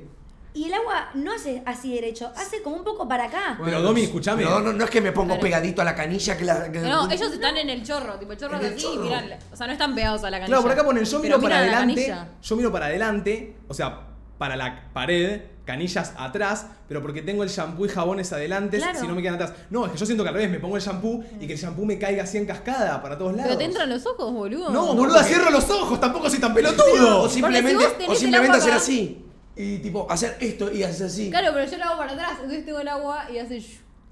Y 0.58 0.64
el 0.64 0.74
agua 0.74 1.10
no 1.14 1.32
hace 1.32 1.62
así 1.66 1.94
derecho, 1.94 2.32
hace 2.36 2.62
como 2.62 2.74
un 2.76 2.82
poco 2.82 3.06
para 3.06 3.26
acá. 3.26 3.56
Pero, 3.64 3.80
Domi, 3.80 4.02
escuchame. 4.02 4.42
No, 4.42 4.58
no, 4.58 4.72
no 4.72 4.84
es 4.84 4.90
que 4.90 5.00
me 5.00 5.12
pongo 5.12 5.28
Claro. 5.28 5.42
pegadito 5.42 5.82
a 5.82 5.84
la 5.84 5.94
canilla 5.94 6.36
que 6.36 6.44
la. 6.44 6.72
que- 6.72 6.80
No, 6.80 7.08
ellos 7.08 7.32
están 7.32 7.56
en 7.56 7.70
el 7.70 7.84
chorro, 7.84 8.14
tipo 8.18 8.32
el 8.32 8.38
chorro 8.38 8.56
¿En 8.56 8.62
es 8.64 8.66
el 8.66 8.74
así 8.74 8.82
chorro? 8.82 9.04
y 9.04 9.08
miran, 9.08 9.38
o 9.52 9.56
sea, 9.56 9.66
no 9.68 9.72
están 9.72 9.94
pegados 9.94 10.24
a 10.24 10.30
la 10.30 10.38
canilla. 10.38 10.46
Claro, 10.48 10.62
por 10.62 10.72
acá 10.72 10.84
ponen 10.84 11.04
yo 11.04 11.22
Pero 11.22 11.38
miro 11.38 11.40
para 11.48 11.54
miran 11.62 11.68
a 11.68 11.70
la 11.70 11.78
adelante. 11.78 12.06
canilla. 12.06 12.28
Yo 12.42 12.56
miro 12.56 12.72
para 12.72 12.86
adelante, 12.86 13.56
o 13.68 13.74
sea, 13.74 14.00
para 14.36 14.56
la 14.56 14.90
pared, 14.92 15.42
canillas 15.64 16.12
atrás, 16.16 16.66
pero 16.88 17.02
porque 17.02 17.22
tengo 17.22 17.44
el 17.44 17.50
shampoo 17.50 17.84
y 17.86 17.88
jabones 17.90 18.32
adelante, 18.32 18.78
Claro. 18.78 18.98
si 18.98 19.06
no 19.06 19.14
me 19.14 19.22
quedan 19.22 19.34
atrás. 19.36 19.52
No, 19.70 19.86
es 19.86 19.92
que 19.92 19.98
yo 19.98 20.06
siento 20.06 20.24
que 20.24 20.28
al 20.30 20.34
revés, 20.34 20.50
me 20.50 20.58
pongo 20.58 20.76
el 20.76 20.82
shampoo 20.82 21.22
y 21.40 21.46
que 21.46 21.52
el 21.52 21.58
shampoo 21.58 21.84
me 21.84 21.98
caiga 22.00 22.24
así 22.24 22.36
en 22.38 22.46
cascada 22.46 23.00
para 23.00 23.16
todos 23.16 23.32
lados. 23.32 23.44
Pero 23.46 23.58
te 23.58 23.64
entran 23.64 23.88
los 23.88 24.04
ojos, 24.06 24.32
boludo. 24.32 24.70
No, 24.70 24.94
boluda, 24.94 25.22
cierro 25.22 25.50
los 25.50 25.68
ojos, 25.70 26.00
tampoco 26.00 26.28
soy 26.30 26.40
tan 26.40 26.52
pelotudo. 26.54 27.22
O 27.22 27.28
simplemente, 27.28 27.74
vos 27.84 27.92
tenés 27.92 28.08
o 28.08 28.12
el 28.12 28.18
simplemente 28.18 28.56
agua 28.56 28.58
hacer 28.62 28.72
acá- 28.72 28.82
así. 28.82 29.24
Y 29.58 29.78
tipo, 29.78 30.06
hacer 30.08 30.36
esto 30.40 30.72
y 30.72 30.82
hacer 30.84 31.06
así. 31.08 31.30
Claro, 31.30 31.48
pero 31.52 31.68
yo 31.68 31.76
lo 31.78 31.84
hago 31.84 31.98
para 31.98 32.12
atrás, 32.12 32.30
entonces 32.36 32.64
tengo 32.64 32.78
el 32.80 32.88
agua 32.88 33.26
y 33.32 33.38
hace. 33.38 33.60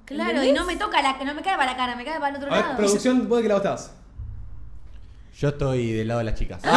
Claro, 0.04 0.30
¿Entendés? 0.30 0.50
y 0.50 0.52
no 0.52 0.64
me 0.66 0.76
toca 0.76 1.00
la, 1.00 1.16
no 1.24 1.34
me 1.34 1.42
cae 1.42 1.56
para 1.56 1.70
la 1.72 1.76
cara, 1.76 1.96
me 1.96 2.04
cae 2.04 2.18
para 2.18 2.30
el 2.30 2.36
otro 2.36 2.50
A 2.52 2.54
ver, 2.56 2.64
lado. 2.64 2.76
producción, 2.76 3.28
¿vos 3.28 3.38
de 3.38 3.42
qué 3.42 3.48
lado 3.48 3.60
estás? 3.62 3.92
Yo 5.38 5.48
estoy 5.48 5.92
del 5.92 6.08
lado 6.08 6.18
de 6.18 6.24
las 6.24 6.34
chicas. 6.34 6.60
¡Cállate! 6.62 6.76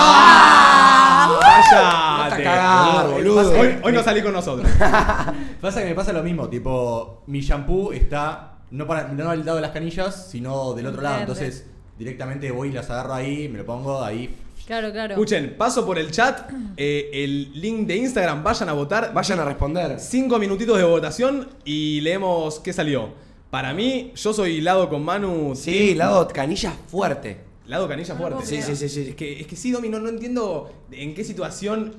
Vas 1.75 2.33
a 2.33 2.37
cagar, 2.37 3.09
boludo. 3.09 3.59
Hoy, 3.59 3.79
hoy 3.83 3.93
no 3.93 4.03
salí 4.03 4.21
con 4.21 4.33
nosotros. 4.33 4.69
Pasa 5.61 5.81
que 5.81 5.85
me 5.89 5.95
pasa 5.95 6.13
lo 6.13 6.23
mismo, 6.23 6.47
tipo, 6.49 7.23
mi 7.27 7.41
shampoo 7.41 7.91
está 7.91 8.57
no 8.71 8.85
para 8.85 9.07
no 9.07 9.29
al 9.29 9.45
lado 9.45 9.55
de 9.55 9.61
las 9.61 9.71
canillas, 9.71 10.29
sino 10.29 10.73
del 10.73 10.87
otro 10.87 11.01
lado. 11.01 11.21
Entonces, 11.21 11.65
directamente 11.97 12.51
voy 12.51 12.69
y 12.69 12.71
las 12.73 12.89
agarro 12.89 13.13
ahí, 13.13 13.49
me 13.49 13.57
lo 13.59 13.65
pongo 13.65 14.03
ahí. 14.03 14.35
Claro, 14.69 14.91
claro. 14.91 15.15
Escuchen, 15.15 15.55
paso 15.57 15.83
por 15.83 15.97
el 15.97 16.11
chat, 16.11 16.47
eh, 16.77 17.09
el 17.11 17.59
link 17.59 17.87
de 17.87 17.95
Instagram, 17.97 18.43
vayan 18.43 18.69
a 18.69 18.73
votar. 18.73 19.11
Vayan 19.15 19.39
a 19.39 19.45
responder. 19.45 19.99
Cinco 19.99 20.37
minutitos 20.37 20.77
de 20.77 20.83
votación 20.83 21.49
y 21.65 22.01
leemos 22.01 22.59
qué 22.59 22.71
salió. 22.71 23.09
Para 23.49 23.73
mí, 23.73 24.11
yo 24.15 24.31
soy 24.31 24.61
lado 24.61 24.87
con 24.87 25.03
Manu. 25.03 25.55
Sí, 25.55 25.95
lado 25.95 26.27
canilla 26.27 26.71
fuerte. 26.85 27.39
Lado 27.65 27.87
canilla 27.87 28.13
fuerte. 28.13 28.45
Sí, 28.45 28.61
sí, 28.61 28.75
sí, 28.75 28.89
sí. 28.89 29.07
Es 29.09 29.15
que, 29.15 29.39
es 29.39 29.47
que 29.47 29.55
sí, 29.55 29.71
Domi, 29.71 29.89
no, 29.89 29.99
no 29.99 30.07
entiendo 30.07 30.71
en 30.91 31.15
qué 31.15 31.23
situación 31.23 31.95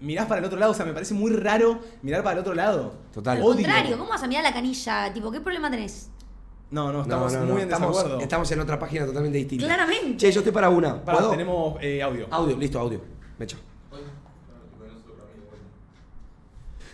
mirás 0.00 0.26
para 0.26 0.40
el 0.40 0.44
otro 0.44 0.58
lado. 0.58 0.72
O 0.72 0.74
sea, 0.74 0.84
me 0.84 0.94
parece 0.94 1.14
muy 1.14 1.30
raro 1.30 1.78
mirar 2.02 2.24
para 2.24 2.32
el 2.32 2.40
otro 2.40 2.54
lado. 2.54 2.94
Total. 3.14 3.36
Al 3.36 3.44
Odio. 3.44 3.54
contrario, 3.54 3.96
¿cómo 3.96 4.10
vas 4.10 4.24
a 4.24 4.26
mirar 4.26 4.42
la 4.42 4.52
canilla? 4.52 5.12
Tipo, 5.14 5.30
¿qué 5.30 5.40
problema 5.40 5.70
tenés? 5.70 6.10
No, 6.72 6.90
no, 6.90 7.02
estamos 7.02 7.32
no, 7.34 7.40
muy 7.40 7.48
no, 7.48 7.58
en 7.58 7.62
estamos, 7.64 7.94
desacuerdo. 7.94 8.20
estamos 8.20 8.50
en 8.50 8.60
otra 8.60 8.78
página 8.78 9.04
totalmente 9.04 9.36
distinta. 9.36 9.66
Claramente. 9.66 10.16
Che, 10.16 10.32
yo 10.32 10.40
estoy 10.40 10.52
para 10.52 10.70
una. 10.70 11.04
¿Puedo? 11.04 11.30
tenemos 11.30 11.76
eh, 11.82 12.02
audio. 12.02 12.26
Audio, 12.30 12.56
listo, 12.56 12.78
audio. 12.78 12.98
Me 13.38 13.44
echo. 13.44 13.58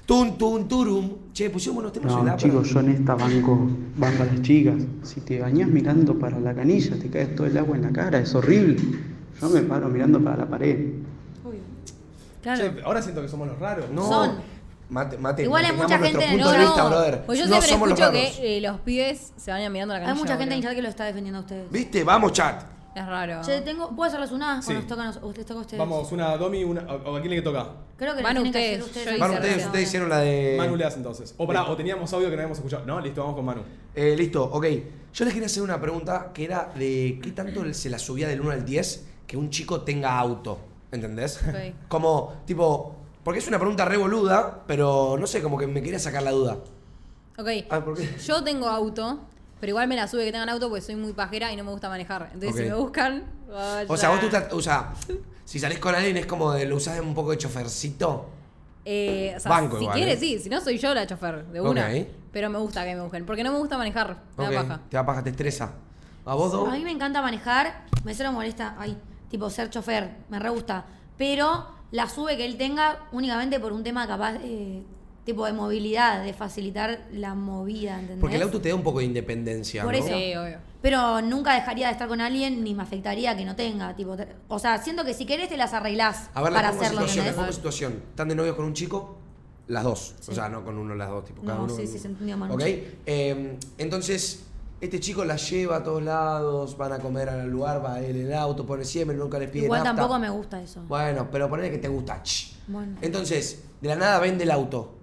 Tun, 0.04 0.36
tun, 0.36 0.66
turum. 0.66 1.10
Che, 1.32 1.48
pusimos 1.48 1.76
buenos 1.76 1.92
temas 1.92 2.12
en 2.12 2.18
No, 2.18 2.24
la 2.24 2.36
chicos, 2.36 2.68
yo 2.70 2.80
en 2.80 2.88
esta 2.88 3.14
banco, 3.14 3.68
banco 3.96 4.22
a 4.24 4.26
las 4.26 4.42
chicas. 4.42 4.82
Si 5.04 5.20
te 5.20 5.38
bañas 5.38 5.68
mirando 5.68 6.18
para 6.18 6.40
la 6.40 6.52
canilla, 6.54 6.98
te 6.98 7.08
cae 7.08 7.26
todo 7.26 7.46
el 7.46 7.56
agua 7.56 7.76
en 7.76 7.82
la 7.82 7.92
cara, 7.92 8.18
es 8.18 8.34
horrible. 8.34 8.76
Yo 9.40 9.48
me 9.48 9.60
paro 9.62 9.88
mirando 9.88 10.20
para 10.20 10.38
la 10.38 10.46
pared. 10.46 10.86
Claro. 12.42 12.74
Che, 12.74 12.82
ahora 12.82 13.00
siento 13.00 13.22
que 13.22 13.28
somos 13.28 13.46
los 13.46 13.58
raros. 13.60 13.90
No. 13.90 14.08
Son. 14.08 14.57
Mate, 14.90 15.18
mate, 15.18 15.42
Igual 15.42 15.64
hay 15.66 15.72
mucha 15.72 15.98
gente 15.98 16.24
en 16.24 16.30
el 16.30 16.36
punto 16.36 16.50
de 16.50 16.56
chat- 16.56 16.64
vista, 16.66 16.82
no, 16.82 16.88
brother. 16.88 17.22
Pues 17.26 17.38
yo 17.38 17.44
no 17.44 17.50
siempre 17.50 17.68
somos 17.70 17.88
los 17.90 18.00
escucho 18.00 18.12
que 18.12 18.56
eh, 18.56 18.60
los 18.62 18.80
pibes 18.80 19.32
se 19.36 19.50
vayan 19.50 19.70
mirando 19.72 19.92
la 19.94 20.00
canilla. 20.00 20.14
Hay 20.14 20.18
mucha 20.18 20.36
gente 20.38 20.54
en 20.54 20.62
chat 20.62 20.74
que 20.74 20.82
lo 20.82 20.88
está 20.88 21.04
defendiendo 21.04 21.38
a 21.38 21.42
ustedes. 21.42 21.70
¿Viste? 21.70 22.04
Vamos, 22.04 22.32
chat. 22.32 22.62
Es 22.94 23.06
raro. 23.06 23.42
Che, 23.44 23.60
tengo, 23.60 23.94
¿puedo 23.94 24.08
hacerles 24.08 24.32
una? 24.32 24.62
Sí. 24.62 24.72
O 24.72 24.74
nos 24.76 24.86
toca 24.86 25.02
a 25.02 25.06
nos- 25.06 25.20
ustedes 25.22 25.46
toca 25.46 25.58
a 25.58 25.62
ustedes. 25.62 25.78
Vamos, 25.78 26.10
una 26.10 26.36
Domi, 26.38 26.64
una. 26.64 26.80
¿O 26.82 27.16
a 27.16 27.20
quién 27.20 27.34
le 27.34 27.42
toca? 27.42 27.66
Creo 27.96 28.16
que 28.16 28.22
hacer 28.22 28.38
ustedes, 28.42 28.82
ustedes. 28.82 29.04
yo 29.04 29.10
ahí 29.10 29.16
hice 29.16 29.18
Manu, 29.20 29.34
ustedes, 29.34 29.66
ustedes 29.66 29.88
hicieron 29.88 30.08
la 30.08 30.18
de. 30.20 30.54
Manu 30.56 30.76
le 30.76 30.84
hace 30.84 30.96
entonces. 30.96 31.34
O 31.36 31.46
pará, 31.46 31.64
o 31.68 31.76
teníamos 31.76 32.10
audio 32.14 32.26
que 32.30 32.36
no 32.36 32.40
habíamos 32.40 32.58
escuchado. 32.58 32.86
No, 32.86 32.98
listo, 33.00 33.20
vamos 33.20 33.36
con 33.36 33.44
Manu. 33.44 33.60
Eh, 33.94 34.14
listo, 34.16 34.42
ok. 34.44 34.66
Yo 35.12 35.24
les 35.24 35.34
quería 35.34 35.46
hacer 35.46 35.62
una 35.62 35.80
pregunta 35.80 36.30
que 36.32 36.44
era 36.44 36.72
de 36.74 37.20
qué 37.22 37.30
tanto 37.32 37.62
se 37.74 37.90
la 37.90 37.98
subía 37.98 38.26
del 38.26 38.40
1 38.40 38.50
al 38.52 38.64
10 38.64 39.06
que 39.26 39.36
un 39.36 39.50
chico 39.50 39.82
tenga 39.82 40.18
auto. 40.18 40.58
¿Entendés? 40.90 41.40
Ok. 41.46 41.88
Como, 41.88 42.42
tipo, 42.46 42.96
porque 43.24 43.40
es 43.40 43.48
una 43.48 43.58
pregunta 43.58 43.84
revoluda, 43.84 44.62
pero 44.66 45.16
no 45.18 45.26
sé, 45.26 45.42
como 45.42 45.58
que 45.58 45.66
me 45.66 45.82
quería 45.82 45.98
sacar 45.98 46.22
la 46.22 46.30
duda. 46.30 46.58
Ok. 47.38 47.48
Ah, 47.70 47.80
¿por 47.84 47.96
qué? 47.96 48.08
Yo 48.24 48.42
tengo 48.42 48.68
auto, 48.68 49.20
pero 49.60 49.70
igual 49.70 49.86
me 49.88 49.96
la 49.96 50.08
sube 50.08 50.24
que 50.24 50.32
tengan 50.32 50.48
auto 50.48 50.68
porque 50.68 50.82
soy 50.82 50.96
muy 50.96 51.12
pajera 51.12 51.52
y 51.52 51.56
no 51.56 51.64
me 51.64 51.70
gusta 51.70 51.88
manejar. 51.88 52.30
Entonces, 52.32 52.50
Ok. 52.50 52.56
si 52.56 52.62
me 52.68 52.74
buscan. 52.74 53.24
vaya. 53.50 53.86
O 53.88 53.96
sea, 53.96 54.10
vos 54.10 54.20
tú, 54.20 54.28
te- 54.28 54.54
o 54.54 54.60
sea, 54.60 54.92
si 55.44 55.58
salís 55.58 55.78
con 55.78 55.94
alguien 55.94 56.16
es 56.16 56.26
como 56.26 56.52
de, 56.52 56.66
lo 56.66 56.76
usás 56.76 56.98
un 57.00 57.14
poco 57.14 57.30
de 57.30 57.38
chofercito. 57.38 58.26
Eh, 58.84 59.34
o 59.36 59.40
sea, 59.40 59.50
Banco 59.50 59.76
si 59.76 59.82
igual, 59.84 59.96
quiere, 59.96 60.12
¿eh? 60.12 60.16
sí. 60.16 60.38
Si 60.38 60.48
no, 60.48 60.60
soy 60.60 60.78
yo 60.78 60.94
la 60.94 61.06
chofer 61.06 61.44
de 61.46 61.60
una. 61.60 61.88
Ok. 61.88 62.06
Pero 62.32 62.50
me 62.50 62.58
gusta 62.58 62.84
que 62.84 62.94
me 62.94 63.02
busquen. 63.02 63.24
Porque 63.26 63.44
no 63.44 63.52
me 63.52 63.58
gusta 63.58 63.76
manejar. 63.78 64.16
Me 64.36 64.46
Ok, 64.46 64.52
da 64.52 64.62
paja. 64.62 64.80
Te 64.88 64.96
da 64.96 65.06
paja, 65.06 65.22
te 65.24 65.30
estresa. 65.30 65.72
¿A 66.24 66.34
vos, 66.34 66.52
Do? 66.52 66.66
A 66.66 66.72
mí 66.72 66.84
me 66.84 66.90
encanta 66.90 67.22
manejar, 67.22 67.84
me 68.04 68.14
cero 68.14 68.32
molesta, 68.32 68.76
ay, 68.78 68.98
tipo 69.30 69.48
ser 69.48 69.70
chofer, 69.70 70.10
me 70.28 70.38
re 70.38 70.50
gusta. 70.50 70.84
Pero 71.16 71.66
la 71.90 72.08
sube 72.08 72.36
que 72.36 72.44
él 72.44 72.56
tenga 72.56 73.06
únicamente 73.12 73.58
por 73.60 73.72
un 73.72 73.82
tema 73.82 74.06
capaz, 74.06 74.34
eh, 74.42 74.82
tipo 75.24 75.44
de 75.46 75.52
movilidad, 75.52 76.22
de 76.24 76.32
facilitar 76.32 77.06
la 77.12 77.34
movida, 77.34 77.94
¿entendés? 78.00 78.18
Porque 78.20 78.36
el 78.36 78.42
auto 78.42 78.60
te 78.60 78.70
da 78.70 78.74
un 78.74 78.82
poco 78.82 78.98
de 79.00 79.04
independencia, 79.06 79.84
Por 79.84 79.92
¿no? 79.92 79.98
eso. 79.98 80.08
Sí, 80.08 80.34
obvio. 80.34 80.58
Pero 80.80 81.20
nunca 81.20 81.54
dejaría 81.54 81.86
de 81.88 81.92
estar 81.92 82.08
con 82.08 82.20
alguien 82.20 82.62
ni 82.62 82.72
me 82.74 82.82
afectaría 82.82 83.36
que 83.36 83.44
no 83.44 83.54
tenga. 83.56 83.94
Tipo, 83.96 84.16
te- 84.16 84.28
o 84.48 84.58
sea, 84.58 84.78
siento 84.78 85.04
que 85.04 85.12
si 85.12 85.26
querés 85.26 85.48
te 85.48 85.56
las 85.56 85.74
arreglás 85.74 86.30
A 86.34 86.40
ver, 86.42 86.52
les 86.52 86.58
para 86.60 86.70
pongo 86.70 86.82
hacerlo, 86.82 87.00
situación, 87.00 87.24
les 87.24 87.32
¿entendés? 87.34 87.34
pongo 87.36 87.52
situación. 87.52 88.02
¿Están 88.10 88.28
de 88.28 88.34
novios 88.36 88.56
con 88.56 88.64
un 88.64 88.74
chico? 88.74 89.18
Las 89.66 89.84
dos. 89.84 90.14
Sí. 90.20 90.30
O 90.30 90.34
sea, 90.34 90.48
no 90.48 90.64
con 90.64 90.78
uno 90.78 90.94
las 90.94 91.10
dos, 91.10 91.24
tipo, 91.26 91.42
cada 91.42 91.58
No, 91.58 91.64
uno. 91.64 91.74
sí, 91.76 91.86
sí, 91.86 91.98
se 91.98 92.06
entendió, 92.08 92.38
Manu. 92.38 92.54
¿Ok? 92.54 92.62
Eh, 92.64 93.58
entonces, 93.76 94.44
este 94.80 95.00
chico 95.00 95.24
la 95.24 95.36
lleva 95.36 95.76
a 95.76 95.82
todos 95.82 96.02
lados, 96.02 96.76
van 96.76 96.92
a 96.92 96.98
comer 96.98 97.28
al 97.28 97.48
lugar, 97.48 97.84
va 97.84 98.00
él 98.00 98.16
en 98.16 98.26
el 98.26 98.34
auto, 98.34 98.64
pone 98.64 98.84
siempre, 98.84 99.16
nunca 99.16 99.38
les 99.38 99.50
pide 99.50 99.64
Igual 99.64 99.82
nafta. 99.82 99.96
tampoco 99.96 100.18
me 100.18 100.30
gusta 100.30 100.62
eso. 100.62 100.82
Bueno, 100.86 101.28
pero 101.30 101.48
ponele 101.48 101.70
que 101.70 101.78
te 101.78 101.88
gusta. 101.88 102.22
ch. 102.22 102.54
Bueno. 102.68 102.96
Entonces, 103.00 103.64
de 103.80 103.88
la 103.88 103.96
nada 103.96 104.18
vende 104.20 104.44
el 104.44 104.50
auto. 104.50 104.94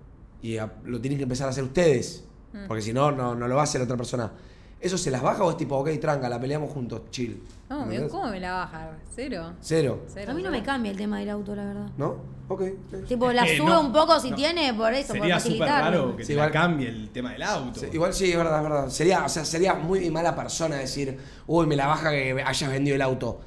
Y 0.41 0.57
a- 0.57 0.71
lo 0.85 1.01
tienen 1.01 1.17
que 1.17 1.23
empezar 1.23 1.47
a 1.47 1.49
hacer 1.51 1.63
ustedes. 1.63 2.23
Mm. 2.53 2.67
Porque 2.67 2.81
si 2.81 2.93
no, 2.93 3.11
no, 3.11 3.35
no 3.35 3.47
lo 3.47 3.55
va 3.55 3.61
a 3.61 3.63
hacer 3.65 3.81
otra 3.81 3.97
persona. 3.97 4.31
¿Eso 4.79 4.97
se 4.97 5.09
las 5.09 5.21
baja 5.21 5.43
o 5.43 5.49
es 5.51 5.57
tipo, 5.57 5.75
ok, 5.77 5.89
tranca, 5.99 6.29
la 6.29 6.39
peleamos 6.39 6.71
juntos, 6.71 7.01
chill? 7.09 7.41
No, 7.69 7.77
me- 7.79 7.83
¿Entendés? 7.95 8.11
¿cómo 8.11 8.27
me 8.29 8.39
la 8.39 8.51
va 8.51 8.61
a 8.63 8.65
bajar? 8.65 8.97
¿Cero? 9.15 9.53
Cero. 9.61 9.99
Cero, 10.13 10.31
A 10.31 10.35
mí 10.35 10.43
no 10.43 10.51
me 10.51 10.61
cambia 10.61 10.91
el 10.91 10.97
tema 10.97 11.17
del 11.19 11.29
auto, 11.31 11.55
la 11.55 11.65
verdad. 11.65 11.87
¿No? 11.97 12.17
Ok. 12.47 12.61
Tipo, 13.07 13.31
la 13.31 13.43
que 13.43 13.57
sube 13.57 13.69
no, 13.69 13.81
un 13.81 13.91
poco 13.91 14.19
si 14.19 14.29
no. 14.29 14.35
tiene, 14.35 14.71
por 14.75 14.93
eso, 14.93 15.07
por 15.13 15.17
Sería 15.21 15.39
súper 15.39 15.57
facilitarlo. 15.59 15.99
raro 16.05 16.15
que 16.17 16.23
Sí, 16.23 16.27
te 16.27 16.33
igual- 16.33 16.47
la 16.49 16.53
cambie 16.53 16.89
el 16.89 17.09
tema 17.09 17.31
del 17.31 17.41
auto. 17.41 17.79
Sí, 17.79 17.87
igual 17.91 18.13
sí, 18.13 18.29
es 18.31 18.37
verdad, 18.37 18.57
es 18.57 18.63
verdad. 18.69 18.89
Sería, 18.89 19.25
o 19.25 19.29
sea, 19.29 19.43
sería 19.45 19.73
muy 19.73 20.11
mala 20.11 20.35
persona 20.35 20.75
decir, 20.75 21.17
uy, 21.47 21.65
me 21.65 21.75
la 21.75 21.87
baja 21.87 22.11
que 22.11 22.43
hayas 22.45 22.69
vendido 22.71 22.95
el 22.95 23.01
auto. 23.01 23.39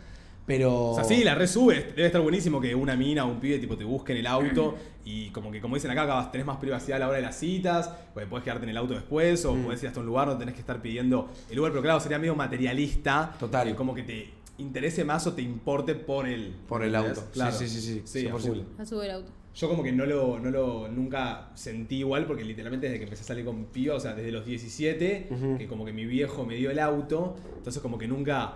Pero. 0.48 0.86
O 0.90 0.94
sea, 0.96 1.04
sí, 1.04 1.22
la 1.22 1.36
resube. 1.36 1.92
Debe 1.94 2.06
estar 2.06 2.20
buenísimo 2.20 2.60
que 2.60 2.74
una 2.74 2.96
mina 2.96 3.24
o 3.24 3.28
un 3.30 3.38
pibe 3.38 3.58
tipo 3.60 3.76
te 3.76 3.84
busque 3.84 4.10
en 4.12 4.18
el 4.18 4.26
auto 4.26 4.74
y 5.04 5.28
como 5.30 5.52
que 5.52 5.60
como 5.60 5.76
dicen 5.76 5.90
acá, 5.92 6.06
capaz 6.06 6.32
tenés 6.32 6.46
más 6.46 6.56
privacidad 6.56 6.96
a 6.96 6.98
la 7.00 7.08
hora 7.08 7.18
de 7.18 7.22
las 7.22 7.36
citas, 7.38 7.90
pues 8.14 8.26
podés 8.26 8.42
quedarte 8.44 8.64
en 8.64 8.70
el 8.70 8.76
auto 8.78 8.94
después 8.94 9.44
Mm. 9.44 9.48
o 9.48 9.54
podés 9.66 9.80
ir 9.82 9.88
hasta 9.88 10.00
un 10.00 10.06
lugar 10.06 10.26
donde 10.26 10.40
tenés 10.42 10.54
que 10.54 10.60
estar 10.60 10.82
pidiendo 10.82 11.28
el 11.50 11.56
lugar, 11.56 11.70
pero 11.72 11.82
claro, 11.82 12.00
sería 12.00 12.18
medio 12.18 12.34
materialista. 12.34 13.34
Total. 13.38 13.74
como 13.76 13.94
que 13.94 14.02
te 14.02 14.30
interese 14.58 15.04
más 15.04 15.26
o 15.26 15.34
te 15.34 15.42
importe 15.42 15.94
por 15.94 16.26
el. 16.26 16.54
Por 16.68 16.82
el 16.82 16.94
auto. 16.96 17.22
Claro. 17.32 17.52
Sí, 17.56 17.68
sí, 17.68 17.80
sí, 17.80 18.02
sí, 18.04 18.20
Sí, 18.22 18.26
a 18.26 18.30
100%. 18.32 18.38
full. 18.40 18.58
A 18.78 18.84
subir 18.86 19.04
el 19.04 19.10
auto. 19.12 19.30
Yo 19.54 19.68
como 19.68 19.82
que 19.82 19.90
no 19.92 20.06
lo, 20.06 20.38
no 20.38 20.50
lo 20.50 20.88
nunca 20.88 21.48
sentí 21.54 21.96
igual 21.96 22.26
porque 22.26 22.44
literalmente 22.44 22.86
desde 22.86 22.98
que 22.98 23.04
empecé 23.04 23.22
a 23.24 23.26
salir 23.26 23.44
con 23.44 23.64
pibas, 23.66 23.96
o 23.96 24.00
sea, 24.00 24.14
desde 24.14 24.30
los 24.30 24.44
17, 24.46 25.28
Ujú. 25.30 25.58
que 25.58 25.66
como 25.66 25.84
que 25.84 25.92
mi 25.92 26.06
viejo 26.06 26.44
me 26.46 26.54
dio 26.54 26.70
el 26.70 26.78
auto, 26.78 27.34
entonces 27.56 27.82
como 27.82 27.98
que 27.98 28.06
nunca, 28.06 28.54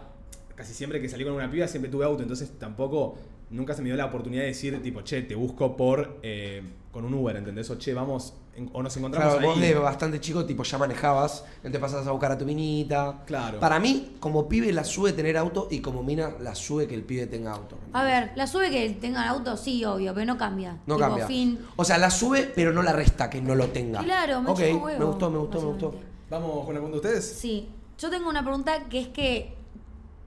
casi 0.55 0.75
siempre 0.75 1.01
que 1.01 1.09
salí 1.09 1.25
con 1.25 1.33
una 1.35 1.51
piba 1.51 1.67
siempre 1.69 1.91
tuve 1.91 2.05
auto, 2.05 2.23
entonces 2.23 2.59
tampoco, 2.59 3.17
nunca 3.51 3.75
se 3.75 3.83
me 3.83 3.89
dio 3.89 3.97
la 3.97 4.07
oportunidad 4.07 4.43
de 4.43 4.49
decir 4.49 4.83
tipo, 4.83 5.03
che, 5.03 5.23
te 5.23 5.35
busco 5.35 5.77
por, 5.77 6.19
eh, 6.23 6.63
con 6.91 7.05
un 7.05 7.15
Uber, 7.15 7.37
¿entendés? 7.37 7.71
O 7.71 7.77
che, 7.79 7.95
vamos, 7.95 8.35
en- 8.55 8.69
o 8.75 8.83
nos 8.83 8.95
encontramos 8.99 9.35
Claro, 9.37 9.49
vos 9.49 9.61
de 9.61 9.75
bastante 9.75 10.21
chico, 10.21 10.45
tipo, 10.45 10.63
ya 10.63 10.77
manejabas, 10.77 11.45
te 11.63 11.79
pasabas 11.79 12.07
a 12.07 12.11
buscar 12.11 12.33
a 12.33 12.39
tu 12.39 12.45
minita. 12.45 13.23
Claro. 13.27 13.59
Para 13.61 13.81
mí, 13.81 14.17
como 14.21 14.47
pibe 14.47 14.71
la 14.75 14.85
sube 14.85 15.13
tener 15.15 15.39
auto 15.39 15.69
y 15.71 15.81
como 15.81 16.03
mina 16.03 16.35
la 16.41 16.55
sube 16.55 16.87
que 16.87 16.95
el 16.95 17.03
pibe 17.03 17.27
tenga 17.27 17.53
auto. 17.53 17.79
A 17.95 18.05
ver, 18.05 18.33
la 18.37 18.47
sube 18.47 18.71
que 18.71 18.91
tenga 18.91 19.27
auto, 19.29 19.57
sí, 19.57 19.83
obvio, 19.87 20.13
pero 20.13 20.27
no 20.27 20.37
cambia. 20.37 20.73
No 20.87 20.97
Tipo, 20.97 21.09
cambia. 21.09 21.27
fin. 21.27 21.59
O 21.77 21.85
sea, 21.85 21.97
la 21.97 22.11
sube, 22.11 22.51
pero 22.55 22.73
no 22.75 22.83
la 22.83 22.93
resta 22.93 23.31
que 23.31 23.41
no 23.41 23.55
lo 23.55 23.69
tenga. 23.69 24.03
Claro, 24.03 24.43
me 24.43 24.51
Ok, 24.51 24.59
huevo, 24.61 24.87
me 24.99 25.05
gustó, 25.07 25.31
me 25.31 25.39
gustó, 25.39 25.61
me 25.61 25.67
gustó. 25.69 25.95
Vamos 26.29 26.51
con 26.67 26.77
una 26.77 26.81
pregunta 26.81 26.91
de 26.93 26.97
ustedes. 26.97 27.25
Sí. 27.39 27.69
Yo 27.99 28.11
tengo 28.11 28.29
una 28.29 28.43
pregunta 28.43 28.85
que 28.91 29.01
es 29.01 29.09
que, 29.09 29.55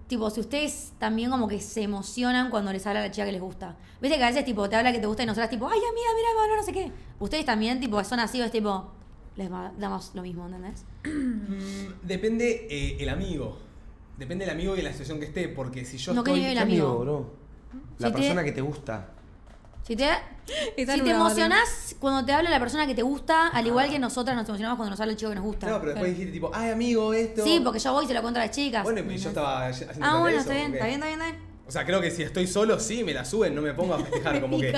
tipo, 0.08 0.30
si 0.30 0.40
ustedes 0.40 0.94
también 1.00 1.30
como 1.32 1.48
que 1.48 1.60
se 1.60 1.82
emocionan 1.84 2.50
cuando 2.50 2.72
les 2.72 2.86
habla 2.88 3.02
la 3.02 3.12
chica 3.12 3.26
que 3.26 3.32
les 3.32 3.42
gusta. 3.42 3.76
Viste 4.02 4.18
que 4.18 4.24
a 4.24 4.28
veces, 4.28 4.46
tipo, 4.46 4.70
te 4.70 4.76
habla 4.76 4.92
que 4.92 5.00
te 5.00 5.08
gusta 5.08 5.24
y 5.24 5.26
nosotras, 5.26 5.50
tipo, 5.50 5.68
ay, 5.68 5.80
amiga, 5.80 6.08
mira, 6.16 6.56
no 6.58 6.64
sé 6.64 6.72
qué. 6.72 6.92
Ustedes 7.20 7.46
también, 7.46 7.80
tipo, 7.80 8.04
son 8.04 8.20
así 8.20 8.40
es 8.42 8.52
tipo, 8.52 8.92
les 9.36 9.50
damos 9.78 10.12
lo 10.14 10.22
mismo, 10.22 10.46
¿entendés? 10.46 10.84
Mm, 11.06 12.06
depende 12.08 12.68
eh, 12.70 12.98
el 13.00 13.10
amigo. 13.10 13.58
Depende 14.18 14.46
el 14.46 14.52
amigo 14.52 14.78
y 14.78 14.82
la 14.82 14.92
situación 14.92 15.20
que 15.20 15.26
esté, 15.26 15.50
porque 15.50 15.84
si 15.86 15.98
yo 15.98 16.14
No, 16.14 16.24
¿qué 16.24 16.32
estoy... 16.32 16.40
nivel 16.42 16.56
¿Qué 16.58 16.64
amigo, 16.64 16.88
amigo? 16.88 17.00
bro? 17.04 17.34
La 18.00 18.08
Si 18.08 18.14
te- 18.14 18.20
persona 18.20 18.44
que 18.44 18.52
te 18.52 18.62
gusta. 18.62 19.10
Si 19.88 19.96
te, 19.96 20.10
si 20.76 20.86
te 20.86 21.10
emocionás 21.12 21.96
cuando 22.00 22.26
te 22.26 22.34
habla 22.34 22.50
la 22.50 22.60
persona 22.60 22.88
que 22.88 22.96
te 22.96 23.04
gusta, 23.04 23.50
al 23.50 23.68
igual 23.68 23.90
que 23.90 24.00
nosotras 24.00 24.36
nos 24.36 24.48
emocionamos 24.48 24.78
cuando 24.78 24.92
nos 24.92 25.00
habla 25.00 25.12
el 25.12 25.18
chico 25.18 25.30
que 25.30 25.36
nos 25.36 25.44
gusta. 25.46 25.70
No, 25.70 25.80
pero 25.80 25.92
después 25.92 26.12
dijiste 26.12 26.34
tipo, 26.34 26.52
ay 26.54 26.72
amigo, 26.72 27.14
esto... 27.14 27.44
Sí, 27.44 27.62
porque 27.64 27.80
yo 27.80 27.94
voy 27.94 28.06
y 28.06 28.08
se 28.08 28.14
lo 28.14 28.22
cuento 28.22 28.40
a 28.40 28.46
las 28.46 28.56
chicas. 28.56 28.84
Bueno, 28.84 29.00
y 29.12 29.18
yo 29.18 29.30
estaba 29.30 29.68
haciendo 29.68 29.94
Ah, 30.02 30.20
bueno, 30.20 30.40
eso, 30.40 30.50
está 30.50 30.54
bien, 30.54 30.74
está 30.74 30.86
bien, 30.86 30.96
está 30.96 31.08
bien, 31.08 31.22
está 31.22 31.32
bien. 31.32 31.56
O 31.68 31.72
sea, 31.72 31.86
creo 31.86 32.00
que 32.00 32.12
si 32.12 32.22
estoy 32.24 32.46
solo, 32.48 32.80
sí, 32.80 33.04
me 33.04 33.14
la 33.14 33.26
suben, 33.26 33.54
no 33.56 33.62
me 33.62 33.74
pongo 33.74 33.96
a 33.96 34.00
festejar. 34.00 34.40
Como 34.42 34.60
que 34.60 34.74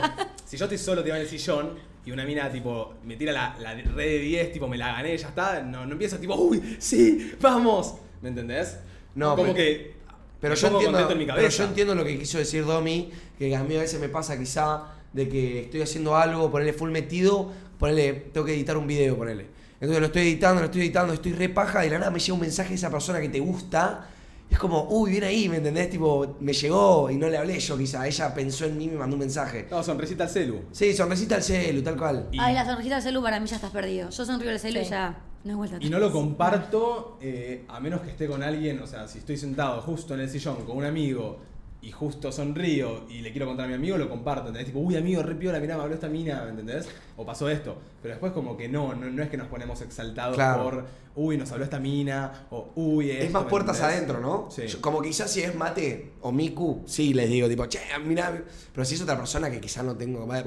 si 0.45 0.58
yo 0.58 0.66
estoy 0.66 0.78
solo 0.78 1.03
tirado 1.03 1.22
en 1.22 1.28
el 1.28 1.30
sillón 1.30 1.76
y 2.05 2.12
una 2.12 2.26
mina, 2.26 2.49
tipo, 2.49 2.95
me 3.03 3.16
tira 3.18 3.32
la, 3.34 3.55
la 3.60 3.74
red 3.74 3.95
de 3.95 4.20
10, 4.20 4.53
tipo, 4.53 4.68
me 4.68 4.78
la 4.78 4.93
gané, 4.93 5.18
ya 5.18 5.28
está, 5.30 5.62
no, 5.62 5.86
no 5.86 5.91
empiezo 5.93 6.18
tipo, 6.18 6.36
uy, 6.36 6.78
sí, 6.80 7.34
vamos. 7.41 7.95
¿Me 8.22 8.30
entendés? 8.30 8.78
No, 9.16 9.32
como 9.32 9.43
pero- 9.43 9.55
que. 9.55 9.97
Pero 10.39 10.53
yo, 10.53 10.68
entiendo, 10.68 10.91
contento 10.99 11.14
en 11.14 11.18
mi 11.18 11.26
pero 11.26 11.49
yo 11.49 11.64
entiendo 11.64 11.95
lo 11.95 12.05
que 12.05 12.20
quiso 12.20 12.38
decir 12.38 12.64
Domi, 12.64 13.12
que 13.39 13.55
a 13.55 13.64
mí 13.64 13.76
a 13.76 13.80
veces 13.80 13.99
me 13.99 14.08
pasa 14.08 14.38
quizá 14.38 14.84
de 15.18 15.28
que 15.28 15.61
estoy 15.61 15.82
haciendo 15.82 16.15
algo, 16.15 16.49
ponerle 16.49 16.72
full 16.74 16.91
metido, 16.91 17.51
ponerle, 17.78 18.13
tengo 18.32 18.45
que 18.45 18.53
editar 18.53 18.78
un 18.78 18.88
video, 18.88 19.18
ponerle. 19.18 19.47
Entonces 19.82 19.99
lo 19.99 20.05
estoy 20.07 20.22
editando, 20.22 20.61
lo 20.61 20.65
estoy 20.68 20.82
editando, 20.82 21.13
estoy 21.13 21.34
re 21.34 21.49
paja, 21.49 21.86
y 21.86 21.89
de 21.89 21.93
la 21.95 21.99
nada 21.99 22.11
me 22.11 22.20
llega 22.20 22.34
un 22.34 22.39
mensaje 22.39 22.70
de 22.70 22.76
esa 22.76 22.89
persona 22.89 23.20
que 23.20 23.30
te 23.30 23.39
gusta, 23.39 24.07
y 24.49 24.53
es 24.53 24.59
como, 24.59 24.88
uy, 24.89 25.11
viene 25.11 25.28
ahí, 25.28 25.49
¿me 25.49 25.57
entendés? 25.57 25.89
Tipo, 25.89 26.38
me 26.39 26.53
llegó 26.53 27.09
y 27.11 27.15
no 27.18 27.28
le 27.30 27.38
hablé 27.38 27.59
yo 27.59 27.78
quizá, 27.78 28.07
ella 28.07 28.34
pensó 28.34 28.65
en 28.65 28.78
mí 28.78 28.86
y 28.86 28.88
me 28.88 28.95
mandó 28.97 29.15
un 29.15 29.20
mensaje. 29.20 29.68
No, 29.70 29.84
sonrisita 29.84 30.24
al 30.24 30.30
celu. 30.30 30.61
Sí, 30.72 30.93
sonrisita 30.93 31.36
al 31.36 31.43
celu, 31.43 31.82
tal 31.82 31.97
cual. 31.97 32.30
Y, 32.32 32.39
Ay, 32.39 32.53
la 32.53 32.65
sonrisita 32.65 32.95
del 32.95 33.03
celu 33.03 33.22
para 33.22 33.39
mí 33.41 33.47
ya 33.47 33.57
estás 33.57 33.72
perdido. 33.72 34.09
Yo 34.09 34.26
sonrío 34.26 34.51
el 34.51 34.59
celu 34.59 34.80
y 34.80 34.84
Sí. 34.86 34.91
ya 34.91 35.18
no 35.43 35.51
es 35.51 35.57
vuelta 35.57 35.78
y 35.82 35.89
no 35.89 35.99
lo 35.99 36.11
comparto 36.11 37.18
eh, 37.22 37.65
a 37.68 37.80
menos 37.80 38.01
que 38.01 38.09
esté 38.11 38.28
con 38.28 38.41
alguien, 38.41 38.80
o 38.82 38.88
sea, 38.88 39.07
si 39.07 39.20
estoy 39.20 39.38
sentado 39.38 39.82
justo 39.82 40.13
en 40.13 40.22
el 40.22 40.30
sillón 40.30 40.63
con 40.65 40.78
un 40.78 40.86
amigo 40.86 41.39
y 41.88 41.91
justo 41.91 42.33
sonrío 42.33 43.05
y 43.07 43.21
le 43.21 43.31
quiero 43.31 43.47
contar 43.47 43.63
a 43.65 43.69
mi 43.69 43.75
amigo, 43.75 43.97
lo 43.97 44.09
comparto, 44.09 44.47
¿entendés? 44.49 44.65
Tipo, 44.65 44.79
uy, 44.79 44.97
amigo, 44.97 45.23
re 45.23 45.35
piola, 45.35 45.57
mirá, 45.61 45.77
me 45.77 45.83
habló 45.83 45.95
esta 45.95 46.09
mina, 46.09 46.41
¿me 46.43 46.49
entendés? 46.49 46.85
O 47.15 47.25
pasó 47.25 47.47
esto. 47.49 47.77
Pero 48.01 48.15
después 48.15 48.33
como 48.33 48.57
que 48.57 48.67
no, 48.67 48.93
no, 48.93 49.09
no 49.09 49.23
es 49.23 49.29
que 49.29 49.38
nos 49.38 49.47
ponemos 49.47 49.81
exaltados 49.81 50.35
Claro. 50.35 50.63
por, 50.63 50.85
uy, 51.15 51.38
nos 51.38 51.49
habló 51.53 51.63
esta 51.63 51.79
mina, 51.79 52.45
o 52.51 52.73
uy, 52.75 53.09
Es 53.11 53.19
esto, 53.21 53.33
más 53.35 53.43
¿me 53.45 53.49
puertas 53.49 53.77
entendés? 53.77 53.95
adentro, 53.99 54.19
¿no? 54.19 54.51
Sí. 54.51 54.67
Yo- 54.67 54.81
como 54.81 55.01
quizás 55.01 55.31
si 55.31 55.41
es 55.43 55.55
Mate 55.55 56.11
o 56.19 56.33
Miku, 56.33 56.83
sí 56.85 57.13
les 57.13 57.29
digo, 57.29 57.47
tipo, 57.47 57.65
che, 57.67 57.79
mira. 58.05 58.43
Pero 58.73 58.83
si 58.83 58.95
es 58.95 59.01
otra 59.01 59.15
persona 59.15 59.49
que 59.49 59.61
quizás 59.61 59.85
no 59.85 59.95
tengo. 59.95 60.27
va- 60.27 60.43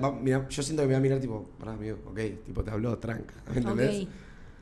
yo 0.51 0.63
siento 0.63 0.83
que 0.83 0.89
me 0.89 0.93
va 0.93 0.99
a 0.99 1.01
mirar, 1.03 1.21
tipo, 1.21 1.49
pará, 1.59 1.73
amigo, 1.73 1.97
ok, 2.07 2.19
tipo, 2.45 2.63
te 2.63 2.71
habló 2.71 2.99
tranca. 2.99 3.33
¿Me 3.51 3.57
entendés? 3.61 4.03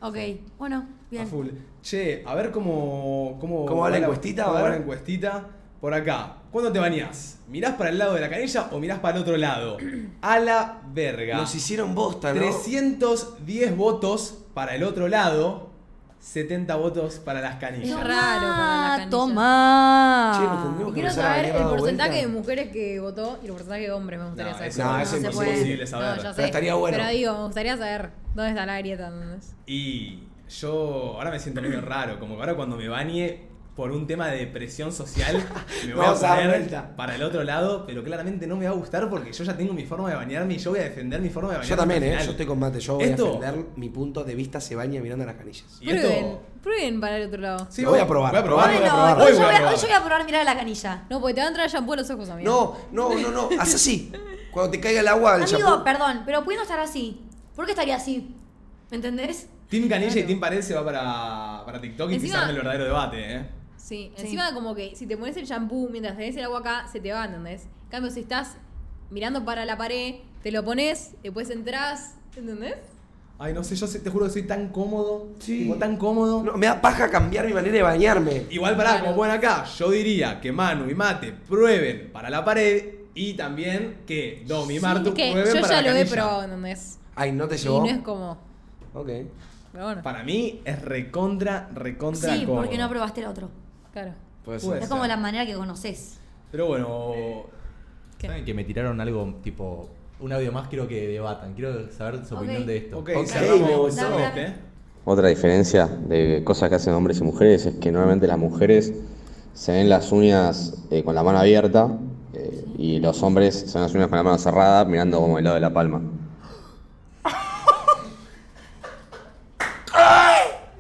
Ok, 0.00 0.14
ok. 0.14 0.16
Bueno, 0.58 0.76
A 0.76 1.10
bien. 1.10 1.26
full. 1.26 1.48
Che, 1.82 2.22
a 2.24 2.36
ver 2.36 2.52
cómo. 2.52 3.36
¿Cómo, 3.40 3.66
¿Cómo 3.66 3.80
va 3.80 3.90
la 3.90 3.98
encuestita? 3.98 4.44
cómo 4.44 4.56
A 4.56 4.60
va 4.60 4.68
ver. 4.68 4.78
la 4.78 4.82
encuestita? 4.84 5.48
Por 5.80 5.94
acá. 5.94 6.37
¿Cuándo 6.50 6.72
te 6.72 6.78
bañás? 6.78 7.38
¿Mirás 7.48 7.74
para 7.74 7.90
el 7.90 7.98
lado 7.98 8.14
de 8.14 8.20
la 8.20 8.30
canilla 8.30 8.68
o 8.72 8.78
mirás 8.78 8.98
para 9.00 9.16
el 9.16 9.22
otro 9.22 9.36
lado? 9.36 9.76
A 10.22 10.38
la 10.38 10.80
verga. 10.92 11.36
Nos 11.36 11.54
hicieron 11.54 11.94
bosta, 11.94 12.32
¿no? 12.32 12.40
310 12.40 13.76
votos 13.76 14.44
para 14.54 14.74
el 14.74 14.82
otro 14.82 15.08
lado, 15.08 15.68
70 16.20 16.74
votos 16.76 17.16
para 17.20 17.40
las 17.40 17.54
Es 17.54 17.60
canillas. 17.60 18.00
raro 18.00 18.48
para 18.48 18.80
la 18.82 18.88
canilla. 18.96 19.10
Toma. 19.10 20.32
Che, 20.36 20.42
nos 20.46 20.62
tendríamos 20.64 20.80
Y 20.80 20.86
que 20.86 20.92
quiero 20.94 21.08
empezar 21.08 21.24
a 21.24 21.34
saber 21.34 21.46
venir 21.52 21.62
el 21.62 21.68
porcentaje 21.68 22.10
de 22.10 22.16
vuelta. 22.26 22.38
mujeres 22.38 22.68
que 22.72 23.00
votó 23.00 23.38
y 23.42 23.46
el 23.46 23.52
porcentaje 23.52 23.82
de 23.82 23.92
hombres 23.92 24.18
me 24.20 24.26
gustaría 24.26 24.52
No, 24.52 24.58
saber. 24.58 24.68
eso 24.70 24.82
No, 24.84 24.92
no, 24.92 24.98
eso 25.00 25.16
es 25.16 25.22
imposible 25.24 25.52
imposible 25.54 25.86
saber. 25.86 26.06
No, 26.08 26.16
ya 26.16 26.22
Pero 26.22 26.34
sé. 26.34 26.44
estaría 26.46 26.74
bueno. 26.74 26.96
Pero 26.98 27.10
digo, 27.10 27.32
me 27.34 27.44
gustaría 27.44 27.76
saber 27.76 28.10
dónde 28.34 28.50
está 28.50 28.66
la 28.66 28.78
grieta. 28.78 29.08
¿entendés? 29.08 29.54
Y 29.66 30.22
yo 30.48 31.14
ahora 31.16 31.30
me 31.30 31.38
siento 31.38 31.60
medio 31.62 31.80
raro, 31.82 32.18
como 32.18 32.34
que 32.36 32.40
ahora 32.40 32.56
cuando 32.56 32.76
me 32.76 32.88
bañe 32.88 33.47
por 33.78 33.92
un 33.92 34.08
tema 34.08 34.26
de 34.26 34.44
presión 34.48 34.90
social, 34.92 35.36
me 35.86 35.94
voy 35.94 36.04
a 36.04 36.12
poner 36.14 36.84
para 36.96 37.14
el 37.14 37.22
otro 37.22 37.44
lado, 37.44 37.86
pero 37.86 38.02
claramente 38.02 38.44
no 38.48 38.56
me 38.56 38.64
va 38.64 38.72
a 38.72 38.74
gustar 38.74 39.08
porque 39.08 39.32
yo 39.32 39.44
ya 39.44 39.56
tengo 39.56 39.72
mi 39.72 39.84
forma 39.86 40.10
de 40.10 40.16
bañarme 40.16 40.54
y 40.54 40.58
yo 40.58 40.70
voy 40.72 40.80
a 40.80 40.82
defender 40.82 41.20
mi 41.20 41.30
forma 41.30 41.50
de 41.50 41.58
bañarme. 41.58 41.70
Yo 41.70 41.76
también, 41.76 42.02
¿eh? 42.02 42.14
el. 42.14 42.24
Yo 42.24 42.30
estoy 42.32 42.44
con 42.46 42.58
Mate. 42.58 42.80
Yo 42.80 42.96
voy 42.96 43.04
Esto- 43.04 43.26
a 43.28 43.40
defender 43.40 43.66
mi 43.76 43.88
punto 43.88 44.24
de 44.24 44.34
vista 44.34 44.60
se 44.60 44.74
baña 44.74 45.00
mirando 45.00 45.24
las 45.24 45.36
canillas. 45.36 45.64
Y 45.80 45.90
esto- 45.90 46.08
Prueben, 46.08 46.38
prueben 46.60 47.00
para 47.00 47.18
el 47.18 47.28
otro 47.28 47.40
lado. 47.40 47.66
Sí, 47.70 47.84
voy 47.84 48.00
a 48.00 48.06
probar. 48.08 48.32
Voy 48.32 48.40
a 48.40 48.44
probar, 48.44 48.64
Bueno, 48.68 48.80
voy 48.80 48.88
a 48.88 48.92
probar. 48.92 49.16
hoy, 49.20 49.22
Hoy 49.22 49.32
yo 49.32 49.36
voy 49.38 49.44
a 49.44 49.48
hoy 49.48 49.54
probar. 49.60 49.74
yo 49.76 49.80
voy 49.86 49.92
a 49.96 50.00
probar 50.04 50.24
mirar 50.26 50.40
a 50.40 50.44
la 50.44 50.56
canilla. 50.56 51.04
No, 51.08 51.20
porque 51.20 51.34
te 51.34 51.40
va 51.40 51.46
a 51.46 51.48
entrar 51.50 51.70
shampoo 51.70 51.94
en 51.94 52.00
los 52.00 52.10
ojos, 52.10 52.28
amigo. 52.30 52.78
No, 52.90 53.10
no, 53.10 53.16
no, 53.20 53.30
no. 53.30 53.48
Haz 53.62 53.76
así. 53.76 54.10
Cuando 54.50 54.72
te 54.72 54.80
caiga 54.80 55.02
el 55.02 55.06
agua 55.08 55.34
al 55.36 55.42
Amigo, 55.44 55.56
shampoo. 55.56 55.84
perdón, 55.84 56.22
pero 56.26 56.42
pudiendo 56.42 56.64
estar 56.64 56.80
así. 56.80 57.20
¿Por 57.54 57.64
qué 57.64 57.70
estaría 57.70 57.94
así? 57.94 58.34
¿Me 58.90 58.96
entendés? 58.96 59.46
Team 59.70 59.88
Canilla 59.88 60.18
y. 60.18 60.24
Team 60.24 60.40
Pared 60.40 60.62
se 60.62 60.74
va 60.74 60.84
para, 60.84 61.62
para 61.64 61.80
TikTok 61.80 62.10
y 62.10 62.14
Encima- 62.14 62.34
quizás 62.38 62.50
el 62.50 62.56
verdadero 62.56 62.84
debate, 62.84 63.34
¿eh? 63.36 63.57
Sí, 63.88 64.12
Sí. 64.16 64.22
encima 64.24 64.52
como 64.52 64.74
que 64.74 64.94
si 64.94 65.06
te 65.06 65.16
pones 65.16 65.36
el 65.38 65.46
shampoo 65.46 65.88
mientras 65.88 66.16
tenés 66.16 66.36
el 66.36 66.44
agua 66.44 66.58
acá, 66.60 66.86
se 66.92 67.00
te 67.00 67.10
va, 67.12 67.24
¿entendés? 67.24 67.62
En 67.84 67.88
cambio, 67.90 68.10
si 68.10 68.20
estás 68.20 68.56
mirando 69.10 69.44
para 69.46 69.64
la 69.64 69.78
pared, 69.78 70.16
te 70.42 70.52
lo 70.52 70.62
pones, 70.64 71.14
después 71.22 71.48
entras, 71.48 72.16
¿entendés? 72.36 72.76
Ay, 73.38 73.54
no 73.54 73.64
sé, 73.64 73.76
yo 73.76 73.88
te 73.88 74.10
juro 74.10 74.26
que 74.26 74.32
soy 74.32 74.42
tan 74.42 74.68
cómodo. 74.68 75.28
Sí. 75.38 75.60
tipo, 75.62 75.76
tan 75.76 75.96
cómodo. 75.96 76.42
No, 76.42 76.56
me 76.58 76.66
da 76.66 76.80
paja 76.82 77.08
cambiar 77.08 77.46
mi 77.46 77.54
manera 77.54 77.72
de 77.72 77.82
bañarme. 77.82 78.42
Igual 78.50 78.76
pará, 78.76 78.90
Claro. 78.90 79.04
como 79.06 79.16
ponen 79.16 79.36
acá, 79.36 79.64
yo 79.64 79.90
diría 79.90 80.38
que 80.40 80.52
Manu 80.52 80.90
y 80.90 80.94
Mate 80.94 81.32
prueben 81.48 82.10
para 82.12 82.28
la 82.28 82.44
pared 82.44 82.94
y 83.14 83.34
también 83.34 83.98
que 84.06 84.44
Domi 84.46 84.76
y 84.76 84.80
Martu 84.80 85.08
es 85.10 85.14
que 85.14 85.30
prueben 85.32 85.54
yo 85.54 85.60
para 85.62 85.74
ya 85.76 85.82
la 85.82 85.92
lo 85.92 85.96
he 85.98 86.04
probado, 86.04 86.42
¿entendés? 86.42 86.98
Ay, 87.14 87.32
no 87.32 87.48
te 87.48 87.54
Y 87.54 87.58
llevó. 87.58 87.80
no 87.80 87.86
es 87.86 87.98
como... 87.98 88.32
Ok. 88.92 89.08
Pero 89.72 89.84
bueno, 89.84 90.02
Para 90.02 90.24
mí 90.24 90.60
es 90.64 90.82
recontra, 90.82 91.68
recontra 91.74 92.34
Sí, 92.34 92.44
cómodo. 92.44 92.62
porque 92.62 92.76
no 92.78 92.88
probaste 92.90 93.20
el 93.20 93.26
otro. 93.28 93.50
Claro. 93.98 94.14
Puede 94.44 94.60
Puede 94.60 94.74
ser. 94.76 94.82
Es 94.84 94.88
como 94.88 95.06
la 95.06 95.16
manera 95.16 95.44
que 95.46 95.54
conoces. 95.54 96.18
Pero 96.50 96.66
bueno, 96.66 97.12
¿Qué? 98.18 98.26
¿Saben 98.26 98.44
que 98.44 98.54
me 98.54 98.64
tiraron 98.64 99.00
algo 99.00 99.34
tipo 99.42 99.88
un 100.20 100.32
audio 100.32 100.50
más? 100.52 100.68
Quiero 100.68 100.88
que 100.88 101.06
debatan. 101.08 101.54
Quiero 101.54 101.90
saber 101.92 102.24
su 102.24 102.34
opinión 102.36 102.66
de 102.66 102.76
esto. 102.78 102.98
ok, 102.98 103.10
Ok, 103.16 103.26
cerramos 103.26 103.60
me 103.68 103.76
gustó. 103.76 103.96
cerramos 103.96 104.20
Dale, 104.22 104.46
este. 104.46 104.60
Otra 105.04 105.28
diferencia 105.28 105.86
de 105.86 106.42
cosas 106.44 106.68
que 106.68 106.74
hacen 106.76 106.94
hombres 106.94 107.20
y 107.20 107.24
mujeres 107.24 107.66
es 107.66 107.74
que 107.76 107.90
normalmente 107.92 108.26
las 108.26 108.38
mujeres 108.38 108.92
se 109.54 109.72
ven 109.72 109.88
las 109.88 110.12
uñas 110.12 110.74
eh, 110.90 111.02
con 111.02 111.14
la 111.14 111.22
mano 111.22 111.38
abierta 111.38 111.88
eh, 112.34 112.64
y 112.76 113.00
los 113.00 113.22
hombres 113.22 113.54
se 113.54 113.72
ven 113.74 113.82
las 113.82 113.94
uñas 113.94 114.08
con 114.08 114.16
la 114.18 114.22
mano 114.22 114.38
cerrada 114.38 114.84
mirando 114.84 115.20
como 115.20 115.38
el 115.38 115.44
lado 115.44 115.54
de 115.54 115.60
la 115.60 115.72
palma. 115.72 116.02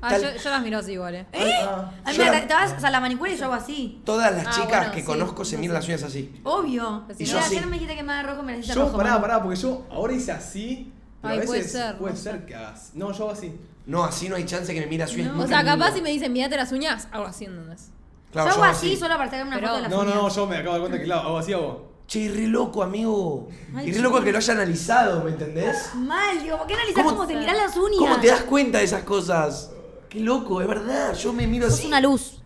Ah, 0.00 0.10
Tal- 0.10 0.22
yo, 0.22 0.40
yo 0.42 0.50
las 0.50 0.62
miro 0.62 0.78
así 0.78 0.92
igual, 0.92 1.14
¿eh? 1.16 1.26
Ah, 1.34 1.90
A 2.04 2.10
mí 2.10 2.16
Yo 2.16 2.24
me- 2.24 2.30
la- 2.30 2.46
te 2.46 2.54
vas 2.54 2.84
a 2.84 2.90
la 2.90 3.00
manicura 3.00 3.30
y 3.32 3.36
yo 3.36 3.44
hago 3.46 3.54
así. 3.54 4.00
Todas 4.04 4.32
las 4.34 4.46
Ah, 4.46 4.50
chicas 4.50 4.68
bueno, 4.78 4.92
que 4.92 5.00
sí. 5.00 5.06
conozco 5.06 5.44
se 5.44 5.56
No 5.56 5.60
miran 5.62 5.82
sé. 5.82 5.88
las 5.92 6.00
uñas 6.00 6.10
así. 6.10 6.40
Obvio. 6.44 7.04
Y 7.18 7.22
Y 7.22 7.26
yo 7.26 7.38
ayer 7.38 7.60
sí. 7.62 7.66
me 7.66 7.72
dijiste 7.72 7.96
que 7.96 8.02
me 8.02 8.12
da 8.12 8.22
rojo, 8.22 8.42
me 8.42 8.52
la 8.52 8.58
hiciste 8.58 8.74
Yo, 8.76 8.84
rojo. 8.84 8.96
pará, 8.96 9.10
mano. 9.10 9.22
pará, 9.22 9.42
porque 9.42 9.56
yo 9.58 9.86
ahora 9.90 10.12
hice 10.12 10.32
así. 10.32 10.92
Pero 11.20 11.34
Ay, 11.34 11.40
a 11.40 11.44
puede 11.44 11.58
veces 11.60 11.72
ser, 11.72 11.98
puede 11.98 12.14
no 12.14 12.20
ser 12.20 12.46
que 12.46 12.54
hagas. 12.54 12.90
No, 12.94 13.10
yo 13.12 13.24
hago 13.24 13.32
así. 13.32 13.52
No, 13.86 14.04
así 14.04 14.28
no 14.28 14.36
hay 14.36 14.44
chance 14.44 14.72
que 14.72 14.80
me 14.80 14.86
mire 14.86 15.04
las 15.04 15.14
uñas. 15.14 15.30
O 15.30 15.32
nunca 15.32 15.48
sea, 15.48 15.64
capaz 15.64 15.92
si 15.94 16.02
me 16.02 16.10
dicen, 16.10 16.32
mirate 16.32 16.56
las 16.56 16.70
uñas, 16.70 17.08
hago 17.10 17.24
así, 17.26 17.46
¿entendés? 17.46 17.90
Claro, 18.30 18.48
yo 18.50 18.54
hago 18.54 18.64
yo 18.64 18.70
así 18.70 18.96
solo 18.96 19.16
para 19.16 19.30
sacar 19.30 19.46
una 19.46 19.56
Pero- 19.56 19.66
foto 19.68 19.76
de 19.76 19.82
las 19.82 19.90
No, 19.90 19.96
no, 19.96 20.02
uñas. 20.02 20.16
no, 20.16 20.28
yo 20.28 20.46
me 20.46 20.56
acabo 20.58 20.74
de 20.74 20.78
dar 20.78 20.80
cuenta 20.80 20.98
que 20.98 21.04
claro, 21.04 21.28
hago 21.28 21.38
así 21.38 21.52
hago. 21.54 21.88
Che, 22.06 22.28
re 22.30 22.46
loco, 22.46 22.82
amigo. 22.82 23.48
Ay, 23.74 23.88
y 23.88 23.92
re 23.92 24.00
loco 24.00 24.22
que 24.22 24.32
lo 24.32 24.38
haya 24.38 24.52
analizado, 24.54 25.24
¿me 25.24 25.30
entendés? 25.30 25.94
Mal, 25.94 26.42
digo, 26.42 26.56
¿por 26.56 26.66
qué 26.66 26.74
analizás 26.74 27.02
¿Cómo- 27.02 27.16
cómo 27.16 27.26
te 27.28 27.34
mirás 27.36 27.56
las 27.56 27.76
uñas? 27.76 27.98
¿Cómo 27.98 28.20
te 28.20 28.26
das 28.28 28.42
cuenta 28.42 28.78
de 28.78 28.84
esas 28.84 29.02
cosas? 29.02 29.70
Qué 30.08 30.20
loco, 30.20 30.60
es 30.62 30.68
verdad. 30.68 31.14
Yo 31.14 31.32
me 31.32 31.46
miro 31.46 31.66
así. 31.66 31.86
una 31.86 32.00
luz. 32.00 32.40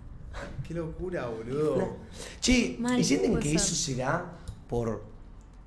Qué 0.67 0.75
locura, 0.75 1.27
boludo. 1.27 1.97
Che, 2.41 2.77
Mal, 2.79 2.99
¿y 2.99 3.05
sienten 3.05 3.39
que 3.39 3.49
ser. 3.49 3.57
eso 3.57 3.75
será 3.75 4.25
por. 4.69 5.05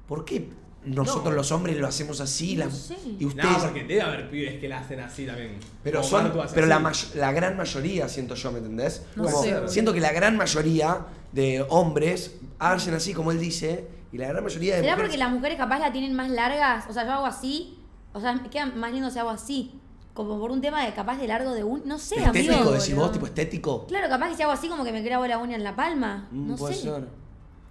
¿Por 0.08 0.24
qué 0.26 0.50
nosotros 0.86 1.34
los 1.34 1.52
hombres 1.52 1.78
lo 1.78 1.88
hacemos 1.88 2.20
así? 2.22 2.56
No 2.56 2.66
la- 2.66 2.72
sé. 2.72 2.96
Y 3.20 3.26
ustedes. 3.26 3.52
No, 3.52 3.60
porque 3.60 3.84
debe 3.84 4.02
haber 4.02 4.30
pibes 4.30 4.60
que 4.60 4.68
la 4.68 4.80
hacen 4.80 5.00
así 5.00 5.26
también. 5.26 5.58
Pero, 5.84 6.02
Como 6.02 6.10
son, 6.10 6.32
pero 6.54 6.68
la, 6.68 7.32
gran 7.32 7.58
mayoría, 7.58 8.08
siento 8.10 8.36
yo, 8.36 8.52
¿me 8.52 8.60
entendés? 8.60 9.04
No 9.16 9.24
Como- 9.24 9.41
sé, 9.43 9.68
siento 9.68 9.93
que 9.93 10.00
la 10.00 10.12
gran 10.12 10.36
mayoría 10.38 11.06
de 11.32 11.66
hombres 11.70 12.36
hacen 12.60 12.93
así 12.93 13.14
como 13.14 13.32
él 13.32 13.39
dice, 13.39 13.88
y 14.12 14.18
la 14.18 14.28
gran 14.30 14.43
mayoría 14.43 14.76
de 14.76 14.82
¿Será 14.82 14.93
mujeres... 14.93 15.10
porque 15.12 15.18
las 15.18 15.32
mujeres 15.32 15.58
capaz 15.58 15.80
la 15.80 15.91
tienen 15.91 16.14
más 16.14 16.30
largas? 16.30 16.86
O 16.89 16.93
sea, 16.93 17.04
yo 17.06 17.14
hago 17.14 17.26
así. 17.26 17.80
O 18.14 18.22
sea, 18.22 18.41
queda 18.50 18.68
más 18.68 18.91
lindo 18.93 19.10
si 19.12 19.20
hago 19.20 19.30
así. 19.30 19.80
Como 20.16 20.39
por 20.39 20.49
un 20.49 20.61
tema 20.61 20.86
de 20.86 20.93
capaz 20.93 21.18
de 21.18 21.28
largo 21.28 21.53
de 21.53 21.66
un. 21.66 21.82
No 21.86 21.99
sé, 21.99 22.16
estético, 22.16 22.53
amigo. 22.53 22.72
decís 22.72 22.95
vos, 22.95 23.11
tipo 23.11 23.26
estético. 23.26 23.86
Claro, 23.86 24.07
capaz 24.07 24.30
que 24.30 24.36
si 24.38 24.43
hago 24.43 24.53
así 24.53 24.70
como 24.70 24.86
que 24.86 24.93
me 24.93 25.01
grabo 25.01 25.28
la 25.28 25.38
uña 25.38 25.57
en 25.57 25.63
la 25.66 25.76
palma. 25.76 26.30
Mm, 26.32 26.47
no 26.47 26.55
puede 26.55 26.74
sé. 26.74 26.84
ser. 26.84 27.03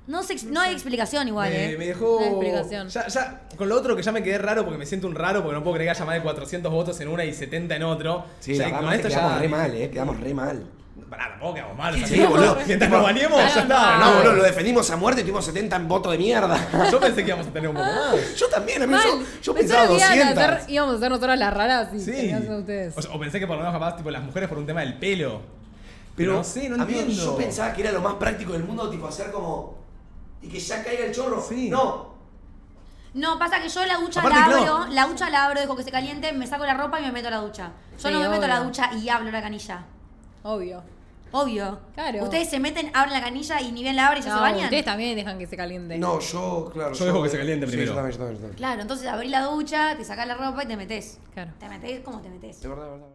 No, 0.07 0.23
sé, 0.23 0.37
no 0.51 0.61
hay 0.61 0.75
explicación 0.75 1.27
igual, 1.27 1.49
me, 1.49 1.73
eh. 1.73 1.79
me 1.79 1.87
dejó. 1.87 2.19
No 2.21 2.27
hay 2.27 2.33
explicación. 2.33 2.89
Ya, 2.89 3.09
ya, 3.09 3.49
con 3.57 3.71
lo 3.71 3.77
otro 3.77 3.97
que 3.97 4.03
ya 4.03 4.13
me 4.13 4.23
quedé 4.23 4.37
raro 4.37 4.63
porque 4.63 4.77
me 4.77 4.85
siento 4.85 5.07
un 5.07 5.15
raro 5.15 5.43
porque 5.43 5.55
no 5.57 5.65
puedo 5.65 5.77
creer 5.77 5.87
que 5.89 5.97
haya 5.97 6.05
más 6.05 6.17
de 6.17 6.23
400 6.23 6.71
votos 6.71 7.01
en 7.01 7.09
una 7.09 7.25
y 7.25 7.33
70 7.33 7.77
en 7.77 7.83
otro. 7.83 8.27
Sí, 8.41 8.55
la 8.57 8.71
con 8.79 8.91
es 8.91 8.97
esto 8.97 9.09
ya. 9.09 9.17
quedamos 9.17 9.39
re 9.41 9.49
mal, 9.49 9.75
eh, 9.75 9.91
quedamos 9.91 10.21
re 10.21 10.35
mal. 10.35 10.67
Pará, 11.11 11.29
tampoco 11.31 11.55
quedamos 11.55 11.77
mal. 11.77 12.07
Sí, 12.07 12.21
boludo. 12.21 12.57
Mientras 12.67 12.91
nos 12.91 13.03
bañemos, 13.03 13.39
ya 13.55 13.61
está. 13.63 13.99
No, 13.99 14.15
boludo, 14.17 14.33
lo 14.35 14.43
defendimos 14.43 14.91
a 14.91 14.97
muerte 14.97 15.21
y 15.21 15.25
tuvimos 15.25 15.45
70 15.45 15.77
en 15.77 15.89
voto 15.89 16.11
de 16.11 16.19
mierda. 16.19 16.89
Yo 16.91 16.99
pensé 16.99 17.23
que 17.23 17.29
íbamos 17.29 17.47
a 17.47 17.51
tener 17.53 17.69
un 17.69 17.77
poco 17.77 17.87
más. 17.87 18.35
Yo 18.37 18.49
también, 18.49 18.83
amigo, 18.83 18.99
Mal. 18.99 19.27
yo, 19.43 19.55
pensaba 19.55 19.87
que 19.87 19.95
iban 19.95 20.11
a 20.11 20.15
200. 20.35 20.39
hacer- 20.45 20.71
íbamos 20.71 20.95
a 20.95 20.97
hacer 20.97 21.11
nosotras 21.11 21.39
las 21.39 21.55
raras 21.55 21.89
y 21.95 22.01
Sí. 22.01 22.13
ser 22.31 22.51
ustedes. 22.53 22.95
O, 22.97 23.03
sea, 23.03 23.11
o 23.13 23.21
pensé 23.21 23.39
que 23.39 23.47
por 23.47 23.57
lo 23.57 23.63
menos 23.63 23.75
capaz, 23.79 23.97
tipo, 23.97 24.11
las 24.11 24.23
mujeres 24.23 24.49
por 24.49 24.59
un 24.59 24.67
tema 24.67 24.81
del 24.81 24.99
pelo. 24.99 25.41
Pero 26.17 26.33
no 26.35 26.45
sé, 26.45 26.69
no 26.69 26.83
amigo, 26.83 27.01
entiendo. 27.01 27.25
yo 27.25 27.37
pensaba 27.37 27.73
que 27.73 27.83
era 27.83 27.93
lo 27.93 28.01
más 28.01 28.15
práctico 28.15 28.53
del 28.53 28.65
mundo, 28.65 28.89
tipo 28.89 29.07
hacer 29.07 29.31
como. 29.31 29.77
y 30.43 30.49
que 30.49 30.59
ya 30.61 30.83
caiga 30.83 31.05
el 31.07 31.13
chorro. 31.13 31.45
Sí. 31.47 31.69
No. 31.71 32.15
No, 33.15 33.39
pasa 33.39 33.61
que 33.61 33.69
yo 33.69 33.85
la 33.87 33.97
ducha 33.99 34.21
Aparte 34.21 34.39
la 34.41 34.45
abro, 34.47 34.87
la 34.91 35.07
ducha 35.07 35.31
la 35.31 35.45
abro, 35.45 35.61
dejo 35.61 35.77
que 35.77 35.85
se 35.85 35.91
caliente, 35.93 36.33
me 36.33 36.47
saco 36.49 36.65
la 36.67 36.75
ropa 36.75 36.99
y 37.01 37.03
me 37.05 37.13
meto 37.13 37.29
a 37.29 37.31
la 37.31 37.37
ducha. 37.39 37.71
Yo 38.03 38.09
Sí, 38.09 38.13
no 38.15 38.21
me 38.21 38.29
meto 38.29 38.45
a 38.45 38.49
la 38.49 38.61
ducha 38.61 38.91
y 38.95 39.09
abro 39.09 39.31
la 39.31 39.41
canilla. 39.41 39.85
Obvio. 40.43 40.83
Obvio. 41.33 41.81
Claro. 41.95 42.23
Ustedes 42.25 42.49
se 42.49 42.61
meten, 42.61 42.91
abren 42.95 43.13
la 43.13 43.21
canilla 43.21 43.61
y 43.61 43.73
ni 43.73 43.83
bien 43.83 43.97
la 43.97 44.07
abren 44.09 44.23
y 44.23 44.27
ya 44.27 44.31
No, 44.33 44.37
se 44.37 44.43
bañan. 44.43 44.65
ustedes 44.65 44.85
también 44.85 45.17
dejan 45.17 45.39
que 45.39 45.47
se 45.47 45.57
caliente. 45.57 45.99
No, 45.99 46.21
yo, 46.21 46.71
claro. 46.73 46.93
Yo 46.95 47.05
dejo 47.07 47.23
que 47.23 47.29
se 47.29 47.39
caliente 47.39 47.67
sí, 47.67 47.73
primero. 47.73 47.91
yo 47.93 47.95
también, 47.97 48.13
yo 48.13 48.19
también, 48.19 48.37
yo 48.37 48.41
también. 48.43 48.57
Claro, 48.57 48.83
entonces 48.83 49.07
abrís 49.09 49.31
la 49.31 49.43
ducha, 49.43 49.97
te 49.97 50.05
sacás 50.05 50.27
la 50.29 50.35
ropa 50.35 50.63
y 50.63 50.67
te 50.67 50.77
metes. 50.77 51.19
Claro. 51.33 51.53
Te 51.59 51.69
metes 51.69 52.01
como 52.01 52.21
te 52.21 52.29
metes. 52.29 52.61
De 52.61 52.69
verdad, 52.69 52.85
de 52.85 52.91
verdad. 52.93 53.07